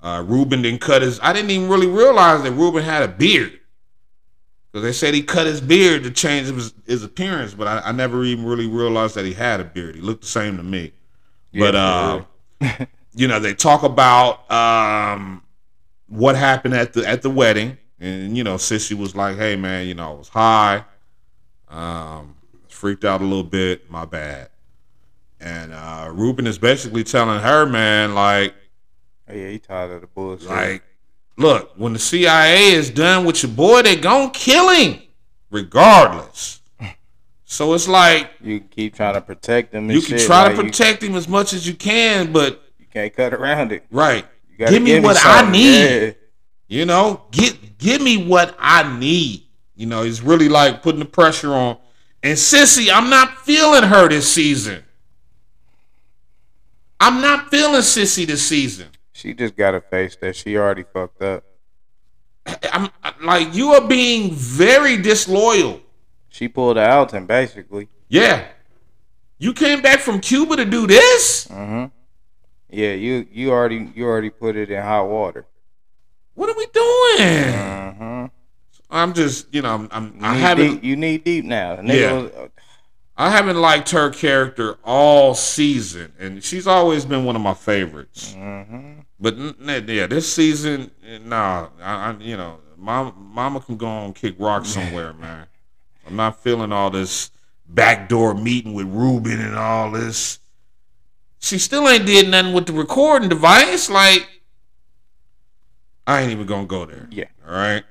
uh, 0.00 0.22
Ruben 0.24 0.62
didn't 0.62 0.80
cut 0.80 1.02
his. 1.02 1.18
I 1.20 1.32
didn't 1.32 1.50
even 1.50 1.68
really 1.68 1.88
realize 1.88 2.44
that 2.44 2.52
Ruben 2.52 2.84
had 2.84 3.02
a 3.02 3.08
beard. 3.08 3.56
Because 4.72 4.84
they 4.84 4.92
said 4.92 5.14
he 5.14 5.22
cut 5.24 5.48
his 5.48 5.60
beard 5.60 6.04
to 6.04 6.12
change 6.12 6.46
his, 6.46 6.72
his 6.86 7.02
appearance, 7.02 7.54
but 7.54 7.66
I, 7.66 7.88
I 7.88 7.90
never 7.90 8.22
even 8.22 8.44
really 8.44 8.68
realized 8.68 9.16
that 9.16 9.24
he 9.24 9.32
had 9.32 9.58
a 9.58 9.64
beard. 9.64 9.96
He 9.96 10.00
looked 10.00 10.20
the 10.20 10.28
same 10.28 10.56
to 10.58 10.62
me. 10.62 10.92
But 11.52 11.74
Yeah, 11.74 12.24
uh, 12.60 12.84
you 13.14 13.28
know, 13.28 13.40
they 13.40 13.54
talk 13.54 13.82
about 13.82 14.50
um, 14.50 15.42
what 16.08 16.36
happened 16.36 16.74
at 16.74 16.92
the 16.92 17.06
at 17.06 17.22
the 17.22 17.30
wedding, 17.30 17.78
and 17.98 18.36
you 18.36 18.44
know, 18.44 18.56
Cissy 18.56 18.94
was 18.94 19.16
like, 19.16 19.36
"Hey, 19.36 19.56
man, 19.56 19.86
you 19.86 19.94
know, 19.94 20.12
I 20.12 20.14
was 20.14 20.28
high, 20.28 20.84
um, 21.68 22.36
freaked 22.68 23.04
out 23.04 23.20
a 23.20 23.24
little 23.24 23.44
bit. 23.44 23.90
My 23.90 24.04
bad." 24.04 24.50
And 25.40 25.72
uh, 25.72 26.10
Ruben 26.12 26.46
is 26.46 26.58
basically 26.58 27.02
telling 27.04 27.40
her, 27.40 27.66
"Man, 27.66 28.14
like, 28.14 28.54
Oh, 29.28 29.34
yeah, 29.34 29.48
he 29.48 29.58
tired 29.58 29.92
of 29.92 30.00
the 30.02 30.06
bullshit. 30.08 30.48
like, 30.48 30.82
look, 31.36 31.72
when 31.76 31.92
the 31.94 31.98
CIA 31.98 32.72
is 32.72 32.90
done 32.90 33.24
with 33.24 33.42
your 33.42 33.52
boy, 33.52 33.82
they 33.82 33.96
gonna 33.96 34.30
kill 34.30 34.68
him, 34.70 35.00
regardless." 35.50 36.59
So 37.50 37.74
it's 37.74 37.88
like 37.88 38.30
you 38.40 38.60
keep 38.60 38.94
trying 38.94 39.14
to 39.14 39.20
protect 39.20 39.74
him. 39.74 39.90
And 39.90 39.92
you 39.92 40.00
can 40.00 40.18
shit, 40.18 40.26
try 40.28 40.44
like, 40.44 40.54
to 40.56 40.62
protect 40.62 41.02
him 41.02 41.16
as 41.16 41.26
much 41.26 41.52
as 41.52 41.66
you 41.66 41.74
can, 41.74 42.32
but 42.32 42.52
You, 42.52 42.58
you 42.78 42.86
can't 42.92 43.12
cut 43.12 43.34
around 43.34 43.72
it. 43.72 43.84
right, 43.90 44.24
You 44.56 44.68
give 44.68 44.80
me 44.80 44.90
give 44.92 45.02
what 45.02 45.16
I 45.20 45.50
need. 45.50 45.84
Yeah. 46.06 46.12
You 46.68 46.84
know, 46.86 47.24
get 47.32 47.76
give 47.76 48.02
me 48.02 48.24
what 48.24 48.54
I 48.56 48.96
need. 48.96 49.48
You 49.74 49.86
know, 49.86 50.04
it's 50.04 50.22
really 50.22 50.48
like 50.48 50.80
putting 50.80 51.00
the 51.00 51.06
pressure 51.06 51.52
on. 51.52 51.78
And 52.22 52.38
Cissy, 52.38 52.88
I'm 52.88 53.10
not 53.10 53.38
feeling 53.38 53.82
her 53.82 54.08
this 54.08 54.32
season. 54.32 54.84
I'm 57.00 57.20
not 57.20 57.50
feeling 57.50 57.82
Cissy 57.82 58.26
this 58.26 58.46
season. 58.46 58.90
She 59.12 59.34
just 59.34 59.56
got 59.56 59.72
to 59.72 59.80
face 59.80 60.14
that 60.20 60.36
she 60.36 60.56
already 60.56 60.84
fucked 60.84 61.20
up. 61.20 61.42
I'm 62.72 62.90
like 63.24 63.52
you 63.56 63.72
are 63.72 63.88
being 63.88 64.30
very 64.34 64.98
disloyal. 64.98 65.80
She 66.30 66.48
pulled 66.48 66.78
a 66.78 66.88
Alton 66.90 67.26
basically. 67.26 67.88
Yeah. 68.08 68.46
You 69.38 69.52
came 69.52 69.80
back 69.82 70.00
from 70.00 70.20
Cuba 70.20 70.56
to 70.56 70.64
do 70.64 70.86
this? 70.86 71.46
hmm 71.48 71.86
Yeah, 72.70 72.92
you 72.92 73.26
you 73.32 73.50
already 73.50 73.90
you 73.94 74.04
already 74.04 74.30
put 74.30 74.56
it 74.56 74.70
in 74.70 74.82
hot 74.82 75.08
water. 75.08 75.46
What 76.34 76.48
are 76.48 76.56
we 76.56 76.66
doing? 76.66 77.52
hmm 77.52 78.24
I'm 78.92 79.12
just, 79.14 79.46
you 79.54 79.62
know, 79.62 79.72
I'm, 79.74 79.88
I'm 79.92 80.06
You 80.16 80.26
I 80.26 80.34
haven't 80.34 80.72
deep, 80.74 80.84
you 80.84 80.96
need 80.96 81.22
deep 81.24 81.44
now. 81.44 81.76
Nigga 81.76 81.94
Yeah. 82.00 82.12
was- 82.12 82.50
I 83.16 83.28
haven't 83.30 83.56
liked 83.60 83.90
her 83.90 84.08
character 84.08 84.78
all 84.82 85.34
season, 85.34 86.12
and 86.18 86.42
she's 86.42 86.66
always 86.66 87.04
been 87.04 87.24
one 87.26 87.36
of 87.36 87.42
my 87.42 87.52
favorites. 87.54 88.34
mhm. 88.36 89.04
But 89.20 89.36
yeah, 89.86 90.06
this 90.06 90.32
season, 90.32 90.90
eh, 91.06 91.18
nah, 91.22 91.68
I, 91.82 91.92
I 92.12 92.16
you 92.18 92.36
know, 92.38 92.60
mama, 92.78 93.12
mama 93.18 93.60
can 93.60 93.76
go 93.76 93.86
on 93.86 94.14
kick 94.14 94.36
rock 94.38 94.64
somewhere, 94.76 95.12
man. 95.12 95.46
I'm 96.10 96.16
not 96.16 96.42
feeling 96.42 96.72
all 96.72 96.90
this 96.90 97.30
backdoor 97.68 98.34
meeting 98.34 98.74
with 98.74 98.86
Ruben 98.88 99.40
and 99.40 99.56
all 99.56 99.92
this. 99.92 100.40
She 101.38 101.58
still 101.58 101.88
ain't 101.88 102.04
did 102.04 102.28
nothing 102.28 102.52
with 102.52 102.66
the 102.66 102.72
recording 102.72 103.28
device. 103.28 103.88
Like, 103.88 104.28
I 106.06 106.22
ain't 106.22 106.32
even 106.32 106.46
gonna 106.46 106.66
go 106.66 106.84
there. 106.84 107.06
Yeah. 107.10 107.26
All 107.46 107.54
right. 107.54 107.84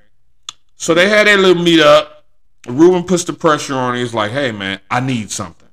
So 0.76 0.92
they 0.92 1.08
had 1.08 1.26
their 1.26 1.38
little 1.38 1.62
meet 1.62 1.80
up. 1.80 2.26
Ruben 2.68 3.04
puts 3.04 3.24
the 3.24 3.32
pressure 3.32 3.74
on. 3.74 3.96
He's 3.96 4.12
like, 4.12 4.32
"Hey, 4.32 4.52
man, 4.52 4.80
I 4.90 5.00
need 5.00 5.30
something." 5.30 5.68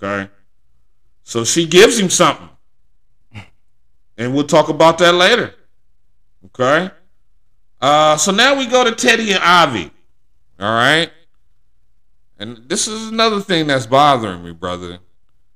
Okay. 0.00 0.30
So 1.24 1.44
she 1.44 1.66
gives 1.66 1.98
him 1.98 2.10
something, 2.10 2.48
and 4.16 4.34
we'll 4.34 4.46
talk 4.46 4.68
about 4.68 4.98
that 4.98 5.14
later. 5.14 5.54
Okay. 6.46 6.90
Uh, 7.80 8.16
so 8.16 8.30
now 8.30 8.56
we 8.56 8.66
go 8.66 8.84
to 8.84 8.92
Teddy 8.92 9.32
and 9.32 9.42
Avi. 9.42 9.90
All 10.60 10.72
right. 10.72 11.10
And 12.38 12.68
this 12.68 12.86
is 12.86 13.08
another 13.08 13.40
thing 13.40 13.66
that's 13.66 13.86
bothering 13.86 14.44
me, 14.44 14.52
brother. 14.52 14.98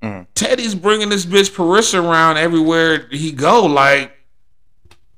Mhm. 0.03 0.26
Teddy's 0.35 0.74
bringing 0.74 1.09
this 1.11 1.24
bitch 1.24 1.53
Parissa 1.53 2.03
around 2.03 2.37
everywhere 2.39 3.07
he 3.11 3.30
go. 3.33 3.66
Like 3.66 4.12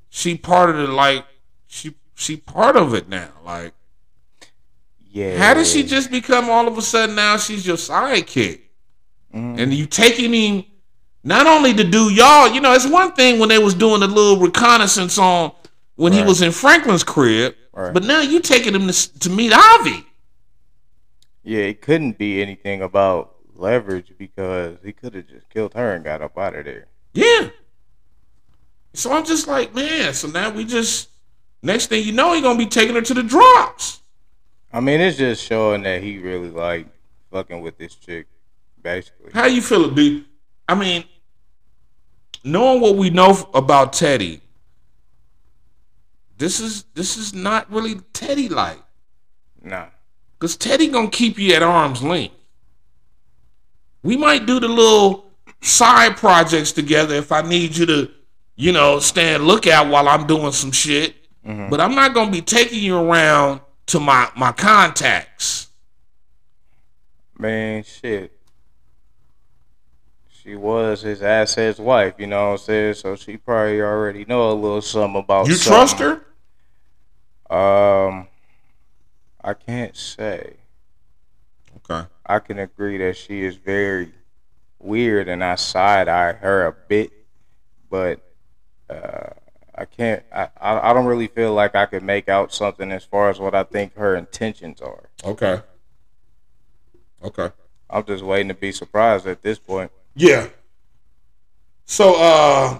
she 0.09 0.37
part 0.37 0.69
of 0.69 0.77
the 0.77 0.87
like 0.93 1.25
she 1.67 1.95
she 2.13 2.37
part 2.37 2.75
of 2.75 2.93
it 2.93 3.09
now. 3.09 3.29
Like 3.43 3.73
Yeah. 5.11 5.37
how 5.37 5.53
did 5.55 5.65
she 5.67 5.83
just 5.83 6.11
become 6.11 6.49
all 6.49 6.67
of 6.67 6.77
a 6.77 6.81
sudden 6.81 7.15
now 7.15 7.37
she's 7.37 7.65
your 7.65 7.77
sidekick? 7.77 8.61
Mhm. 9.33 9.59
And 9.59 9.73
you 9.73 9.85
taking 9.87 10.33
him 10.33 10.65
not 11.23 11.47
only 11.47 11.73
to 11.73 11.83
do 11.83 12.11
y'all, 12.13 12.47
you 12.49 12.61
know, 12.61 12.73
it's 12.73 12.85
one 12.85 13.11
thing 13.13 13.39
when 13.39 13.49
they 13.49 13.57
was 13.57 13.73
doing 13.73 14.03
a 14.03 14.07
little 14.07 14.37
reconnaissance 14.37 15.17
on 15.17 15.51
when 15.95 16.13
he 16.13 16.21
was 16.21 16.41
in 16.43 16.51
Franklin's 16.51 17.03
crib, 17.03 17.55
Right. 17.73 17.91
but 17.93 18.03
now 18.03 18.19
you 18.21 18.39
taking 18.39 18.75
him 18.75 18.87
to, 18.87 19.19
to 19.21 19.29
meet 19.31 19.51
Avi. 19.51 20.05
Yeah, 21.45 21.59
it 21.59 21.81
couldn't 21.81 22.17
be 22.17 22.41
anything 22.41 22.81
about 22.81 23.35
leverage 23.55 24.11
because 24.17 24.77
he 24.83 24.91
could 24.91 25.13
have 25.13 25.27
just 25.27 25.47
killed 25.49 25.75
her 25.75 25.93
and 25.93 26.03
got 26.03 26.23
up 26.23 26.37
out 26.37 26.55
of 26.55 26.65
there. 26.65 26.87
Yeah. 27.13 27.49
So 28.93 29.13
I'm 29.13 29.23
just 29.25 29.47
like, 29.47 29.75
man. 29.75 30.13
So 30.15 30.27
now 30.27 30.49
we 30.49 30.65
just 30.65 31.09
next 31.61 31.87
thing 31.87 32.03
you 32.03 32.13
know, 32.13 32.33
he 32.33 32.41
gonna 32.41 32.57
be 32.57 32.65
taking 32.65 32.95
her 32.95 33.01
to 33.01 33.13
the 33.13 33.21
drops. 33.21 34.01
I 34.73 34.79
mean, 34.79 34.99
it's 34.99 35.17
just 35.17 35.43
showing 35.43 35.83
that 35.83 36.01
he 36.01 36.17
really 36.17 36.49
like 36.49 36.87
fucking 37.31 37.61
with 37.61 37.77
this 37.77 37.93
chick, 37.93 38.25
basically. 38.81 39.31
How 39.31 39.45
you 39.45 39.61
feel, 39.61 39.93
I 40.67 40.73
mean, 40.73 41.05
knowing 42.43 42.81
what 42.81 42.95
we 42.95 43.11
know 43.11 43.49
about 43.53 43.93
Teddy, 43.93 44.41
this 46.37 46.59
is 46.59 46.85
this 46.95 47.17
is 47.17 47.35
not 47.35 47.71
really 47.71 47.95
Teddy 48.13 48.49
like. 48.49 48.81
Nah. 49.61 49.87
Cause 50.45 50.55
Teddy 50.57 50.89
gonna 50.89 51.09
keep 51.09 51.39
you 51.39 51.55
at 51.55 51.63
arm's 51.63 52.03
length. 52.03 52.35
We 54.03 54.15
might 54.15 54.45
do 54.45 54.59
the 54.59 54.67
little 54.67 55.25
side 55.61 56.17
projects 56.17 56.71
together 56.71 57.15
if 57.15 57.31
I 57.31 57.41
need 57.41 57.75
you 57.75 57.87
to, 57.87 58.11
you 58.55 58.71
know, 58.71 58.99
stand 58.99 59.47
lookout 59.47 59.87
while 59.87 60.07
I'm 60.07 60.27
doing 60.27 60.51
some 60.51 60.71
shit. 60.71 61.15
But 61.43 61.81
I'm 61.81 61.95
not 61.95 62.13
gonna 62.13 62.29
be 62.29 62.43
taking 62.43 62.83
you 62.83 62.95
around 62.95 63.61
to 63.87 63.99
my 63.99 64.29
my 64.35 64.51
contacts. 64.51 65.69
Man, 67.39 67.83
shit. 67.83 68.31
She 70.29 70.55
was 70.55 71.01
his 71.01 71.23
assets 71.23 71.79
wife, 71.79 72.13
you 72.19 72.27
know 72.27 72.51
what 72.51 72.51
I'm 72.51 72.57
saying? 72.59 72.93
So 72.93 73.15
she 73.15 73.37
probably 73.37 73.81
already 73.81 74.25
know 74.25 74.51
a 74.51 74.53
little 74.53 74.83
something 74.83 75.21
about 75.21 75.47
You 75.47 75.55
something. 75.55 75.97
trust 75.97 76.21
her? 77.49 77.55
Um 78.11 78.27
I 79.45 79.53
can't 79.53 79.95
say. 79.95 80.55
Okay. 81.77 82.07
I 82.25 82.39
can 82.39 82.57
agree 82.57 82.97
that 82.97 83.15
she 83.15 83.43
is 83.43 83.57
very 83.57 84.11
weird 84.79 85.27
and 85.29 85.43
I 85.43 85.53
side 85.53 86.07
eye 86.07 86.33
her 86.33 86.65
a 86.65 86.71
bit, 86.71 87.11
but 87.87 88.21
uh, 88.89 89.29
I 89.75 89.85
can't. 89.85 90.23
I, 90.33 90.49
I 90.59 90.93
don't 90.93 91.05
really 91.05 91.27
feel 91.27 91.53
like 91.53 91.75
I 91.75 91.85
could 91.85 92.01
make 92.01 92.27
out 92.27 92.51
something 92.51 92.91
as 92.91 93.03
far 93.03 93.29
as 93.29 93.37
what 93.37 93.53
I 93.53 93.63
think 93.63 93.95
her 93.97 94.15
intentions 94.15 94.81
are. 94.81 95.09
Okay. 95.23 95.61
Okay. 97.23 97.51
I'm 97.87 98.03
just 98.03 98.23
waiting 98.23 98.47
to 98.47 98.55
be 98.55 98.71
surprised 98.71 99.27
at 99.27 99.43
this 99.43 99.59
point. 99.59 99.91
Yeah. 100.15 100.47
So 101.85 102.15
uh 102.17 102.79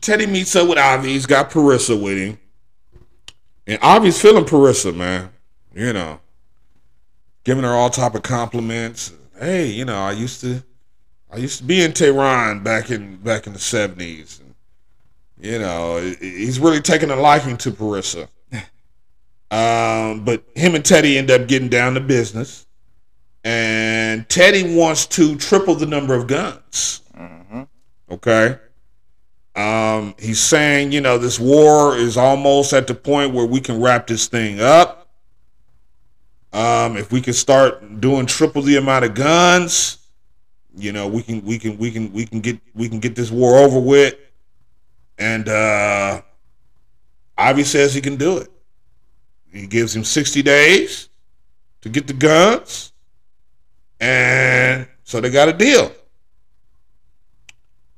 Teddy 0.00 0.26
meets 0.26 0.56
up 0.56 0.68
with 0.68 0.78
Avi. 0.78 1.10
He's 1.10 1.26
got 1.26 1.48
Parissa 1.48 2.00
with 2.02 2.18
him. 2.18 2.38
And 3.68 3.78
Avi's 3.84 4.20
feeling 4.20 4.44
Parissa, 4.44 4.92
man. 4.92 5.30
You 5.74 5.92
know. 5.92 6.20
Giving 7.44 7.64
her 7.64 7.70
all 7.70 7.90
type 7.90 8.14
of 8.14 8.22
compliments. 8.22 9.12
Hey, 9.38 9.66
you 9.66 9.84
know, 9.84 9.98
I 9.98 10.12
used 10.12 10.40
to 10.42 10.62
I 11.32 11.36
used 11.36 11.58
to 11.58 11.64
be 11.64 11.82
in 11.82 11.92
Tehran 11.92 12.62
back 12.62 12.90
in 12.90 13.16
back 13.16 13.46
in 13.46 13.52
the 13.52 13.58
seventies. 13.58 14.40
And 14.40 14.54
you 15.40 15.58
know, 15.58 15.98
he's 16.20 16.60
really 16.60 16.80
taking 16.80 17.10
a 17.10 17.16
liking 17.16 17.56
to 17.58 17.70
Parissa. 17.70 18.28
um, 19.50 20.24
but 20.24 20.44
him 20.54 20.74
and 20.74 20.84
Teddy 20.84 21.16
end 21.16 21.30
up 21.30 21.48
getting 21.48 21.68
down 21.68 21.94
to 21.94 22.00
business 22.00 22.66
and 23.44 24.28
Teddy 24.28 24.74
wants 24.74 25.06
to 25.06 25.36
triple 25.36 25.74
the 25.74 25.86
number 25.86 26.14
of 26.14 26.26
guns. 26.26 27.02
Okay. 28.10 28.58
Um, 29.56 30.14
he's 30.18 30.40
saying, 30.40 30.92
you 30.92 31.00
know, 31.00 31.16
this 31.18 31.38
war 31.38 31.96
is 31.96 32.16
almost 32.16 32.72
at 32.72 32.86
the 32.86 32.94
point 32.94 33.34
where 33.34 33.46
we 33.46 33.60
can 33.60 33.80
wrap 33.80 34.06
this 34.06 34.26
thing 34.26 34.60
up. 34.60 35.09
Um, 36.52 36.96
if 36.96 37.12
we 37.12 37.20
can 37.20 37.32
start 37.32 38.00
doing 38.00 38.26
triple 38.26 38.62
the 38.62 38.76
amount 38.76 39.04
of 39.04 39.14
guns, 39.14 39.98
you 40.76 40.92
know, 40.92 41.06
we 41.06 41.22
can 41.22 41.44
we 41.44 41.58
can 41.58 41.78
we 41.78 41.90
can 41.90 42.12
we 42.12 42.26
can 42.26 42.40
get 42.40 42.58
we 42.74 42.88
can 42.88 43.00
get 43.00 43.14
this 43.14 43.30
war 43.30 43.58
over 43.58 43.78
with. 43.78 44.14
And 45.18 45.48
uh 45.48 46.22
Ivy 47.36 47.64
says 47.64 47.94
he 47.94 48.00
can 48.00 48.16
do 48.16 48.38
it. 48.38 48.50
He 49.52 49.66
gives 49.66 49.94
him 49.94 50.04
60 50.04 50.42
days 50.42 51.08
to 51.80 51.88
get 51.88 52.06
the 52.06 52.12
guns. 52.12 52.92
And 54.00 54.86
so 55.04 55.20
they 55.20 55.30
got 55.30 55.48
a 55.48 55.52
deal. 55.52 55.92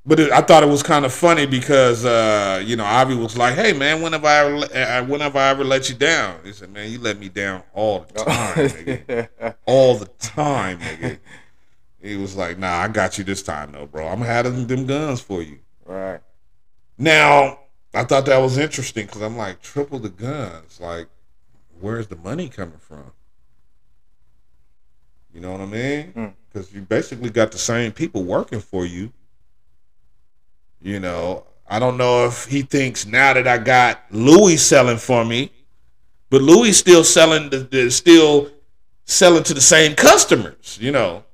But 0.05 0.19
it, 0.19 0.33
I 0.33 0.41
thought 0.41 0.65
it 0.65 0.69
was 0.69 0.83
kind 0.83 1.05
of 1.05 1.13
funny 1.13 1.47
because 1.47 2.05
uh, 2.05 2.61
you 2.65 2.75
know 2.75 2.85
Avi 2.85 3.15
was 3.15 3.37
like, 3.39 3.55
"Hey 3.55 3.73
man, 3.73 4.03
when 4.03 4.13
have 4.13 4.25
I 4.25 4.39
ever, 4.39 4.59
let- 4.59 4.73
uh, 4.77 5.05
when 5.05 5.21
have 5.21 5.37
I 5.37 5.51
ever 5.51 5.63
let 5.63 5.89
you 5.89 5.95
down?" 5.95 6.41
He 6.45 6.53
said, 6.53 6.71
"Man, 6.73 6.91
you 6.91 6.99
let 6.99 7.19
me 7.19 7.29
down 7.29 7.63
all 7.73 8.01
the 8.01 8.13
time, 8.25 8.55
nigga. 8.57 9.55
all 9.65 9.97
the 9.97 10.07
time, 10.19 10.81
nigga." 10.81 11.19
He 12.01 12.17
was 12.17 12.35
like, 12.35 12.59
"Nah, 12.59 12.81
I 12.81 12.89
got 12.89 13.17
you 13.17 13.23
this 13.23 13.45
time, 13.45 13.71
though, 13.73 13.87
bro. 13.87 14.09
I'm 14.09 14.21
gonna 14.23 14.43
them, 14.43 14.87
guns 14.87 15.21
for 15.21 15.41
you." 15.41 15.61
right. 15.87 16.21
Now, 16.99 17.61
I 17.95 18.05
thought 18.05 18.27
that 18.27 18.39
was 18.39 18.59
interesting 18.59 19.07
because 19.07 19.23
I'm 19.23 19.37
like, 19.37 19.63
triple 19.63 19.99
the 19.99 20.09
guns. 20.09 20.81
Like, 20.81 21.09
where's 21.81 22.09
the 22.09 22.17
money 22.17 22.49
coming 22.49 22.79
from? 22.79 23.13
You 25.33 25.41
know 25.41 25.53
what 25.53 25.61
I 25.61 25.67
mean? 25.67 26.13
Hmm. 26.13 26.27
Because 26.53 26.73
you 26.73 26.83
basically 26.83 27.31
got 27.31 27.53
the 27.53 27.59
same 27.59 27.93
people 27.93 28.25
working 28.25 28.61
for 28.61 28.85
you. 28.85 29.13
You 30.83 31.01
know, 31.01 31.47
I 31.69 31.79
don't 31.79 31.97
know 31.97 32.27
if 32.27 32.47
he 32.47 32.63
thinks 32.63 33.07
now 33.07 33.33
that 33.35 33.47
I 33.47 33.59
got 33.59 34.03
Louis 34.11 34.57
selling 34.57 34.99
for 34.99 35.25
me, 35.25 35.51
but 36.29 36.43
Louis 36.43 36.73
still 36.73 37.05
selling 37.05 37.51
the, 37.51 37.59
the 37.59 37.91
still 37.91 38.51
selling 39.05 39.45
to 39.45 39.55
the 39.55 39.61
same 39.61 39.95
customers. 39.95 40.79
You 40.81 40.93
know, 40.93 41.25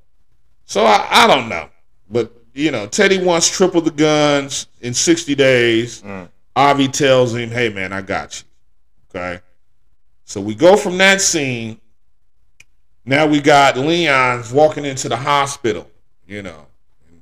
so 0.65 0.85
I, 0.85 1.07
I 1.11 1.27
don't 1.27 1.49
know, 1.49 1.71
but 2.11 2.33
you 2.55 2.71
know, 2.71 2.87
Teddy 2.87 3.23
wants 3.23 3.49
triple 3.49 3.81
the 3.81 3.91
guns 3.91 4.67
in 4.81 4.93
60 4.93 5.35
days. 5.35 6.03
Mm. 6.03 6.29
Avi 6.57 6.89
tells 6.89 7.35
him, 7.35 7.51
hey, 7.51 7.69
man, 7.69 7.93
I 7.93 8.03
got 8.03 8.43
you. 8.43 8.49
Okay. 9.19 9.41
So 10.25 10.41
we 10.41 10.57
go 10.57 10.77
from 10.77 10.99
that 10.99 11.21
scene. 11.21 11.81
Now 13.05 13.27
we 13.27 13.41
got 13.41 13.77
Leon's 13.77 14.53
walking 14.53 14.85
into 14.85 15.09
the 15.09 15.17
hospital, 15.17 15.89
you 16.27 16.43
know. 16.43 16.67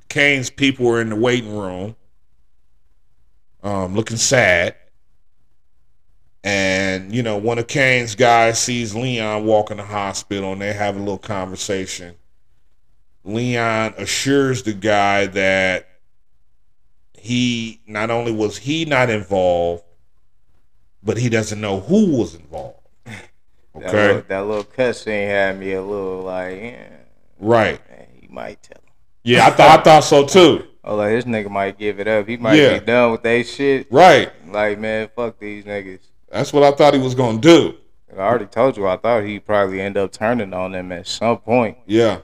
Kane's 0.09 0.49
people 0.49 0.87
are 0.89 1.01
in 1.01 1.09
the 1.09 1.15
waiting 1.15 1.55
room, 1.55 1.95
um, 3.67 3.95
looking 3.95 4.17
sad. 4.17 4.75
And, 6.43 7.13
you 7.13 7.21
know, 7.23 7.37
one 7.37 7.59
of 7.59 7.67
Kane's 7.67 8.15
guys 8.15 8.59
sees 8.59 8.95
Leon 8.95 9.45
walk 9.45 9.69
in 9.71 9.77
the 9.77 9.83
hospital 9.83 10.53
and 10.53 10.61
they 10.61 10.73
have 10.73 10.95
a 10.95 10.99
little 10.99 11.17
conversation. 11.17 12.15
Leon 13.23 13.93
assures 13.97 14.63
the 14.63 14.73
guy 14.73 15.27
that 15.27 15.87
he 17.17 17.81
not 17.87 18.09
only 18.09 18.31
was 18.31 18.57
he 18.57 18.85
not 18.85 19.09
involved, 19.09 19.83
but 21.03 21.17
he 21.17 21.29
doesn't 21.29 21.61
know 21.61 21.79
who 21.79 22.17
was 22.17 22.35
involved. 22.35 22.79
That 23.77 23.95
Okay, 23.95 23.95
little, 23.95 24.21
that 24.23 24.39
little 24.45 24.63
cutscene 24.65 25.27
had 25.27 25.57
me 25.59 25.71
a 25.73 25.81
little 25.81 26.21
like, 26.21 26.57
yeah, 26.59 26.89
right? 27.39 27.81
man, 27.89 28.07
he 28.13 28.27
might 28.27 28.61
tell 28.63 28.81
him. 28.81 28.93
Yeah, 29.23 29.47
I 29.47 29.51
thought 29.51 29.79
I 29.79 29.83
thought 29.83 30.03
so 30.03 30.25
too. 30.25 30.65
Oh, 30.89 30.95
like 30.95 31.09
this 31.09 31.25
nigga 31.25 31.49
might 31.49 31.77
give 31.77 31.99
it 31.99 32.07
up. 32.07 32.27
He 32.29 32.37
might 32.37 32.55
Yeah. 32.55 32.79
be 32.79 32.85
done 32.85 33.11
with 33.11 33.21
that 33.23 33.45
shit. 33.45 33.87
Right, 33.91 34.31
Like, 34.49 34.79
man, 34.79 35.09
fuck 35.13 35.37
these 35.37 35.65
niggas. 35.65 35.99
that's 36.31 36.53
what 36.53 36.63
I 36.63 36.71
thought 36.71 36.93
he 36.93 36.99
was 37.01 37.13
gonna 37.13 37.39
do. 37.39 37.75
I 38.15 38.21
already 38.21 38.45
told 38.45 38.77
you. 38.77 38.87
I 38.87 38.95
thought 38.97 39.25
he'd 39.25 39.45
probably 39.45 39.81
end 39.81 39.97
up 39.97 40.11
turning 40.13 40.53
on 40.53 40.71
them 40.71 40.91
at 40.93 41.05
some 41.05 41.37
point. 41.39 41.77
Yeah, 41.85 42.19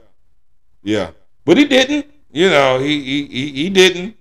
yeah, 0.82 1.10
but 1.44 1.58
he 1.58 1.66
didn't. 1.66 2.06
You 2.32 2.48
know, 2.50 2.78
he 2.80 3.00
he 3.02 3.26
he, 3.26 3.48
he 3.52 3.70
didn't. 3.70 4.16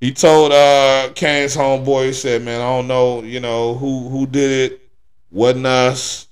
He 0.00 0.12
told 0.12 0.52
uh 0.52 1.08
Kane's 1.14 1.56
homeboy, 1.56 2.06
he 2.06 2.12
said, 2.12 2.42
"Man, 2.42 2.60
I 2.60 2.64
don't 2.64 2.86
know, 2.86 3.22
you 3.22 3.40
know 3.40 3.74
who 3.74 4.08
who 4.10 4.26
did 4.26 4.72
it. 4.72 4.80
Wasn't 5.30 5.66
us, 5.66 6.28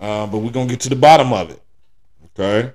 uh, 0.00 0.26
but 0.28 0.38
we're 0.38 0.52
gonna 0.52 0.70
get 0.70 0.80
to 0.80 0.88
the 0.88 0.96
bottom 0.96 1.32
of 1.32 1.50
it." 1.50 1.60
Okay, 2.38 2.72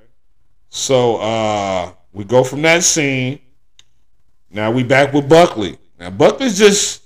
so 0.70 1.16
uh 1.18 1.92
we 2.12 2.26
go 2.26 2.44
from 2.44 2.62
that 2.64 2.84
scene. 2.84 3.40
Now 4.54 4.72
we 4.72 4.84
back 4.84 5.12
with 5.14 5.28
Buckley. 5.28 5.78
Now 6.00 6.10
Buckley's 6.12 6.58
just. 6.58 7.02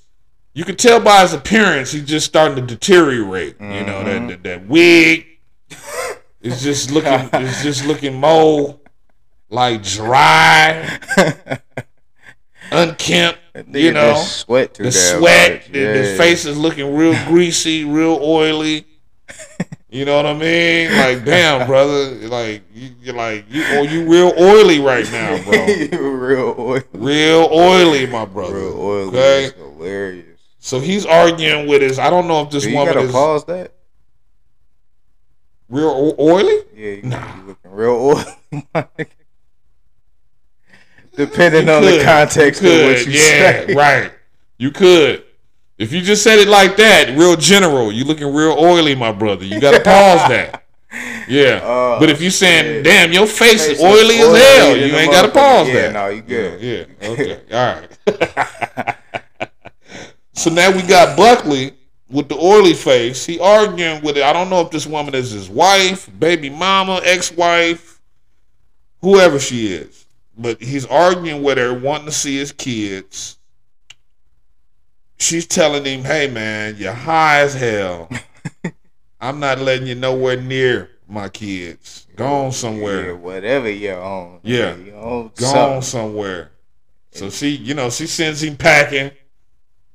You 0.53 0.65
can 0.65 0.75
tell 0.75 0.99
by 0.99 1.21
his 1.21 1.33
appearance, 1.33 1.91
he's 1.91 2.03
just 2.05 2.25
starting 2.25 2.55
to 2.55 2.63
deteriorate. 2.75 3.61
You 3.61 3.67
know 3.85 4.03
that, 4.03 4.27
that 4.27 4.43
that 4.43 4.67
wig 4.67 5.27
is 6.41 6.63
just 6.63 6.89
looking, 6.89 7.11
it's 7.33 7.61
just 7.61 7.85
looking 7.85 8.15
more 8.15 8.79
like 9.49 9.83
dry, 9.83 10.97
unkempt. 12.71 13.39
You 13.71 13.91
know, 13.91 14.15
sweat 14.15 14.73
the 14.73 14.91
sweat, 14.91 15.71
the, 15.71 15.79
Yeah. 15.79 16.17
face 16.17 16.45
is 16.45 16.57
looking 16.57 16.95
real 16.95 17.13
greasy, 17.27 17.83
real 17.83 18.19
oily. 18.21 18.85
You 19.89 20.03
know 20.03 20.17
what 20.17 20.25
I 20.25 20.33
mean? 20.33 20.91
Like, 20.91 21.23
damn, 21.23 21.65
brother, 21.65 22.09
like 22.27 22.61
you, 22.73 22.89
you're 23.01 23.15
like 23.15 23.45
you, 23.49 23.63
or 23.77 23.85
you 23.85 24.09
real 24.09 24.33
oily 24.37 24.79
right 24.79 25.09
now, 25.11 25.41
bro. 25.43 25.65
real 26.17 26.55
oily. 26.59 26.83
Real 26.93 27.47
oily, 27.51 28.05
my 28.05 28.25
brother. 28.25 28.55
Real 28.55 28.77
oily. 28.77 29.07
Okay, 29.07 29.45
It's 29.45 29.55
hilarious. 29.57 30.39
so 30.59 30.81
he's 30.81 31.05
arguing 31.05 31.67
with 31.69 31.81
his. 31.81 31.99
I 31.99 32.09
don't 32.09 32.27
know 32.27 32.41
if 32.41 32.49
this 32.49 32.63
Do 32.63 32.69
you 32.71 32.75
woman 32.75 32.95
gotta 32.95 33.05
is 33.05 33.11
pause 33.13 33.45
that? 33.45 33.71
real 35.69 36.15
oily. 36.19 36.63
Yeah, 36.75 36.91
you, 36.91 37.01
Nah. 37.03 37.35
looking 37.45 37.71
real 37.71 37.91
oily. 37.93 38.25
Depending 41.15 41.67
You 41.67 41.71
on 41.73 41.81
the 41.81 42.01
context 42.03 42.61
of 42.61 42.67
what 42.69 42.97
could, 42.97 43.05
you 43.07 43.13
yeah, 43.13 43.65
say. 43.67 43.73
right. 43.73 44.11
You 44.57 44.71
could. 44.71 45.23
If 45.77 45.93
you 45.93 46.01
just 46.01 46.23
said 46.23 46.39
it 46.39 46.47
like 46.47 46.75
that, 46.77 47.15
real 47.17 47.35
general, 47.35 47.91
you 47.91 48.03
looking 48.03 48.33
real 48.33 48.55
oily, 48.57 48.95
my 48.95 49.11
brother. 49.11 49.45
You 49.45 49.59
gotta 49.59 49.79
pause 49.79 50.29
that. 50.29 50.63
Yeah. 51.27 51.59
Oh, 51.61 51.97
but 51.99 52.09
if 52.09 52.21
you 52.21 52.29
saying, 52.31 52.63
shit. 52.63 52.83
damn, 52.85 53.11
your 53.11 53.27
face, 53.27 53.67
Face 53.67 53.77
is 53.77 53.83
oily 53.83 54.15
as 54.19 54.41
hell, 54.41 54.77
you 54.77 54.95
ain't 54.95 55.11
gotta 55.11 55.27
pause 55.29 55.67
Yeah, 55.67 55.91
that. 55.91 55.93
no, 55.93 56.07
you 56.07 56.21
good. 56.21 56.61
Yeah. 56.61 56.85
yeah. 57.01 57.09
Okay. 57.09 57.41
All 57.51 57.81
right. 57.81 58.97
So 60.33 60.51
now 60.51 60.71
we 60.71 60.83
got 60.83 61.17
Buckley 61.17 61.73
with 62.09 62.29
the 62.29 62.35
oily 62.37 62.73
face. 62.75 63.25
He 63.25 63.39
arguing 63.39 64.03
with 64.03 64.17
it. 64.17 64.23
I 64.23 64.31
don't 64.33 64.51
know 64.51 64.61
if 64.61 64.69
this 64.69 64.85
woman 64.85 65.15
is 65.15 65.31
his 65.31 65.49
wife, 65.49 66.07
baby 66.19 66.49
mama, 66.49 67.01
ex-wife, 67.03 67.99
whoever 69.01 69.39
she 69.39 69.73
is. 69.73 70.05
But 70.37 70.61
he's 70.61 70.85
arguing 70.85 71.41
with 71.41 71.57
her, 71.57 71.73
wanting 71.73 72.05
to 72.05 72.11
see 72.11 72.37
his 72.37 72.51
kids. 72.51 73.36
She's 75.17 75.47
telling 75.47 75.85
him, 75.85 76.03
"Hey 76.03 76.27
man, 76.27 76.75
you're 76.77 76.93
high 76.93 77.39
as 77.41 77.53
hell. 77.55 78.09
I'm 79.19 79.39
not 79.39 79.59
letting 79.59 79.87
you 79.87 79.95
nowhere 79.95 80.39
near 80.39 80.89
my 81.07 81.27
kids. 81.29 82.05
Go 82.15 82.25
on 82.25 82.43
Yeah, 82.45 82.49
somewhere. 82.51 83.15
whatever 83.15 83.69
you're 83.69 84.01
on. 84.01 84.39
Yeah. 84.43 84.75
you 84.75 84.93
own 84.93 85.31
Go 85.35 85.45
on 85.47 85.51
something. 85.53 85.81
somewhere." 85.81 86.51
So 87.11 87.29
she, 87.31 87.49
you 87.49 87.73
know, 87.73 87.89
she 87.89 88.05
sends 88.05 88.43
him 88.43 88.57
packing, 88.57 89.09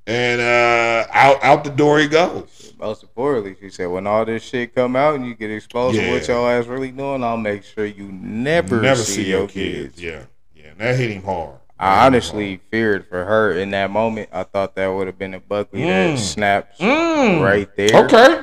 and 0.09 0.41
uh, 0.41 1.07
out 1.13 1.43
out 1.45 1.63
the 1.65 1.71
door 1.71 2.01
he 2.01 2.09
goes. 2.09 2.73
Most 2.81 3.05
importantly, 3.05 3.55
she 3.61 3.71
said, 3.71 3.87
when 3.87 4.09
all 4.09 4.25
this 4.25 4.43
shit 4.43 4.75
come 4.75 4.97
out 4.97 5.15
and 5.15 5.25
you 5.25 5.37
get 5.37 5.53
exposed 5.53 5.97
to 5.97 6.11
what 6.11 6.27
Yeah. 6.27 6.35
your 6.35 6.51
ass 6.51 6.67
really 6.67 6.91
doing, 6.91 7.23
I'll 7.23 7.37
make 7.37 7.63
sure 7.63 7.87
you 7.87 8.11
never, 8.11 8.81
Never 8.81 9.01
see, 9.01 9.29
your 9.31 9.47
kids. 9.47 10.03
Yeah, 10.03 10.25
yeah, 10.53 10.71
and 10.71 10.79
that 10.81 10.99
hit 10.99 11.13
him 11.13 11.23
hard. 11.23 11.61
That 11.83 11.89
hit 11.89 12.01
I 12.03 12.07
honestly 12.07 12.61
feared 12.71 13.07
for 13.09 13.25
her 13.25 13.53
in 13.53 13.71
that 13.73 13.91
moment. 13.91 14.29
I 14.33 14.45
thought 14.45 14.75
that 14.77 14.87
would 14.87 15.07
have 15.09 15.19
been 15.19 15.35
a 15.35 15.41
Buckley 15.41 15.81
Mm. 15.81 16.15
that 16.15 16.19
snaps. 16.19 16.79
Mm. 16.79 17.43
right 17.43 17.69
there 17.77 18.05
Okay. 18.05 18.41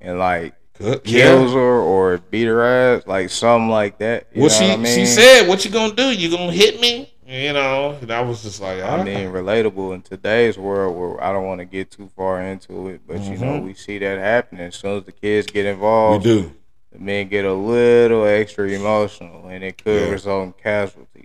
and 0.00 0.18
like 0.18 0.54
Good. 0.78 1.02
kills 1.04 1.50
Yeah. 1.52 1.56
her 1.58 1.80
or 1.80 2.18
beat 2.30 2.44
her 2.44 2.62
ass, 2.62 3.02
like 3.06 3.30
something 3.30 3.68
like 3.70 3.98
that. 3.98 4.26
You 4.32 4.42
Well, 4.42 4.50
know 4.50 4.54
she 4.54 4.64
what 4.68 4.72
I 4.74 4.76
mean? 4.82 4.94
she 4.94 5.06
said, 5.06 5.48
"What 5.48 5.64
you 5.64 5.70
gonna 5.70 5.94
do? 5.94 6.10
You 6.12 6.30
gonna 6.30 6.52
hit 6.52 6.80
me?" 6.80 7.12
You 7.26 7.52
know, 7.52 7.96
and 8.00 8.10
I 8.10 8.20
was 8.22 8.42
just 8.42 8.60
like, 8.62 8.82
I 8.82 9.02
mean, 9.02 9.30
relatable 9.30 9.94
in 9.94 10.00
today's 10.02 10.56
world 10.56 10.96
where 10.96 11.22
I 11.22 11.30
don't 11.32 11.44
want 11.46 11.58
to 11.60 11.66
get 11.66 11.90
too 11.90 12.08
far 12.16 12.40
into 12.40 12.88
it, 12.88 13.00
but 13.06 13.20
you 13.22 13.36
know, 13.36 13.58
Mhm. 13.60 13.64
we 13.66 13.74
see 13.74 13.98
that 13.98 14.18
happening. 14.18 14.62
As 14.66 14.76
soon 14.76 14.96
as 14.98 15.04
the 15.04 15.12
kids 15.12 15.46
get 15.46 15.66
involved. 15.66 16.24
we 16.24 16.30
involved, 16.32 16.52
do. 16.54 16.98
the 16.98 17.04
men 17.04 17.28
get 17.28 17.44
a 17.44 17.52
little 17.52 18.24
extra 18.24 18.66
emotional 18.68 19.46
and 19.48 19.62
it 19.62 19.82
could 19.82 20.04
Yeah. 20.06 20.10
result 20.10 20.44
in 20.46 20.52
casualties. 20.54 21.17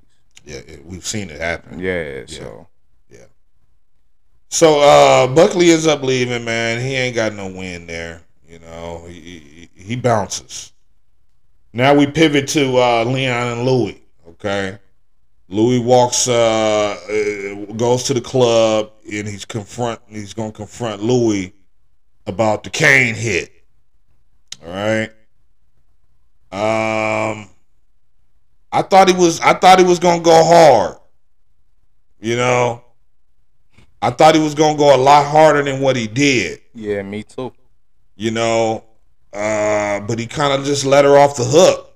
Yeah, 0.43 0.57
it, 0.57 0.85
we've 0.85 1.05
seen 1.05 1.29
it 1.29 1.39
happen. 1.39 1.79
Yeah, 1.79 2.23
so 2.27 2.67
yeah. 3.09 3.25
So 4.49 4.79
uh, 4.81 5.27
Buckley 5.27 5.71
ends 5.71 5.87
up 5.87 6.03
leaving, 6.03 6.43
man. 6.43 6.81
He 6.81 6.95
ain't 6.95 7.15
got 7.15 7.33
no 7.33 7.47
win 7.47 7.87
there. 7.87 8.21
You 8.47 8.59
know, 8.59 9.05
he, 9.07 9.69
he, 9.75 9.83
he 9.83 9.95
bounces. 9.95 10.73
Now 11.71 11.95
we 11.95 12.05
pivot 12.05 12.47
to 12.49 12.77
uh, 12.77 13.03
Leon 13.05 13.47
and 13.47 13.65
Louis. 13.65 14.01
Okay, 14.29 14.77
Louis 15.49 15.79
walks, 15.79 16.27
uh, 16.27 16.97
uh, 17.09 17.73
goes 17.73 18.03
to 18.03 18.13
the 18.13 18.21
club, 18.21 18.91
and 19.11 19.27
he's 19.27 19.45
confront. 19.45 20.01
He's 20.07 20.33
gonna 20.33 20.51
confront 20.51 21.01
Louis 21.01 21.53
about 22.27 22.63
the 22.63 22.69
Kane 22.69 23.15
hit. 23.15 23.51
All 24.65 24.71
right. 24.71 25.09
Um, 26.51 27.49
I 28.73 28.81
thought 28.81 29.07
he 29.07 29.13
was. 29.13 29.39
I 29.39 29.53
thought 29.53 29.77
he 29.79 29.85
was 29.85 29.99
gonna 29.99 30.23
go 30.23 30.43
hard. 30.43 30.97
You 32.19 32.35
know, 32.35 32.83
I 34.01 34.09
thought 34.09 34.33
he 34.35 34.41
was 34.41 34.55
gonna 34.55 34.77
go 34.77 34.95
a 34.95 34.97
lot 34.97 35.25
harder 35.27 35.61
than 35.63 35.79
what 35.79 35.95
he 35.95 36.07
did. 36.07 36.59
yeah, 36.73 37.01
me 37.03 37.23
too. 37.23 37.53
You 38.15 38.31
know, 38.31 38.83
uh, 39.31 39.99
but 40.01 40.17
he 40.19 40.25
kind 40.27 40.59
of 40.59 40.65
just 40.65 40.85
let 40.85 41.05
her 41.05 41.17
off 41.17 41.35
the 41.37 41.43
hook. 41.43 41.95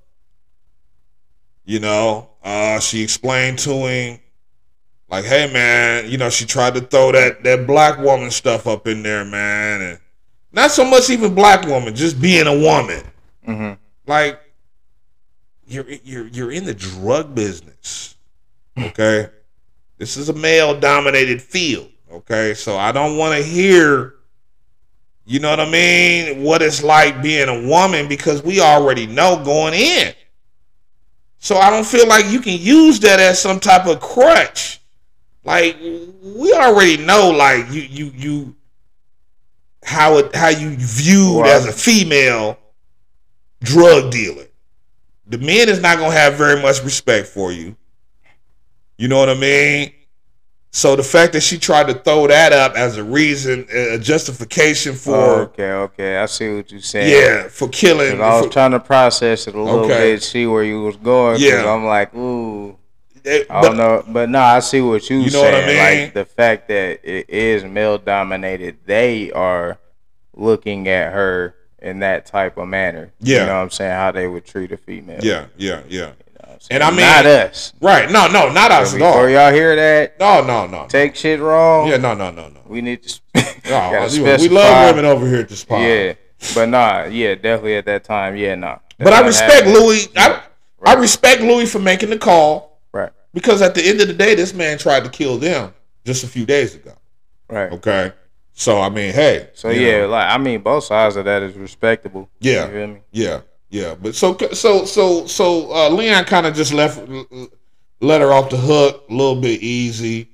You 1.65 1.80
know, 1.80 2.30
uh, 2.43 2.80
she 2.80 3.01
explained 3.03 3.59
to 3.59 3.71
him, 3.73 4.19
like, 5.09 5.25
"Hey, 5.25 5.51
man, 5.51 6.09
you 6.09 6.17
know, 6.17 6.30
she 6.30 6.45
tried 6.45 6.75
to 6.75 6.82
throw 6.82 7.11
that 7.11 7.43
that 7.43 7.65
black 7.67 7.97
woman 7.99 8.32
stuff 8.32 8.67
up 8.67 8.88
in 8.88 9.03
there, 9.03 9.25
man, 9.25 9.82
and 9.82 9.99
not 10.51 10.71
so 10.71 10.86
much 10.86 11.09
even 11.09 11.34
black 11.36 11.65
woman, 11.65 11.95
just 11.95 12.21
being 12.21 12.47
a 12.47 12.57
woman. 12.57 13.03
hmm 13.45 13.71
Like, 14.05 14.39
you're 15.68 15.89
you're 16.03 16.28
you're 16.28 16.51
in 16.51 16.65
the 16.65 16.74
drug 16.74 17.36
business, 17.36 18.15
okay? 18.78 19.30
this 19.97 20.18
is 20.18 20.30
a 20.30 20.34
male 20.34 20.80
dominated 20.80 21.41
field, 21.41 21.89
okay? 22.11 22.53
So 22.53 22.78
I 22.78 22.91
don't 22.91 23.18
want 23.18 23.36
to 23.36 23.43
hear, 23.43 24.15
you 25.26 25.39
know 25.39 25.49
what 25.49 25.59
I 25.59 25.70
mean, 25.70 26.43
what 26.43 26.61
it's 26.61 26.84
like 26.84 27.22
being 27.22 27.49
a 27.49 27.68
woman 27.68 28.07
because 28.07 28.43
we 28.43 28.61
already 28.61 29.07
know 29.07 29.43
going 29.43 29.74
in. 29.74 30.13
So 31.39 31.57
I 31.57 31.70
don't 31.70 31.86
feel 31.86 32.07
like 32.07 32.26
you 32.28 32.41
can 32.41 32.59
use 32.59 32.99
that 33.01 33.20
as 33.20 33.39
some 33.39 33.59
type 33.59 33.86
of 33.88 33.99
crutch. 33.99 34.82
Like 35.43 35.78
we 35.80 36.51
already 36.53 36.97
know, 36.97 37.30
like 37.30 37.72
you 37.72 37.82
you 37.82 38.11
you 38.15 38.55
how 39.84 40.18
it 40.18 40.36
how 40.36 40.49
you 40.49 40.76
viewed 40.78 41.43
Well, 41.43 41.45
as 41.45 41.65
a 41.65 41.72
female 41.72 42.57
drug 43.61 44.11
dealer. 44.11 44.45
The 45.30 45.38
men 45.38 45.69
is 45.69 45.82
not 45.82 45.97
gonna 45.97 46.13
have 46.13 46.36
very 46.36 46.61
much 46.61 46.84
respect 46.84 47.28
for 47.28 47.51
you. 47.51 47.75
You 48.97 49.07
know 49.07 49.17
what 49.19 49.30
I 49.30 49.36
mean? 49.36 49.91
So 50.71 50.95
the 50.95 51.03
fact 51.03 51.34
that 51.34 51.41
she 51.41 51.57
tried 51.57 51.88
to 51.88 51.93
throw 51.95 52.28
that 52.28 52.53
up 52.53 52.75
as 52.75 52.97
a 52.97 53.03
reason, 53.03 53.65
a 53.73 53.97
justification 53.97 54.93
for 54.93 55.15
okay, 55.15 55.71
okay, 55.71 56.17
I 56.17 56.25
see 56.28 56.55
what 56.55 56.71
you're 56.71 56.82
saying. 56.82 57.11
yeah, 57.11 57.47
for 57.47 57.67
killing. 57.69 58.21
I 58.21 58.36
was 58.38 58.45
for- 58.45 58.51
trying 58.51 58.71
to 58.71 58.80
process 58.80 59.47
it 59.47 59.55
a 59.55 59.61
little 59.61 59.86
Okay. 59.86 60.13
bit, 60.13 60.23
see 60.23 60.45
where 60.45 60.63
you 60.63 60.84
was 60.84 60.95
going. 60.97 61.39
Yeah. 61.39 61.71
I'm 61.73 61.86
like, 61.86 62.13
ooh, 62.13 62.78
eh, 63.25 63.43
I 63.49 63.61
don't 63.61 63.78
know, 63.78 64.03
but 64.07 64.30
no, 64.30 64.39
I 64.39 64.59
see 64.59 64.82
what 64.82 65.09
you, 65.09 65.19
You 65.21 65.32
know 65.32 65.41
what 65.41 65.53
I 65.55 65.65
saying. 65.65 65.93
mean? 65.95 66.03
Like 66.05 66.13
the 66.13 66.25
fact 66.25 66.67
that 66.67 66.99
it 67.03 67.30
is 67.30 67.63
male 67.63 67.97
dominated, 67.97 68.78
they 68.86 69.32
are 69.32 69.80
looking 70.36 70.88
at 70.88 71.11
her 71.13 71.55
in 71.80 71.99
that 71.99 72.25
type 72.25 72.57
of 72.57 72.67
manner. 72.67 73.11
Yeah. 73.19 73.41
you 73.41 73.45
know 73.47 73.55
what 73.55 73.61
I'm 73.61 73.69
saying? 73.69 73.91
How 73.91 74.11
they 74.11 74.28
would 74.28 74.45
treat 74.45 74.71
a 74.71 74.78
female. 74.78 75.19
Yeah, 75.23 75.45
yeah, 75.57 75.82
yeah. 75.88 75.89
You 75.89 75.99
know 75.99 76.07
what 76.39 76.49
I'm 76.49 76.59
saying? 76.59 76.82
And 76.82 76.84
I 76.84 76.89
mean- 76.89 76.99
not 77.01 77.25
us. 77.25 77.73
Right? 77.82 78.09
No, 78.11 78.28
no, 78.28 78.51
not 78.51 78.71
us 78.71 78.95
at 78.95 79.01
all. 79.01 79.30
y'all 79.30 79.51
hear 79.53 79.75
that, 79.75 80.19
No, 80.19 80.43
no, 80.43 80.65
no. 80.67 80.88
take 80.88 81.15
shit 81.15 81.39
wrong. 81.39 81.88
Yeah, 81.88 81.97
no, 81.97 82.13
no, 82.13 82.32
no, 82.32 82.49
no. 82.49 82.59
we 82.65 82.82
need 82.82 83.03
to. 83.03 83.19
No, 83.69 84.07
we- 84.39 84.49
love 84.49 84.95
women 84.95 85.06
over 85.06 85.27
here 85.27 85.41
at 85.41 85.49
this 85.49 85.64
pod. 85.64 85.81
Yeah, 85.81 86.14
but 86.56 86.69
nah, 86.69 87.06
yeah, 87.06 87.35
definitely 87.35 87.76
at 87.76 87.85
that 87.85 88.03
time, 88.03 88.35
yeah, 88.35 88.56
nah. 88.56 88.80
But 88.99 89.14
I 89.14 89.22
respect 89.26 89.65
happened. 89.65 89.73
Louis. 89.73 90.07
I, 90.15 90.41
I 90.85 90.93
respect 90.95 91.41
Louis 91.41 91.72
for 91.72 91.80
making 91.80 92.10
the 92.10 92.18
call 92.18 92.80
Right, 92.91 93.11
because 93.34 93.61
at 93.61 93.76
the 93.76 93.84
end 93.88 94.02
of 94.02 94.07
the 94.07 94.14
day, 94.14 94.34
this 94.35 94.53
man 94.53 94.77
tried 94.77 95.03
to 95.03 95.10
kill 95.10 95.38
them 95.38 95.73
just 96.06 96.23
a 96.23 96.27
few 96.27 96.45
days 96.45 96.73
ago. 96.76 96.93
right. 97.49 97.72
Okay, 97.73 98.14
so 98.59 98.81
I 98.81 98.89
mean, 98.89 99.13
hey. 99.13 99.49
So 99.53 99.69
yeah, 99.69 99.99
know, 100.01 100.07
like 100.09 100.27
I 100.29 100.38
mean, 100.39 100.61
both 100.61 100.84
sides 100.85 101.15
of 101.15 101.25
that 101.25 101.43
is 101.43 101.55
respectable. 101.55 102.27
Yeah. 102.39 102.65
you 102.65 102.71
feel 102.71 102.88
me? 102.88 102.99
yeah, 103.11 103.41
yeah. 103.69 103.93
But 103.93 104.15
so 104.15 104.35
so 104.53 104.84
so 104.85 105.27
so 105.27 105.71
uh, 105.71 105.89
Leon 105.89 106.25
kind 106.25 106.47
of 106.47 106.55
just 106.55 106.73
left, 106.73 106.99
let 108.01 108.21
her 108.21 108.34
off 108.34 108.49
the 108.49 108.57
hook 108.57 109.03
a 109.09 109.13
little 109.13 109.39
bit 109.39 109.61
easy. 109.61 110.29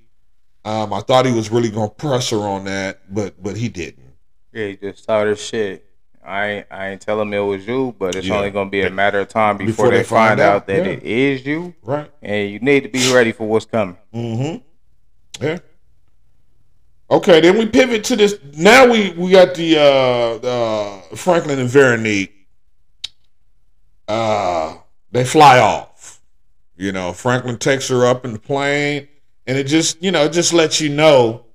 Um, 0.64 0.94
I 0.94 1.02
thought 1.02 1.26
he 1.26 1.34
was 1.34 1.52
really 1.52 1.70
gonna 1.70 1.90
press 1.90 2.30
her 2.30 2.38
on 2.38 2.64
that, 2.64 3.14
but 3.14 3.44
but 3.44 3.58
he 3.58 3.68
didn't. 3.68 4.14
Yeah, 4.54 4.68
he 4.68 4.78
just 4.78 5.06
her 5.10 5.36
shit. 5.36 5.86
I 6.26 6.46
ain't, 6.48 6.68
I 6.72 6.88
ain't 6.92 7.02
tell 7.02 7.20
him 7.20 7.34
it 7.34 7.40
was 7.40 7.68
you, 7.68 7.94
but 8.00 8.16
it's 8.16 8.26
Yeah. 8.26 8.38
only 8.38 8.52
gonna 8.52 8.70
be 8.70 8.84
a 8.84 8.90
matter 8.90 9.20
of 9.20 9.28
time 9.28 9.58
before, 9.58 9.68
Before 9.68 9.90
they, 9.92 9.98
they 9.98 10.04
find, 10.04 10.30
find 10.30 10.40
out, 10.40 10.56
out, 10.56 10.68
that 10.68 10.86
yeah. 10.86 10.92
it 10.94 11.04
is 11.04 11.46
you, 11.46 11.76
Right. 11.84 12.10
and 12.22 12.50
you 12.50 12.60
need 12.60 12.84
to 12.84 12.90
be 12.90 13.14
ready 13.14 13.34
for 13.34 13.46
what's 13.46 13.66
coming. 13.66 13.98
Mm-hmm. 14.16 15.44
Yeah. 15.46 15.58
Okay, 17.14 17.42
then 17.42 17.60
we 17.60 17.68
pivot 17.68 18.04
to 18.06 18.16
this. 18.16 18.40
Now 18.58 18.90
we 18.90 19.12
we 19.12 19.30
got 19.30 19.54
the 19.54 19.78
uh, 19.78 20.48
uh, 20.48 21.02
Franklin 21.16 21.60
and 21.60 21.70
Veronique. 21.70 22.34
Uh, 24.08 24.78
they 25.12 25.24
fly 25.24 25.60
off. 25.60 26.20
You 26.76 26.92
know, 26.92 27.14
Franklin 27.14 27.60
takes 27.60 27.88
her 27.90 28.04
up 28.04 28.26
in 28.26 28.34
the 28.34 28.40
plane, 28.40 29.08
and 29.46 29.60
it 29.60 29.66
just 29.66 30.02
you 30.02 30.10
know 30.10 30.24
it 30.24 30.34
just 30.34 30.54
lets 30.54 30.82
you 30.82 30.90
know 30.90 31.46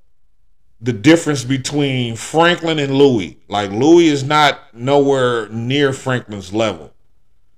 the 0.80 0.92
difference 0.92 1.42
between 1.42 2.14
Franklin 2.14 2.78
and 2.78 2.94
Louis. 2.94 3.36
Like 3.48 3.72
Louis 3.72 4.06
is 4.06 4.22
not 4.22 4.60
nowhere 4.72 5.48
near 5.48 5.92
Franklin's 5.92 6.52
level. 6.52 6.92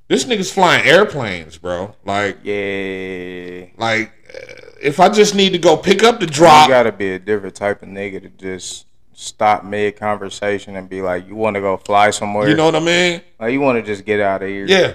This 0.08 0.24
nigga's 0.24 0.50
flying 0.50 0.86
airplanes, 0.86 1.58
bro. 1.58 1.94
Like 2.06 2.38
Yeah, 2.44 3.66
like, 3.76 4.10
uh, 4.34 4.69
if 4.82 5.00
I 5.00 5.08
just 5.08 5.34
need 5.34 5.50
to 5.52 5.58
go 5.58 5.76
pick 5.76 6.02
up 6.02 6.20
the 6.20 6.26
drop, 6.26 6.68
you 6.68 6.74
gotta 6.74 6.92
be 6.92 7.12
a 7.14 7.18
different 7.18 7.54
type 7.54 7.82
of 7.82 7.88
nigga 7.88 8.22
to 8.22 8.28
just 8.30 8.86
stop 9.12 9.64
mid 9.64 9.96
conversation 9.96 10.76
and 10.76 10.88
be 10.88 11.02
like, 11.02 11.26
"You 11.28 11.34
want 11.34 11.54
to 11.54 11.60
go 11.60 11.76
fly 11.76 12.10
somewhere? 12.10 12.48
you 12.48 12.54
know 12.56 12.64
what 12.66 12.76
I 12.76 12.80
mean? 12.80 13.20
like 13.38 13.52
you 13.52 13.60
want 13.60 13.78
to 13.78 13.82
just 13.82 14.04
get 14.04 14.20
out 14.20 14.42
of 14.42 14.48
here?" 14.48 14.66
Yeah, 14.66 14.94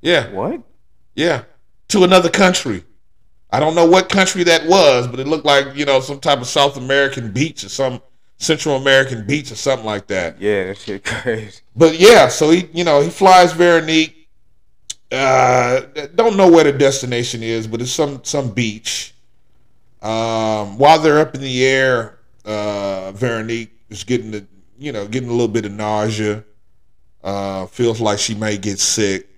yeah, 0.00 0.30
What? 0.30 0.60
yeah. 1.14 1.42
To 1.88 2.04
another 2.04 2.28
country. 2.28 2.84
I 3.50 3.60
don't 3.60 3.74
know 3.74 3.86
what 3.86 4.10
country 4.10 4.42
that 4.44 4.66
was, 4.66 5.06
but 5.06 5.20
it 5.20 5.26
looked 5.26 5.46
like 5.46 5.74
you 5.74 5.84
know 5.86 6.00
some 6.00 6.20
type 6.20 6.40
of 6.40 6.46
South 6.46 6.76
American 6.76 7.32
beach 7.32 7.64
or 7.64 7.68
some 7.70 8.02
Central 8.36 8.76
American 8.76 9.26
beach 9.26 9.50
or 9.50 9.54
something 9.54 9.86
like 9.86 10.06
that. 10.08 10.38
Yeah, 10.40 10.66
that 10.66 10.78
shit 10.78 11.02
crazy. 11.04 11.60
But 11.74 11.98
yeah, 11.98 12.28
so 12.28 12.50
he 12.50 12.68
you 12.74 12.84
know 12.84 13.00
he 13.00 13.08
flies 13.08 13.52
Veronique. 13.52 14.17
Uh, 15.10 15.80
don't 16.14 16.36
know 16.36 16.50
where 16.50 16.64
the 16.64 16.72
destination 16.72 17.42
is, 17.42 17.66
but 17.66 17.80
it's 17.80 17.92
some 17.92 18.22
some 18.24 18.50
beach. 18.50 19.14
Um, 20.02 20.78
while 20.78 20.98
they're 20.98 21.18
up 21.18 21.34
in 21.34 21.40
the 21.40 21.64
air, 21.64 22.18
uh, 22.44 23.12
Veronique 23.12 23.70
is 23.88 24.04
getting 24.04 24.30
the 24.30 24.46
you 24.78 24.92
know 24.92 25.06
getting 25.08 25.28
a 25.28 25.32
little 25.32 25.48
bit 25.48 25.64
of 25.64 25.72
nausea. 25.72 26.44
Uh, 27.24 27.66
feels 27.66 28.00
like 28.00 28.18
she 28.18 28.34
may 28.34 28.56
get 28.58 28.78
sick, 28.78 29.28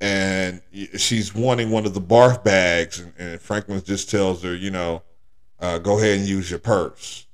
and 0.00 0.62
she's 0.96 1.34
wanting 1.34 1.70
one 1.70 1.84
of 1.84 1.92
the 1.92 2.00
barf 2.00 2.42
bags, 2.42 3.00
and, 3.00 3.12
and 3.18 3.40
Franklin 3.40 3.82
just 3.82 4.10
tells 4.10 4.42
her, 4.42 4.54
you 4.54 4.70
know, 4.70 5.02
uh, 5.60 5.78
go 5.78 5.98
ahead 5.98 6.18
and 6.18 6.28
use 6.28 6.50
your 6.50 6.58
purse. 6.58 7.26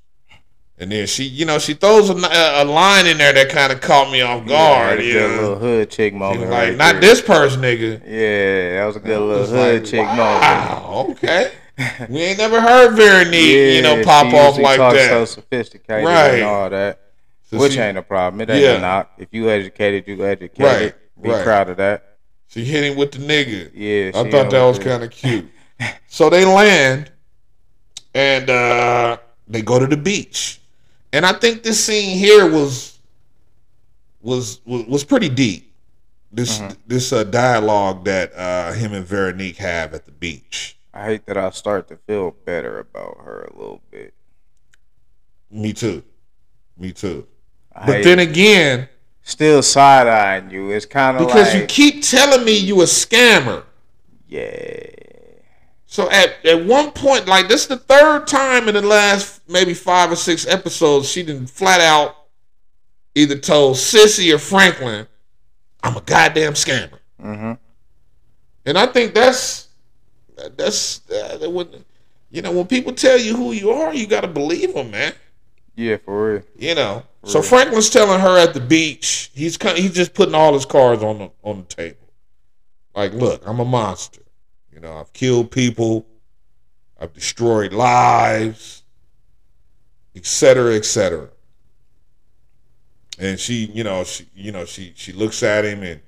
And 0.81 0.89
then 0.91 1.07
she, 1.07 1.25
you 1.25 1.45
know, 1.45 1.59
she 1.59 1.73
throws 1.73 2.09
a, 2.09 2.13
a 2.13 2.63
line 2.63 3.05
in 3.05 3.17
there 3.17 3.33
that 3.33 3.49
kind 3.49 3.73
of 3.73 3.81
caught 3.81 4.09
me 4.11 4.21
off 4.21 4.47
guard. 4.47 5.03
yeah, 5.03 5.27
that 5.27 5.41
little 5.41 5.55
hood 5.59 5.89
chick 5.91 6.13
moment. 6.13 6.41
was 6.41 6.49
right 6.49 6.69
like, 6.69 6.77
not 6.77 6.91
there. 6.93 7.01
this 7.01 7.21
purse, 7.21 7.57
nigga. 7.57 8.01
Yeah, 8.07 8.79
that 8.79 8.85
was 8.85 8.95
a 8.95 8.99
good 9.01 9.19
little 9.19 9.45
hood 9.45 9.81
like, 9.81 9.89
chick 9.89 10.05
moment. 10.05 10.17
Wow, 10.19 11.05
okay. 11.09 11.51
we 12.09 12.19
ain't 12.21 12.37
never 12.37 12.61
heard 12.61 12.95
Veronique, 12.95 13.75
you 13.75 13.81
know, 13.81 14.01
pop 14.05 14.33
off 14.33 14.57
like 14.57 14.79
that. 14.79 15.09
So 15.09 15.25
sophisticated 15.25 16.05
Right. 16.05 16.35
and 16.35 16.43
all 16.43 16.69
that, 16.69 16.99
So 17.51 17.57
which 17.57 17.73
she- 17.73 17.79
ain't 17.79 17.97
a 17.97 18.01
problem. 18.01 18.39
It 18.41 18.49
ain't 18.49 18.63
Yeah. 18.63 18.77
a 18.77 18.81
knock. 18.81 19.11
If 19.17 19.29
you 19.33 19.49
educated, 19.49 20.05
you 20.07 20.25
educated. 20.25 20.59
Right, 20.65 20.95
Be 21.21 21.29
right. 21.29 21.43
proud 21.43 21.69
of 21.69 21.77
that. 21.77 22.05
She 22.47 22.63
hit 22.63 22.85
him 22.85 22.97
with 22.97 23.11
the 23.11 23.19
nigga. 23.19 23.69
Yeah, 23.73 24.11
I 24.19 24.29
thought 24.29 24.49
that 24.49 24.63
was 24.63 24.79
kind 24.79 25.03
of 25.03 25.11
cute. 25.11 25.49
so 26.07 26.29
they 26.29 26.45
land, 26.45 27.11
and 28.13 28.49
uh, 28.49 29.17
they 29.47 29.61
go 29.61 29.77
to 29.79 29.85
the 29.87 29.97
beach, 29.97 30.59
and 31.13 31.25
I 31.25 31.33
think 31.33 31.63
this 31.63 31.83
scene 31.83 32.17
here 32.17 32.49
was 32.49 32.99
was 34.21 34.61
was, 34.65 34.85
was 34.85 35.03
pretty 35.03 35.29
deep. 35.29 35.73
This 36.31 36.59
Mm-hmm. 36.59 36.73
this 36.87 37.11
uh, 37.11 37.23
dialogue 37.23 38.05
that 38.05 38.33
uh, 38.35 38.73
him 38.73 38.93
and 38.93 39.05
Veronique 39.05 39.57
have 39.57 39.93
at 39.93 40.05
the 40.05 40.11
beach. 40.11 40.77
I 40.93 41.05
hate 41.05 41.25
that 41.27 41.37
I 41.37 41.49
start 41.51 41.87
to 41.89 41.97
feel 41.97 42.31
better 42.45 42.79
about 42.79 43.17
her 43.23 43.49
a 43.51 43.57
little 43.57 43.81
bit. 43.91 44.13
Me 45.51 45.73
too. 45.73 46.03
Me 46.77 46.91
too. 46.91 47.27
I 47.73 47.85
But 47.87 48.03
then 48.03 48.19
again, 48.19 48.89
still 49.21 49.61
side 49.63 50.07
eyeing 50.07 50.51
you. 50.51 50.69
It's 50.71 50.85
kind 50.85 51.17
of 51.17 51.27
because 51.27 51.53
like 51.53 51.61
you 51.61 51.67
keep 51.67 52.03
telling 52.03 52.45
me 52.45 52.57
you 52.57 52.81
a 52.81 52.85
scammer. 52.85 53.63
yeah, 54.27 54.89
So 55.91 56.07
at, 56.11 56.45
at 56.45 56.65
one 56.65 56.91
point, 56.91 57.27
like 57.27 57.47
this 57.47 57.63
is 57.63 57.67
the 57.67 57.77
third 57.77 58.27
time 58.27 58.67
in 58.69 58.75
the 58.75 58.81
last 58.83 59.41
maybe 59.49 59.73
five 59.73 60.11
or 60.11 60.15
six 60.15 60.45
episodes, 60.45 61.09
she 61.09 61.23
didn't 61.23 61.47
flat 61.49 61.81
out 61.81 62.15
either 63.15 63.35
told 63.35 63.75
Cissy 63.75 64.31
or 64.31 64.37
Franklin, 64.37 65.07
I'm 65.81 65.97
a 65.97 66.01
goddamn 66.01 66.53
scammer. 66.53 66.99
hmm 67.19 67.53
And 68.67 68.77
I 68.77 68.85
think 68.85 69.15
that's 69.15 69.67
that's 70.55 71.09
uh, 71.09 71.37
that 71.37 71.49
when 71.49 71.67
you 72.29 72.43
know 72.43 72.51
when 72.51 72.67
people 72.67 72.93
tell 72.93 73.17
you 73.17 73.35
who 73.35 73.51
you 73.51 73.71
are, 73.71 73.91
you 73.91 74.05
got 74.05 74.21
to 74.21 74.27
believe 74.27 74.75
them, 74.75 74.91
man. 74.91 75.13
yeah, 75.75 75.97
for 75.97 76.33
real. 76.33 76.43
You 76.55 76.75
know. 76.75 77.03
So 77.25 77.41
Franklin's 77.41 77.89
telling 77.89 78.19
her 78.21 78.37
at 78.37 78.53
the 78.53 78.61
beach, 78.61 79.31
he's 79.33 79.57
kind 79.57 79.75
he's 79.75 79.93
just 79.95 80.13
putting 80.13 80.35
all 80.35 80.53
his 80.53 80.65
cards 80.67 81.01
on 81.01 81.17
the 81.17 81.31
on 81.41 81.61
the 81.61 81.65
table. 81.65 81.97
Like, 82.93 83.11
look, 83.13 83.41
I'm 83.47 83.59
a 83.59 83.65
monster. 83.65 84.21
You 84.79 84.87
know, 84.87 84.97
I've 84.97 85.11
killed 85.11 85.51
people, 85.51 86.05
I've 86.97 87.11
destroyed 87.11 87.73
lives, 87.73 88.83
etc., 90.15 90.63
cetera, 90.63 90.75
et 90.75 90.85
cetera. 90.85 91.29
And 93.17 93.37
she, 93.37 93.65
you 93.65 93.83
know, 93.83 94.05
she, 94.05 94.29
you 94.33 94.53
know, 94.53 94.63
she 94.63 94.93
she 94.95 95.11
looks 95.11 95.43
at 95.43 95.65
him 95.65 95.83
and 95.83 95.99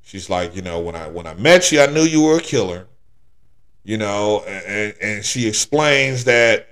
she's 0.00 0.30
like, 0.30 0.56
you 0.56 0.62
know, 0.62 0.80
when 0.80 0.96
I 0.96 1.08
when 1.08 1.26
I 1.26 1.34
met 1.34 1.70
you, 1.70 1.82
I 1.82 1.86
knew 1.88 2.00
you 2.00 2.22
were 2.22 2.38
a 2.38 2.40
killer. 2.40 2.86
You 3.84 3.98
know, 3.98 4.40
and 4.46 4.94
and 5.02 5.22
she 5.22 5.46
explains 5.46 6.24
that 6.24 6.66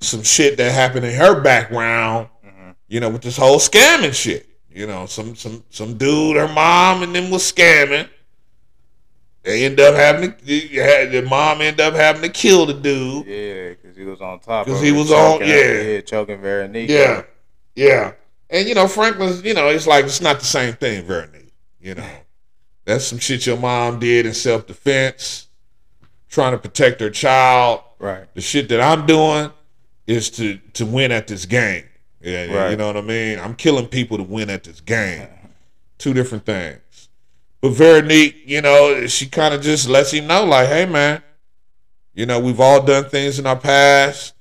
some 0.00 0.22
shit 0.22 0.56
that 0.56 0.72
happened 0.72 1.04
in 1.04 1.14
her 1.16 1.38
background, 1.38 2.30
mm-hmm. 2.42 2.70
you 2.88 3.00
know, 3.00 3.10
with 3.10 3.20
this 3.20 3.36
whole 3.36 3.58
scamming 3.58 4.14
shit. 4.14 4.48
You 4.70 4.86
know, 4.86 5.04
some 5.04 5.36
some 5.36 5.64
some 5.68 5.98
dude, 5.98 6.36
her 6.36 6.48
mom 6.48 7.02
and 7.02 7.14
them 7.14 7.30
was 7.30 7.42
scamming. 7.52 8.08
They 9.46 9.64
end 9.64 9.78
up 9.78 9.94
having 9.94 10.32
to, 10.34 10.44
the 10.44 11.24
mom 11.30 11.60
end 11.62 11.80
up 11.80 11.94
having 11.94 12.22
to 12.22 12.28
kill 12.28 12.66
the 12.66 12.74
dude. 12.74 13.26
Yeah, 13.26 13.68
because 13.70 13.96
he 13.96 14.02
was 14.02 14.20
on 14.20 14.40
top. 14.40 14.66
Because 14.66 14.80
he 14.80 14.90
was 14.90 15.12
on- 15.12 15.40
yeah. 15.40 15.82
yeah, 15.82 16.00
choking 16.00 16.40
Veronique. 16.40 16.90
Yeah, 16.90 17.22
yeah. 17.76 18.14
And 18.50 18.68
you 18.68 18.74
know, 18.74 18.88
Franklin's, 18.88 19.44
you 19.44 19.54
know, 19.54 19.68
it's 19.68 19.86
like 19.86 20.04
it's 20.04 20.20
not 20.20 20.40
the 20.40 20.44
same 20.44 20.74
thing, 20.74 21.04
Veronique. 21.04 21.52
You 21.80 21.94
know, 21.94 22.10
that's 22.84 23.04
some 23.06 23.20
shit 23.20 23.46
your 23.46 23.56
mom 23.56 24.00
did 24.00 24.26
in 24.26 24.34
self 24.34 24.66
defense, 24.66 25.46
trying 26.28 26.50
to 26.50 26.58
protect 26.58 27.00
her 27.00 27.10
child. 27.10 27.82
right. 28.00 28.26
The 28.34 28.40
shit 28.40 28.68
that 28.70 28.80
I'm 28.80 29.06
doing 29.06 29.52
is 30.08 30.28
to 30.30 30.58
to 30.74 30.84
win 30.84 31.12
at 31.12 31.28
this 31.28 31.46
game. 31.46 31.84
Yeah, 32.20 32.70
you 32.70 32.76
know 32.76 32.88
what 32.88 32.96
I 32.96 33.02
mean. 33.02 33.38
I'm 33.38 33.54
killing 33.54 33.86
people 33.86 34.16
to 34.16 34.24
win 34.24 34.50
at 34.50 34.64
this 34.64 34.80
game. 34.80 35.28
Two 35.98 36.12
different 36.14 36.44
things. 36.44 36.80
But 37.66 37.72
Veronique, 37.74 38.42
you 38.46 38.62
know, 38.62 39.08
she 39.08 39.26
kind 39.26 39.52
of 39.52 39.60
just 39.60 39.88
lets 39.88 40.12
him 40.12 40.28
know, 40.28 40.44
like, 40.44 40.68
hey 40.68 40.86
man, 40.86 41.20
you 42.14 42.24
know, 42.24 42.38
we've 42.38 42.60
all 42.60 42.80
done 42.80 43.06
things 43.08 43.40
in 43.40 43.46
our 43.46 43.58
past. 43.58 44.34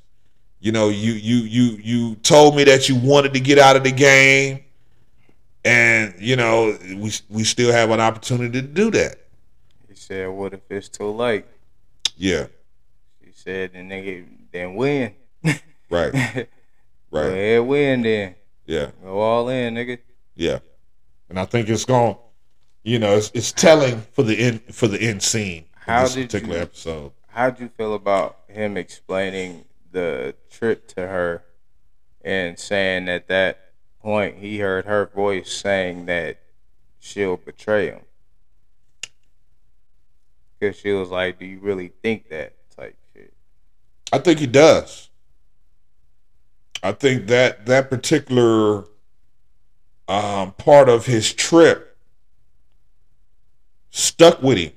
You 0.60 0.72
know, 0.72 0.90
you 0.90 1.14
you 1.14 1.38
you 1.38 1.64
you 1.82 2.16
told 2.18 2.56
me 2.56 2.64
that 2.66 2.88
you 2.88 2.96
wanted 2.96 3.34
to 3.34 3.40
get 3.40 3.58
out 3.58 3.76
of 3.78 3.84
the 3.84 3.92
game, 3.92 4.64
and 5.64 6.14
you 6.20 6.36
know, 6.36 6.78
we 6.98 7.12
we 7.30 7.44
still 7.44 7.72
have 7.72 7.90
an 7.90 8.00
opportunity 8.00 8.62
to 8.62 8.68
do 8.68 8.92
that. 8.92 9.18
He 9.90 9.96
said, 9.96 10.30
"What 10.30 10.54
if 10.54 10.62
it's 10.70 10.88
too 10.88 11.10
late?" 11.10 11.46
Yeah, 12.18 12.46
He 13.24 13.32
said, 13.34 13.72
"Then 13.74 13.90
nigga, 13.90 14.26
then 14.52 14.76
win. 14.76 15.14
right, 15.44 15.58
right. 15.90 16.48
Go 17.12 17.20
ahead, 17.22 17.62
win 17.66 18.02
then. 18.04 18.36
yeah. 18.68 18.92
Go 19.04 19.20
all 19.20 19.50
in, 19.50 19.74
nigga." 19.74 19.98
Yeah, 20.36 20.60
and 21.28 21.40
I 21.40 21.46
think 21.46 21.70
it's 21.70 21.86
going. 21.86 22.18
You 22.86 23.00
know, 23.00 23.16
it's, 23.18 23.32
it's 23.34 23.52
telling 23.52 24.02
for 24.12 24.22
the 24.22 24.38
end 24.38 24.62
for 24.74 24.88
the 24.88 25.02
end 25.02 25.24
scene. 25.24 25.66
How 25.76 26.04
this 26.04 26.14
did 26.14 26.30
particular 26.30 26.58
you- 26.58 26.62
episode? 26.62 27.12
How'd 27.30 27.60
you 27.60 27.68
feel 27.68 27.96
about 27.96 28.38
him 28.48 28.78
explaining 28.78 29.66
the 29.92 30.36
trip 30.52 30.88
to 30.90 31.02
her 31.02 31.44
and 32.24 32.58
saying 32.60 33.10
at 33.10 33.28
that 33.28 33.72
point 34.02 34.38
he 34.38 34.60
heard 34.60 34.86
her 34.86 35.08
voice 35.08 35.52
saying 35.52 36.06
that 36.06 36.38
she'll 37.00 37.38
betray 37.38 37.88
him? 37.88 38.02
Because 40.60 40.78
she 40.78 40.92
was 40.92 41.10
like, 41.10 41.40
"Do 41.40 41.46
you 41.46 41.60
really 41.60 41.92
think 42.04 42.30
that?" 42.30 42.54
Type 42.78 42.96
shit. 43.14 43.34
I 44.14 44.20
think 44.20 44.38
he 44.40 44.48
does. 44.48 45.10
I 46.84 46.92
think 46.92 47.26
that 47.28 47.66
that 47.66 47.90
particular 47.90 48.86
um, 50.08 50.52
part 50.54 50.88
of 50.88 51.08
his 51.08 51.34
trip 51.34 51.85
stuck 53.96 54.44
with 54.44 54.58
him 54.58 54.74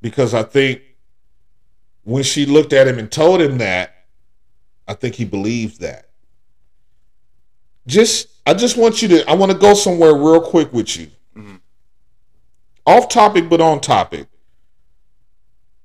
because 0.00 0.32
I 0.32 0.42
think 0.42 0.80
when 2.04 2.22
she 2.22 2.46
looked 2.46 2.72
at 2.72 2.88
him 2.88 2.98
and 2.98 3.12
told 3.12 3.42
him 3.42 3.58
that, 3.58 3.94
I 4.88 4.94
think 4.94 5.14
he 5.16 5.26
believed 5.26 5.80
that. 5.80 6.08
Just, 7.86 8.28
I 8.46 8.54
just 8.54 8.78
want 8.78 9.02
you 9.02 9.08
to, 9.08 9.28
I 9.28 9.34
want 9.34 9.52
to 9.52 9.58
go 9.58 9.74
somewhere 9.74 10.14
real 10.14 10.40
quick 10.40 10.72
with 10.72 10.96
you. 10.96 11.08
Mm-hmm. 11.36 11.56
Off 12.86 13.08
topic, 13.10 13.50
but 13.50 13.60
on 13.60 13.80
topic. 13.80 14.26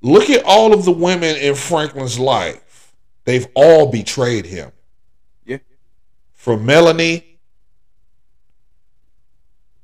Look 0.01 0.29
at 0.29 0.43
all 0.45 0.73
of 0.73 0.85
the 0.85 0.91
women 0.91 1.35
in 1.35 1.55
Franklin's 1.55 2.17
life. 2.17 2.95
They've 3.25 3.47
all 3.53 3.91
betrayed 3.91 4.45
him. 4.45 4.71
Yeah. 5.45 5.57
From 6.33 6.65
Melanie, 6.65 7.30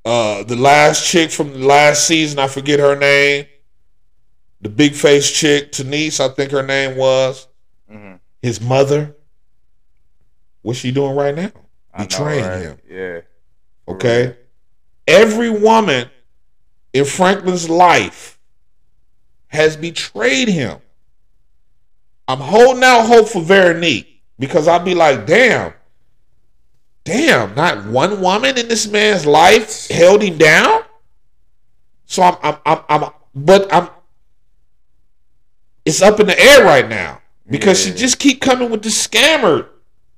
uh, 0.07 0.43
the 0.43 0.55
last 0.55 1.05
chick 1.05 1.31
from 1.31 1.51
the 1.53 1.59
last 1.65 2.07
season, 2.07 2.39
I 2.39 2.47
forget 2.47 2.79
her 2.79 2.95
name. 2.95 3.45
The 4.61 4.69
big 4.69 4.93
face 4.93 5.29
chick, 5.31 5.71
Denise, 5.73 6.19
I 6.19 6.29
think 6.29 6.51
her 6.51 6.63
name 6.63 6.97
was. 6.97 7.47
hmm 7.89 8.13
His 8.41 8.59
mother. 8.61 9.15
What's 10.61 10.79
she 10.79 10.91
doing 10.91 11.15
right 11.15 11.35
now? 11.35 11.51
Know, 11.97 12.05
Betraying 12.05 12.45
right? 12.45 12.61
him. 12.61 12.79
Yeah. 12.89 13.21
Okay. 13.87 14.35
Every 15.07 15.49
woman 15.49 16.09
in 16.93 17.05
Franklin's 17.05 17.69
life 17.69 18.39
has 19.47 19.77
betrayed 19.77 20.47
him. 20.49 20.79
I'm 22.27 22.39
holding 22.39 22.83
out 22.83 23.05
hope 23.05 23.29
for 23.29 23.41
Veronique 23.41 24.21
because 24.37 24.67
I'll 24.67 24.83
be 24.83 24.93
like, 24.95 25.25
damn, 25.25 25.73
damn, 27.07 27.55
not 27.55 27.85
one 27.85 28.19
woman 28.21 28.57
in 28.57 28.67
this 28.67 28.85
man's 28.87 29.25
life 29.25 29.87
held 29.87 30.21
him 30.21 30.37
down. 30.37 30.81
So 32.05 32.21
I'm, 32.21 32.35
I'm, 32.43 32.57
I'm, 32.65 33.03
I'm 33.03 33.09
but 33.33 33.73
I'm, 33.73 33.89
it's 35.85 36.01
up 36.01 36.19
in 36.19 36.27
the 36.27 36.37
air 36.39 36.65
right 36.65 36.87
now 36.87 37.21
because 37.49 37.81
she 37.83 37.91
just 37.93 38.19
keep 38.19 38.41
coming 38.41 38.69
with 38.69 38.83
this 38.83 39.07
scammer. 39.07 39.67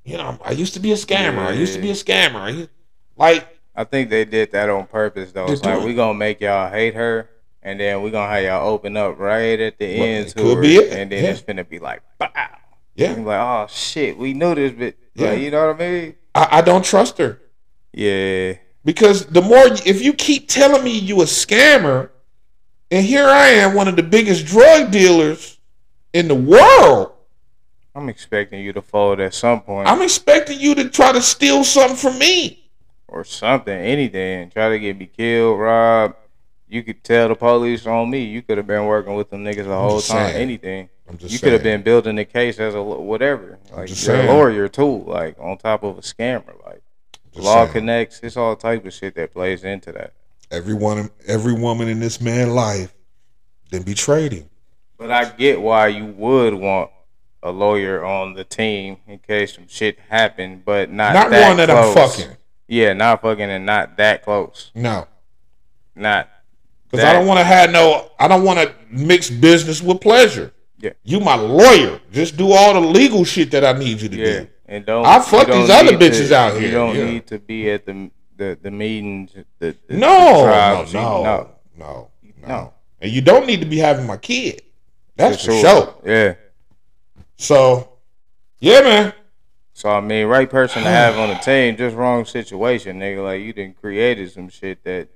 You 0.04 0.18
know, 0.18 0.40
I 0.44 0.52
used 0.52 0.74
to 0.74 0.80
be 0.80 0.92
a 0.92 0.96
scammer. 0.96 1.40
I 1.46 1.52
used 1.52 1.76
to 1.76 1.82
be 1.82 1.92
a 1.92 1.94
scammer. 1.94 2.36
I 2.38 2.50
used- 2.50 2.70
Like, 3.16 3.48
I 3.76 3.84
think 3.84 4.10
they 4.10 4.26
did 4.26 4.52
that 4.54 4.70
on 4.70 4.88
purpose 4.88 5.32
though. 5.32 5.46
It's 5.52 5.64
like 5.64 5.84
we 5.84 5.94
gonna 5.94 6.16
make 6.18 6.42
y'all 6.42 6.72
hate 6.72 6.96
her 6.96 7.30
and 7.62 7.80
then 7.80 8.02
we're 8.02 8.10
gonna 8.10 8.32
have 8.34 8.44
y'all 8.44 8.68
open 8.68 8.98
up 8.98 9.20
right 9.20 9.60
at 9.60 9.78
the 9.78 10.00
Well, 10.00 10.08
end 10.08 10.30
to 10.30 10.36
could 10.36 10.56
her, 10.56 10.62
be 10.62 10.76
it. 10.78 10.92
and 10.94 11.12
then 11.12 11.24
Yeah. 11.24 11.30
it's 11.30 11.42
gonna 11.42 11.64
be 11.64 11.78
like, 11.78 12.02
bow. 12.18 12.30
Yeah. 12.96 13.12
Like, 13.14 13.40
oh 13.40 13.68
shit, 13.70 14.18
we 14.18 14.34
knew 14.34 14.56
this, 14.56 14.72
but 14.72 14.96
Yeah. 15.14 15.32
yeah, 15.32 15.34
you 15.34 15.52
know 15.52 15.68
what 15.68 15.76
I 15.76 15.80
mean? 15.92 16.16
I, 16.36 16.48
I 16.52 16.62
don't 16.62 16.86
trust 16.86 17.18
her 17.18 17.40
Yeah, 17.94 18.54
because 18.86 19.26
the 19.26 19.42
more 19.42 19.66
if 19.86 20.02
you 20.02 20.14
keep 20.14 20.48
telling 20.48 20.84
me 20.84 20.98
you 20.98 21.22
a 21.22 21.26
scammer, 21.26 22.10
and 22.92 23.06
here 23.06 23.28
I 23.28 23.48
am, 23.50 23.76
one 23.76 23.88
of 23.88 23.96
the 23.96 24.04
biggest 24.04 24.46
drug 24.46 24.92
dealers 24.92 25.58
in 26.14 26.28
the 26.28 26.36
world. 26.36 27.14
I'm 27.96 28.10
expecting 28.10 28.64
you 28.64 28.72
to 28.74 28.82
fold 28.82 29.20
at 29.20 29.34
some 29.34 29.62
point 29.62 29.88
I'm 29.90 30.02
expecting 30.02 30.60
you 30.60 30.76
to 30.76 30.90
try 30.90 31.12
to 31.12 31.22
steal 31.22 31.64
something 31.64 31.98
from 31.98 32.18
me. 32.20 32.70
or 33.08 33.24
something, 33.24 33.74
anything. 33.74 34.52
Try 34.52 34.70
to 34.70 34.80
get 34.80 34.98
me 34.98 35.08
killed, 35.08 35.60
robbed. 35.60 36.16
You 36.68 36.84
could 36.84 37.04
tell 37.04 37.28
the 37.30 37.36
police 37.36 37.88
on 37.88 38.12
me. 38.12 38.24
You 38.26 38.44
could 38.44 38.58
have 38.58 38.68
been 38.68 38.86
working 38.86 39.16
with 39.16 39.32
them 39.32 39.44
niggas 39.44 39.66
the 39.66 39.76
whole 39.76 40.02
time. 40.02 40.30
saying. 40.30 40.36
Anything. 40.36 40.90
I'm 41.10 41.18
just 41.18 41.34
You 41.34 41.40
could 41.40 41.54
have 41.54 41.64
been 41.64 41.82
building 41.82 42.16
the 42.16 42.26
case 42.26 42.60
as 42.60 42.76
a 42.76 42.84
whatever. 42.84 43.58
Like 43.72 43.88
just 43.88 44.06
you're 44.06 44.22
a 44.22 44.28
lawyer 44.28 44.68
too. 44.68 45.04
Like 45.04 45.38
on 45.40 45.58
top 45.58 45.84
of 45.84 45.98
a 45.98 46.02
scammer. 46.02 46.54
Like 46.66 46.84
law 47.36 47.64
saying. 47.64 47.74
connects. 47.74 48.20
It's 48.22 48.38
all 48.38 48.56
type 48.56 48.86
of 48.86 48.94
shit 48.94 49.16
that 49.16 49.34
plays 49.34 49.64
into 49.64 49.92
that. 49.94 50.14
Everyone, 50.52 51.10
every 51.28 51.54
woman 51.54 51.88
in 51.88 52.00
this 52.00 52.22
man's 52.22 52.52
life, 52.52 52.94
then 53.72 53.82
betrayed 53.82 54.34
him. 54.34 54.50
But 54.98 55.12
I 55.12 55.30
get 55.30 55.62
why 55.62 55.88
you 55.88 56.06
would 56.06 56.54
want 56.54 56.92
a 57.42 57.52
lawyer 57.52 58.04
on 58.04 58.34
the 58.34 58.44
team 58.44 58.98
in 59.08 59.20
case 59.20 59.56
some 59.56 59.68
shit 59.68 59.98
happened, 60.10 60.66
but 60.66 60.92
not 60.92 61.14
Not 61.14 61.30
that 61.32 61.48
one 61.48 61.58
that 61.58 61.72
I'm 61.72 61.94
fucking. 61.94 62.36
Yeah, 62.68 62.94
not 62.94 63.22
fucking 63.22 63.50
and 63.50 63.66
not 63.66 63.98
that 63.98 64.24
close. 64.24 64.72
No, 64.76 65.08
Not 65.96 66.30
because 66.90 67.04
I 67.04 67.14
don't 67.14 67.26
want 67.26 67.40
to 67.40 67.44
have 67.44 67.72
no. 67.72 68.12
I 68.20 68.28
don't 68.28 68.44
want 68.44 68.60
to 68.60 68.76
mix 68.92 69.30
business 69.30 69.82
with 69.82 70.02
pleasure. 70.02 70.54
Yeah. 70.80 70.92
You 71.04 71.20
my 71.20 71.36
lawyer. 71.36 72.00
Just 72.12 72.38
do 72.38 72.52
all 72.52 72.74
the 72.74 72.80
legal 72.80 73.24
shit 73.24 73.52
that 73.52 73.66
I 73.66 73.74
need 73.78 74.02
you 74.02 74.10
to 74.10 74.18
yeah. 74.18 74.40
do. 74.40 74.48
And 74.66 74.86
don't 74.86 75.06
I 75.06 75.20
fuck 75.20 75.48
don't 75.48 75.62
these 75.62 75.70
other 75.70 75.98
bitches 75.98 76.30
to- 76.30 76.38
out 76.38 76.54
here. 76.54 76.62
You 76.68 76.72
don't 76.72 76.96
yeah. 76.96 77.06
need 77.06 77.28
to 77.28 77.40
be 77.40 77.70
at 77.70 77.86
the 77.86 78.12
the, 78.38 78.58
the 78.62 78.72
meetings. 78.72 79.34
The, 79.60 79.76
the 79.88 79.98
No, 79.98 80.46
no, 80.46 80.86
no, 80.94 81.24
no. 81.24 81.50
no, 81.78 82.12
no. 82.48 82.74
And 83.02 83.12
you 83.12 83.22
don't 83.22 83.46
need 83.46 83.60
to 83.60 83.66
be 83.66 83.78
having 83.78 84.08
my 84.08 84.18
kid. 84.18 84.62
That's 85.16 85.44
for, 85.44 85.52
sure. 85.52 85.62
sure. 85.62 85.96
Yeah. 86.06 86.36
So, 87.36 87.98
yeah, 88.60 88.82
man. 88.82 89.14
So 89.74 89.90
I 89.90 90.02
mean, 90.02 90.28
right 90.28 90.50
person 90.50 90.84
to 90.84 90.90
have 90.90 91.18
on 91.18 91.30
the 91.30 91.36
team, 91.36 91.76
just 91.78 91.96
wrong 91.96 92.26
situation, 92.26 93.00
nigga. 93.00 93.24
Like 93.24 93.42
you 93.42 93.54
didn't 93.54 93.80
created 93.82 94.32
some 94.32 94.50
shit 94.50 94.84
that 94.84 95.10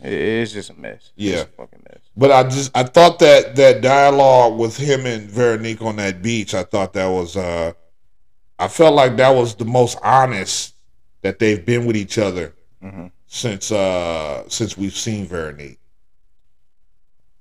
it's 0.00 0.52
just 0.52 0.70
a 0.70 0.74
mess. 0.74 1.12
Yeah. 1.16 1.32
it's 1.34 1.42
a 1.42 1.46
fucking 1.46 1.82
mess. 1.90 2.00
But 2.16 2.30
I 2.32 2.42
just 2.44 2.70
I 2.76 2.82
thought 2.84 3.18
that 3.20 3.56
that 3.56 3.80
dialogue 3.82 4.58
with 4.58 4.76
him 4.76 5.06
and 5.06 5.28
Veronique 5.30 5.82
on 5.82 5.96
that 5.96 6.22
beach, 6.22 6.54
I 6.54 6.62
thought 6.64 6.92
that 6.94 7.06
was 7.08 7.36
uh 7.36 7.72
I 8.58 8.68
felt 8.68 8.94
like 8.94 9.16
that 9.16 9.30
was 9.34 9.54
the 9.54 9.64
most 9.66 9.98
honest 10.02 10.74
that 11.22 11.38
they've 11.38 11.64
been 11.64 11.86
with 11.86 11.96
each 11.96 12.18
other 12.18 12.54
Mhm. 12.82 13.10
since 13.26 13.70
uh 13.72 14.48
since 14.48 14.76
we've 14.78 14.96
seen 14.96 15.26
Veronique. 15.26 15.78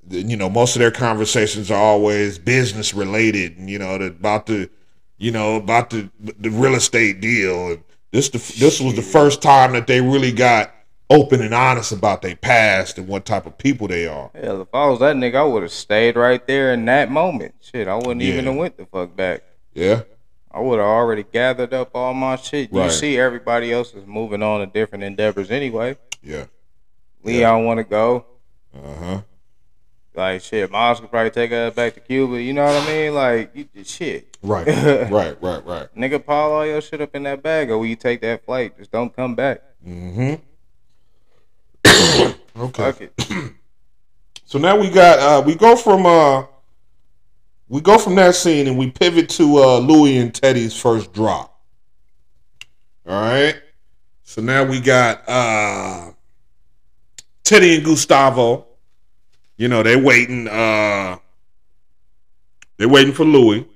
You 0.09 0.37
know, 0.37 0.49
most 0.49 0.75
of 0.75 0.79
their 0.81 0.91
conversations 0.91 1.71
are 1.71 1.81
always 1.81 2.37
business 2.37 2.93
related, 2.93 3.57
and 3.57 3.69
you 3.69 3.79
know, 3.79 3.95
about 3.95 4.45
the 4.45 4.69
you 5.17 5.31
know 5.31 5.55
about 5.55 5.89
the 5.89 6.09
the 6.19 6.51
real 6.51 6.75
estate 6.75 7.21
deal. 7.21 7.69
And 7.71 7.83
this 8.11 8.29
the 8.29 8.37
this 8.59 8.79
was 8.79 8.95
the 8.95 9.01
first 9.01 9.41
time 9.41 9.73
that 9.73 9.87
they 9.87 10.01
really 10.01 10.31
got 10.31 10.71
open 11.09 11.41
and 11.41 11.53
honest 11.53 11.91
about 11.91 12.21
their 12.21 12.35
past 12.35 12.97
and 12.97 13.07
what 13.07 13.25
type 13.25 13.45
of 13.45 13.57
people 13.57 13.87
they 13.87 14.07
are. 14.07 14.31
Yeah, 14.33 14.61
if 14.61 14.67
I 14.73 14.87
was 14.87 14.99
that 14.99 15.15
nigga, 15.15 15.35
I 15.35 15.43
would 15.43 15.63
have 15.63 15.71
stayed 15.71 16.15
right 16.15 16.45
there 16.47 16.73
in 16.73 16.85
that 16.85 17.11
moment. 17.11 17.55
Shit, 17.61 17.87
I 17.87 17.95
wouldn't 17.95 18.21
even 18.21 18.45
have 18.45 18.55
went 18.55 18.77
the 18.77 18.85
fuck 18.85 19.15
back. 19.15 19.43
Yeah. 19.73 20.01
I 20.51 20.59
would 20.61 20.79
have 20.79 20.87
already 20.87 21.23
gathered 21.23 21.73
up 21.73 21.91
all 21.93 22.13
my 22.13 22.37
shit. 22.37 22.71
Right. 22.71 22.85
You 22.85 22.89
see, 22.89 23.19
everybody 23.19 23.73
else 23.73 23.93
is 23.93 24.05
moving 24.07 24.41
on 24.41 24.61
to 24.61 24.65
different 24.67 25.03
endeavors 25.03 25.51
anyway. 25.51 25.97
Yeah. 26.23 26.45
Leon 27.23 27.65
want 27.65 27.79
to 27.79 27.83
go. 27.83 28.25
Uh 28.73 28.95
huh. 28.95 29.21
Like 30.13 30.41
shit, 30.41 30.71
Miles 30.71 31.01
could 31.01 31.11
probably 31.11 31.31
take 31.31 31.51
us 31.51 31.73
back 31.73 31.93
to 31.95 31.99
Cuba. 31.99 32.41
You 32.41 32.53
know 32.53 32.63
what 32.63 32.83
I 32.83 32.87
mean? 32.87 33.13
Like 33.13 33.51
you, 33.53 33.83
shit, 33.83 34.37
Right. 34.41 34.65
right. 35.11 35.41
Right. 35.41 35.65
Right. 35.65 35.93
nigga, 35.95 36.25
pile 36.25 36.53
all 36.53 36.65
your 36.65 36.79
shit 36.79 37.01
up 37.01 37.13
in 37.15 37.23
that 37.23 37.43
bag, 37.43 37.69
or 37.69 37.77
will 37.77 37.85
you 37.85 37.97
take 37.97 38.21
that 38.21 38.45
flight? 38.45 38.77
Just 38.77 38.91
don't 38.91 39.13
come 39.13 39.35
back. 39.35 39.61
Mm-hmm. 39.85 40.35
Okay. 42.57 43.09
So 44.47 44.59
now 44.59 44.77
we 44.79 44.89
got 44.89 45.19
uh 45.19 45.43
we 45.45 45.55
go 45.55 45.75
from 45.75 46.05
uh 46.05 46.45
we 47.67 47.81
go 47.81 47.97
from 47.97 48.15
that 48.15 48.35
scene 48.35 48.67
and 48.67 48.77
we 48.77 48.91
pivot 48.91 49.27
to 49.31 49.57
uh 49.57 49.79
Louis 49.79 50.17
and 50.17 50.33
Teddy's 50.33 50.79
first 50.79 51.11
drop. 51.13 51.59
All 53.07 53.21
right. 53.21 53.59
So 54.23 54.41
now 54.41 54.63
we 54.63 54.79
got 54.79 55.27
uh 55.27 56.11
Teddy 57.43 57.75
and 57.75 57.83
Gustavo. 57.83 58.67
You 59.57 59.67
know, 59.67 59.81
they're 59.81 60.01
waiting 60.01 60.47
uh 60.47 61.17
they're 62.77 62.87
waiting 62.87 63.13
for 63.13 63.25
Louis. 63.25 63.67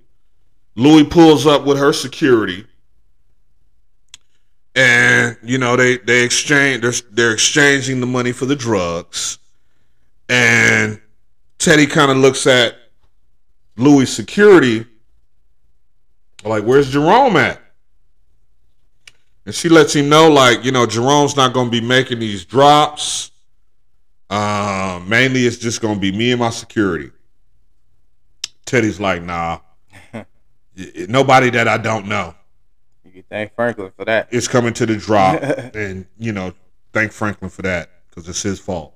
Louis 0.76 1.04
pulls 1.04 1.48
up 1.48 1.66
with 1.66 1.78
her 1.80 1.92
security. 1.92 2.68
And 4.76 5.38
you 5.44 5.58
know, 5.58 5.76
they 5.76 5.98
they 5.98 6.24
exchange 6.24 6.82
they're, 6.82 7.10
they're 7.12 7.34
exchanging 7.34 8.00
the 8.00 8.06
money 8.06 8.32
for 8.32 8.46
the 8.46 8.56
drugs. 8.56 9.40
And 10.28 11.02
Teddy 11.58 11.88
kind 11.88 12.12
of 12.12 12.18
looks 12.18 12.46
at 12.46 12.76
Louis' 13.76 14.06
security, 14.06 14.86
like, 16.44 16.64
where's 16.64 16.92
Jerome 16.92 17.36
at? 17.36 17.60
And 19.46 19.56
she 19.56 19.68
lets 19.68 19.96
him 19.96 20.10
know, 20.10 20.30
like, 20.30 20.64
you 20.64 20.72
know, 20.72 20.86
Jerome's 20.86 21.36
not 21.36 21.54
going 21.54 21.68
to 21.68 21.72
be 21.72 21.86
making 21.86 22.20
these 22.20 22.46
drops. 22.46 23.32
Um, 24.30 25.10
mainly, 25.10 25.46
it's 25.48 25.58
just 25.58 25.82
going 25.82 25.96
to 25.96 26.00
be 26.00 26.12
me 26.12 26.32
and 26.32 26.40
my 26.40 26.52
security. 26.52 27.12
Teddy's 28.66 29.00
like, 29.00 29.24
nah, 29.24 29.60
nobody 31.08 31.50
that 31.50 31.68
I 31.68 31.80
don't 31.80 32.06
know 32.06 32.36
You 33.20 33.26
thank 33.30 33.54
Franklin 33.54 33.92
for 33.98 34.06
that. 34.06 34.30
It's 34.32 34.48
coming 34.48 34.72
to 34.76 34.86
the 34.86 34.96
drop. 34.96 35.44
and, 35.76 36.06
you 36.18 36.32
know, 36.32 36.54
thank 36.94 37.12
Franklin 37.12 37.50
for 37.50 37.64
that 37.64 37.90
because 38.10 38.30
it's 38.30 38.42
his 38.42 38.62
fault. 38.62 38.94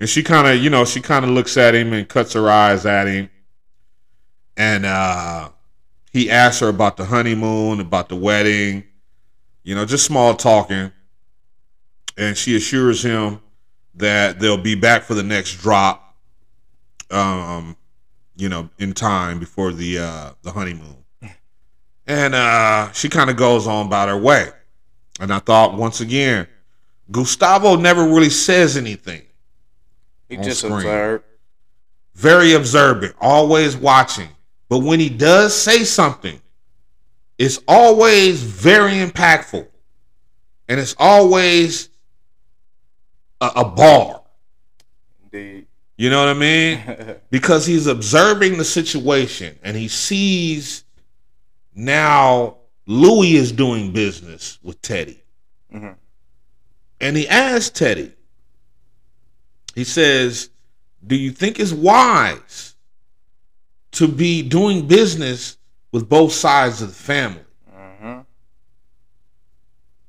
And 0.00 0.08
she 0.08 0.24
kind 0.24 0.48
of, 0.48 0.60
you 0.60 0.70
know, 0.70 0.84
she 0.84 1.00
kind 1.00 1.24
of 1.24 1.30
looks 1.30 1.56
at 1.56 1.72
him 1.72 1.92
and 1.92 2.08
cuts 2.08 2.32
her 2.32 2.50
eyes 2.50 2.86
at 2.86 3.06
him. 3.06 3.30
And 4.56 4.84
uh, 4.84 5.50
he 6.10 6.32
asks 6.32 6.58
her 6.62 6.68
about 6.68 6.96
the 6.96 7.04
honeymoon, 7.04 7.78
about 7.78 8.08
the 8.08 8.16
wedding, 8.16 8.82
you 9.62 9.76
know, 9.76 9.84
just 9.84 10.04
small 10.04 10.34
talking. 10.34 10.90
And 12.18 12.36
she 12.36 12.56
assures 12.56 13.04
him 13.04 13.40
that 13.94 14.40
they'll 14.40 14.56
be 14.56 14.74
back 14.74 15.04
for 15.04 15.14
the 15.14 15.22
next 15.22 15.58
drop, 15.58 16.16
um, 17.12 17.76
you 18.34 18.48
know, 18.48 18.68
in 18.78 18.94
time 18.94 19.38
before 19.38 19.70
the 19.70 19.98
uh, 19.98 20.30
the 20.42 20.50
honeymoon. 20.50 20.99
And 22.10 22.34
uh, 22.34 22.90
she 22.90 23.08
kind 23.08 23.30
of 23.30 23.36
goes 23.36 23.68
on 23.68 23.86
about 23.86 24.08
her 24.08 24.16
way. 24.16 24.48
And 25.20 25.32
I 25.32 25.38
thought, 25.38 25.74
once 25.74 26.00
again, 26.00 26.48
Gustavo 27.08 27.76
never 27.76 28.02
really 28.02 28.30
says 28.30 28.76
anything. 28.76 29.22
He 30.28 30.36
just 30.38 30.58
screen. 30.58 30.72
observed. 30.72 31.24
Very 32.16 32.54
observant, 32.54 33.14
always 33.20 33.76
watching. 33.76 34.28
But 34.68 34.80
when 34.80 34.98
he 34.98 35.08
does 35.08 35.56
say 35.56 35.84
something, 35.84 36.40
it's 37.38 37.60
always 37.68 38.42
very 38.42 38.94
impactful. 38.94 39.68
And 40.68 40.80
it's 40.80 40.96
always 40.98 41.90
a, 43.40 43.52
a 43.54 43.64
bar. 43.64 44.22
Indeed. 45.22 45.68
You 45.96 46.10
know 46.10 46.18
what 46.18 46.28
I 46.28 46.38
mean? 46.38 47.16
because 47.30 47.66
he's 47.66 47.86
observing 47.86 48.58
the 48.58 48.64
situation 48.64 49.56
and 49.62 49.76
he 49.76 49.86
sees 49.86 50.82
now 51.74 52.56
Louis 52.86 53.36
is 53.36 53.52
doing 53.52 53.92
business 53.92 54.58
with 54.62 54.80
Teddy. 54.82 55.22
Mhm. 55.72 55.96
And 57.00 57.16
he 57.16 57.28
asks 57.28 57.70
Teddy, 57.78 58.12
he 59.74 59.84
says, 59.84 60.50
Do 61.06 61.16
you 61.16 61.32
think 61.32 61.58
it's 61.58 61.72
wise 61.72 62.74
to 63.92 64.06
be 64.06 64.42
doing 64.42 64.86
business 64.86 65.56
with 65.92 66.08
both 66.08 66.32
sides 66.32 66.82
of 66.82 66.88
the 66.88 66.94
family? 66.94 67.44
Mhm. 67.72 68.26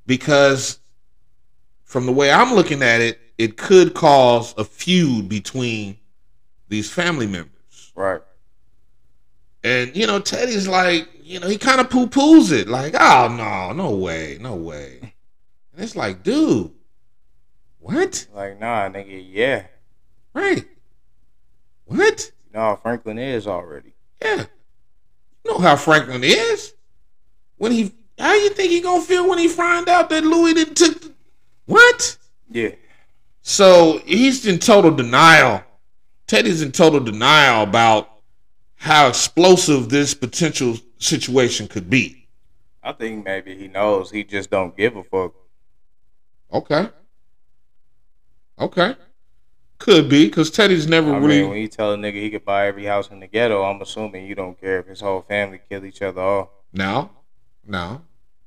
Because 0.06 0.80
from 1.86 2.06
the 2.06 2.12
way 2.12 2.32
I'm 2.32 2.54
looking 2.54 2.82
at 2.82 3.00
it, 3.02 3.20
it 3.38 3.58
could 3.58 3.94
cause 3.94 4.54
a 4.58 4.66
feud 4.66 5.30
between 5.30 5.98
these 6.68 6.90
family 6.92 7.28
members. 7.28 7.92
Right. 7.96 8.22
And 9.64 9.96
you 9.96 10.08
know, 10.08 10.20
Teddy's 10.20 10.68
like, 10.68 11.08
you 11.32 11.40
know, 11.40 11.48
he 11.48 11.58
kind 11.58 11.80
of 11.80 11.90
poo 11.90 12.08
poos 12.08 12.52
it, 12.52 12.68
like, 12.68 12.94
oh 13.00 13.30
no, 13.30 13.72
no 13.72 13.96
way, 13.96 14.38
no 14.42 14.56
way. 14.56 15.00
And 15.74 15.82
it's 15.82 15.96
like, 15.96 16.24
dude, 16.24 16.72
What? 17.80 18.28
Like, 18.34 18.60
nah, 18.60 18.90
nigga, 18.90 19.26
yeah. 19.30 19.68
Right. 20.34 20.66
What? 21.86 22.32
No, 22.54 22.78
Franklin 22.82 23.18
is 23.18 23.48
already. 23.48 23.94
Yeah. 24.22 24.46
You 25.44 25.52
know 25.52 25.60
how 25.60 25.78
Franklin 25.78 26.24
is. 26.24 26.74
When 27.58 27.72
he 27.72 27.94
how 28.20 28.34
you 28.34 28.50
think 28.50 28.72
he 28.72 28.82
gonna 28.82 29.02
feel 29.02 29.28
when 29.28 29.40
he 29.40 29.48
find 29.48 29.88
out 29.88 30.10
that 30.10 30.24
Louis 30.24 30.54
didn't 30.54 30.76
took 30.76 31.02
the, 31.02 31.14
what? 31.66 32.18
Yeah. 32.50 32.72
So 33.42 34.02
he's 34.06 34.46
in 34.46 34.60
total 34.60 34.92
denial. 34.92 35.64
Teddy's 36.28 36.62
in 36.62 36.72
total 36.72 37.00
denial 37.00 37.64
about 37.64 38.10
how 38.76 39.08
explosive 39.08 39.90
this 39.90 40.14
potential 40.14 40.78
situation 41.02 41.68
could 41.68 41.90
be. 41.90 42.28
I 42.84 42.94
think 42.94 43.26
maybe 43.26 43.56
he 43.56 43.68
knows. 43.68 44.12
He 44.12 44.24
just 44.24 44.50
don't 44.50 44.76
give 44.76 44.96
a 44.96 45.04
fuck. 45.04 45.34
Okay. 46.52 46.90
Okay. 48.60 48.96
Could 49.78 50.10
be 50.10 50.28
because 50.28 50.52
Teddy's 50.52 50.88
never 50.88 51.14
I 51.14 51.18
really. 51.18 51.42
mean, 51.42 51.50
when 51.50 51.60
you 51.60 51.68
tell 51.68 51.94
a 51.94 51.98
nigga 51.98 52.16
he 52.16 52.30
could 52.30 52.46
buy 52.46 52.68
every 52.68 52.86
house 52.86 53.10
in 53.10 53.20
the 53.20 53.28
ghetto, 53.28 53.64
I'm 53.64 53.82
assuming 53.82 54.26
you 54.26 54.36
don't 54.36 54.60
care 54.60 54.80
if 54.80 54.88
his 54.88 55.02
whole 55.02 55.22
family 55.22 55.60
kill 55.70 55.86
each 55.86 56.02
other 56.02 56.22
off. 56.22 56.50
Now, 56.72 57.12
now, 57.66 58.04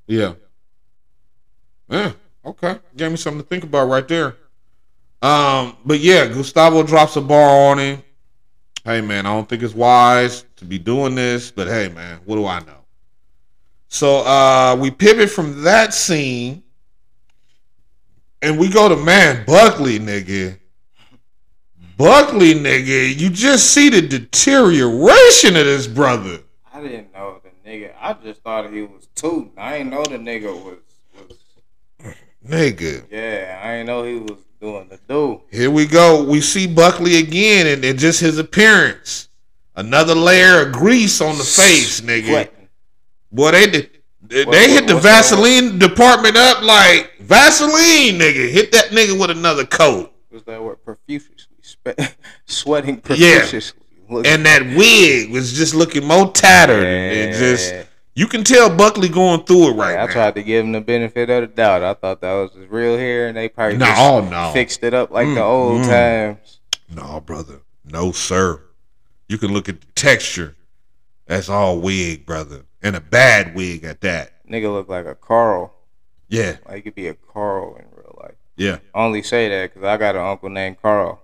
yeah, 0.07 0.33
yeah. 1.89 2.13
Okay, 2.45 2.79
gave 2.95 3.11
me 3.11 3.17
something 3.17 3.41
to 3.41 3.47
think 3.47 3.63
about 3.63 3.89
right 3.89 4.07
there. 4.07 4.37
Um, 5.21 5.75
but 5.83 5.99
yeah, 5.99 6.27
Gustavo 6.27 6.83
drops 6.83 7.15
a 7.15 7.21
bar 7.21 7.71
on 7.71 7.79
him. 7.79 8.03
Hey 8.85 9.01
man, 9.01 9.25
I 9.25 9.33
don't 9.33 9.49
think 9.49 9.63
it's 9.63 9.73
wise 9.73 10.45
to 10.57 10.65
be 10.65 10.77
doing 10.77 11.15
this, 11.15 11.49
but 11.49 11.67
hey 11.67 11.89
man, 11.89 12.19
what 12.25 12.35
do 12.35 12.45
I 12.45 12.59
know? 12.59 12.85
So 13.87 14.17
uh 14.19 14.77
we 14.79 14.91
pivot 14.91 15.31
from 15.31 15.63
that 15.63 15.91
scene 15.91 16.61
and 18.43 18.59
we 18.59 18.69
go 18.69 18.87
to 18.87 18.95
man 18.95 19.43
Buckley, 19.47 19.97
nigga. 19.97 20.59
Buckley, 21.97 22.53
nigga, 22.53 23.17
you 23.17 23.31
just 23.31 23.71
see 23.71 23.89
the 23.89 24.03
deterioration 24.03 25.55
of 25.55 25.65
this 25.65 25.87
brother. 25.87 26.41
I 26.71 26.79
didn't 26.79 27.11
know 27.11 27.41
the 27.43 27.67
nigga. 27.67 27.95
I 27.99 28.13
just 28.13 28.43
thought 28.43 28.71
he 28.71 28.83
was 28.83 29.07
tooting. 29.15 29.53
I 29.57 29.79
didn't 29.79 29.93
know 29.93 30.03
the 30.03 30.19
nigga 30.19 30.53
was. 30.53 30.77
Nigga. 32.47 33.05
Yeah, 33.11 33.59
I 33.63 33.71
didn't 33.71 33.87
know 33.87 34.03
he 34.03 34.15
was 34.19 34.39
doing 34.61 34.87
the 34.89 34.99
do. 35.07 35.41
Here 35.51 35.71
we 35.71 35.85
go. 35.85 36.23
We 36.23 36.41
see 36.41 36.67
Buckley 36.67 37.17
again, 37.19 37.67
and, 37.67 37.83
and 37.83 37.97
just 37.99 38.19
his 38.19 38.37
appearance. 38.37 39.29
Another 39.75 40.15
layer 40.15 40.65
of 40.65 40.71
grease 40.73 41.19
on 41.21 41.37
the 41.37 41.43
face, 41.43 42.01
nigga. 42.01 42.27
Sweating. 42.27 42.67
Boy, 43.31 43.51
they 43.51 43.67
did. 43.67 43.89
They, 44.21 44.45
What- 44.45 44.51
they 44.53 44.61
what- 44.61 44.69
hit 44.69 44.87
the 44.87 44.95
Vaseline 44.95 45.77
department 45.79 46.37
up 46.37 46.61
like 46.61 47.11
Vaseline, 47.19 48.19
nigga. 48.19 48.49
Hit 48.49 48.71
that 48.71 48.85
nigga 48.91 49.19
with 49.19 49.31
another 49.31 49.65
coat. 49.65 50.11
Was 50.31 50.43
that 50.43 50.61
word 50.63 50.83
profusely? 50.83 51.35
Spe- 51.61 51.99
sweating 52.45 52.97
profusely. 52.97 53.79
Look- 54.09 54.25
And 54.27 54.45
that 54.45 54.61
wig 54.77 55.31
was 55.31 55.53
just 55.53 55.73
looking 55.75 56.05
more 56.05 56.31
tattered. 56.31 56.83
And 56.85 57.35
just 57.35 57.73
you 58.15 58.27
can 58.27 58.43
tell 58.43 58.73
Buckley 58.75 59.09
going 59.09 59.43
through 59.43 59.69
it 59.69 59.73
right 59.73 59.95
now. 59.95 60.03
I 60.03 60.05
now. 60.07 60.11
tried 60.13 60.35
to 60.35 60.43
give 60.43 60.65
him 60.65 60.71
the 60.71 60.81
benefit 60.81 61.29
of 61.29 61.41
the 61.41 61.47
doubt. 61.47 61.83
I 61.83 61.93
thought 61.93 62.21
that 62.21 62.33
was 62.33 62.53
his 62.53 62.67
real 62.69 62.97
hair, 62.97 63.27
and 63.27 63.37
they 63.37 63.49
probably 63.49 63.77
No, 63.77 63.85
just 63.85 64.01
oh, 64.01 64.21
no. 64.29 64.51
fixed 64.53 64.83
it 64.83 64.93
up 64.93 65.11
like 65.11 65.27
Mm, 65.27 65.35
the 65.35 65.43
old 65.43 65.81
mm. 65.81 65.87
times. 65.89 66.59
No, 66.93 67.19
brother. 67.19 67.61
No, 67.83 68.11
sir. 68.11 68.61
You 69.27 69.37
can 69.37 69.51
look 69.51 69.67
at 69.69 69.81
the 69.81 69.87
texture. 69.95 70.55
That's 71.27 71.49
all 71.49 71.79
wig, 71.79 72.25
brother. 72.25 72.65
And 72.81 72.95
a 72.95 73.01
bad 73.01 73.55
wig 73.55 73.83
at 73.83 74.01
that. 74.01 74.47
Nigga 74.47 74.71
look 74.71 74.87
like 74.87 75.05
a 75.05 75.15
Carl. 75.15 75.73
Yeah, 76.29 76.57
Like 76.65 76.75
he 76.77 76.81
could 76.83 76.95
be 76.95 77.07
a 77.07 77.13
Carl 77.13 77.75
in 77.75 77.85
real 77.95 78.17
life. 78.21 78.35
yeah. 78.55 78.77
I 78.93 79.03
only 79.03 79.21
say 79.23 79.47
that 79.49 79.73
because 79.73 79.85
I 79.87 79.97
got 79.97 80.15
an 80.15 80.21
uncle 80.21 80.49
named 80.49 80.81
Carl. 80.81 81.21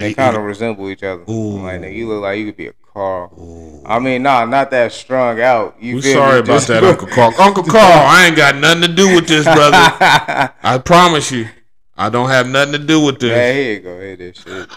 They 0.00 0.14
kind 0.14 0.36
of 0.36 0.42
resemble 0.42 0.88
each 0.90 1.02
other. 1.02 1.22
Ooh. 1.30 1.62
Like 1.62 1.80
nigga, 1.80 1.94
you 1.94 2.08
look 2.08 2.22
like 2.22 2.38
you 2.38 2.46
could 2.46 2.56
be 2.56 2.66
a 2.68 2.72
Carl. 2.92 3.82
I 3.86 3.98
mean, 4.00 4.22
nah, 4.24 4.44
not 4.46 4.70
that 4.72 4.92
strung 4.92 5.40
out. 5.40 5.76
You 5.80 5.96
We 5.96 6.02
sorry 6.02 6.34
me? 6.34 6.38
about 6.40 6.46
Just- 6.54 6.68
that, 6.68 6.82
Uncle 6.82 7.06
Carl. 7.06 7.32
Uncle 7.38 7.62
Carl, 7.62 8.06
I 8.08 8.26
ain't 8.26 8.36
got 8.36 8.56
nothing 8.56 8.82
to 8.82 8.88
do 8.88 9.14
with 9.14 9.28
this, 9.28 9.44
brother. 9.44 9.76
I 10.62 10.78
promise 10.84 11.30
you. 11.30 11.48
I 11.96 12.08
don't 12.08 12.30
have 12.30 12.48
nothing 12.48 12.72
to 12.72 12.78
do 12.78 13.00
with 13.04 13.22
Yeah, 13.22 13.28
this. 13.34 13.54
here 13.54 13.72
you 13.74 13.80
go. 13.80 14.00
Hear 14.00 14.16
this 14.16 14.36
shit. 14.42 14.70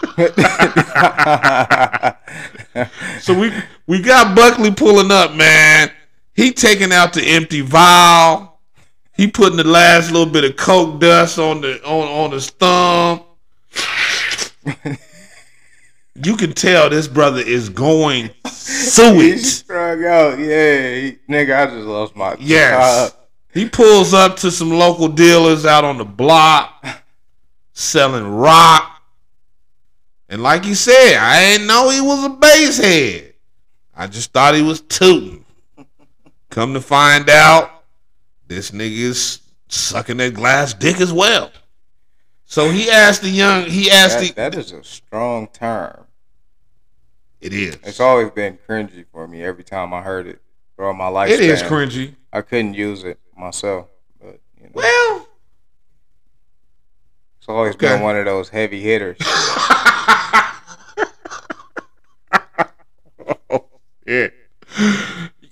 So 3.22 3.38
we 3.38 3.50
we 3.86 4.00
got 4.02 4.34
Buckley 4.36 4.72
pulling 4.72 5.10
up, 5.10 5.32
man. 5.34 5.90
He 6.34 6.52
taking 6.52 6.92
out 6.92 7.12
the 7.14 7.22
empty 7.22 7.60
vial. 7.62 8.58
He 9.16 9.26
putting 9.28 9.56
the 9.56 9.64
last 9.64 10.10
little 10.10 10.30
bit 10.30 10.44
of 10.44 10.56
coke 10.56 11.00
dust 11.00 11.38
on 11.38 11.60
the 11.62 11.82
on 11.84 12.08
on 12.26 12.32
his 12.32 12.50
thumb. 12.50 13.22
you 16.14 16.36
can 16.36 16.52
tell 16.52 16.88
this 16.90 17.08
brother 17.08 17.40
is 17.40 17.68
going 17.68 18.28
through 18.46 19.20
it. 19.20 19.38
strung 19.40 20.04
out. 20.04 20.38
Yeah, 20.38 20.94
he, 20.94 21.18
nigga, 21.28 21.56
I 21.56 21.66
just 21.66 21.86
lost 21.86 22.14
my 22.16 22.36
Yes. 22.38 23.10
job. 23.12 23.20
He 23.52 23.68
pulls 23.68 24.12
up 24.14 24.36
to 24.38 24.50
some 24.50 24.70
local 24.70 25.08
dealers 25.08 25.64
out 25.64 25.84
on 25.84 25.98
the 25.98 26.04
block 26.04 26.84
selling 27.72 28.26
rock. 28.26 28.90
And 30.28 30.42
like 30.42 30.64
you 30.64 30.74
said, 30.74 31.16
I 31.18 31.40
didn't 31.52 31.66
know 31.68 31.90
he 31.90 32.00
was 32.00 32.24
a 32.24 32.28
base 32.30 32.78
head. 32.78 33.34
I 33.94 34.06
just 34.08 34.32
thought 34.32 34.54
he 34.54 34.62
was 34.62 34.80
tooting. 34.80 35.44
Come 36.50 36.74
to 36.74 36.80
find 36.80 37.28
out, 37.30 37.84
this 38.48 38.70
nigga 38.72 38.90
is 38.98 39.40
sucking 39.68 40.16
that 40.18 40.34
glass 40.34 40.74
dick 40.74 41.00
as 41.00 41.12
well. 41.12 41.52
So 42.46 42.70
he 42.70 42.90
asked 42.90 43.22
the 43.22 43.30
young, 43.30 43.66
he 43.66 43.90
asked 43.90 44.18
That, 44.18 44.26
the, 44.26 44.32
that 44.34 44.54
is 44.56 44.72
a 44.72 44.82
strong 44.84 45.46
term. 45.48 46.03
It 47.44 47.52
is. 47.52 47.76
It's 47.82 48.00
always 48.00 48.30
been 48.30 48.58
cringy 48.68 49.04
for 49.12 49.28
me 49.28 49.42
every 49.44 49.64
time 49.64 49.92
I 49.92 50.00
heard 50.02 50.26
it 50.26 50.40
throughout 50.76 50.94
my 50.96 51.08
life. 51.08 51.30
It 51.30 51.40
is 51.40 51.62
cringy. 51.62 52.14
I 52.32 52.40
couldn't 52.40 52.74
use 52.74 53.04
it 53.04 53.18
myself, 53.36 53.86
but 54.20 54.40
you 54.56 54.64
know, 54.64 54.70
Well, 54.74 55.28
it's 57.38 57.48
always 57.48 57.74
okay. 57.74 57.88
been 57.88 58.00
one 58.02 58.16
of 58.16 58.24
those 58.24 58.48
heavy 58.48 58.80
hitters. 58.80 59.18
Yeah. 64.06 64.28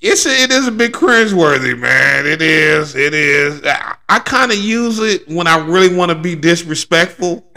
It's 0.02 0.26
a, 0.26 0.42
it 0.42 0.50
is 0.50 0.66
a 0.66 0.72
bit 0.72 0.92
cringeworthy, 0.92 1.78
man. 1.78 2.26
It 2.26 2.42
is. 2.42 2.94
It 2.94 3.14
is. 3.14 3.62
I, 3.64 3.94
I 4.10 4.18
kind 4.18 4.52
of 4.52 4.58
use 4.58 4.98
it 4.98 5.26
when 5.26 5.46
I 5.46 5.56
really 5.64 5.94
want 5.94 6.10
to 6.10 6.14
be 6.14 6.34
disrespectful. 6.34 7.46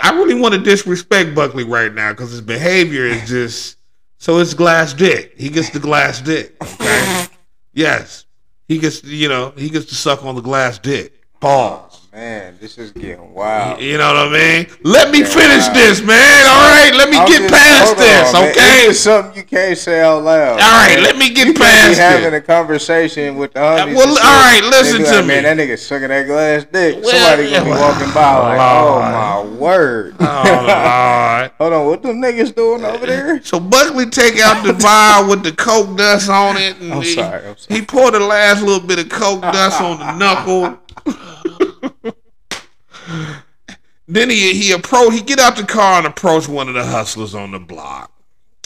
I 0.00 0.10
really 0.10 0.34
want 0.34 0.54
to 0.54 0.60
disrespect 0.60 1.34
Buckley 1.34 1.64
right 1.64 1.92
now 1.92 2.12
because 2.12 2.30
his 2.30 2.40
behavior 2.40 3.04
is 3.04 3.28
just 3.28 3.78
so 4.18 4.38
it's 4.38 4.54
glass 4.54 4.92
dick. 4.92 5.34
He 5.36 5.48
gets 5.48 5.70
the 5.70 5.78
glass 5.78 6.20
dick. 6.20 6.56
Okay. 6.62 7.26
yes, 7.72 8.26
he 8.66 8.78
gets. 8.78 9.04
You 9.04 9.28
know, 9.28 9.52
he 9.56 9.70
gets 9.70 9.86
to 9.86 9.94
suck 9.94 10.24
on 10.24 10.34
the 10.34 10.40
glass 10.40 10.78
dick. 10.78 11.12
Pause. 11.40 11.97
Man, 12.10 12.56
this 12.58 12.78
is 12.78 12.90
getting 12.92 13.34
wild. 13.34 13.82
You 13.82 13.98
know 13.98 14.06
what 14.14 14.28
I 14.28 14.32
mean? 14.32 14.66
Let 14.82 15.10
me 15.10 15.20
Yeah, 15.20 15.26
finish 15.26 15.66
wow. 15.68 15.74
this, 15.74 16.02
man. 16.02 16.46
All 16.46 16.70
right, 16.70 16.94
let 16.94 17.10
me 17.10 17.18
I'm 17.18 17.28
get 17.28 17.42
just- 17.42 17.52
past 17.54 17.98
this, 17.98 18.34
on, 18.34 18.44
okay? 18.44 18.78
It's 18.78 18.86
just 18.86 19.04
something 19.04 19.36
you 19.36 19.42
can't 19.42 19.76
say 19.76 20.00
out 20.00 20.24
loud. 20.24 20.52
All 20.52 20.56
right, 20.58 20.94
man. 20.94 21.02
let 21.02 21.18
me 21.18 21.28
get 21.28 21.48
you 21.48 21.52
can't 21.52 21.58
past 21.58 21.86
be 21.86 21.92
it. 21.92 22.22
having 22.22 22.34
a 22.34 22.40
conversation 22.40 23.36
with 23.36 23.52
the 23.52 23.60
homies. 23.60 23.94
well, 23.94 24.08
all 24.08 24.14
right, 24.16 24.62
listen 24.70 25.04
to 25.04 25.16
like, 25.16 25.20
me. 25.20 25.28
Man, 25.28 25.42
that 25.42 25.58
nigga 25.58 25.78
sucking 25.78 26.08
that 26.08 26.26
glass 26.26 26.64
dick. 26.72 27.04
Well, 27.04 27.10
Somebody 27.12 27.50
gonna 27.50 27.64
be 27.66 27.70
walking 27.72 28.14
by 28.14 28.38
like, 28.38 28.58
oh, 28.58 28.78
oh, 28.78 28.94
Lord. 28.94 29.04
oh 29.04 29.44
my 29.44 29.58
word. 29.60 30.16
Oh, 30.18 30.24
Lord. 30.24 31.50
Hold 31.58 31.72
on, 31.74 31.86
what 31.88 32.02
them 32.02 32.22
niggas 32.22 32.54
doing 32.54 32.84
over 32.86 33.04
uh, 33.04 33.06
there? 33.06 33.42
So 33.42 33.60
Buckley 33.60 34.06
take 34.06 34.40
out 34.40 34.64
the 34.64 34.72
vial 34.72 35.28
with 35.28 35.42
the 35.42 35.52
coke 35.52 35.94
dust 35.98 36.30
on 36.30 36.56
it. 36.56 36.80
And 36.80 36.94
I'm 36.94 37.02
he, 37.02 37.14
sorry, 37.14 37.46
I'm 37.48 37.56
sorry. 37.58 37.80
He 37.80 37.84
poured 37.84 38.14
the 38.14 38.20
last 38.20 38.62
little 38.62 38.86
bit 38.86 38.98
of 38.98 39.10
coke 39.10 39.42
dust 39.42 39.78
on 39.82 39.98
the 39.98 40.16
knuckle. 40.16 40.78
then 44.06 44.30
he 44.30 44.54
he 44.54 44.72
approach 44.72 45.12
he 45.12 45.20
get 45.22 45.38
out 45.38 45.56
the 45.56 45.64
car 45.64 45.98
and 45.98 46.06
approach 46.06 46.48
one 46.48 46.68
of 46.68 46.74
the 46.74 46.84
hustlers 46.84 47.34
on 47.34 47.52
the 47.52 47.58
block. 47.58 48.12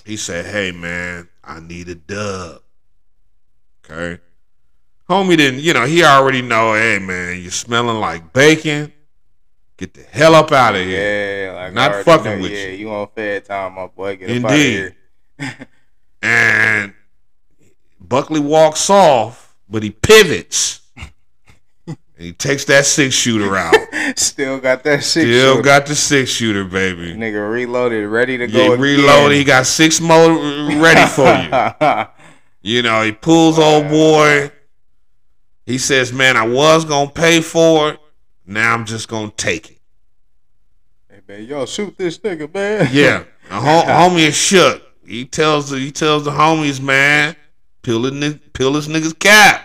He 0.05 0.17
said, 0.17 0.47
"Hey 0.47 0.73
man, 0.73 1.29
I 1.45 1.61
need 1.61 1.89
a 1.89 1.95
dub." 1.95 2.63
Okay. 3.85 4.21
Homie 5.09 5.37
didn't, 5.37 5.61
you 5.61 5.75
know, 5.75 5.85
he 5.85 6.05
already 6.05 6.41
know, 6.43 6.75
hey 6.75 6.99
man, 6.99 7.41
you 7.41 7.51
smelling 7.51 7.99
like 7.99 8.33
bacon. 8.33 8.93
Get 9.77 9.95
the 9.95 10.03
hell 10.03 10.35
up 10.35 10.53
out 10.53 10.77
of 10.77 10.83
here. 10.83 11.47
Yeah, 11.49 11.55
like 11.55 11.75
Not 11.75 12.05
fucking 12.05 12.37
know, 12.37 12.43
with 12.43 12.53
yeah, 12.53 12.67
you. 12.69 12.77
you 12.77 12.91
on 12.91 13.09
fed 13.15 13.45
time, 13.45 13.75
my 13.75 13.87
boy. 13.89 14.17
Get 14.17 14.31
up 14.31 14.45
out 14.45 14.51
of 14.53 14.59
Indeed. 14.59 14.95
here. 15.39 15.69
And 16.23 16.95
Buckley 17.99 18.39
walks 18.39 18.89
off, 18.89 19.57
but 19.69 19.83
he 19.83 19.91
pivots. 19.91 20.82
He 22.23 22.33
takes 22.33 22.65
that 22.67 22.85
six 22.87 23.15
shooter 23.15 23.57
out. 23.57 23.75
Still 24.19 24.61
got 24.61 24.83
that 24.85 25.03
six. 25.03 25.27
Still 25.27 25.55
shooter. 25.57 25.63
got 25.63 25.87
the 25.87 25.95
six 25.95 26.31
shooter, 26.31 26.65
baby. 26.65 27.15
nigga 27.15 27.51
reloaded, 27.51 28.07
ready 28.09 28.39
to 28.39 28.49
Yeah, 28.49 28.69
go. 28.69 28.77
reload. 28.77 29.33
He 29.33 29.45
got 29.45 29.67
six 29.67 30.01
more 30.01 30.31
ready 30.81 31.07
for 31.07 31.27
you. 31.27 32.07
you. 32.77 32.83
Know, 32.83 33.03
he 33.03 33.13
pulls 33.13 33.59
old 33.59 33.89
boy. 33.89 34.51
He 35.67 35.79
says, 35.79 36.13
"Man, 36.13 36.37
I 36.37 36.47
was 36.47 36.85
gonna 36.85 37.11
pay 37.11 37.41
for 37.41 37.91
it. 37.91 38.01
Now 38.47 38.75
I'm 38.75 38.85
just 38.85 39.09
gonna 39.09 39.31
take 39.37 39.71
it. 39.71 39.79
Hey 41.09 41.21
man, 41.29 41.45
y'all 41.45 41.67
shoot 41.67 41.97
this 41.97 42.19
nigga, 42.19 42.53
man. 42.53 42.89
Yeah, 42.93 43.25
a 43.51 43.55
hom- 43.61 43.87
homie 44.17 44.29
is 44.29 44.37
shook. 44.37 44.83
He 45.07 45.25
tells 45.25 45.71
the 45.71 45.79
he 45.79 45.91
tells 45.93 46.25
the 46.25 46.31
homies, 46.33 46.81
man, 46.81 47.37
peel 47.83 48.05
it, 48.07 48.53
peel 48.53 48.73
this 48.73 48.87
nigga's 48.89 49.13
cap. 49.13 49.65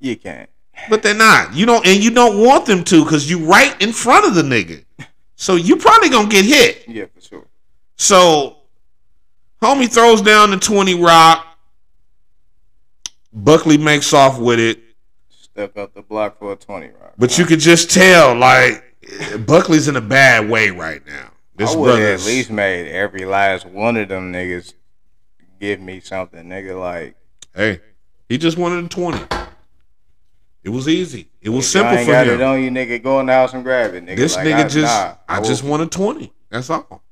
you 0.00 0.16
can't. 0.16 0.48
But 0.90 1.02
they're 1.02 1.14
not. 1.14 1.54
You 1.54 1.66
don't, 1.66 1.86
and 1.86 2.02
you 2.02 2.10
don't 2.10 2.44
want 2.44 2.66
them 2.66 2.84
to, 2.84 3.04
cause 3.06 3.28
you 3.30 3.46
right 3.46 3.80
in 3.80 3.92
front 3.92 4.26
of 4.26 4.34
the 4.34 4.42
nigga. 4.42 4.84
So 5.36 5.56
you 5.56 5.76
probably 5.76 6.10
gonna 6.10 6.28
get 6.28 6.44
hit. 6.44 6.84
Yeah, 6.88 7.06
for 7.14 7.20
sure. 7.20 7.46
So, 7.96 8.58
homie 9.62 9.90
throws 9.92 10.20
down 10.22 10.50
the 10.50 10.58
twenty 10.58 10.94
rock. 10.94 11.46
Buckley 13.32 13.78
makes 13.78 14.12
off 14.12 14.38
with 14.38 14.60
it, 14.60 14.80
Step 15.28 15.76
out 15.76 15.94
the 15.94 16.02
block 16.02 16.38
for 16.38 16.52
a 16.52 16.56
twenty 16.56 16.88
rock. 16.88 17.14
but 17.18 17.36
you 17.38 17.44
could 17.44 17.58
just 17.60 17.90
tell 17.90 18.34
like 18.34 18.82
Buckley's 19.46 19.88
in 19.88 19.96
a 19.96 20.00
bad 20.00 20.48
way 20.48 20.70
right 20.70 21.04
now. 21.06 21.30
This 21.56 21.74
I 21.74 21.76
would 21.78 22.02
at 22.02 22.24
least 22.24 22.50
made 22.50 22.88
every 22.90 23.24
last 23.24 23.66
one 23.66 23.96
of 23.96 24.08
them 24.08 24.32
niggas 24.32 24.74
give 25.60 25.80
me 25.80 26.00
something, 26.00 26.44
nigga. 26.44 26.78
Like 26.78 27.16
hey, 27.54 27.80
he 28.28 28.38
just 28.38 28.56
wanted 28.58 28.84
a 28.84 28.88
twenty. 28.88 29.20
It 30.64 30.70
was 30.70 30.88
easy. 30.88 31.28
It 31.42 31.50
was 31.50 31.70
simple 31.70 31.92
ain't 31.94 32.06
for 32.06 32.12
got 32.12 32.26
him. 32.26 32.40
it 32.40 32.42
on 32.42 32.62
you, 32.62 32.70
nigga. 32.70 33.02
Go 33.02 33.20
in 33.20 33.26
the 33.26 33.32
house 33.34 33.52
and 33.52 33.62
grab 33.62 33.94
it, 33.94 34.04
nigga. 34.06 34.16
This 34.16 34.34
Like, 34.34 34.46
nigga 34.46 34.64
I, 34.64 34.68
just, 34.68 34.76
nah, 35.04 35.14
I 35.28 35.40
just 35.42 35.62
oh. 35.62 35.68
want 35.68 35.82
a 35.82 35.86
20. 35.86 36.32
That's 36.50 36.70
all. 36.70 37.02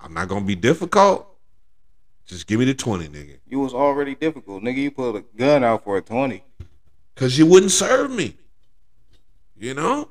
I'm 0.00 0.12
not 0.12 0.26
going 0.28 0.42
to 0.42 0.46
be 0.46 0.56
difficult. 0.56 1.28
Just 2.26 2.48
give 2.48 2.58
me 2.58 2.64
the 2.64 2.74
20, 2.74 3.06
nigga. 3.08 3.38
You 3.46 3.60
was 3.60 3.72
already 3.72 4.16
difficult, 4.16 4.64
nigga. 4.64 4.76
You 4.78 4.90
put 4.90 5.14
a 5.14 5.24
gun 5.36 5.62
out 5.62 5.84
for 5.84 5.96
a 5.96 6.02
twenty. 6.02 6.42
Because 7.14 7.38
you 7.38 7.46
wouldn't 7.46 7.70
serve 7.72 8.10
me. 8.10 8.36
You 9.56 9.74
know? 9.74 10.08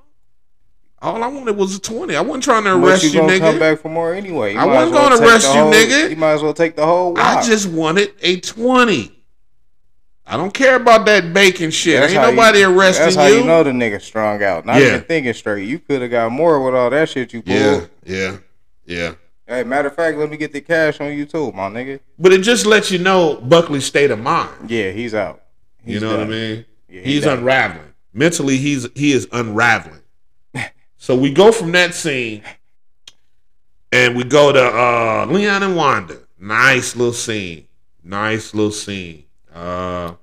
All 1.01 1.21
I 1.23 1.27
wanted 1.27 1.57
was 1.57 1.75
a 1.75 1.81
20. 1.81 2.15
I 2.15 2.21
wasn't 2.21 2.43
trying 2.43 2.63
to 2.65 2.77
But 2.77 2.87
arrest 2.87 3.03
you 3.03 3.09
you, 3.09 3.19
gonna 3.21 3.39
come 3.39 3.55
nigga. 3.55 3.59
back 3.59 3.79
for 3.79 3.89
more 3.89 4.13
anyway. 4.13 4.53
You 4.53 4.59
I 4.59 4.65
wasn't 4.65 4.93
well 4.93 5.09
gonna 5.09 5.25
arrest 5.27 5.47
you, 5.53 5.59
whole- 5.61 5.73
nigga. 5.73 6.09
You 6.11 6.15
might 6.15 6.33
as 6.33 6.43
well 6.43 6.53
take 6.53 6.75
the 6.75 6.85
whole. 6.85 7.17
I 7.17 7.35
wop. 7.35 7.45
just 7.45 7.67
wanted 7.69 8.13
a 8.21 8.39
20. 8.39 9.20
I 10.31 10.37
don't 10.37 10.53
care 10.53 10.77
about 10.77 11.05
that 11.07 11.33
bacon 11.33 11.71
shit. 11.71 11.99
That's 11.99 12.13
Ain't 12.13 12.21
nobody 12.21 12.59
you, 12.59 12.69
arresting 12.79 13.03
That's 13.03 13.15
how 13.17 13.27
you. 13.27 13.39
you 13.39 13.43
know 13.43 13.63
the 13.63 13.71
nigga 13.71 14.01
strung 14.01 14.41
out. 14.41 14.65
Not 14.65 14.77
Yeah. 14.79 14.87
even 14.87 15.01
thinking 15.01 15.33
straight. 15.33 15.67
You 15.67 15.77
could 15.79 16.01
have 16.01 16.09
got 16.09 16.31
more 16.31 16.63
with 16.63 16.73
all 16.73 16.89
that 16.89 17.09
shit 17.09 17.33
you 17.33 17.41
pulled. 17.41 17.57
yeah, 17.59 17.85
yeah, 18.05 18.37
yeah. 18.85 19.11
Hey, 19.45 19.65
matter 19.65 19.89
of 19.89 19.95
fact, 19.95 20.17
let 20.17 20.29
me 20.29 20.37
get 20.37 20.53
the 20.53 20.61
cash 20.61 21.01
on 21.01 21.11
you 21.11 21.25
too, 21.25 21.51
my 21.51 21.67
nigga. 21.69 21.99
But 22.17 22.31
it 22.31 22.43
just 22.43 22.65
lets 22.65 22.89
you 22.91 22.97
know 22.99 23.35
Buckley's 23.41 23.83
state 23.83 24.09
of 24.09 24.19
mind. 24.19 24.69
Yeah, 24.71 24.91
he's 24.91 25.13
out. 25.13 25.41
He's 25.83 25.95
you 25.95 25.99
know 25.99 26.11
what 26.17 26.27
I 26.27 26.29
mean? 26.29 26.65
Yeah, 26.87 27.01
he 27.01 27.13
he's 27.15 27.25
unraveling. 27.25 27.93
Mentally, 28.13 28.55
he's 28.55 28.87
he 28.95 29.11
is 29.11 29.27
unraveling. 29.33 29.99
so 30.97 31.13
we 31.13 31.33
go 31.33 31.51
from 31.51 31.73
that 31.73 31.93
scene 31.93 32.41
and 33.91 34.15
we 34.15 34.23
go 34.23 34.53
to 34.53 34.63
uh 34.63 35.25
Leon 35.29 35.63
and 35.63 35.75
Wanda. 35.75 36.19
Nice 36.39 36.95
little 36.95 37.11
scene. 37.13 37.67
Nice 38.01 38.53
little 38.53 38.71
scene. 38.71 39.25
Uh 39.53 40.13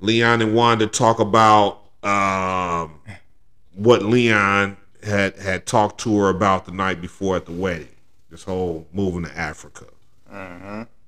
Leon 0.00 0.42
and 0.42 0.54
Wanda 0.54 0.86
talk 0.86 1.18
about 1.18 1.82
um 2.02 3.00
what 3.74 4.02
Leon 4.02 4.76
had 5.02 5.36
had 5.36 5.66
talked 5.66 6.00
to 6.00 6.18
her 6.18 6.28
about 6.28 6.64
the 6.66 6.72
night 6.72 7.00
before 7.00 7.36
at 7.36 7.46
the 7.46 7.52
wedding. 7.52 7.88
This 8.30 8.44
whole 8.44 8.86
moving 8.92 9.24
to 9.24 9.38
Africa. 9.38 9.86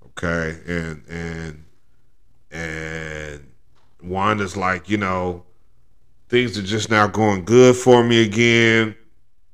Okay, 0.07 0.59
and 0.66 1.05
and 1.09 1.65
and 2.51 3.47
Wanda's 4.03 4.57
like, 4.57 4.89
you 4.89 4.97
know, 4.97 5.45
things 6.29 6.57
are 6.59 6.62
just 6.62 6.91
now 6.91 7.07
going 7.07 7.45
good 7.45 7.77
for 7.77 8.03
me 8.05 8.23
again. 8.23 8.95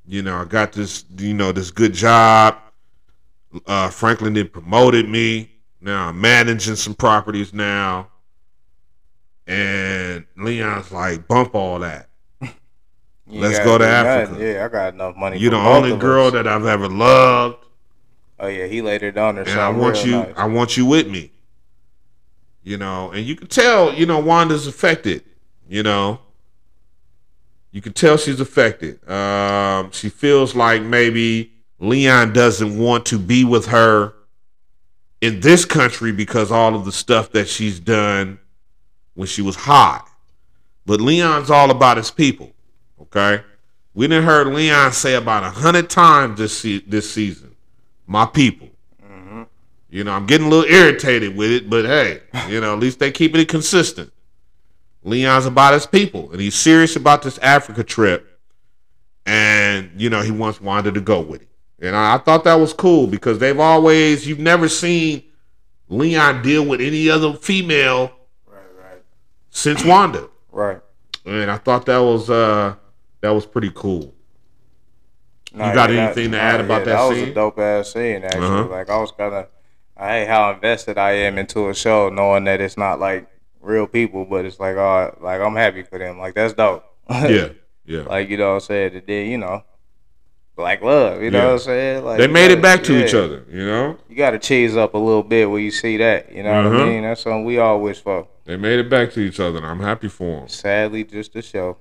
You 0.06 0.22
know, 0.22 0.36
I 0.42 0.44
got 0.44 0.72
this, 0.72 1.04
you 1.16 1.34
know, 1.34 1.52
this 1.52 1.70
good 1.70 1.94
job. 1.94 2.58
Uh, 3.66 3.88
Franklin 3.88 4.34
did 4.34 4.52
promoted 4.52 5.08
me. 5.08 5.53
Now 5.84 6.08
I'm 6.08 6.18
managing 6.18 6.76
some 6.76 6.94
properties 6.94 7.52
now. 7.52 8.08
And 9.46 10.24
Leon's 10.34 10.90
like, 10.90 11.28
bump 11.28 11.54
all 11.54 11.78
that. 11.80 12.08
You 13.26 13.40
Let's 13.40 13.58
go 13.60 13.78
to 13.78 13.86
Africa. 13.86 14.32
nothing. 14.32 14.46
Yeah, 14.46 14.66
I 14.66 14.68
got 14.68 14.92
enough 14.92 15.16
money. 15.16 15.38
You're 15.38 15.52
the 15.52 15.56
only 15.56 15.96
girl 15.96 16.26
us. 16.26 16.34
that 16.34 16.46
I've 16.46 16.66
ever 16.66 16.88
loved. 16.88 17.64
Oh 18.38 18.48
yeah, 18.48 18.66
he 18.66 18.82
laid 18.82 19.02
it 19.02 19.16
on 19.16 19.36
her. 19.36 19.42
and 19.44 19.58
I 19.58 19.70
want 19.70 20.04
you. 20.04 20.12
nice. 20.12 20.34
I 20.36 20.44
want 20.44 20.76
you 20.76 20.84
with 20.84 21.08
me. 21.08 21.32
You 22.62 22.76
know, 22.76 23.12
and 23.12 23.24
you 23.24 23.34
can 23.34 23.46
tell. 23.46 23.94
You 23.94 24.04
know, 24.04 24.18
Wanda's 24.18 24.66
affected. 24.66 25.24
You 25.66 25.82
know, 25.82 26.20
you 27.70 27.80
can 27.80 27.94
tell 27.94 28.18
she's 28.18 28.40
affected. 28.40 29.08
Um, 29.08 29.90
she 29.90 30.10
feels 30.10 30.54
like 30.54 30.82
maybe 30.82 31.50
Leon 31.78 32.34
doesn't 32.34 32.78
want 32.78 33.06
to 33.06 33.18
be 33.18 33.42
with 33.42 33.68
her 33.68 34.12
in 35.24 35.40
this 35.40 35.64
country 35.64 36.12
because 36.12 36.52
all 36.52 36.74
of 36.74 36.84
the 36.84 36.92
stuff 36.92 37.32
that 37.32 37.48
she's 37.48 37.80
done 37.80 38.38
when 39.14 39.26
she 39.26 39.40
was 39.40 39.56
hot. 39.56 40.06
But 40.84 41.00
Leon's 41.00 41.50
all 41.50 41.70
about 41.70 41.96
his 41.96 42.10
people. 42.10 42.52
Okay, 43.00 43.42
we 43.94 44.06
didn't 44.06 44.24
heard 44.24 44.48
Leon 44.48 44.92
say 44.92 45.14
about 45.14 45.42
a 45.42 45.50
hundred 45.50 45.88
times 45.88 46.38
this 46.38 46.58
se- 46.58 46.84
this 46.86 47.10
season, 47.10 47.56
"My 48.06 48.26
people." 48.26 48.68
Mm-hmm. 49.02 49.44
You 49.88 50.04
know, 50.04 50.12
I'm 50.12 50.26
getting 50.26 50.48
a 50.48 50.50
little 50.50 50.70
irritated 50.70 51.34
with 51.34 51.50
it, 51.50 51.70
but 51.70 51.86
hey, 51.86 52.20
you 52.48 52.60
know, 52.60 52.74
at 52.74 52.80
least 52.80 52.98
they 52.98 53.10
keeping 53.10 53.40
it 53.40 53.48
consistent. 53.48 54.12
Leon's 55.04 55.46
about 55.46 55.72
his 55.72 55.86
people, 55.86 56.30
and 56.32 56.40
he's 56.40 56.54
serious 56.54 56.96
about 56.96 57.22
this 57.22 57.38
Africa 57.38 57.82
trip, 57.82 58.40
and 59.24 59.90
you 59.96 60.10
know, 60.10 60.20
he 60.20 60.30
wants 60.30 60.60
Wanda 60.60 60.92
to 60.92 61.00
go 61.00 61.20
with 61.20 61.40
him. 61.40 61.48
And 61.80 61.94
I, 61.96 62.14
I 62.14 62.18
thought 62.18 62.44
that 62.44 62.54
was 62.54 62.72
cool 62.72 63.06
because 63.06 63.38
they've 63.38 63.58
always 63.58 64.26
you've 64.26 64.38
never 64.38 64.68
seen 64.68 65.22
Leon 65.88 66.42
deal 66.42 66.64
with 66.64 66.80
any 66.80 67.10
other 67.10 67.34
female 67.34 68.12
Right, 68.46 68.60
right, 68.80 69.02
since 69.50 69.84
Wanda, 69.84 70.28
right. 70.50 70.80
and 71.26 71.50
I 71.50 71.58
thought 71.58 71.84
that 71.86 71.98
was 71.98 72.30
uh 72.30 72.74
that 73.20 73.30
was 73.30 73.44
pretty 73.46 73.70
cool. 73.74 74.14
Nah, 75.52 75.72
got 75.74 75.90
yeah, 75.90 76.06
anything 76.06 76.32
to 76.32 76.40
add 76.40 76.60
about 76.60 76.84
that 76.84 76.92
That 76.96 77.08
was 77.08 77.18
scene? 77.18 77.28
a 77.28 77.34
dope 77.34 77.58
ass 77.58 77.92
scene. 77.92 78.24
Actually, 78.24 78.44
Uh-huh. 78.46 78.66
like 78.68 78.90
I 78.90 78.98
was 78.98 79.12
kind 79.12 79.34
of, 79.34 79.46
I 79.96 80.08
hate 80.20 80.26
how 80.28 80.50
invested 80.52 80.98
I 80.98 81.12
am 81.12 81.38
into 81.38 81.68
a 81.68 81.74
show, 81.74 82.08
knowing 82.08 82.44
that 82.44 82.60
it's 82.60 82.76
not 82.76 82.98
like 82.98 83.28
real 83.60 83.86
people, 83.86 84.24
but 84.24 84.44
it's 84.44 84.58
like, 84.58 84.76
oh, 84.76 85.16
like 85.20 85.40
I'm 85.40 85.54
happy 85.54 85.82
for 85.84 85.98
them. 85.98 86.18
Like 86.18 86.34
that's 86.34 86.54
dope. 86.54 86.84
Yeah, 87.08 87.48
yeah. 87.84 88.00
like 88.02 88.28
you 88.30 88.36
know 88.36 88.48
what 88.48 88.54
I'm 88.54 88.60
saying. 88.60 88.94
And 88.96 89.06
then 89.06 89.30
you 89.30 89.38
know, 89.38 89.62
black 90.56 90.82
love. 90.82 91.22
You 91.22 91.30
know 91.30 91.38
Yeah. 91.38 91.44
what 91.46 91.52
I'm 91.52 91.58
saying. 91.58 92.04
Like 92.04 92.18
they 92.18 92.26
made 92.26 92.46
it 92.50 92.60
gotta- 92.60 92.62
back 92.62 92.82
to 92.84 93.04
each 93.04 93.14
other, 93.14 93.44
you 93.50 93.64
know. 93.66 93.96
You 94.08 94.16
got 94.16 94.30
to 94.30 94.38
cheese 94.38 94.76
up 94.76 94.94
a 94.94 94.98
little 94.98 95.22
bit 95.22 95.50
when 95.50 95.62
you 95.62 95.70
see 95.70 95.96
that. 95.98 96.32
You 96.32 96.42
know 96.42 96.52
what 96.64 96.72
Uh-huh. 96.72 96.84
I 96.84 96.88
mean? 96.88 97.02
That's 97.02 97.22
something 97.22 97.44
we 97.44 97.58
all 97.58 97.80
wish 97.80 98.00
for. 98.00 98.26
They 98.44 98.56
made 98.56 98.78
it 98.78 98.90
back 98.90 99.12
to 99.12 99.20
each 99.20 99.40
other, 99.40 99.56
and 99.58 99.66
I'm 99.66 99.80
happy 99.80 100.08
for 100.08 100.40
them. 100.40 100.48
Sadly, 100.48 101.04
just 101.04 101.34
a 101.36 101.42
show. 101.42 101.78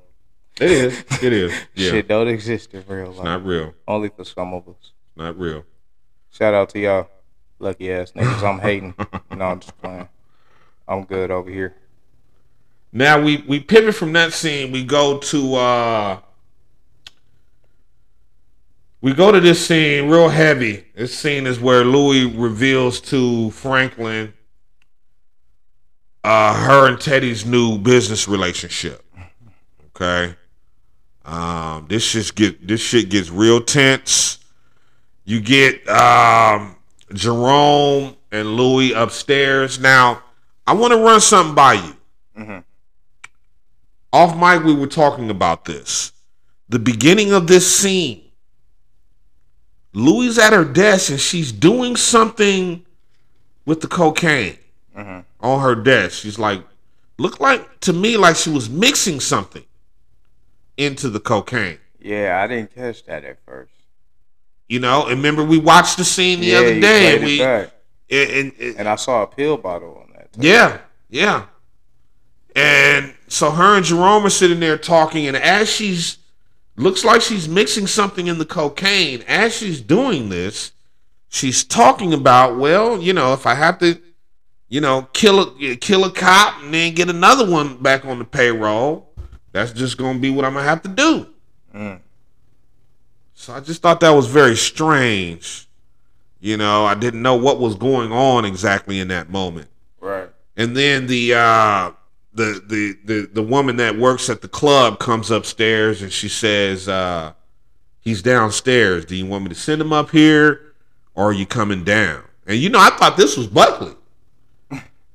It 0.62 0.72
is. 0.72 1.04
It 1.22 1.34
is. 1.34 1.52
Yeah. 1.76 1.92
Shit 1.92 2.08
don't 2.08 2.28
exist 2.28 2.74
in 2.74 2.84
real 2.88 3.10
It's 3.10 3.18
life. 3.18 3.26
not 3.26 3.46
real. 3.46 3.74
Only 3.88 4.10
for 4.10 4.24
some 4.24 4.54
of 4.54 4.68
us. 4.68 4.92
Not 5.16 5.38
real. 5.38 5.66
Shout 6.32 6.54
out 6.54 6.70
to 6.70 6.80
y'all, 6.80 7.08
lucky 7.60 7.92
ass 7.92 8.12
niggas. 8.16 8.44
I'm 8.44 8.60
hating. 8.60 8.94
no, 9.36 9.46
I'm 9.46 9.60
just 9.60 9.80
playing. 9.82 10.08
I'm 10.88 11.04
good 11.06 11.32
over 11.32 11.50
here. 11.50 11.76
Now 12.92 13.20
we 13.22 13.44
we 13.48 13.60
pivot 13.60 13.96
from 13.96 14.14
that 14.14 14.34
scene. 14.34 14.72
We 14.72 14.84
go 14.84 15.18
to 15.18 15.56
uh 15.56 16.20
we 19.04 19.14
go 19.14 19.34
to 19.34 19.42
this 19.42 19.68
scene 19.68 20.10
real 20.10 20.30
heavy. 20.30 20.86
This 20.96 21.14
scene 21.14 21.46
is 21.46 21.60
where 21.60 21.84
Louis 21.84 22.26
reveals 22.26 23.02
to 23.02 23.52
Franklin 23.52 24.34
uh 26.24 26.54
her 26.54 26.88
and 26.88 27.02
Teddy's 27.02 27.46
new 27.46 27.78
business 27.78 28.30
relationship. 28.30 29.06
Okay. 29.88 30.36
Um 31.26 31.86
this 31.90 32.02
shit 32.02 32.34
get 32.34 32.66
this 32.66 32.80
shit 32.80 33.10
gets 33.10 33.30
real 33.30 33.62
tense. 33.62 34.40
You 35.26 35.42
get 35.42 35.86
um 35.90 36.78
Jerome 37.14 38.16
and 38.32 38.56
Louis 38.56 38.94
upstairs. 38.94 39.80
Now, 39.80 40.24
I 40.66 40.74
want 40.74 40.94
to 40.94 41.00
run 41.00 41.20
something 41.20 41.56
by 41.56 41.74
you. 41.74 42.64
Off 44.14 44.38
mic, 44.38 44.64
we 44.66 44.74
were 44.74 44.88
talking 44.88 45.30
about 45.30 45.66
this. 45.66 46.14
The 46.70 46.80
beginning 46.80 47.34
of 47.34 47.48
this 47.48 47.76
scene, 47.76 48.24
Louis 49.94 50.38
at 50.40 50.54
her 50.54 50.66
desk 50.66 51.12
and 51.12 51.20
she's 51.20 51.52
doing 51.52 51.96
something 51.96 52.86
with 53.66 53.82
the 53.82 53.88
cocaine 53.88 54.58
mm-hmm. 54.96 55.20
on 55.40 55.62
her 55.62 55.76
desk. 55.76 56.22
She's 56.22 56.40
like, 56.40 56.64
looked 57.18 57.40
like 57.40 57.80
to 57.82 57.94
me 57.94 58.18
like 58.18 58.36
she 58.36 58.50
was 58.50 58.70
mixing 58.70 59.20
something 59.20 59.64
into 60.78 61.10
the 61.10 61.20
cocaine. 61.20 61.78
Yeah, 62.00 62.42
I 62.44 62.48
didn't 62.48 62.74
catch 62.74 63.06
that 63.06 63.24
at 63.24 63.38
first. 63.46 63.72
You 64.68 64.80
know, 64.80 65.04
and 65.04 65.18
remember 65.18 65.44
we 65.44 65.60
watched 65.60 65.98
the 65.98 66.04
scene 66.06 66.40
the 66.40 66.48
yeah, 66.48 66.58
other 66.58 66.80
day. 66.80 67.16
And 67.16 67.24
it 67.24 67.26
we 67.26 67.40
back. 67.40 67.72
and, 68.10 68.54
and- 68.60 68.78
and 68.80 68.88
I 68.88 68.96
saw 68.96 69.24
a 69.24 69.28
pill 69.28 69.58
bottle 69.58 69.98
on 70.02 70.14
that. 70.16 70.34
too. 70.34 70.42
Yeah, 70.48 70.80
yeah. 71.10 71.46
And 72.56 73.14
so 73.28 73.52
her 73.52 73.78
and 73.78 73.86
Jerome 73.86 74.26
are 74.26 74.30
sitting 74.30 74.60
there 74.60 74.78
talking, 74.78 75.28
and 75.28 75.36
as 75.36 75.70
she's 75.70 76.18
looks 76.76 77.04
like 77.04 77.22
she's 77.22 77.48
mixing 77.48 77.88
something 77.88 78.28
in 78.28 78.38
the 78.38 78.46
cocaine, 78.46 79.24
as 79.28 79.56
she's 79.56 79.82
doing 79.82 80.30
this, 80.30 80.72
she's 81.30 81.64
talking 81.64 82.14
about, 82.14 82.58
well, 82.58 83.02
you 83.02 83.14
know, 83.14 83.34
if 83.34 83.46
I 83.46 83.56
have 83.56 83.80
to, 83.80 84.00
you 84.70 84.82
know, 84.82 85.04
kill 85.14 85.40
a 85.40 85.76
kill 85.76 86.06
a 86.06 86.12
cop 86.12 86.62
and 86.64 86.74
then 86.74 86.94
get 86.94 87.10
another 87.10 87.50
one 87.50 87.78
back 87.78 88.06
on 88.06 88.20
the 88.20 88.26
payroll, 88.26 89.10
that's 89.52 89.72
just 89.72 89.98
gonna 89.98 90.20
be 90.20 90.30
what 90.32 90.46
I'm 90.46 90.54
gonna 90.54 90.66
have 90.66 90.82
to 90.84 90.90
do. 90.90 91.28
So 93.34 93.54
I 93.54 93.60
just 93.60 93.82
thought 93.82 94.00
that 94.00 94.12
was 94.12 94.28
very 94.28 94.56
strange. 94.56 95.68
You 96.40 96.58
know, 96.58 96.86
I 96.86 96.96
didn't 96.96 97.22
know 97.22 97.36
what 97.36 97.60
was 97.60 97.76
going 97.76 98.12
on 98.12 98.46
exactly 98.46 99.00
in 99.00 99.10
that 99.10 99.30
moment. 99.30 99.70
Right. 100.00 100.30
And 100.58 100.76
then 100.76 101.08
the 101.08 101.36
uh 101.36 101.92
the 102.34 102.64
the 102.66 102.98
the 103.06 103.30
the 103.34 103.44
woman 103.44 103.78
that 103.78 103.98
works 103.98 104.30
at 104.30 104.42
the 104.42 104.48
club 104.48 105.00
comes 105.00 105.32
upstairs 105.32 106.02
and 106.02 106.12
she 106.12 106.28
says, 106.30 106.88
uh, 106.88 107.34
he's 108.00 108.22
downstairs. 108.22 109.06
Do 109.06 109.16
you 109.16 109.26
want 109.26 109.44
me 109.44 109.50
to 109.50 109.56
send 109.56 109.82
him 109.82 109.94
up 109.94 110.10
here 110.10 110.74
or 111.16 111.30
are 111.30 111.34
you 111.34 111.46
coming 111.46 111.84
down? 111.84 112.24
And 112.46 112.58
you 112.58 112.70
know, 112.70 112.80
I 112.80 112.90
thought 112.90 113.18
this 113.18 113.38
was 113.38 113.48
Buckley. 113.48 113.94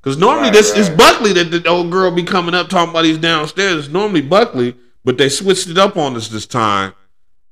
Cause 0.03 0.17
normally 0.17 0.45
Right, 0.45 0.53
this 0.53 0.75
is. 0.75 0.89
Buckley 0.89 1.33
that 1.35 1.51
the 1.51 1.69
old 1.69 1.91
girl 1.91 2.11
be 2.11 2.23
coming 2.23 2.55
up 2.55 2.69
talking 2.69 2.91
about 2.91 3.05
he's 3.05 3.19
downstairs. 3.19 3.87
It's 3.87 3.93
normally 3.93 4.23
Buckley, 4.23 4.77
but 5.05 5.19
they 5.19 5.29
switched 5.29 5.69
it 5.69 5.77
up 5.77 5.97
on 5.97 6.17
us 6.17 6.29
this 6.29 6.47
time, 6.47 6.95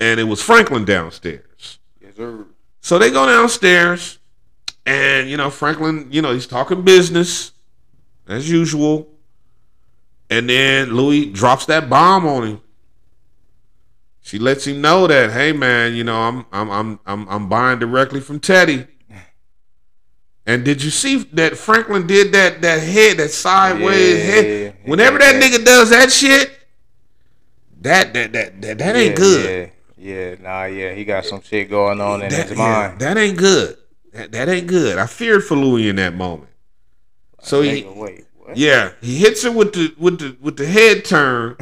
and 0.00 0.20
it 0.20 0.24
was 0.24 0.40
Franklin 0.40 0.84
downstairs. 0.84 1.80
Yes, 2.00 2.16
sir. 2.16 2.46
So 2.80 2.98
they 2.98 3.10
go 3.10 3.26
downstairs, 3.26 4.20
and 4.86 5.28
you 5.28 5.36
know 5.36 5.50
Franklin, 5.50 6.06
you 6.10 6.22
know 6.22 6.32
he's 6.32 6.46
talking 6.46 6.82
business 6.82 7.52
as 8.28 8.48
usual, 8.48 9.08
and 10.30 10.48
then 10.48 10.94
Louie 10.94 11.26
drops 11.26 11.66
that 11.66 11.88
bomb 11.88 12.26
on 12.26 12.46
him. 12.46 12.60
She 14.20 14.38
lets 14.38 14.66
him 14.66 14.80
know 14.80 15.06
that, 15.06 15.30
hey 15.30 15.52
man, 15.52 15.94
you 15.94 16.02
know 16.02 16.16
I'm 16.16 16.46
I'm 16.52 16.70
I'm 16.70 17.00
I'm 17.06 17.28
I'm 17.28 17.48
buying 17.48 17.78
directly 17.78 18.20
from 18.20 18.40
Teddy. 18.40 18.86
And 20.48 20.64
did 20.64 20.82
you 20.82 20.90
see 20.90 21.16
that 21.32 21.56
Franklin 21.56 22.06
did 22.06 22.32
that 22.32 22.62
that 22.62 22.80
head 22.80 23.16
that 23.18 23.30
sideways 23.30 24.18
Yeah, 24.18 24.32
head? 24.32 24.76
Whenever 24.84 25.18
did 25.18 25.42
that 25.42 25.42
nigga 25.42 25.64
does 25.64 25.90
that 25.90 26.10
shit, 26.12 26.56
that 27.80 28.14
that 28.14 28.32
that 28.32 28.62
that, 28.62 28.78
that 28.78 28.96
ain't 28.96 29.10
Yeah, 29.10 29.14
good. 29.16 29.72
Yeah, 29.96 30.14
yeah, 30.14 30.34
nah, 30.40 30.64
yeah. 30.64 30.92
He 30.92 31.04
got 31.04 31.24
some 31.24 31.42
shit 31.42 31.68
going 31.68 32.00
on 32.00 32.22
in 32.22 32.28
that, 32.30 32.48
his 32.48 32.58
yeah, 32.58 32.64
mind. 32.64 33.00
that 33.00 33.16
ain't 33.16 33.38
good. 33.38 33.76
That, 34.12 34.32
that 34.32 34.48
ain't 34.48 34.66
good. 34.66 34.98
I 34.98 35.06
feared 35.06 35.44
for 35.44 35.56
Louie 35.56 35.88
in 35.88 35.96
that 35.96 36.14
moment. 36.14 36.50
So 37.40 37.62
he, 37.62 37.84
wait, 37.84 38.24
what? 38.46 38.56
yeah, 38.56 38.92
he 39.00 39.16
hits 39.18 39.42
her 39.42 39.50
with 39.52 39.72
the 39.72 39.94
with 39.98 40.18
the 40.18 40.36
with 40.40 40.56
the 40.56 40.66
head 40.66 41.04
turn, 41.04 41.56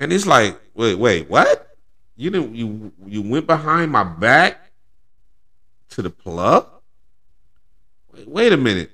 and 0.00 0.12
it's 0.12 0.26
like, 0.26 0.58
"Wait, 0.74 0.94
wait, 0.96 1.28
what? 1.30 1.76
You 2.16 2.30
didn't 2.30 2.54
you 2.54 2.92
you 3.06 3.22
went 3.22 3.46
behind 3.46 3.92
my 3.92 4.04
back 4.04 4.70
to 5.90 6.02
the 6.02 6.10
plug? 6.10 6.66
Wait, 8.12 8.28
wait 8.28 8.52
a 8.52 8.56
minute." 8.56 8.90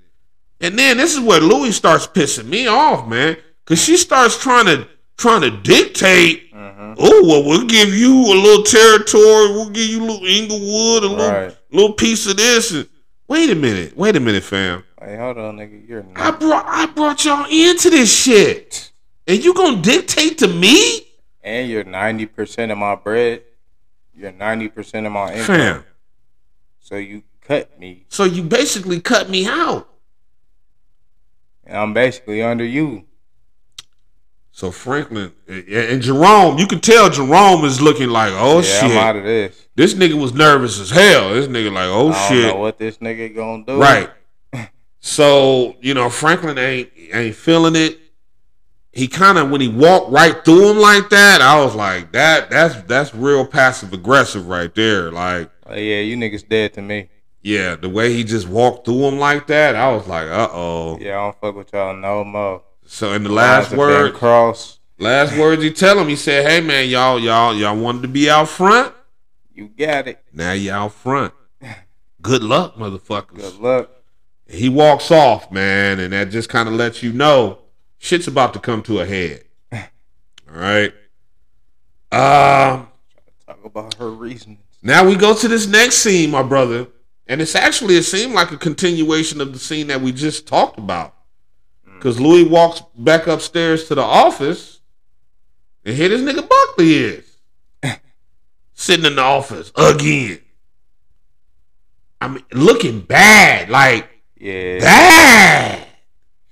And 0.61 0.79
then 0.79 0.97
this 0.97 1.15
is 1.15 1.21
where 1.21 1.41
Louie 1.41 1.73
starts 1.73 2.07
pissing 2.07 2.47
me 2.47 2.67
off, 2.69 3.09
man, 3.09 3.37
because 3.65 3.83
she 3.83 3.97
starts 3.97 4.39
trying 4.39 4.67
to 4.67 4.89
trying 5.17 5.41
to 5.43 5.51
dictate. 5.51 6.51
Oh 6.55 7.25
well, 7.27 7.45
we'll 7.45 7.67
give 7.67 7.95
you 7.95 8.13
a 8.13 8.37
little 8.41 8.65
territory. 8.65 9.49
We'll 9.53 9.71
give 9.71 9.89
you 9.89 10.03
a 10.03 10.07
little 10.07 10.27
Inglewood, 10.27 11.05
a 11.05 11.07
little 11.09 11.17
Right. 11.33 11.57
little 11.71 11.95
piece 11.95 12.27
of 12.27 12.37
this. 12.37 12.73
And, 12.73 12.89
wait 13.29 13.51
a 13.51 13.55
minute, 13.55 13.97
wait 13.97 14.15
a 14.15 14.21
minute, 14.21 14.45
fam. 14.45 14.85
Hey, 15.05 15.17
hold 15.17 15.39
on, 15.39 15.57
nigga. 15.57 15.89
You're 15.89 16.05
I 16.15 16.31
brought 16.31 16.65
I 16.67 16.87
brought 16.87 17.25
y'all 17.25 17.47
into 17.51 17.91
this 17.91 18.15
shit, 18.15 18.93
and 19.27 19.43
you 19.43 19.53
gonna 19.55 19.83
dictate 19.83 20.39
to 20.39 20.49
me, 20.49 21.09
And 21.43 21.69
you're 21.69 21.85
90% 21.85 22.71
of 22.71 22.79
my 22.79 22.95
bread. 22.95 23.43
You're 24.15 24.33
90% 24.33 25.07
of 25.07 25.13
my 25.13 25.33
income. 25.33 25.45
fam? 25.45 25.85
So 26.79 26.97
you 26.97 27.23
cut 27.41 27.79
me. 27.81 28.05
So 28.09 28.25
you 28.25 28.43
basically 28.43 29.01
cut 29.01 29.29
me 29.29 29.47
out. 29.47 29.89
And 31.65 31.77
I'm 31.77 31.95
basically 31.95 32.43
under 32.43 32.65
you. 32.65 33.05
So 34.53 34.71
Franklin 34.71 35.33
and 35.49 35.67
and 35.67 36.03
Jerome, 36.03 36.59
you 36.59 36.67
can 36.67 36.81
tell 36.81 37.09
Jerome 37.11 37.65
is 37.65 37.81
looking 37.81 38.11
like, 38.11 38.33
oh 38.35 38.61
yeah, 38.61 38.81
I'm 38.83 38.91
out 38.99 39.15
shit, 39.15 39.17
of 39.17 39.25
this. 39.25 39.69
this 39.75 39.95
nigga 39.95 40.21
was 40.21 40.35
nervous 40.35 40.79
as 40.79 40.91
hell. 40.91 41.31
This 41.31 41.49
nigga 41.49 41.73
like, 41.73 41.89
oh 41.89 42.11
I 42.11 42.29
don't 42.29 42.29
shit, 42.29 42.55
know 42.55 42.61
what 42.61 42.79
this 42.79 42.99
nigga 42.99 43.35
gonna 43.35 43.65
do. 43.65 43.81
Right. 43.81 44.11
So, 45.05 45.77
you 45.81 45.95
know, 45.95 46.09
Franklin 46.09 46.57
ain't 46.59 46.91
ain't 47.13 47.35
feeling 47.35 47.75
it. 47.75 47.99
He 48.93 49.09
kind 49.09 49.37
of 49.37 49.51
when 49.51 49.61
he 49.61 49.67
walked 49.69 50.13
right 50.13 50.45
through 50.45 50.71
him 50.71 50.79
like 50.79 51.11
that, 51.11 51.41
I 51.43 51.63
was 51.63 51.75
like, 51.75 52.13
that 52.13 52.51
that's 52.51 52.81
that's 52.85 53.13
real 53.15 53.45
passive 53.45 53.93
aggressive 53.93 54.47
right 54.47 54.73
there. 54.75 55.11
Like, 55.11 55.51
Oh, 55.67 55.75
yeah, 55.75 56.01
you 56.01 56.17
niggas 56.17 56.49
dead 56.49 56.75
to 56.75 56.83
me. 56.83 57.09
yeah, 57.43 57.75
the 57.75 57.89
way 57.89 58.13
he 58.13 58.23
just 58.23 58.47
walked 58.47 58.85
through 58.85 59.03
him 59.09 59.19
like 59.19 59.49
that, 59.49 59.75
I 59.75 59.93
was 59.93 60.07
like, 60.07 60.29
uh 60.29 60.49
oh. 60.53 60.99
Yeah, 61.01 61.19
I 61.19 61.25
don't 61.25 61.41
fuck 61.41 61.57
with 61.57 61.73
y'all 61.73 61.97
no 61.97 62.23
more. 62.25 62.63
So 62.87 63.13
in 63.13 63.25
the 63.25 63.33
last 63.33 63.73
word, 63.73 64.15
crossed. 64.15 64.79
last 64.99 65.37
words 65.37 65.63
he 65.65 65.73
tell 65.73 65.99
him, 65.99 66.07
he 66.07 66.17
said, 66.17 66.49
Hey 66.49 66.61
man, 66.61 66.89
y'all, 66.89 67.19
y'all, 67.19 67.53
y'all 67.57 67.77
wanted 67.77 68.03
to 68.03 68.09
be 68.09 68.31
out 68.31 68.49
front. 68.49 68.95
You 69.53 69.67
got 69.67 70.07
it. 70.07 70.23
Now 70.33 70.53
you 70.53 70.71
out 70.71 70.93
front. 70.93 71.35
Good 72.23 72.45
luck, 72.45 72.77
motherfuckers. 72.77 73.35
Good 73.37 73.59
luck. 73.59 73.91
He 74.53 74.69
walks 74.69 75.11
off, 75.11 75.51
man, 75.51 75.99
and 75.99 76.13
that 76.13 76.31
just 76.31 76.51
kind 76.51 76.69
of 76.69 76.75
lets 76.75 77.03
you 77.03 77.11
know 77.13 77.61
shit's 77.97 78.29
about 78.29 78.53
to 78.53 78.61
come 78.61 78.83
to 78.83 79.01
a 79.01 79.07
head. 79.07 79.45
All 79.73 79.81
right. 80.47 80.93
Um. 82.13 82.89
Talk 83.47 83.65
about 83.65 83.95
her 83.95 84.11
reasons. 84.11 84.59
Now 84.83 85.07
we 85.07 85.17
go 85.17 85.35
to 85.35 85.49
this 85.49 85.67
next 85.67 85.97
scene, 85.97 86.31
my 86.31 86.43
brother, 86.43 86.89
and 87.27 87.41
it's 87.41 87.55
actually 87.55 87.97
it 87.97 88.03
seemed 88.03 88.35
like 88.35 88.53
a 88.53 88.59
continuation 88.59 89.41
of 89.41 89.55
the 89.55 89.59
scene 89.59 89.87
that 89.87 90.03
we 90.03 90.13
just 90.13 90.47
talked 90.47 90.79
about. 90.79 91.15
Because 91.85 92.21
Louie 92.21 92.45
walks 92.45 92.83
back 92.99 93.29
upstairs 93.29 93.89
to 93.89 93.95
the 93.95 94.03
office, 94.03 94.81
and 95.85 95.97
here 95.97 96.11
this 96.11 96.21
nigga 96.21 96.47
Buckley 96.47 96.95
is 96.95 97.39
sitting 98.75 99.07
in 99.07 99.17
the 99.17 99.23
office 99.23 99.73
again. 99.77 100.41
I 102.21 102.29
mean, 102.29 102.45
looking 102.53 103.01
bad, 103.01 103.71
like 103.71 104.12
Yeah. 104.43 104.81
bad. 104.81 105.87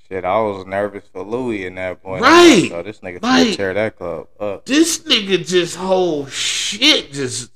Shit, 0.08 0.24
I 0.24 0.40
was 0.40 0.66
nervous 0.66 1.04
for 1.12 1.22
Louie 1.22 1.66
in 1.66 1.74
that 1.76 2.02
point. 2.02 2.22
Right. 2.22 2.66
So 2.70 2.82
this 2.82 3.00
nigga 3.00 3.20
finna 3.20 3.56
tear 3.56 3.74
that 3.74 3.96
club 3.96 4.28
up. 4.38 4.64
this 4.66 5.00
nigga 5.00 5.46
just 5.46 5.76
whole 5.76 6.26
shit 6.26 7.12
just 7.12 7.50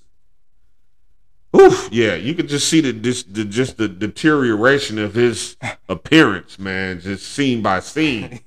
oof 1.57 1.89
yeah 1.93 2.15
you 2.17 2.35
could 2.35 2.49
just 2.49 2.69
see 2.69 2.81
the 2.81 2.91
this 2.93 3.23
the 3.23 3.45
just 3.45 3.77
the 3.77 3.89
deterioration 3.89 4.99
of 4.99 5.15
his 5.15 5.57
appearance 5.89 6.59
man 6.59 6.99
just 7.01 7.27
scene 7.31 7.63
by 7.63 7.79
scene 7.79 8.41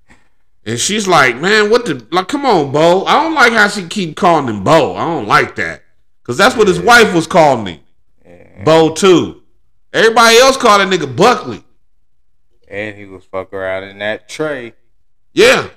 and 0.64 0.78
she's 0.80 1.06
like 1.06 1.36
man 1.36 1.68
what 1.70 1.84
the 1.84 2.06
like 2.12 2.28
come 2.28 2.46
on 2.46 2.72
bo 2.72 3.04
i 3.04 3.22
don't 3.22 3.34
like 3.34 3.52
how 3.52 3.68
she 3.68 3.86
keep 3.86 4.16
calling 4.16 4.48
him 4.48 4.64
bo 4.64 4.96
i 4.96 5.04
don't 5.04 5.28
like 5.28 5.54
that 5.56 5.82
because 6.22 6.38
that's 6.38 6.56
what 6.56 6.66
his 6.66 6.80
wife 6.80 7.12
was 7.14 7.26
calling 7.26 7.66
him 7.66 7.80
Yeah. 8.24 8.64
bo 8.64 8.94
too 8.94 9.42
everybody 9.96 10.36
else 10.38 10.56
called 10.56 10.80
that 10.80 10.88
nigga 10.88 11.14
buckley 11.14 11.62
And 12.68 12.96
he 12.96 13.06
was 13.06 13.24
fucking 13.24 13.58
around 13.58 13.84
in 13.84 13.98
that 13.98 14.28
tray. 14.28 14.74
yeah 15.32 15.68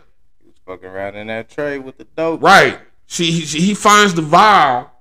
He 0.42 0.48
was 0.48 0.56
fucking 0.66 0.90
around 0.90 1.16
in 1.16 1.28
that 1.28 1.50
tray 1.50 1.80
with 1.80 1.98
the 1.98 2.06
dope. 2.06 2.42
Right. 2.42 2.80
She 3.08 3.32
he, 3.32 3.60
he 3.60 3.74
finds 3.74 4.14
the 4.14 4.22
vial 4.22 4.92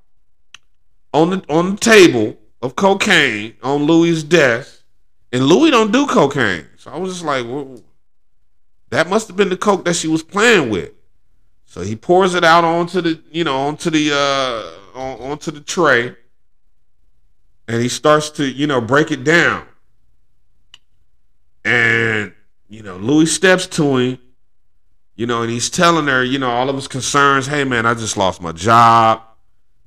on 1.12 1.31
the 1.31 1.45
on 1.49 1.73
the 1.73 1.77
table 1.77 2.39
of 2.62 2.74
cocaine 2.77 3.55
on 3.62 3.85
Louie's 3.85 4.23
desk, 4.24 4.82
and 5.32 5.45
Louie 5.47 5.70
don't 5.70 5.93
do 5.93 6.07
cocaine. 6.07 6.66
So 6.77 6.90
I 6.90 6.99
was 6.99 7.12
just 7.12 7.24
like, 7.24 7.45
well, 7.47 7.81
that 8.90 9.09
must 9.09 9.28
have 9.28 9.36
been 9.36 9.49
the 9.51 9.57
coke 9.57 9.85
that 9.85 9.95
she 9.95 10.09
was 10.09 10.23
playing 10.23 10.70
with. 10.70 10.90
So 11.66 11.82
he 11.82 11.95
pours 11.97 12.35
it 12.35 12.45
out 12.45 12.65
onto 12.65 13.01
the 13.03 13.20
you 13.31 13.45
know 13.45 13.57
onto 13.69 13.90
the 13.90 14.11
uh 14.12 14.99
on, 14.99 15.31
onto 15.32 15.51
the 15.51 15.61
tray, 15.61 16.16
and 17.69 17.81
he 17.81 17.89
starts 17.89 18.31
to 18.31 18.45
you 18.45 18.66
know 18.66 18.81
break 18.81 19.12
it 19.12 19.23
down. 19.23 19.66
And 21.65 22.32
you 22.69 22.82
know 22.82 22.97
Louie 22.97 23.27
steps 23.27 23.66
to 23.69 23.97
him 23.97 24.19
you 25.19 25.27
know, 25.27 25.43
and 25.43 25.51
he's 25.51 25.69
telling 25.69 26.07
her, 26.07 26.23
you 26.23 26.39
know, 26.39 26.49
all 26.49 26.70
of 26.70 26.77
his 26.77 26.86
concerns. 26.86 27.49
Hey, 27.49 27.65
man, 27.65 27.86
I 27.86 27.95
just 27.95 28.16
lost 28.16 28.40
my 28.40 28.53
job. 28.53 29.20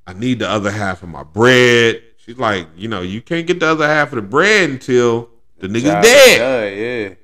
I 0.05 0.11
need 0.11 0.39
the 0.39 0.49
other 0.49 0.69
half 0.69 1.03
of 1.03 1.07
my 1.09 1.23
bread. 1.23 2.03
She's 2.17 2.37
like, 2.37 2.67
you 2.75 2.89
know, 2.89 3.01
you 3.01 3.21
can't 3.21 3.47
get 3.47 3.61
the 3.61 3.67
other 3.67 3.87
half 3.87 4.09
of 4.09 4.17
the 4.17 4.23
bread 4.23 4.69
until 4.69 5.29
the 5.59 5.69
nigga's 5.69 6.05
dead. 6.05 6.77
yeah. 6.77 7.15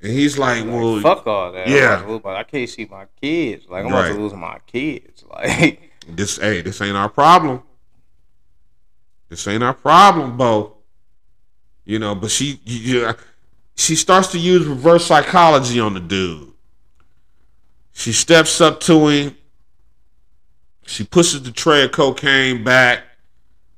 And 0.00 0.12
he's 0.16 0.38
like, 0.38 0.64
Like, 0.64 0.72
well, 0.74 1.00
fuck 1.00 1.26
all 1.26 1.50
that. 1.50 1.66
Yeah. 1.66 1.94
about 1.94 2.06
to 2.06 2.12
lose 2.12 2.22
my- 2.24 2.36
I 2.36 2.42
can't 2.44 2.70
see 2.70 2.84
my 2.88 3.06
kids. 3.20 3.66
Like 3.68 3.84
I'm 3.84 3.90
Right. 3.92 4.06
about 4.10 4.14
to 4.14 4.20
lose 4.22 4.32
my 4.34 4.58
kids. 4.68 5.24
Like 5.34 5.90
this, 6.06 6.36
hey, 6.38 6.60
this 6.62 6.80
ain't 6.82 6.96
our 6.96 7.08
problem. 7.08 7.64
This 9.28 9.46
ain't 9.48 9.62
our 9.62 9.74
problem, 9.74 10.36
Bo. 10.36 10.76
You 11.84 11.98
know, 11.98 12.14
but 12.14 12.30
she, 12.30 12.60
she 13.76 13.94
starts 13.96 14.28
to 14.28 14.38
use 14.38 14.66
reverse 14.66 15.06
psychology 15.06 15.78
on 15.80 15.94
the 15.94 16.00
dude. 16.00 16.52
She 17.92 18.12
steps 18.12 18.60
up 18.60 18.80
to 18.80 19.08
him. 19.08 19.36
She 20.86 21.04
pushes 21.04 21.42
the 21.42 21.50
tray 21.52 21.84
of 21.84 21.92
cocaine 21.92 22.64
back, 22.64 23.02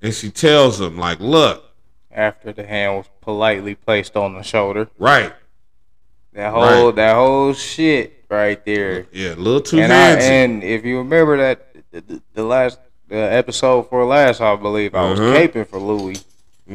and 0.02 0.12
she 0.14 0.30
tells 0.30 0.80
him, 0.80 0.96
like, 0.98 1.20
look, 1.20 1.64
After 2.10 2.52
the 2.52 2.66
hand 2.66 2.96
was 2.96 3.06
politely 3.20 3.74
placed 3.74 4.16
on 4.16 4.34
the 4.34 4.42
shoulder. 4.42 4.88
right. 4.98 5.32
That 6.32 6.52
whole 6.52 6.86
Right. 6.86 6.96
that 6.96 7.14
whole 7.14 7.54
shit 7.54 8.24
right 8.28 8.62
there. 8.66 9.06
Yeah, 9.10 9.34
a 9.34 9.36
little 9.36 9.60
too 9.62 9.80
And, 9.80 9.90
I, 9.92 10.10
and 10.20 10.62
if 10.62 10.84
you 10.84 10.98
remember 10.98 11.38
that 11.38 11.74
the, 11.92 12.20
the 12.34 12.44
last 12.44 12.78
the 13.08 13.16
episode 13.16 13.88
for 13.88 14.04
last, 14.04 14.40
I 14.40 14.56
believe 14.56 14.94
I 14.94 15.10
was 15.10 15.20
Uh-huh. 15.20 15.34
caping 15.38 15.66
for 15.68 15.78
Louie, 15.78 16.16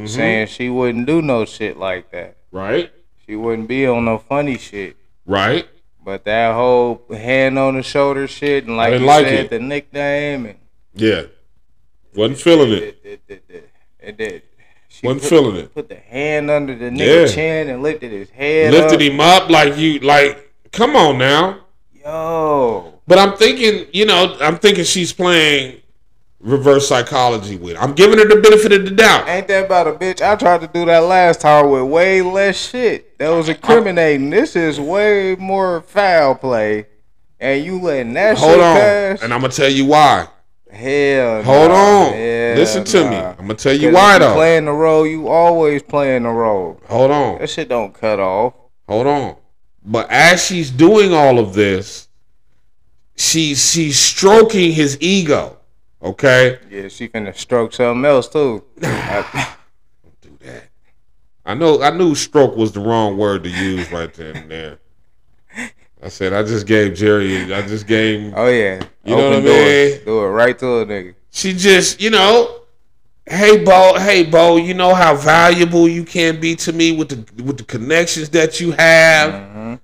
saying 0.06 0.46
she 0.48 0.68
wouldn't 0.70 1.06
do 1.06 1.20
no 1.22 1.44
shit 1.44 1.76
like 1.76 2.10
that. 2.12 2.36
right? 2.50 2.90
She 3.26 3.36
wouldn't 3.36 3.68
be 3.68 3.86
on 3.86 4.04
no 4.04 4.18
funny 4.18 4.58
shit. 4.58 4.96
Right? 5.24 5.66
But 6.04 6.24
that 6.24 6.54
whole 6.54 7.02
hand 7.10 7.58
on 7.58 7.76
the 7.76 7.82
shoulder 7.82 8.26
shit 8.26 8.66
and 8.66 8.76
like 8.76 8.90
didn't 8.90 9.02
you 9.02 9.06
like 9.06 9.26
said, 9.26 9.44
it. 9.44 9.50
the 9.50 9.58
nickname 9.60 10.46
and 10.46 10.58
Yeah. 10.94 11.22
Wasn't 12.14 12.38
feeling 12.40 12.72
it. 12.72 12.82
it, 12.82 12.98
it, 13.04 13.20
it, 13.28 13.44
it, 13.48 13.70
it, 14.00 14.20
it- 14.20 14.44
she 14.88 15.06
Wasn't 15.06 15.22
put, 15.22 15.28
feeling 15.30 15.56
it. 15.56 15.74
Put 15.74 15.88
the 15.88 15.94
hand 15.96 16.50
under 16.50 16.74
the 16.76 16.90
nigga 16.90 17.26
Yeah. 17.26 17.32
chin 17.34 17.70
and 17.70 17.82
lifted 17.82 18.12
his 18.12 18.28
head 18.30 18.72
Lifted 18.72 18.96
up. 18.96 19.00
him 19.00 19.20
up 19.20 19.48
like 19.48 19.78
you, 19.78 20.00
like, 20.00 20.52
come 20.72 20.94
on 20.96 21.16
now. 21.16 21.60
Yo, 22.04 22.94
But 23.06 23.18
I'm 23.18 23.36
thinking, 23.38 23.86
you 23.92 24.04
know, 24.04 24.36
I'm 24.40 24.58
thinking 24.58 24.84
she's 24.84 25.12
playing 25.12 25.80
reverse 26.42 26.88
psychology 26.88 27.56
with. 27.56 27.76
I'm 27.78 27.94
giving 27.94 28.18
her 28.18 28.26
the 28.26 28.40
benefit 28.40 28.72
of 28.72 28.84
the 28.84 28.90
doubt. 28.90 29.28
ain't 29.28 29.48
that 29.48 29.66
about 29.66 29.86
a 29.86 29.92
bitch? 29.92 30.20
I 30.20 30.36
tried 30.36 30.60
to 30.60 30.66
do 30.66 30.84
that 30.86 30.98
last 31.00 31.40
time 31.40 31.70
with 31.70 31.84
way 31.84 32.20
less 32.20 32.56
shit. 32.70 33.16
That 33.18 33.30
was 33.30 33.48
incriminating. 33.48 34.30
This 34.30 34.56
is 34.56 34.78
way 34.80 35.36
more 35.36 35.80
foul 35.82 36.34
play, 36.34 36.86
and 37.40 37.64
you 37.64 37.80
letting 37.80 38.12
that 38.14 38.36
Hold 38.38 38.52
shit 38.54 38.60
on. 38.60 38.76
pass? 38.76 39.22
And 39.22 39.32
I'm 39.32 39.40
gonna 39.40 39.52
tell 39.52 39.70
you 39.70 39.86
why. 39.86 40.28
Hell, 40.70 41.42
Hold 41.42 41.70
nah. 41.70 42.06
on. 42.06 42.12
Hell 42.14 42.56
Listen 42.56 42.84
to 42.84 43.10
me. 43.10 43.16
I'm 43.16 43.36
gonna 43.36 43.54
tell 43.54 43.74
you 43.74 43.92
why 43.92 44.14
you 44.14 44.18
though. 44.20 44.34
Playing 44.34 44.64
the 44.64 44.72
role, 44.72 45.06
you 45.06 45.28
always 45.28 45.82
playing 45.82 46.22
the 46.24 46.30
role. 46.30 46.80
Hold 46.88 47.10
on. 47.10 47.38
That 47.38 47.50
shit 47.50 47.68
don't 47.68 47.92
cut 47.92 48.18
off. 48.18 48.54
Hold 48.88 49.06
on. 49.06 49.36
But 49.84 50.10
as 50.10 50.44
she's 50.44 50.70
doing 50.70 51.12
all 51.12 51.38
of 51.38 51.54
this, 51.54 52.08
she's 53.16 53.70
she's 53.70 53.98
stroking 53.98 54.72
his 54.72 54.96
ego. 55.00 55.58
Okay? 56.02 56.58
Yeah, 56.70 56.88
she 56.88 57.08
finna 57.08 57.34
stroke 57.36 57.72
something 57.72 58.04
else 58.04 58.28
too. 58.28 58.64
I- 58.82 59.54
Do 60.20 60.30
that. 60.40 60.64
I 61.44 61.54
know 61.54 61.82
I 61.82 61.90
knew 61.90 62.14
stroke 62.14 62.56
was 62.56 62.72
the 62.72 62.80
wrong 62.80 63.16
word 63.16 63.42
to 63.44 63.50
use 63.50 63.90
right 63.90 64.12
then 64.14 64.36
and 64.36 64.50
there. 64.50 64.78
I 66.02 66.08
said 66.08 66.32
I 66.32 66.42
just 66.42 66.66
gave 66.66 66.94
Jerry 66.94 67.52
I 67.52 67.62
just 67.66 67.86
gave 67.86 68.32
oh 68.36 68.48
yeah, 68.48 68.82
You 69.04 69.16
know 69.16 69.24
what 69.30 69.38
I 69.38 69.40
mean? 69.40 70.04
Do 70.04 70.24
it 70.24 70.28
right 70.28 70.58
to 70.60 70.66
a 70.80 70.86
nigga. 70.86 71.14
she 71.30 71.52
just, 71.52 72.00
you 72.00 72.10
know, 72.10 72.62
hey 73.26 73.64
Bo, 73.64 73.98
hey 73.98 74.24
Bo, 74.24 74.56
you 74.56 74.74
know 74.74 74.94
how 74.94 75.14
valuable 75.16 75.88
you 75.88 76.04
can 76.04 76.40
be 76.40 76.54
to 76.56 76.72
me 76.72 76.92
with 76.92 77.08
the 77.10 77.42
with 77.42 77.58
the 77.58 77.64
connections 77.64 78.28
that 78.30 78.60
you 78.60 78.70
have. 78.72 79.32
Mm-hmm. 79.32 79.74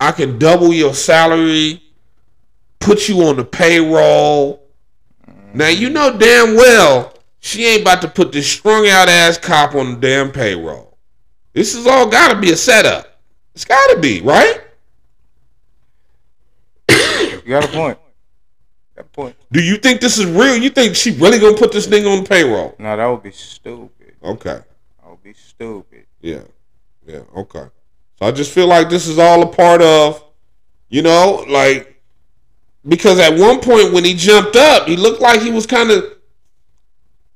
I 0.00 0.10
can 0.12 0.38
double 0.38 0.72
your 0.72 0.94
salary, 0.94 1.80
put 2.80 3.08
you 3.08 3.22
on 3.22 3.36
the 3.36 3.44
payroll. 3.44 4.63
Now 5.54 5.68
you 5.68 5.88
know 5.88 6.16
damn 6.18 6.56
well 6.56 7.14
she 7.38 7.64
ain't 7.66 7.82
about 7.82 8.02
to 8.02 8.08
put 8.08 8.32
this 8.32 8.50
strung 8.50 8.88
out 8.88 9.08
ass 9.08 9.38
cop 9.38 9.74
on 9.74 9.94
the 9.94 10.00
damn 10.00 10.32
payroll. 10.32 10.98
This 11.52 11.74
is 11.74 11.86
all 11.86 12.08
gotta 12.08 12.40
be 12.40 12.50
a 12.52 12.56
setup. 12.56 13.20
It's 13.54 13.64
gotta 13.64 14.00
be, 14.00 14.20
right? 14.20 14.60
You 16.88 17.50
got 17.50 17.64
a 17.64 17.68
point. 17.68 17.98
Got 18.96 19.04
a 19.04 19.08
point. 19.08 19.36
Do 19.52 19.62
you 19.62 19.76
think 19.76 20.00
this 20.00 20.18
is 20.18 20.26
real? 20.26 20.56
You 20.56 20.70
think 20.70 20.96
she 20.96 21.12
really 21.12 21.38
gonna 21.38 21.56
put 21.56 21.70
this 21.70 21.86
nigga 21.86 22.10
on 22.10 22.22
the 22.22 22.28
payroll? 22.28 22.74
No, 22.78 22.96
that 22.96 23.06
would 23.06 23.22
be 23.22 23.30
stupid. 23.30 24.14
Okay. 24.22 24.60
That 25.02 25.10
would 25.10 25.22
be 25.22 25.34
stupid. 25.34 26.06
Yeah. 26.20 26.42
Yeah. 27.06 27.20
Okay. 27.36 27.66
So 28.18 28.26
I 28.26 28.32
just 28.32 28.52
feel 28.52 28.66
like 28.66 28.88
this 28.88 29.06
is 29.06 29.18
all 29.18 29.42
a 29.42 29.46
part 29.46 29.82
of, 29.82 30.24
you 30.88 31.02
know, 31.02 31.44
like 31.48 31.93
because 32.86 33.18
at 33.18 33.38
one 33.38 33.60
point 33.60 33.92
when 33.92 34.04
he 34.04 34.14
jumped 34.14 34.56
up, 34.56 34.86
he 34.86 34.96
looked 34.96 35.20
like 35.20 35.40
he 35.40 35.50
was 35.50 35.66
kind 35.66 35.90
of. 35.90 36.12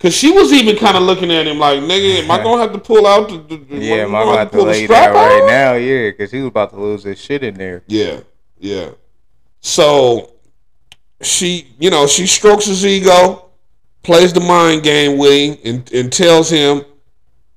Cause 0.00 0.14
she 0.14 0.30
was 0.30 0.52
even 0.52 0.76
kind 0.76 0.96
of 0.96 1.02
looking 1.02 1.32
at 1.32 1.48
him 1.48 1.58
like, 1.58 1.80
"Nigga, 1.80 2.22
am 2.22 2.30
I 2.30 2.40
gonna 2.40 2.62
have 2.62 2.72
to 2.72 2.78
pull 2.78 3.04
out 3.04 3.28
the? 3.28 3.38
the, 3.38 3.76
Yeah, 3.76 3.94
am 4.04 4.14
I 4.14 4.20
I 4.20 4.24
gonna 4.24 4.38
have 4.38 4.50
to 4.52 4.62
lay 4.62 4.86
that 4.86 5.12
right 5.12 5.42
on?" 5.42 5.48
now? 5.48 5.74
Yeah, 5.74 6.10
because 6.10 6.30
he 6.30 6.38
was 6.38 6.48
about 6.48 6.70
to 6.70 6.80
lose 6.80 7.02
his 7.02 7.20
shit 7.20 7.42
in 7.42 7.54
there. 7.54 7.82
Yeah, 7.88 8.20
yeah. 8.60 8.90
So 9.60 10.34
she, 11.20 11.74
you 11.80 11.90
know, 11.90 12.06
she 12.06 12.28
strokes 12.28 12.66
his 12.66 12.86
ego, 12.86 13.46
plays 14.04 14.32
the 14.32 14.38
mind 14.40 14.84
game 14.84 15.18
with 15.18 15.32
him, 15.32 15.58
and, 15.64 15.92
and 15.92 16.12
tells 16.12 16.48
him, 16.48 16.84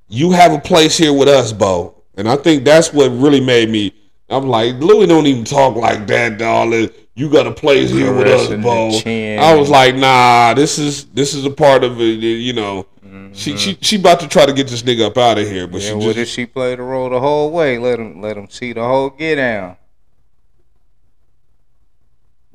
"You 0.09 0.31
have 0.31 0.51
a 0.51 0.59
place 0.59 0.97
here 0.97 1.13
with 1.13 1.27
us, 1.27 1.53
Bo." 1.53 2.01
And 2.15 2.27
I 2.27 2.37
think 2.37 2.63
that's 2.63 2.91
what 2.91 3.09
really 3.09 3.41
made 3.41 3.69
me. 3.69 3.93
I'm 4.29 4.47
like, 4.47 4.75
Louie 4.79 5.05
don't 5.05 5.27
even 5.27 5.43
talk 5.43 5.75
like 5.75 6.07
that, 6.07 6.37
darling. 6.37 6.89
You 7.21 7.29
got 7.29 7.45
a 7.45 7.51
place 7.51 7.91
here 7.91 8.11
with 8.11 8.25
us, 8.25 8.47
Bo. 8.63 8.87
I 9.39 9.53
was 9.53 9.69
like, 9.69 9.93
nah, 9.93 10.55
this 10.55 10.79
is 10.79 11.05
this 11.05 11.35
is 11.35 11.45
a 11.45 11.51
part 11.51 11.83
of 11.83 12.01
it. 12.01 12.17
You 12.17 12.53
know, 12.53 12.87
she 13.31 13.51
mm-hmm. 13.51 13.57
she 13.57 13.77
she 13.79 13.95
about 13.97 14.21
to 14.21 14.27
try 14.27 14.47
to 14.47 14.53
get 14.53 14.67
this 14.67 14.81
nigga 14.81 15.05
up 15.05 15.19
out 15.19 15.37
of 15.37 15.47
here, 15.47 15.67
but 15.67 15.83
Yeah, 15.83 15.89
she 15.89 15.93
what 15.93 16.03
just 16.03 16.17
if 16.17 16.27
she 16.29 16.47
played 16.47 16.79
the 16.79 16.83
role 16.83 17.11
the 17.11 17.19
whole 17.19 17.51
way? 17.51 17.77
Let 17.77 17.99
him 17.99 18.21
let 18.21 18.35
him 18.35 18.49
see 18.49 18.73
the 18.73 18.81
whole 18.81 19.11
get 19.11 19.35
down. 19.35 19.77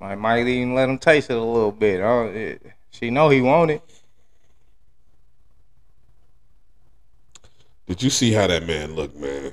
Might 0.00 0.16
might 0.16 0.48
even 0.48 0.74
let 0.74 0.88
him 0.88 0.98
taste 0.98 1.30
it 1.30 1.36
a 1.36 1.40
little 1.40 1.70
bit. 1.70 2.00
Oh, 2.00 2.24
it, 2.24 2.60
she 2.90 3.08
know 3.10 3.28
he 3.28 3.42
want 3.42 3.70
it. 3.70 3.82
Did 7.86 8.02
you 8.02 8.10
see 8.10 8.32
how 8.32 8.48
that 8.48 8.66
man 8.66 8.96
looked, 8.96 9.16
man? 9.16 9.52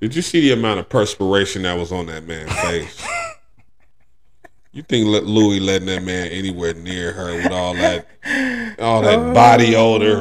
Did 0.00 0.16
you 0.16 0.22
see 0.22 0.40
the 0.40 0.52
amount 0.52 0.80
of 0.80 0.88
perspiration 0.88 1.60
that 1.64 1.76
was 1.76 1.92
on 1.92 2.06
that 2.06 2.26
man's 2.26 2.54
face? 2.54 3.06
you 4.76 4.82
think 4.82 5.06
Louie 5.06 5.58
letting 5.58 5.86
that 5.86 6.02
man 6.02 6.28
anywhere 6.28 6.74
near 6.74 7.10
her 7.12 7.34
with 7.34 7.50
all 7.50 7.72
that, 7.74 8.06
all 8.78 9.00
that 9.00 9.18
oh. 9.18 9.32
body 9.32 9.74
odor, 9.74 10.18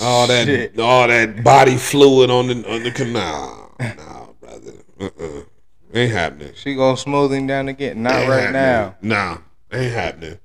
all 0.00 0.28
that, 0.28 0.44
Shit. 0.46 0.78
all 0.78 1.08
that 1.08 1.42
body 1.42 1.76
fluid 1.76 2.30
on 2.30 2.46
the 2.46 2.72
on 2.72 2.84
the 2.84 2.92
canal? 2.92 3.74
Nah, 3.80 4.26
brother, 4.40 4.72
uh-uh. 5.00 5.42
ain't 5.92 6.12
happening. 6.12 6.52
She 6.54 6.76
gonna 6.76 6.96
smooth 6.96 7.32
him 7.32 7.48
down 7.48 7.66
again. 7.66 8.00
Not 8.00 8.14
Ain't 8.14 8.30
right 8.30 8.40
happening. 8.42 8.52
now. 8.52 8.94
Nah, 9.02 9.38
ain't 9.76 9.92
happening. 9.92 10.38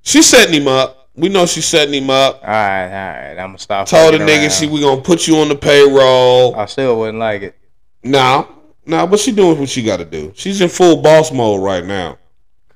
She 0.00 0.22
setting 0.22 0.62
him 0.62 0.66
up. 0.66 1.10
We 1.14 1.28
know 1.28 1.44
she's 1.44 1.66
setting 1.66 2.02
him 2.02 2.08
up. 2.08 2.40
All 2.42 2.48
right, 2.48 2.84
all 2.86 2.88
right. 2.88 3.38
I'm 3.38 3.48
gonna 3.48 3.58
stop. 3.58 3.86
Told 3.86 4.14
the 4.14 4.18
nigga 4.18 4.40
around. 4.44 4.52
she 4.52 4.66
we 4.66 4.80
gonna 4.80 5.02
put 5.02 5.28
you 5.28 5.36
on 5.36 5.50
the 5.50 5.56
payroll. 5.56 6.56
I 6.56 6.64
still 6.64 6.98
wouldn't 6.98 7.18
like 7.18 7.42
it. 7.42 7.58
No, 8.02 8.48
no, 8.86 9.06
but 9.06 9.20
she 9.20 9.32
doing 9.32 9.58
what 9.58 9.68
she 9.68 9.82
got 9.82 9.98
to 9.98 10.04
do. 10.04 10.32
She's 10.34 10.60
in 10.60 10.68
full 10.68 11.00
boss 11.00 11.32
mode 11.32 11.62
right 11.62 11.84
now. 11.84 12.18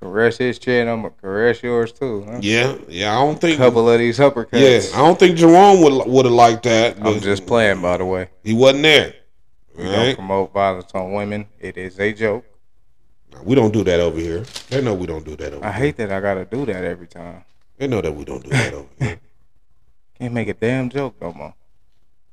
Caress 0.00 0.38
his 0.38 0.58
chin. 0.60 0.86
I'm 0.86 1.02
gonna 1.02 1.14
caress 1.20 1.60
yours 1.62 1.90
too. 1.90 2.24
Huh? 2.24 2.38
Yeah, 2.40 2.76
yeah. 2.88 3.18
I 3.18 3.24
don't 3.24 3.40
think. 3.40 3.58
A 3.58 3.64
couple 3.64 3.90
of 3.90 3.98
these 3.98 4.18
yeah. 4.18 4.80
I 4.94 4.98
don't 4.98 5.18
think 5.18 5.36
Jerome 5.36 5.82
would 5.82 6.06
would 6.06 6.24
have 6.24 6.34
liked 6.34 6.62
that. 6.64 7.04
I'm 7.04 7.20
just 7.20 7.46
playing, 7.46 7.82
by 7.82 7.96
the 7.96 8.04
way. 8.04 8.28
He 8.44 8.54
wasn't 8.54 8.84
there. 8.84 9.14
We 9.76 9.84
don't 9.84 10.14
promote 10.14 10.52
violence 10.52 10.90
on 10.94 11.12
women. 11.12 11.46
It 11.58 11.76
is 11.76 11.98
a 11.98 12.12
joke. 12.12 12.44
We 13.42 13.54
don't 13.54 13.72
do 13.72 13.84
that 13.84 14.00
over 14.00 14.18
here. 14.18 14.44
They 14.68 14.82
know 14.82 14.94
we 14.94 15.06
don't 15.06 15.24
do 15.24 15.36
that 15.36 15.52
over 15.52 15.64
I 15.64 15.72
here. 15.72 15.86
hate 15.86 15.96
that 15.96 16.12
I 16.12 16.20
gotta 16.20 16.44
do 16.44 16.64
that 16.66 16.84
every 16.84 17.06
time. 17.06 17.44
They 17.76 17.86
know 17.86 18.00
that 18.00 18.12
we 18.12 18.24
don't 18.24 18.42
do 18.42 18.50
that 18.50 18.74
over 18.74 18.88
here. 18.98 19.20
Can't 20.18 20.34
make 20.34 20.48
a 20.48 20.54
damn 20.54 20.90
joke 20.90 21.14
no 21.20 21.32
more. 21.32 21.54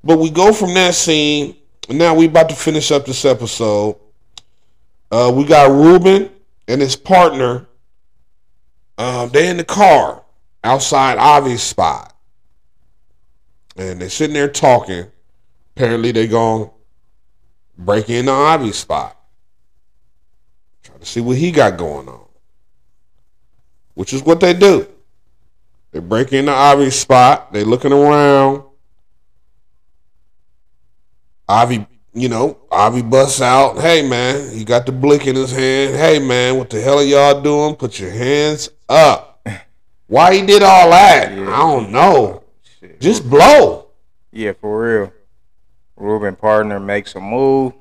But 0.03 0.17
we 0.17 0.29
go 0.29 0.53
from 0.53 0.73
that 0.75 0.95
scene. 0.95 1.55
Now 1.89 2.15
we 2.15 2.25
about 2.25 2.49
to 2.49 2.55
finish 2.55 2.91
up 2.91 3.05
this 3.05 3.25
episode. 3.25 3.97
Uh, 5.11 5.31
we 5.35 5.45
got 5.45 5.71
Ruben 5.71 6.31
and 6.67 6.81
his 6.81 6.95
partner. 6.95 7.67
Um, 8.97 9.29
they 9.29 9.49
in 9.49 9.57
the 9.57 9.63
car 9.63 10.23
outside 10.63 11.17
Avi's 11.17 11.61
spot, 11.61 12.15
and 13.75 14.01
they're 14.01 14.09
sitting 14.09 14.33
there 14.33 14.47
talking. 14.47 15.05
Apparently, 15.75 16.11
they 16.11 16.27
gonna 16.27 16.71
break 17.77 18.09
into 18.09 18.31
Avi's 18.31 18.77
spot, 18.77 19.17
try 20.81 20.97
to 20.97 21.05
see 21.05 21.21
what 21.21 21.37
he 21.37 21.51
got 21.51 21.77
going 21.77 22.07
on. 22.07 22.25
Which 23.93 24.11
is 24.13 24.23
what 24.23 24.39
they 24.39 24.53
do. 24.53 24.87
They 25.91 25.99
break 25.99 26.33
into 26.33 26.51
Avi's 26.51 26.99
spot. 26.99 27.53
They 27.53 27.63
looking 27.63 27.93
around. 27.93 28.63
Avi, 31.47 31.85
you 32.13 32.29
know, 32.29 32.57
Avi 32.71 33.01
busts 33.01 33.41
out, 33.41 33.77
hey 33.79 34.07
man, 34.07 34.51
he 34.51 34.63
got 34.63 34.85
the 34.85 34.91
blick 34.91 35.27
in 35.27 35.35
his 35.35 35.51
hand. 35.51 35.95
Hey 35.95 36.19
man, 36.19 36.57
what 36.57 36.69
the 36.69 36.81
hell 36.81 36.99
are 36.99 37.03
y'all 37.03 37.41
doing? 37.41 37.75
Put 37.75 37.99
your 37.99 38.11
hands 38.11 38.69
up. 38.89 39.47
Why 40.07 40.35
he 40.35 40.45
did 40.45 40.63
all 40.63 40.89
that? 40.91 41.31
I 41.31 41.35
don't 41.35 41.91
know. 41.91 42.43
Shit. 42.79 42.99
Just 42.99 43.29
blow. 43.29 43.87
Yeah, 44.31 44.53
for 44.53 44.81
real. 44.81 45.13
Ruben 45.95 46.35
partner 46.35 46.79
makes 46.79 47.15
a 47.15 47.19
move. 47.19 47.73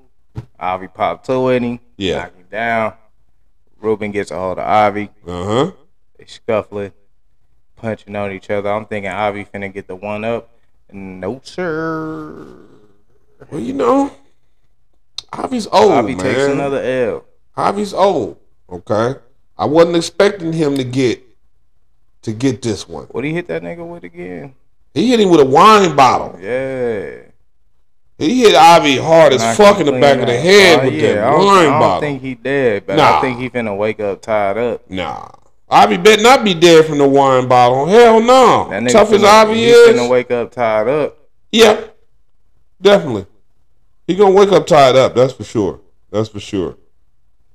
Avi 0.58 0.88
pop 0.88 1.24
to 1.24 1.48
him. 1.48 1.80
Yeah. 1.96 2.16
Knock 2.16 2.34
him 2.36 2.46
down. 2.50 2.92
Ruben 3.78 4.10
gets 4.10 4.30
a 4.30 4.38
hold 4.38 4.58
of 4.58 4.64
Avi. 4.66 5.10
Uh 5.26 5.44
huh. 5.44 5.72
They 6.18 6.24
scuffling, 6.26 6.92
punching 7.76 8.14
on 8.16 8.32
each 8.32 8.50
other. 8.50 8.70
I'm 8.70 8.86
thinking 8.86 9.10
Avi 9.10 9.44
finna 9.44 9.72
get 9.72 9.86
the 9.86 9.96
one 9.96 10.24
up. 10.24 10.50
No, 10.90 11.40
sir. 11.44 12.73
Well, 13.50 13.60
you 13.60 13.72
know, 13.72 14.10
Avi's 15.36 15.66
old, 15.68 15.92
Avi 15.92 16.14
man. 16.14 16.24
takes 16.24 16.42
another 16.44 16.82
L. 16.82 17.24
Avi's 17.56 17.92
old. 17.94 18.38
Okay. 18.70 19.14
I 19.56 19.64
wasn't 19.66 19.96
expecting 19.96 20.52
him 20.52 20.76
to 20.76 20.84
get 20.84 21.22
to 22.22 22.32
get 22.32 22.62
this 22.62 22.88
one. 22.88 23.04
What 23.06 23.22
did 23.22 23.28
he 23.28 23.34
hit 23.34 23.46
that 23.48 23.62
nigga 23.62 23.86
with 23.86 24.04
again? 24.04 24.54
He 24.94 25.08
hit 25.10 25.20
him 25.20 25.28
with 25.30 25.40
a 25.40 25.44
wine 25.44 25.94
bottle. 25.96 26.38
Yeah. 26.40 27.18
He 28.16 28.40
hit 28.42 28.54
Avi 28.54 28.96
hard 28.96 29.32
as 29.32 29.56
fuck 29.56 29.80
in 29.80 29.86
the 29.86 29.92
back 29.92 30.20
of 30.20 30.26
the 30.26 30.38
head 30.38 30.80
Oh, 30.80 30.84
with 30.84 30.94
yeah, 30.94 31.14
that 31.14 31.24
I 31.24 31.30
don't, 31.32 31.44
wine 31.44 31.58
I 31.58 31.62
don't 31.70 31.80
bottle. 31.80 32.00
think 32.00 32.22
he 32.22 32.34
dead, 32.36 32.86
but 32.86 32.96
Nah. 32.96 33.18
I 33.18 33.20
think 33.20 33.38
he 33.40 33.50
finna 33.50 33.76
wake 33.76 33.98
up 34.00 34.22
tied 34.22 34.56
up. 34.56 34.88
Nah. 34.88 35.28
Avi 35.68 35.96
better 35.96 36.22
not 36.22 36.44
be 36.44 36.54
dead 36.54 36.86
from 36.86 36.98
the 36.98 37.08
wine 37.08 37.48
bottle. 37.48 37.86
Hell 37.86 38.20
no. 38.20 38.68
Tough 38.88 39.12
as 39.12 39.20
finna- 39.20 39.42
Avi 39.42 39.54
he 39.54 39.66
is. 39.66 39.96
finna 39.98 40.08
wake 40.08 40.30
up 40.30 40.52
tied 40.52 40.86
up. 40.88 41.18
Yeah, 41.50 41.80
definitely. 42.80 43.26
He 44.06 44.14
gonna 44.14 44.34
wake 44.34 44.52
up 44.52 44.66
tied 44.66 44.96
up. 44.96 45.14
That's 45.14 45.32
for 45.32 45.44
sure. 45.44 45.80
That's 46.10 46.28
for 46.28 46.40
sure. 46.40 46.76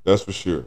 That's 0.04 0.24
for 0.24 0.32
sure. 0.32 0.66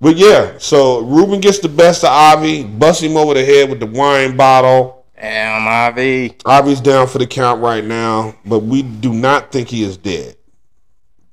But 0.00 0.16
yeah, 0.16 0.58
so 0.58 1.00
Ruben 1.00 1.40
gets 1.40 1.58
the 1.58 1.68
best 1.68 2.04
of 2.04 2.10
Avi, 2.10 2.64
busts 2.64 3.02
him 3.02 3.16
over 3.16 3.34
the 3.34 3.44
head 3.44 3.70
with 3.70 3.80
the 3.80 3.86
wine 3.86 4.36
bottle. 4.36 5.06
Damn, 5.14 5.66
Avi. 5.66 6.36
Avi's 6.46 6.80
down 6.80 7.06
for 7.06 7.18
the 7.18 7.26
count 7.26 7.62
right 7.62 7.84
now, 7.84 8.34
but 8.44 8.60
we 8.60 8.82
do 8.82 9.12
not 9.12 9.50
think 9.50 9.68
he 9.68 9.82
is 9.82 9.96
dead. 9.96 10.36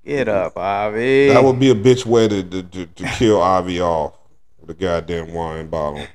Get 0.06 0.28
up, 0.28 0.58
Avi. 0.58 1.30
That 1.30 1.44
would 1.44 1.60
be 1.60 1.72
a 1.72 1.76
bitch 1.76 2.06
way 2.06 2.28
to 2.28 2.44
to, 2.44 2.64
to, 2.64 2.86
to 2.86 3.04
kill 3.18 3.42
Avi 3.42 3.82
off 3.82 4.18
with 4.60 4.70
a 4.70 4.74
goddamn 4.74 5.34
wine 5.34 5.68
bottle. 5.68 6.06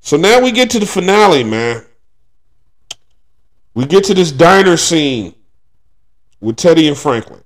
So 0.00 0.16
now 0.16 0.40
we 0.40 0.52
get 0.52 0.70
to 0.70 0.78
the 0.78 0.86
finale, 0.86 1.42
man. 1.42 1.84
We 3.74 3.84
get 3.86 4.04
to 4.04 4.14
this 4.14 4.32
diner 4.32 4.76
scene 4.76 5.35
with 6.40 6.56
Teddy 6.56 6.88
and 6.88 6.96
Franklin. 6.96 7.42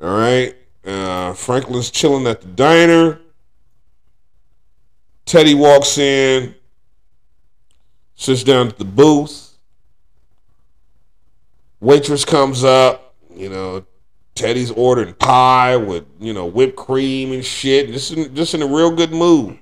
All 0.00 0.16
right. 0.16 0.56
Uh, 0.84 1.32
Franklin's 1.32 1.90
chilling 1.90 2.26
at 2.26 2.40
the 2.40 2.48
diner. 2.48 3.20
Teddy 5.24 5.54
walks 5.54 5.98
in, 5.98 6.54
sits 8.16 8.42
down 8.42 8.68
at 8.68 8.78
the 8.78 8.84
booth. 8.84 9.56
Waitress 11.80 12.24
comes 12.24 12.64
up, 12.64 13.14
you 13.34 13.48
know, 13.48 13.84
Teddy's 14.34 14.70
ordering 14.70 15.14
pie 15.14 15.76
with, 15.76 16.04
you 16.20 16.32
know, 16.32 16.46
whipped 16.46 16.76
cream 16.76 17.32
and 17.32 17.44
shit. 17.44 17.88
Just 17.88 18.12
in, 18.12 18.34
just 18.34 18.54
in 18.54 18.62
a 18.62 18.66
real 18.66 18.90
good 18.94 19.12
mood. 19.12 19.58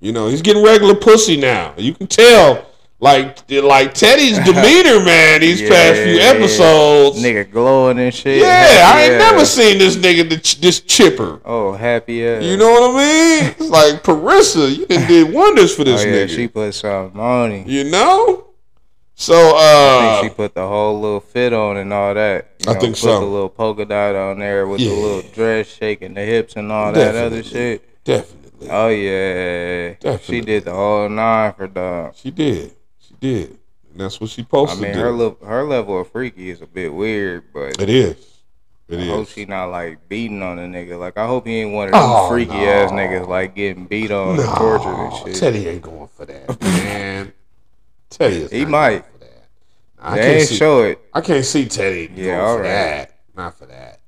You 0.00 0.12
know, 0.12 0.28
he's 0.28 0.42
getting 0.42 0.62
regular 0.62 0.94
pussy 0.94 1.36
now. 1.36 1.74
You 1.76 1.94
can 1.94 2.06
tell, 2.06 2.66
like, 2.98 3.50
like 3.50 3.92
Teddy's 3.94 4.38
demeanor, 4.38 5.00
man, 5.04 5.40
these 5.42 5.60
past 5.68 6.00
few 6.02 6.14
Yeah. 6.14 6.22
episodes. 6.34 7.22
Nigga 7.22 7.50
glowing 7.50 7.98
and 7.98 8.14
shit. 8.14 8.38
Yeah, 8.40 8.92
I 8.94 9.02
ain't 9.02 9.12
Happy 9.20 9.32
never 9.34 9.44
seen 9.44 9.78
this 9.78 9.96
nigga 9.96 10.28
th- 10.28 10.60
this 10.60 10.80
chipper. 10.80 11.40
Oh, 11.44 11.72
happy 11.72 12.26
ass. 12.26 12.42
You 12.42 12.56
know 12.56 12.70
what 12.70 12.90
I 12.90 12.96
mean? 12.96 13.54
It's 13.58 13.70
like 13.70 14.02
Parissa, 14.02 14.74
you 14.76 14.86
did 14.86 15.32
wonders 15.32 15.74
for 15.74 15.82
Oh 15.82 15.84
this 15.84 16.04
yeah, 16.04 16.12
nigga. 16.12 16.28
she 16.34 16.48
put 16.48 16.74
some 16.74 17.10
money. 17.14 17.64
you 17.66 17.84
know? 17.84 18.44
So 19.18 19.34
I 19.56 19.72
uh 20.14 20.20
think 20.20 20.32
she 20.32 20.36
put 20.36 20.54
the 20.54 20.66
whole 20.66 21.00
little 21.00 21.20
fit 21.20 21.52
on 21.54 21.78
and 21.78 21.90
all 21.92 22.12
that. 22.14 22.48
You 22.60 22.70
I 22.70 22.74
know, 22.74 22.80
think 22.80 22.94
put 22.96 23.00
so. 23.00 23.20
the 23.20 23.26
little 23.26 23.48
polka 23.48 23.84
dot 23.86 24.14
on 24.14 24.38
there 24.38 24.66
with 24.66 24.80
Yeah. 24.80 24.90
the 24.90 24.96
little 24.96 25.22
dress 25.32 25.68
shaking 25.68 26.12
the 26.14 26.20
hips 26.22 26.54
and 26.56 26.70
all 26.70 26.92
that 26.92 27.14
other 27.14 27.42
shit. 27.42 27.82
definitely. 28.04 28.68
Oh 28.70 28.88
yeah, 28.88 29.88
Definitely. 30.00 30.18
she 30.24 30.40
did 30.42 30.64
the 30.64 30.72
whole 30.72 31.08
nine 31.10 31.52
for 31.54 31.66
dog. 31.66 32.14
She 32.16 32.30
did. 32.30 32.72
Did. 33.20 33.58
And 33.90 34.00
that's 34.00 34.20
what 34.20 34.30
she 34.30 34.42
posted. 34.42 34.78
I 34.84 34.88
mean, 34.88 34.94
her 34.94 35.10
level, 35.10 35.38
her 35.46 35.64
level 35.64 36.00
of 36.00 36.10
freaky 36.10 36.50
is 36.50 36.60
a 36.60 36.66
bit 36.66 36.92
weird, 36.92 37.44
but 37.52 37.80
it 37.80 37.88
is. 37.88 38.16
It 38.88 38.98
I 38.98 39.02
is. 39.02 39.08
hope 39.08 39.28
she 39.28 39.44
not 39.46 39.66
like 39.66 40.08
beating 40.08 40.42
on 40.42 40.58
a 40.58 40.62
nigga. 40.62 40.98
Like 40.98 41.16
I 41.16 41.26
hope 41.26 41.46
he 41.46 41.60
ain't 41.60 41.72
one 41.72 41.88
of 41.88 41.94
oh, 41.94 41.98
them 41.98 42.10
Oh, 42.16 42.28
freaky 42.28 42.52
no. 42.52 42.68
ass 42.68 42.92
niggas 42.92 43.26
like 43.26 43.54
getting 43.56 43.86
beat 43.86 44.10
on 44.12 44.38
and 44.38 44.48
tortured 44.56 44.94
and 44.94 45.12
shit. 45.14 45.36
Teddy 45.36 45.66
ain't 45.68 45.82
going 45.82 46.08
for 46.08 46.24
that, 46.26 46.60
man. 46.62 47.32
Teddy 48.10 48.36
is 48.42 48.50
He 48.50 48.64
might. 48.64 48.98
going 49.00 49.02
for 49.12 49.18
that. 49.18 49.48
I 49.98 50.14
They 50.16 50.22
can't 50.22 50.38
ain't 50.40 50.48
see. 50.48 50.54
show 50.56 50.82
it. 50.84 51.00
I 51.12 51.20
can't 51.20 51.44
see 51.44 51.66
Teddy 51.66 52.10
Yeah, 52.14 52.36
going 52.36 52.40
all 52.40 52.56
for 52.58 52.62
right. 52.62 52.68
that. 52.68 53.18
Not 53.34 53.58
for 53.58 53.66
that. 53.66 54.00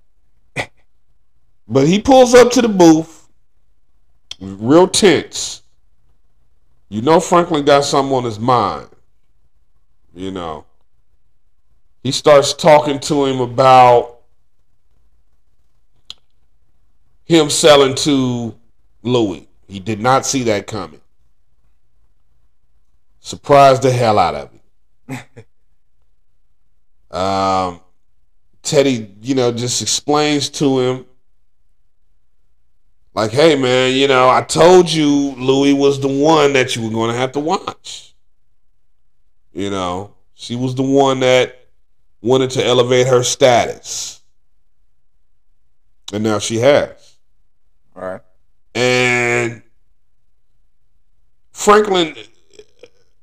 but 1.66 1.86
he 1.88 2.00
pulls 2.00 2.34
up 2.34 2.50
to 2.52 2.62
the 2.62 2.68
booth, 2.68 3.28
real 4.40 4.86
tense. 4.86 5.62
You 6.88 7.02
know 7.02 7.20
Franklin 7.20 7.64
got 7.64 7.84
something 7.84 8.14
on 8.14 8.24
his 8.24 8.38
mind. 8.38 8.88
You 10.18 10.32
know. 10.32 10.64
He 12.02 12.10
starts 12.10 12.52
talking 12.52 12.98
to 13.00 13.24
him 13.24 13.40
about 13.40 14.20
him 17.24 17.50
selling 17.50 17.94
to 17.96 18.56
Louie. 19.02 19.48
He 19.68 19.78
did 19.78 20.00
not 20.00 20.26
see 20.26 20.42
that 20.44 20.66
coming. 20.66 21.00
Surprised 23.20 23.82
the 23.82 23.92
hell 23.92 24.18
out 24.18 24.34
of 24.34 24.50
him. 24.50 25.18
Um, 27.10 27.80
Teddy, 28.62 29.14
you 29.22 29.34
know, 29.34 29.50
just 29.50 29.80
explains 29.80 30.50
to 30.50 30.78
him, 30.78 31.06
like, 33.14 33.30
hey, 33.30 33.56
man, 33.56 33.94
you 33.94 34.08
know, 34.08 34.28
I 34.28 34.42
told 34.42 34.92
you 34.92 35.34
Louie 35.38 35.72
was 35.72 35.98
the 36.00 36.08
one 36.08 36.52
that 36.52 36.76
you 36.76 36.82
were 36.82 36.90
going 36.90 37.10
to 37.10 37.16
have 37.16 37.32
to 37.32 37.40
watch. 37.40 38.07
You 39.58 39.70
know, 39.70 40.14
she 40.34 40.54
was 40.54 40.76
the 40.76 40.84
one 40.84 41.18
that 41.18 41.66
wanted 42.22 42.50
to 42.50 42.64
elevate 42.64 43.08
her 43.08 43.24
status. 43.24 44.20
And 46.12 46.22
now 46.22 46.38
she 46.38 46.58
has. 46.58 47.16
Right. 47.92 48.20
And 48.76 49.62
Franklin 51.50 52.14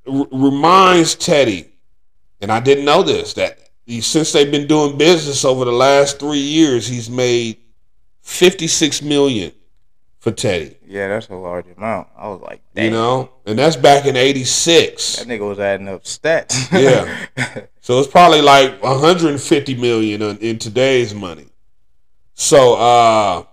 r- 0.05 0.27
reminds 0.29 1.15
Teddy, 1.15 1.71
and 2.41 2.51
I 2.51 2.59
didn't 2.59 2.83
know 2.83 3.01
this, 3.01 3.33
that 3.35 3.57
he, 3.85 4.01
since 4.01 4.33
they've 4.33 4.51
been 4.51 4.67
doing 4.67 4.97
business 4.97 5.45
over 5.45 5.63
the 5.63 5.71
last 5.71 6.19
three 6.19 6.37
years, 6.37 6.85
he's 6.85 7.09
made 7.09 7.59
fifty-six 8.23 9.01
million 9.01 9.53
for 10.25 10.31
Teddy. 10.31 10.75
Yeah, 10.87 11.07
that's 11.09 11.27
a 11.29 11.35
large 11.35 11.67
amount. 11.77 12.07
I 12.17 12.29
was 12.29 12.41
like, 12.41 12.59
damn. 12.73 12.85
You 12.85 12.89
know, 12.89 13.29
and 13.45 13.59
that's 13.59 13.75
back 13.75 14.07
in 14.07 14.15
'86. 14.17 15.17
That 15.17 15.27
nigga 15.27 15.47
was 15.47 15.59
adding 15.59 15.87
up 15.87 16.03
stats. 16.03 16.55
Yeah. 17.37 17.61
So 17.81 17.99
it's 17.99 18.09
probably 18.09 18.41
like 18.41 18.81
150 18.81 19.75
million 19.75 20.19
in, 20.23 20.37
in 20.39 20.57
today's 20.57 21.13
money. 21.13 21.45
So 22.33 22.73
uh 22.73 23.43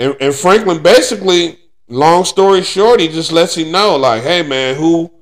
and, 0.00 0.16
and 0.18 0.34
Franklin 0.34 0.82
basically, 0.82 1.58
long 1.88 2.24
story 2.24 2.62
short, 2.62 3.00
he 3.00 3.08
just 3.08 3.30
lets 3.30 3.54
him 3.54 3.70
know, 3.70 3.96
like, 3.96 4.22
hey 4.22 4.42
man, 4.42 4.76
who 4.76 5.12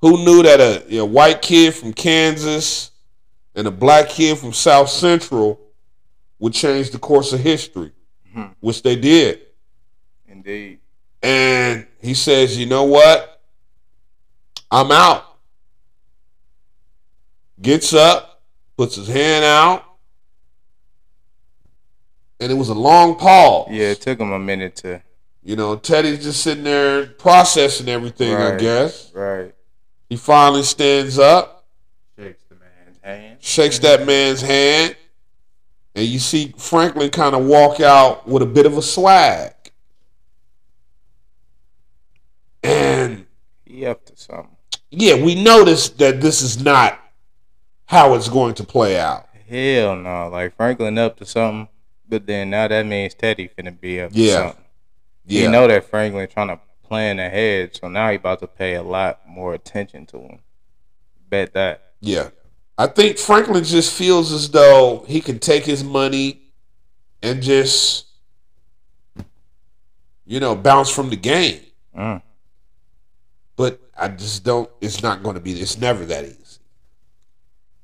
who 0.00 0.24
knew 0.24 0.44
that 0.44 0.60
a, 0.60 0.84
you 0.88 0.98
know, 0.98 1.04
white 1.06 1.42
kid 1.42 1.74
from 1.74 1.92
Kansas 1.92 2.92
and 3.56 3.66
a 3.66 3.72
black 3.72 4.08
kid 4.08 4.38
from 4.38 4.52
South 4.52 4.88
Central 4.88 5.58
would 6.38 6.52
change 6.52 6.90
the 6.92 6.98
course 7.00 7.32
of 7.32 7.40
history, 7.40 7.90
Mhm. 8.32 8.54
which 8.60 8.82
they 8.82 8.94
did. 8.94 9.40
Indeed. 10.48 10.78
And 11.22 11.86
he 12.00 12.14
says, 12.14 12.56
you 12.56 12.64
know 12.66 12.84
what? 12.84 13.42
I'm 14.70 14.90
out. 14.90 15.24
Gets 17.60 17.92
up, 17.92 18.40
puts 18.76 18.94
his 18.96 19.08
hand 19.08 19.44
out, 19.44 19.84
and 22.40 22.52
it 22.52 22.54
was 22.54 22.68
a 22.68 22.74
long 22.74 23.16
pause. 23.16 23.66
Yeah, 23.70 23.88
it 23.90 24.00
took 24.00 24.20
him 24.20 24.30
a 24.30 24.38
minute 24.38 24.76
to. 24.76 25.02
You 25.42 25.56
know, 25.56 25.74
Teddy's 25.76 26.22
just 26.22 26.42
sitting 26.42 26.62
there 26.64 27.06
processing 27.06 27.88
everything, 27.88 28.32
I 28.34 28.50
Right. 28.52 28.60
guess. 28.60 29.12
Right. 29.12 29.54
He 30.08 30.16
finally 30.16 30.62
stands 30.62 31.18
up, 31.18 31.66
Shakes 32.16 32.44
the 32.48 32.54
man's 32.54 32.98
hand. 33.02 33.42
shakes 33.42 33.78
that 33.80 34.06
man's 34.06 34.40
hand, 34.40 34.96
and 35.96 36.06
you 36.06 36.20
see 36.20 36.54
Franklin 36.56 37.10
kind 37.10 37.34
of 37.34 37.44
walk 37.44 37.80
out 37.80 38.28
with 38.28 38.42
a 38.42 38.46
bit 38.46 38.66
of 38.66 38.78
a 38.78 38.82
swag. 38.82 39.52
And 42.68 43.26
He 43.64 43.84
up 43.86 44.04
to 44.06 44.16
something. 44.16 44.56
yeah, 44.90 45.14
we 45.22 45.34
noticed 45.40 45.98
that 45.98 46.20
this 46.20 46.42
is 46.42 46.62
not 46.62 46.98
how 47.86 48.14
it's 48.14 48.28
going 48.28 48.54
to 48.54 48.64
play 48.64 48.98
out. 48.98 49.26
Hell 49.48 49.96
no. 49.96 50.28
Like 50.28 50.56
Franklin 50.56 50.98
up 50.98 51.16
to 51.18 51.26
something, 51.26 51.68
but 52.08 52.26
then 52.26 52.50
now 52.50 52.68
that 52.68 52.84
means 52.86 53.14
Teddy 53.14 53.48
finna 53.48 53.78
be 53.78 54.00
up 54.00 54.12
to 54.12 54.18
Yeah. 54.20 54.34
something. 54.48 54.64
Yeah, 55.26 55.42
You 55.42 55.50
know 55.50 55.66
that 55.68 55.84
Franklin 55.90 56.28
trying 56.28 56.48
to 56.48 56.60
plan 56.82 57.18
ahead, 57.18 57.76
so 57.76 57.88
now 57.88 58.08
he 58.10 58.16
about 58.16 58.40
to 58.40 58.46
pay 58.46 58.74
a 58.74 58.82
lot 58.82 59.20
more 59.28 59.52
attention 59.54 60.06
to 60.06 60.18
him. 60.18 60.38
Bet 61.28 61.52
that. 61.54 61.92
yeah. 62.00 62.30
I 62.80 62.86
think 62.86 63.18
Franklin 63.18 63.64
just 63.64 63.92
feels 63.92 64.30
as 64.32 64.50
though 64.50 65.04
he 65.08 65.20
can 65.20 65.38
take 65.40 65.64
his 65.64 65.82
money 65.82 66.42
and 67.22 67.42
just 67.42 68.06
you 70.24 70.40
know, 70.40 70.54
bounce 70.54 70.90
from 70.90 71.10
the 71.10 71.16
game. 71.16 71.60
Mm. 71.96 72.22
I 73.98 74.08
just 74.08 74.44
don't. 74.44 74.70
It's 74.80 75.02
not 75.02 75.22
going 75.22 75.34
to 75.34 75.40
be. 75.40 75.52
It's 75.60 75.78
never 75.78 76.04
that 76.06 76.24
easy. 76.24 76.36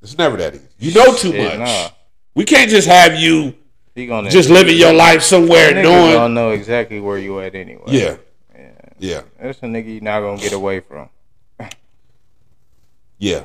It's 0.03 0.17
never 0.17 0.37
that 0.37 0.55
easy. 0.55 0.65
You 0.79 0.95
know 0.95 1.15
too 1.15 1.33
Shit, 1.33 1.59
much. 1.59 1.69
nah. 1.69 1.89
We 2.35 2.45
can't 2.45 2.71
just 2.71 2.87
have 2.89 3.15
you 3.19 3.55
just 3.97 4.51
living 4.51 4.77
your 4.77 4.93
life 4.93 5.23
somewhere 5.23 5.73
Niggas 5.73 5.83
knowing. 5.83 6.13
don't 6.13 6.35
know 6.35 6.51
exactly 6.51 7.01
where 7.01 7.19
you 7.19 7.41
at 7.41 7.55
anyway. 7.55 7.83
Yeah, 7.87 8.17
yeah. 8.57 8.71
yeah, 8.99 9.21
That's 9.41 9.59
a 9.61 9.67
nigga 9.67 9.93
you're 9.93 10.03
not 10.03 10.21
gonna 10.21 10.41
get 10.41 10.53
away 10.53 10.81
from. 10.81 11.09
yeah. 13.19 13.45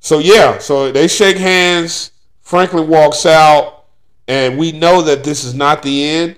So 0.00 0.18
yeah, 0.18 0.58
so 0.58 0.92
they 0.92 1.08
shake 1.08 1.36
hands. 1.36 2.12
Franklin 2.40 2.88
walks 2.88 3.26
out, 3.26 3.84
and 4.28 4.58
we 4.58 4.72
know 4.72 5.02
that 5.02 5.24
this 5.24 5.44
is 5.44 5.54
not 5.54 5.82
the 5.82 6.04
end. 6.04 6.36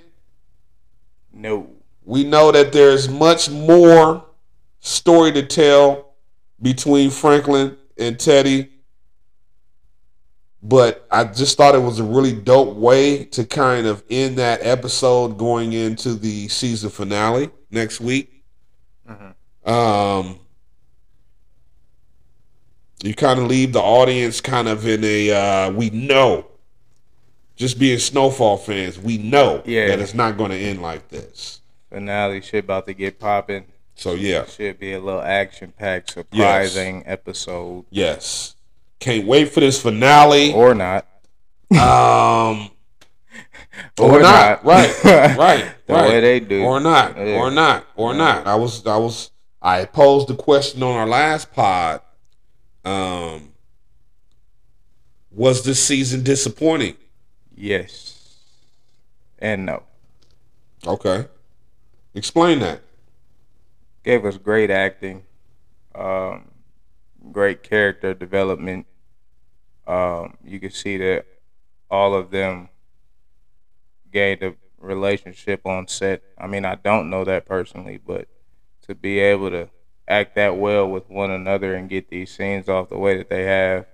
No. 1.33 1.69
We 2.05 2.25
know 2.25 2.51
that 2.53 2.73
there's 2.73 3.09
much 3.09 3.51
more 3.51 4.25
story 4.81 5.33
to 5.33 5.43
tell 5.45 6.15
between 6.61 7.11
Franklin 7.11 7.77
and 7.99 8.19
Teddy. 8.19 8.71
But 10.63 11.07
I 11.11 11.25
just 11.25 11.57
thought 11.57 11.75
it 11.77 11.83
was 11.83 12.01
a 12.01 12.05
really 12.05 12.33
dope 12.33 12.77
way 12.77 13.25
to 13.27 13.45
kind 13.45 13.87
of 13.87 14.03
end 14.11 14.39
that 14.39 14.61
episode 14.65 15.39
going 15.39 15.73
into 15.73 16.15
the 16.15 16.49
season 16.49 16.91
finale 16.91 17.51
next 17.71 18.01
week. 18.01 18.43
Um, 19.65 20.41
you 23.03 23.15
kind 23.15 23.39
of 23.39 23.47
leave 23.47 23.73
the 23.73 23.81
audience 23.81 24.41
kind 24.41 24.67
of 24.67 24.87
in 24.87 25.05
a 25.05 25.31
uh, 25.31 25.71
we 25.71 25.91
know, 25.91 26.47
just 27.55 27.79
being 27.79 27.99
Snowfall 27.99 28.57
fans, 28.57 28.99
we 28.99 29.19
know 29.19 29.63
Yeah. 29.65 29.89
that 29.89 30.01
it's 30.01 30.15
not 30.15 30.37
going 30.37 30.51
to 30.51 30.57
end 30.57 30.83
like 30.83 31.09
this. 31.09 31.61
Finale 31.91 32.41
shit 32.41 32.65
about 32.65 32.87
to 32.87 32.95
get 32.95 33.19
popping. 33.21 33.65
So 33.99 34.15
yeah, 34.15 34.45
Should 34.47 34.79
be 34.79 34.93
a 34.93 35.01
little 35.01 35.21
action 35.21 35.73
packed, 35.77 36.13
surprising 36.13 37.03
episode. 37.05 37.85
yes, 37.91 38.55
can't 39.01 39.27
wait 39.27 39.51
for 39.53 39.59
this 39.59 39.83
finale. 39.83 40.53
Or 40.53 40.73
not. 40.73 41.05
Um, 41.73 42.71
Or 44.01 44.17
or 44.19 44.21
not, 44.21 44.65
not. 44.65 44.65
right, 44.65 45.05
right, 45.37 45.73
The 45.87 45.93
right. 45.95 46.09
way 46.09 46.21
they 46.21 46.41
do. 46.41 46.63
or 46.63 46.79
not, 46.81 47.17
Yeah. 47.17 47.39
or 47.41 47.51
not, 47.51 47.87
or 47.97 48.15
not. 48.15 48.47
I 48.47 48.55
was, 48.57 48.85
I 48.87 48.97
was, 48.97 49.31
I 49.63 49.85
posed 49.85 50.29
the 50.29 50.35
question 50.37 50.83
on 50.85 50.95
our 50.97 51.07
last 51.07 51.53
pod. 51.53 52.01
Um, 52.85 53.53
was 55.31 55.65
this 55.65 55.83
season 55.85 56.23
disappointing? 56.23 56.97
Yes. 57.55 58.37
And 59.41 59.67
no. 59.67 59.83
Okay, 60.87 61.27
explain 62.15 62.59
that. 62.61 62.81
Gave 64.09 64.25
us 64.25 64.39
great 64.39 64.71
acting, 64.71 65.25
um, 65.95 66.49
great 67.31 67.63
character 67.63 68.15
development. 68.15 68.87
Um, 69.87 70.39
you 70.43 70.59
can 70.59 70.71
see 70.71 70.97
that 70.97 71.27
all 71.91 72.15
of 72.15 72.31
them 72.31 72.71
gained 74.11 74.43
a 74.43 74.55
relationship 74.81 75.67
on 75.67 75.89
set. 75.89 76.23
I 76.39 76.47
mean, 76.47 76.65
I 76.65 76.77
don't 76.77 77.11
know 77.11 77.23
that 77.25 77.45
personally, 77.45 77.99
but 77.99 78.29
to 78.87 78.95
be 78.95 79.19
able 79.19 79.51
to 79.51 79.69
act 80.09 80.37
that 80.37 80.57
well 80.57 80.89
with 80.89 81.11
one 81.11 81.31
another 81.31 81.75
and 81.75 81.91
get 81.91 82.09
these 82.09 82.35
scenes 82.35 82.67
off 82.67 82.89
the 82.89 82.97
way 82.99 83.19
that 83.19 83.29
they 83.29 83.45
have, 83.45 83.85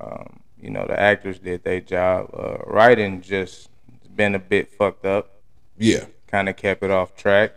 um, 0.00 0.38
you 0.56 0.70
know, 0.70 0.86
the 0.86 1.00
actors 1.00 1.40
did 1.40 1.64
their 1.64 1.80
job. 1.80 2.30
Uh, 2.32 2.58
writing 2.64 3.20
just 3.22 3.70
been 4.14 4.36
a 4.36 4.38
bit 4.38 4.72
fucked 4.72 5.04
up 5.04 5.40
Yeah, 5.76 6.04
kind 6.28 6.48
of 6.48 6.56
kept 6.56 6.84
it 6.84 6.92
off 6.92 7.16
track, 7.16 7.52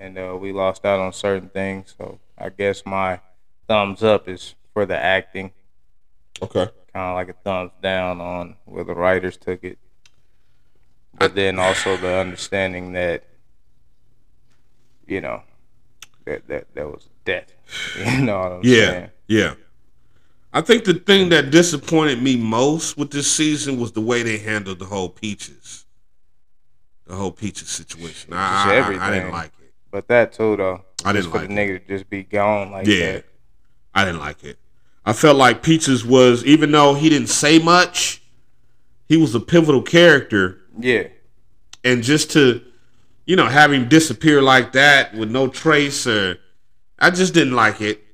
and 0.00 0.18
uh, 0.18 0.36
we 0.40 0.52
lost 0.52 0.84
out 0.84 0.98
on 0.98 1.12
certain 1.12 1.48
things. 1.50 1.94
So 1.96 2.18
I 2.36 2.48
guess 2.48 2.84
my 2.86 3.20
thumbs 3.68 4.02
up 4.02 4.28
is 4.28 4.54
for 4.72 4.86
the 4.86 4.96
acting, 4.96 5.52
okay. 6.42 6.68
kind 6.92 7.10
of 7.10 7.14
like 7.14 7.28
a 7.28 7.34
thumbs 7.44 7.72
down 7.82 8.20
on 8.20 8.56
where 8.64 8.82
the 8.82 8.94
writers 8.94 9.36
took 9.36 9.62
it. 9.62 9.78
But 11.18 11.34
then 11.34 11.58
also 11.58 11.96
the 11.98 12.14
understanding 12.16 12.92
that, 12.94 13.24
you 15.06 15.20
know, 15.20 15.42
that 16.24 16.48
that 16.48 16.74
that 16.74 16.86
was 16.90 17.08
death. 17.24 17.52
You 17.96 18.22
know 18.22 18.38
what 18.40 18.52
I'm 18.52 18.60
Yeah, 18.64 18.86
saying? 18.90 19.10
yeah. 19.28 19.54
I 20.52 20.60
think 20.62 20.84
the 20.84 20.94
thing 20.94 21.28
that 21.28 21.50
disappointed 21.52 22.20
me 22.20 22.36
most 22.36 22.96
with 22.98 23.10
this 23.12 23.30
season 23.30 23.78
was 23.78 23.92
the 23.92 24.00
way 24.00 24.24
they 24.24 24.38
handled 24.38 24.80
the 24.80 24.86
whole 24.86 25.08
peaches, 25.08 25.84
the 27.06 27.14
whole 27.14 27.30
peaches 27.30 27.68
situation. 27.68 28.32
I, 28.32 28.80
I- 28.80 29.06
I, 29.06 29.10
didn't 29.14 29.30
like 29.30 29.52
it. 29.59 29.59
But 29.90 30.08
that 30.08 30.32
too, 30.32 30.56
though. 30.56 30.84
I 31.04 31.12
didn't 31.12 31.24
just 31.24 31.32
for 31.32 31.38
like 31.38 31.48
the 31.48 31.54
it. 31.54 31.56
nigga 31.56 31.82
to 31.86 31.88
just 31.98 32.10
be 32.10 32.22
gone 32.22 32.70
like 32.70 32.86
Yeah. 32.86 33.12
that. 33.12 33.24
I 33.94 34.04
didn't 34.04 34.20
like 34.20 34.44
it. 34.44 34.58
I 35.04 35.12
felt 35.12 35.36
like 35.36 35.62
Peaches 35.62 36.04
was, 36.04 36.44
even 36.44 36.70
though 36.70 36.94
he 36.94 37.08
didn't 37.08 37.28
say 37.28 37.58
much, 37.58 38.22
he 39.08 39.16
was 39.16 39.34
a 39.34 39.40
pivotal 39.40 39.82
character, 39.82 40.58
Yeah. 40.78 41.08
and 41.82 42.02
just 42.02 42.30
to, 42.32 42.62
you 43.24 43.34
know, 43.34 43.46
have 43.46 43.72
him 43.72 43.88
disappear 43.88 44.40
like 44.42 44.72
that 44.72 45.14
with 45.14 45.30
no 45.30 45.48
trace, 45.48 46.06
or 46.06 46.38
I 46.98 47.10
just 47.10 47.34
didn't 47.34 47.54
like 47.56 47.80
it. 47.80 48.04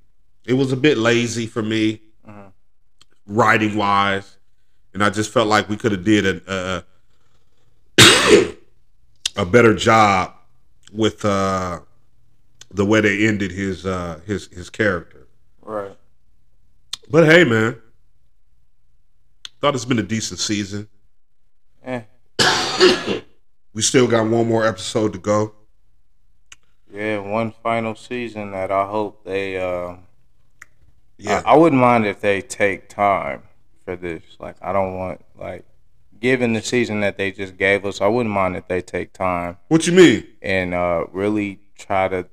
It 0.46 0.54
was 0.54 0.72
a 0.72 0.76
bit 0.76 0.96
lazy 0.96 1.46
for 1.46 1.62
me, 1.62 2.00
mm-hmm. 2.26 2.46
writing 3.26 3.76
wise, 3.76 4.36
and 4.94 5.02
I 5.04 5.10
just 5.10 5.32
felt 5.32 5.48
like 5.48 5.68
we 5.68 5.76
could 5.76 5.92
have 5.92 6.04
did 6.04 6.24
a 6.48 6.84
a, 7.98 8.56
a 9.36 9.44
better 9.44 9.74
job 9.74 10.32
with 10.92 11.24
uh, 11.24 11.80
the 12.70 12.84
way 12.84 13.00
they 13.00 13.26
ended 13.26 13.52
his 13.52 13.84
uh, 13.86 14.20
his 14.26 14.46
his 14.48 14.70
character. 14.70 15.26
Right. 15.62 15.96
But 17.10 17.26
hey, 17.26 17.44
man, 17.44 17.80
thought 19.60 19.74
it's 19.74 19.84
been 19.84 19.98
a 19.98 20.02
decent 20.02 20.40
season. 20.40 20.88
Eh. 21.84 22.02
We 23.72 23.82
still 23.82 24.06
got 24.08 24.26
one 24.26 24.48
more 24.48 24.66
episode 24.66 25.12
to 25.12 25.18
go. 25.18 25.52
Yeah, 26.90 27.18
one 27.18 27.52
final 27.62 27.94
season 27.94 28.52
that 28.52 28.70
I 28.70 28.86
hope 28.86 29.22
they. 29.24 29.58
Uh, 29.58 29.96
Yeah, 31.18 31.42
I, 31.44 31.52
I 31.52 31.56
wouldn't 31.56 31.80
mind 31.80 32.06
if 32.06 32.20
they 32.22 32.40
take 32.40 32.88
time 32.88 33.42
for 33.84 33.94
this. 33.94 34.22
Like, 34.38 34.56
I 34.62 34.72
don't 34.72 34.96
want 34.96 35.22
like, 35.38 35.66
given 36.20 36.52
the 36.52 36.62
season 36.62 37.00
that 37.00 37.16
they 37.16 37.32
just 37.32 37.56
gave 37.56 37.84
us, 37.84 38.00
I 38.00 38.06
wouldn't 38.08 38.34
mind 38.34 38.56
if 38.56 38.68
they 38.68 38.80
take 38.82 39.12
time 39.12 39.58
what 39.68 39.86
you 39.86 39.92
mean? 39.92 40.26
and 40.42 40.74
uh, 40.74 41.06
really 41.12 41.60
try 41.78 42.08
to 42.08 42.26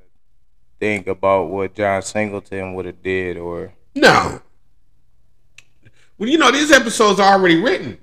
think 0.80 1.08
about 1.08 1.50
what 1.50 1.76
John 1.76 2.02
Singleton 2.02 2.74
would 2.74 2.86
have 2.86 3.02
did, 3.02 3.38
or 3.38 3.74
No. 3.96 4.42
Well, 6.18 6.30
you 6.30 6.38
know 6.38 6.52
these 6.52 6.72
episodes 6.72 7.20
are 7.20 7.34
already 7.34 7.62
written. 7.62 7.98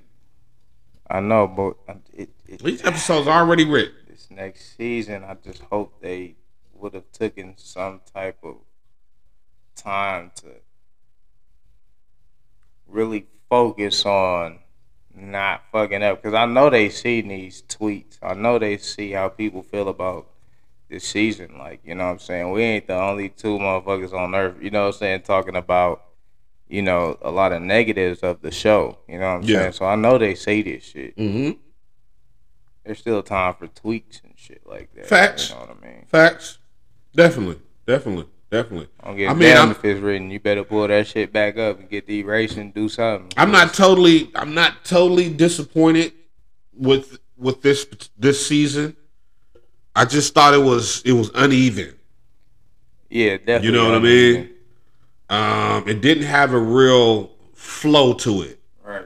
I 1.09 1.19
know, 1.19 1.47
but 1.47 1.97
it, 2.13 2.29
it, 2.47 2.63
These 2.63 2.85
episodes 2.85 3.27
are 3.27 3.41
already 3.41 3.65
written. 3.65 3.95
this 4.07 4.27
next 4.29 4.77
season, 4.77 5.23
I 5.23 5.35
just 5.35 5.61
hope 5.63 6.01
they 6.01 6.35
would 6.73 6.93
have 6.93 7.11
taken 7.11 7.53
some 7.57 8.01
type 8.13 8.37
of 8.43 8.55
time 9.75 10.31
to 10.35 10.47
really 12.87 13.27
focus 13.49 14.05
on 14.05 14.59
not 15.15 15.63
fucking 15.71 16.03
up. 16.03 16.21
Because 16.21 16.33
I 16.35 16.45
know 16.45 16.69
they 16.69 16.89
see 16.89 17.21
these 17.21 17.61
tweets. 17.63 18.17
I 18.21 18.33
know 18.33 18.59
they 18.59 18.77
see 18.77 19.11
how 19.11 19.29
people 19.29 19.61
feel 19.63 19.89
about 19.89 20.27
this 20.89 21.03
season. 21.07 21.57
Like, 21.57 21.81
you 21.83 21.95
know 21.95 22.05
what 22.05 22.11
I'm 22.11 22.19
saying? 22.19 22.51
We 22.51 22.63
ain't 22.63 22.87
the 22.87 22.95
only 22.95 23.29
two 23.29 23.57
motherfuckers 23.57 24.13
on 24.13 24.35
earth, 24.35 24.55
you 24.61 24.69
know 24.71 24.81
what 24.87 24.95
I'm 24.95 24.99
saying, 24.99 25.21
talking 25.21 25.55
about, 25.55 26.03
you 26.67 26.81
know, 26.81 27.17
a 27.21 27.31
lot 27.31 27.51
of 27.53 27.61
negatives 27.61 28.21
of 28.21 28.41
the 28.41 28.51
show. 28.51 28.97
You 29.07 29.19
know 29.19 29.27
what 29.35 29.43
I'm 29.43 29.43
Yeah. 29.43 29.59
saying? 29.61 29.71
So 29.73 29.85
I 29.85 29.95
know 29.95 30.17
they 30.17 30.35
say 30.35 30.61
this 30.61 30.83
shit 30.83 31.15
Mm-hmm. 31.17 31.51
there's 32.85 32.99
still 32.99 33.21
time 33.23 33.53
for 33.55 33.67
tweaks 33.67 34.21
and 34.23 34.33
shit 34.35 34.61
like 34.65 34.93
that. 34.95 35.07
Facts. 35.07 35.49
You 35.49 35.55
know 35.55 35.61
what 35.61 35.77
I 35.81 35.85
mean? 35.87 36.05
Facts. 36.07 36.57
Definitely. 37.15 37.59
Definitely. 37.85 38.25
Definitely. 38.51 38.89
I 38.99 39.07
don't 39.07 39.17
give 39.17 39.29
I 39.29 39.33
mean, 39.33 39.41
damn 39.49 39.57
I'm- 39.59 39.71
if 39.71 39.83
it's 39.85 40.01
written. 40.01 40.29
You 40.29 40.39
better 40.39 40.63
pull 40.65 40.87
that 40.87 41.07
shit 41.07 41.31
back 41.31 41.57
up 41.57 41.79
and 41.79 41.89
get 41.89 42.05
the 42.05 42.19
erase 42.19 42.57
and 42.57 42.73
do 42.73 42.89
something. 42.89 43.31
I'm 43.37 43.49
not 43.51 43.73
totally. 43.73 44.29
I'm 44.35 44.53
not 44.53 44.83
totally 44.83 45.29
disappointed 45.29 46.11
with 46.73 47.17
with 47.37 47.61
this 47.61 47.87
this 48.17 48.45
season. 48.45 48.97
I 49.95 50.03
just 50.05 50.33
thought 50.33 50.53
it 50.53 50.61
was 50.61 51.01
it 51.05 51.13
was 51.13 51.31
uneven. 51.33 51.95
Yeah, 53.09 53.37
definitely. 53.37 53.67
You 53.67 53.71
know 53.73 53.85
what 53.85 53.95
I 53.95 53.99
mean? 53.99 54.49
Um, 55.29 55.87
it 55.87 56.01
didn't 56.01 56.23
have 56.25 56.53
a 56.53 56.59
real 56.59 57.31
flow 57.53 58.13
to 58.15 58.41
it. 58.41 58.59
Right. 58.83 59.05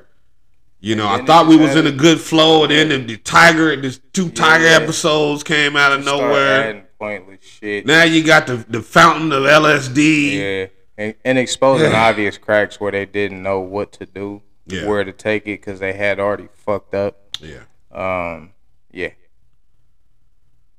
You 0.79 0.95
know, 0.95 1.07
I 1.07 1.23
thought 1.23 1.45
we 1.47 1.55
was 1.55 1.75
in 1.75 1.85
a 1.85 1.91
good 1.91 2.19
flow, 2.19 2.63
and 2.63 2.71
then 2.71 2.89
the, 2.89 2.97
the 2.97 3.17
tiger, 3.17 3.75
the 3.79 3.91
two 4.13 4.29
tiger 4.29 4.65
Yeah. 4.65 4.77
episodes 4.77 5.43
came 5.43 5.75
out 5.75 5.91
of 5.91 6.03
Start 6.03 6.19
nowhere. 6.21 6.84
Pointless 7.05 7.43
shit. 7.43 7.85
Now 7.85 8.03
you 8.03 8.23
got 8.23 8.47
the 8.47 8.57
the 8.67 8.81
fountain 8.81 9.31
of 9.31 9.43
LSD. 9.43 10.33
Yeah. 10.33 10.67
And, 10.97 11.13
and 11.25 11.37
exposing 11.37 11.91
obvious 11.91 12.37
cracks 12.37 12.79
where 12.79 12.91
they 12.91 13.05
didn't 13.05 13.43
know 13.43 13.59
what 13.59 13.91
to 13.93 14.05
do, 14.05 14.41
Yeah. 14.65 14.87
where 14.87 15.03
to 15.03 15.11
take 15.11 15.43
it 15.43 15.59
because 15.59 15.79
they 15.81 15.91
had 15.91 16.21
already 16.21 16.47
fucked 16.53 16.93
up. 16.95 17.37
Yeah. 17.41 17.63
Um, 17.91 18.53
yeah. 18.91 19.09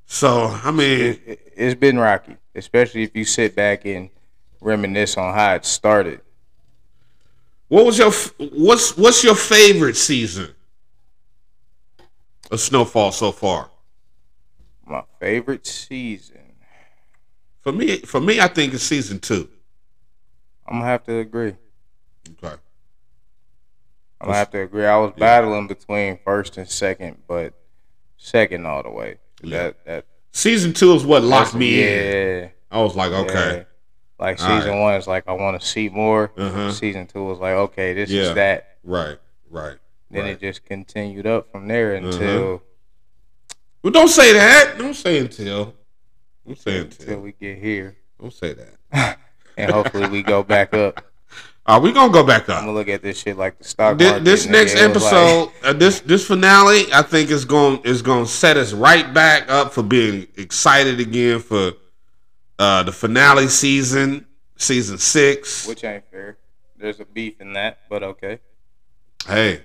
So 0.07 0.47
I 0.65 0.70
mean, 0.70 1.01
it, 1.01 1.20
it, 1.27 1.53
it's 1.57 1.78
been 1.78 1.98
rocky, 1.98 2.36
especially 2.55 3.03
if 3.03 3.15
you 3.15 3.24
sit 3.27 3.55
back 3.55 3.85
and 3.85 4.09
reminisce 4.61 5.16
on 5.19 5.35
how 5.35 5.55
it 5.55 5.65
started. 5.66 6.20
what 7.69 7.85
was 7.85 7.98
your 7.98 8.12
what's 8.39 8.97
what's 8.97 9.23
your 9.23 9.35
favorite 9.35 9.97
season 9.97 10.55
of 12.51 12.59
Snowfall 12.61 13.12
so 13.12 13.32
far? 13.32 13.70
My 14.87 15.03
favorite 15.21 15.67
season. 15.67 16.55
For 17.61 17.73
me, 17.73 17.99
for 17.99 18.21
me, 18.21 18.41
I 18.41 18.47
think 18.49 18.73
it's 18.75 18.85
season 18.85 19.19
two. 19.19 19.49
I'm 20.67 20.75
gonna 20.79 20.85
have 20.85 21.05
to 21.05 21.19
agree. 21.19 21.57
Okay. 22.43 22.55
I'm 24.21 24.27
gonna 24.27 24.35
have 24.39 24.51
to 24.53 24.63
agree. 24.63 24.87
I 24.87 24.97
was 24.99 25.13
battling 25.17 25.67
between 25.67 26.19
first 26.25 26.57
and 26.57 26.69
second, 26.69 27.19
but 27.27 27.55
second 28.17 28.67
all 28.67 28.83
the 28.83 28.91
way. 28.91 29.19
Yeah. 29.43 29.59
That 29.59 29.85
that 29.87 30.07
Season 30.33 30.73
two 30.73 30.93
is 30.95 31.05
what 31.05 31.23
locked 31.23 31.55
me 31.55 31.81
yeah, 31.81 31.87
in. 32.45 32.51
I 32.71 32.83
was 32.83 32.95
like, 32.95 33.11
yeah. 33.11 33.19
okay, 33.19 33.67
Like 34.21 34.39
season 34.39 34.73
right. 34.73 34.81
one 34.81 34.95
is 34.95 35.07
like 35.07 35.25
I 35.27 35.33
want 35.33 35.61
to 35.61 35.67
see 35.67 35.89
more. 35.89 36.31
Uh-huh. 36.37 36.71
Season 36.73 37.07
two 37.07 37.25
was 37.25 37.39
like 37.39 37.55
okay, 37.55 37.95
this 37.95 38.11
Yeah. 38.11 38.23
is 38.23 38.35
that. 38.35 38.77
right, 38.85 39.19
right. 39.51 39.77
Then 40.11 40.23
right. 40.23 40.31
it 40.33 40.41
just 40.41 40.65
continued 40.65 41.27
up 41.27 41.51
from 41.51 41.67
there 41.69 41.97
Uh-huh. 41.97 42.59
Well, 43.87 43.93
don't 43.93 44.09
say 44.09 44.33
that. 44.33 44.79
Don't 44.79 44.95
say 44.95 45.21
until. 45.21 45.73
Don't 46.45 46.59
say 46.59 46.81
until 46.81 47.03
until. 47.07 47.21
we 47.21 47.31
get 47.31 47.59
here, 47.59 47.97
Don't 48.21 48.33
say 48.33 48.53
that. 48.53 49.21
and 49.57 49.71
hopefully 49.71 50.09
we 50.09 50.25
go 50.25 50.43
back 50.43 50.75
up. 50.75 51.05
Are 51.67 51.79
we 51.79 51.93
gonna 51.93 52.13
go 52.13 52.25
back 52.25 52.49
up? 52.49 52.59
I'm 52.59 52.65
gonna 52.65 52.73
look 52.73 52.89
at 52.89 53.01
this 53.01 53.21
shit 53.21 53.39
like 53.39 53.59
the 53.59 53.63
stock 53.63 53.97
This, 53.97 54.09
market. 54.11 54.25
this 54.25 54.47
nigga. 54.47 54.51
next 54.51 54.73
was 54.73 54.83
like- 54.83 54.91
episode, 54.91 55.53
uh, 55.63 55.73
this 55.73 56.01
this 56.01 56.27
finale, 56.27 56.93
I 56.93 57.03
think 57.03 57.31
is 57.31 57.45
going 57.45 57.79
is 57.85 58.03
to 58.03 58.27
set 58.27 58.57
us 58.57 58.73
right 58.73 59.15
back 59.15 59.49
up 59.49 59.73
for 59.73 59.85
being 59.85 60.27
excited 60.37 60.99
again 60.99 61.39
for 61.39 61.71
uh 62.59 62.83
the 62.83 62.91
finale 62.91 63.47
season, 63.47 64.27
season 64.57 64.99
six. 64.99 65.65
which 65.69 65.85
ain't 65.85 66.03
fair. 66.11 66.39
There's 66.77 66.99
a 66.99 67.05
beef 67.05 67.41
in 67.41 67.53
that, 67.53 67.79
but 67.89 68.03
okay. 68.03 68.41
hey, 69.29 69.63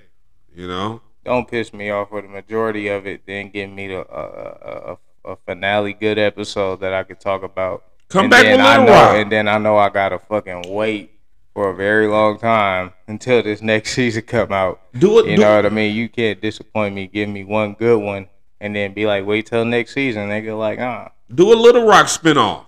you 0.54 0.68
know, 0.68 1.02
Don't 1.24 1.48
piss 1.48 1.72
me 1.74 1.90
off 1.92 2.10
for 2.10 2.22
the 2.22 2.28
majority 2.28 2.88
of 2.88 3.06
it. 3.06 3.22
Then 3.28 3.50
give 3.52 3.70
me 3.70 3.88
the 3.88 4.00
uh, 4.02 4.98
a, 5.26 5.32
a 5.32 5.36
finale 5.46 5.94
good 5.94 6.18
episode 6.18 6.80
that 6.82 6.94
I 6.94 7.04
could 7.04 7.20
talk 7.20 7.44
about. 7.44 7.84
Come 8.10 8.24
and 8.26 8.32
back 8.32 8.44
then 8.44 8.58
with 8.58 8.66
I 8.66 8.78
Little 8.80 8.86
know, 8.88 8.92
Rock. 8.94 9.16
and 9.16 9.32
then 9.32 9.48
I 9.48 9.58
know 9.58 9.78
I 9.78 9.90
gotta 9.90 10.20
fucking 10.20 10.64
wait 10.68 11.12
for 11.54 11.70
a 11.70 11.76
very 11.76 12.08
long 12.08 12.40
time 12.40 12.94
until 13.08 13.44
this 13.44 13.62
next 13.62 13.92
season 13.96 14.24
come 14.24 14.52
out. 14.52 14.82
do 14.98 15.20
it. 15.20 15.28
You 15.28 15.36
do, 15.38 15.42
know 15.44 15.56
what 15.56 15.66
I 15.66 15.70
mean? 15.70 15.96
You 15.96 16.10
can't 16.10 16.42
disappoint 16.42 16.96
me. 16.96 17.08
Give 17.08 17.30
me 17.30 17.44
one 17.44 17.74
good 17.74 18.00
one, 18.02 18.28
and 18.60 18.76
then 18.76 18.94
be 18.94 19.06
like, 19.06 19.26
wait 19.26 19.46
till 19.46 19.64
next 19.64 19.94
season. 19.94 20.28
They 20.30 20.42
go 20.42 20.58
like, 20.58 20.80
ah, 20.80 21.12
do 21.34 21.54
a 21.54 21.56
Little 21.56 21.86
Rock 21.86 22.08
spinoff. 22.08 22.66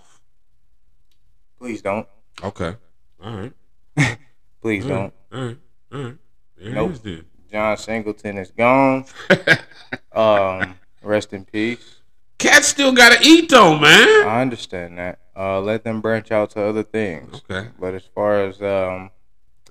please 1.58 1.82
don't, 1.82 2.06
Okay. 2.42 2.76
All 3.22 3.36
right. 3.36 3.52
please 4.62 4.84
don't. 4.86 5.12
All 5.32 5.44
right. 5.44 5.58
All 5.92 6.02
right. 6.02 6.16
There 6.56 6.68
it 6.68 6.74
Nope. 6.74 6.92
John 7.54 7.76
Singleton 7.76 8.36
is 8.38 8.50
gone. 8.50 9.04
um, 10.12 10.74
rest 11.04 11.32
in 11.32 11.44
peace. 11.44 12.00
Cats 12.36 12.66
still 12.66 12.90
gotta 12.90 13.18
eat 13.22 13.48
though, 13.48 13.78
man. 13.78 14.26
I 14.26 14.40
understand 14.42 14.98
that. 14.98 15.20
Uh, 15.36 15.60
let 15.60 15.84
them 15.84 16.00
branch 16.00 16.32
out 16.32 16.50
to 16.50 16.62
other 16.64 16.82
things. 16.82 17.42
Okay. 17.48 17.68
But 17.78 17.94
as 17.94 18.02
far 18.12 18.44
as 18.44 18.60
um, 18.60 19.12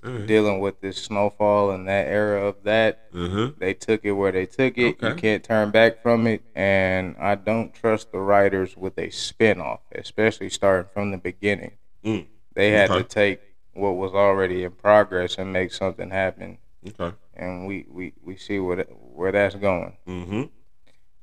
right. 0.02 0.26
dealing 0.26 0.60
with 0.60 0.80
this 0.80 0.96
snowfall 0.96 1.72
and 1.72 1.86
that 1.86 2.06
era 2.06 2.46
of 2.46 2.62
that, 2.62 3.10
Uh-huh. 3.14 3.50
they 3.58 3.74
took 3.74 4.02
it 4.06 4.12
where 4.12 4.32
they 4.32 4.46
took 4.46 4.78
it. 4.78 4.96
You 5.02 5.14
can't 5.16 5.44
turn 5.44 5.70
back 5.70 6.02
from 6.02 6.26
it. 6.26 6.42
And 6.54 7.16
I 7.20 7.34
don't 7.34 7.74
trust 7.74 8.12
the 8.12 8.18
writers 8.18 8.78
with 8.78 8.96
a 8.96 9.08
spinoff, 9.08 9.80
especially 9.94 10.48
starting 10.48 10.88
from 10.94 11.10
the 11.10 11.18
beginning. 11.18 11.72
Mm. 12.02 12.28
They 12.54 12.70
had 12.70 12.90
Okay. 12.90 13.02
to 13.02 13.08
take 13.08 13.40
what 13.74 13.90
was 13.96 14.14
already 14.14 14.64
in 14.64 14.70
progress 14.70 15.36
and 15.36 15.52
make 15.52 15.70
something 15.70 16.08
happen. 16.08 16.56
Okay. 16.88 17.14
And 17.36 17.66
we, 17.66 17.86
we, 17.88 18.12
we 18.22 18.36
see 18.36 18.58
what 18.58 18.86
where 18.90 19.32
that's 19.32 19.54
going. 19.56 19.96
Mm-hmm. 20.06 20.42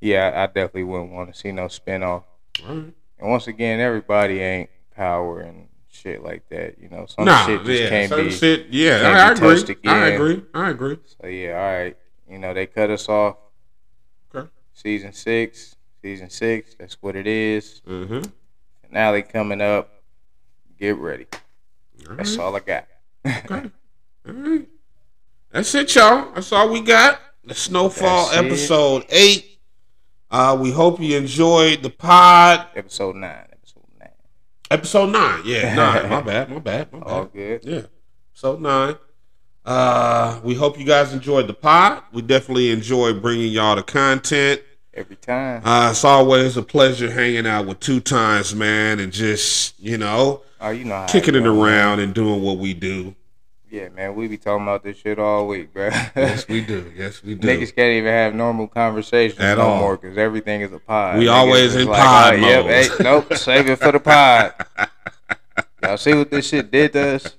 Yeah, 0.02 0.32
I 0.36 0.48
definitely 0.48 0.84
wouldn't 0.86 1.12
want 1.12 1.34
to 1.34 1.40
see 1.40 1.52
no 1.52 1.66
spinoff. 1.66 2.24
Right. 2.68 2.94
And 3.20 3.30
once 3.30 3.48
again, 3.48 3.80
everybody 3.80 4.40
ain't 4.40 4.70
power 4.96 5.40
and 5.42 5.68
shit 5.90 6.24
like 6.24 6.48
that. 6.50 6.80
You 6.80 6.90
know, 6.90 7.06
some 7.06 7.26
Nah, 7.26 7.46
shit 7.46 7.64
just 7.64 7.82
yeah, 7.84 7.90
can't 7.90 8.16
be. 8.16 8.32
shit. 8.32 8.68
Yeah, 8.72 9.14
I, 9.16 9.30
I 9.30 9.32
agree. 9.32 9.76
I 9.86 10.08
agree. 10.08 10.44
I 10.54 10.70
agree. 10.70 10.98
So 11.06 11.28
yeah, 11.28 11.52
all 11.58 11.80
right. 11.84 11.98
You 12.30 12.40
know, 12.40 12.54
they 12.54 12.66
cut 12.66 12.90
us 12.90 13.08
off. 13.10 13.38
Okay. 14.34 14.48
Season 14.74 15.14
six, 15.14 15.76
season 16.02 16.30
six. 16.30 16.76
That's 16.80 16.98
what 17.02 17.16
it 17.16 17.28
is. 17.28 17.82
Mm-hmm. 17.88 18.22
Finale 18.88 19.22
coming 19.24 19.62
up. 19.62 19.90
Get 20.80 20.98
ready. 20.98 21.28
All 22.10 22.16
That's 22.16 22.36
right. 22.38 22.44
all 22.44 22.56
I 22.56 22.60
got. 22.60 22.88
Okay. 23.26 23.70
All 24.28 24.34
right. 24.34 24.68
That's 25.52 25.74
it, 25.76 25.94
y'all. 25.96 26.32
That's 26.34 26.52
all 26.52 26.70
we 26.70 26.82
got. 26.82 27.20
The 27.44 27.54
Snowfall 27.56 28.28
That's 28.30 28.38
it. 28.38 28.46
episode 28.46 29.06
eight. 29.10 29.60
Uh, 30.30 30.58
we 30.62 30.72
hope 30.72 31.00
you 31.02 31.18
enjoyed 31.18 31.84
the 31.84 31.90
pod. 31.90 32.68
Episode 32.76 33.16
nine. 33.18 33.48
Episode 33.52 33.84
nine. 34.00 34.10
Episode 34.70 35.06
nine. 35.08 35.42
Yeah, 35.46 35.76
nine. 36.04 36.10
my 36.10 36.22
bad. 36.22 36.50
My 36.50 36.60
bad. 36.60 36.94
My 36.94 37.00
bad. 37.00 37.08
All 37.08 37.26
good. 37.26 37.62
Yeah. 37.66 37.82
So 38.34 38.56
nine. 38.58 38.96
Uh, 39.66 40.40
we 40.44 40.56
hope 40.56 40.80
you 40.80 40.86
guys 40.86 41.14
enjoyed 41.14 41.48
the 41.48 41.54
pod. 41.54 42.04
We 42.14 42.22
definitely 42.22 42.72
enjoy 42.72 43.14
bringing 43.14 43.52
y'all 43.52 43.76
the 43.76 43.84
content. 43.84 44.62
Every 44.94 45.16
time. 45.18 45.62
Uh, 45.66 45.90
it's 45.92 46.04
always 46.04 46.58
a 46.58 46.64
pleasure 46.64 47.12
hanging 47.12 47.46
out 47.46 47.66
with 47.66 47.80
two 47.80 48.00
times, 48.00 48.56
man, 48.56 49.00
and 49.00 49.12
just 49.12 49.80
you 49.80 49.98
know 49.98 50.44
Oh, 50.60 50.70
you 50.70 50.86
know 50.86 51.06
kicking 51.10 51.36
it 51.36 51.46
around 51.46 52.00
and 52.00 52.14
doing 52.14 52.42
what 52.42 52.58
we 52.58 52.74
do. 52.74 53.16
Yeah, 53.72 53.88
man. 53.90 54.16
We 54.16 54.28
be 54.28 54.38
talking 54.38 54.64
about 54.64 54.84
this 54.84 54.98
shit 54.98 55.18
all 55.18 55.48
week, 55.48 55.74
bro. 55.74 55.86
Yes, 56.16 56.46
we 56.48 56.60
do. 56.60 56.92
Yes, 56.96 57.24
we 57.24 57.36
do. 57.36 57.48
Niggas 57.48 57.74
can't 57.74 57.94
even 57.94 58.12
have 58.12 58.36
normal 58.36 58.68
conversations 58.68 59.40
At 59.40 59.58
no 59.58 59.64
all. 59.64 59.80
more 59.80 59.96
because 59.98 60.18
everything 60.18 60.60
is 60.60 60.74
a 60.74 60.80
pod. 60.80 61.18
We 61.20 61.26
Niggas 61.26 61.32
always 61.34 61.76
in 61.76 61.88
pod 61.88 62.34
oh, 62.34 62.38
yep, 62.38 62.66
mode. 62.66 62.74
hey, 62.74 62.90
nope, 63.04 63.34
save 63.36 63.70
it 63.70 63.78
for 63.80 63.94
the 63.94 64.00
pod. 64.02 64.54
Y'all 65.84 65.98
see 65.98 66.14
what 66.14 66.30
this 66.30 66.50
shit 66.50 66.70
did 66.70 66.92
to 66.94 67.16
us? 67.16 67.38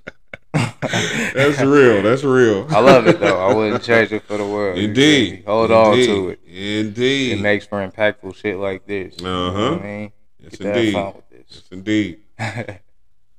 That's 0.55 1.61
real. 1.61 2.03
That's 2.03 2.25
real. 2.25 2.67
I 2.71 2.81
love 2.81 3.07
it 3.07 3.21
though. 3.21 3.39
I 3.51 3.55
wouldn't 3.55 3.83
change 3.83 4.11
it 4.13 4.23
for 4.25 4.37
the 4.39 4.47
world. 4.47 4.79
Indeed. 4.79 5.45
Hold 5.47 5.71
on 5.71 5.97
to 5.97 6.29
it. 6.31 6.41
Indeed. 6.47 7.33
It 7.39 7.41
makes 7.43 7.67
for 7.67 7.87
impactful 7.87 8.35
shit 8.37 8.57
like 8.57 8.87
this. 8.87 9.17
You 9.19 9.25
know 9.27 9.47
Uh-huh. 9.49 9.75
I 9.77 9.83
mean? 9.83 10.13
yes, 10.41 10.57
Get 10.57 10.77
indeed. 10.77 10.95
Yes, 11.31 11.63
indeed. 11.71 12.19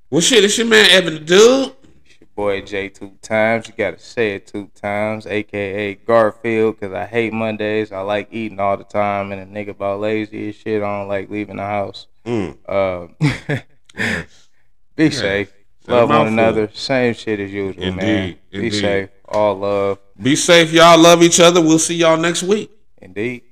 well, 0.09 0.21
shit, 0.21 0.43
it's 0.43 0.57
your 0.57 0.67
man 0.67 0.89
Evan 0.91 1.15
the 1.15 1.19
Dude. 1.19 1.73
It's 2.35 2.37
your 2.37 2.45
boy 2.45 2.61
J 2.65 2.89
two 2.89 3.11
times. 3.21 3.67
You 3.67 3.73
gotta 3.77 3.99
say 3.99 4.35
it 4.35 4.47
two 4.47 4.69
times, 4.75 5.25
aka 5.27 5.95
Garfield, 5.95 6.79
because 6.79 6.93
I 6.93 7.05
hate 7.05 7.33
Mondays. 7.33 7.91
I 7.91 8.01
like 8.01 8.29
eating 8.31 8.59
all 8.59 8.77
the 8.77 8.83
time, 8.83 9.31
and 9.31 9.41
a 9.41 9.45
nigga 9.45 9.69
about 9.69 9.99
lazy 9.99 10.49
as 10.49 10.55
shit. 10.55 10.81
I 10.81 10.99
don't 10.99 11.07
like 11.07 11.29
leaving 11.29 11.57
the 11.57 11.63
house. 11.63 12.07
Mm. 12.25 12.57
Um, 12.69 13.15
be 14.95 15.09
safe. 15.09 15.53
Said 15.85 15.91
Love 15.91 16.09
one 16.09 16.17
mouthful. 16.17 16.33
another. 16.33 16.69
Same 16.73 17.13
shit 17.13 17.39
as 17.39 17.51
usual, 17.51 17.91
man. 17.91 17.99
Indeed, 17.99 18.39
Be 18.51 18.57
indeed. 18.57 18.71
safe. 18.79 19.09
All 19.27 19.55
love. 19.57 19.99
Be 20.21 20.35
safe, 20.35 20.71
y'all. 20.71 20.97
Love 20.97 21.21
each 21.23 21.39
other. 21.39 21.59
We'll 21.61 21.79
see 21.79 21.95
y'all 21.95 22.17
next 22.17 22.41
week. 22.43 22.71
Indeed. 23.01 23.43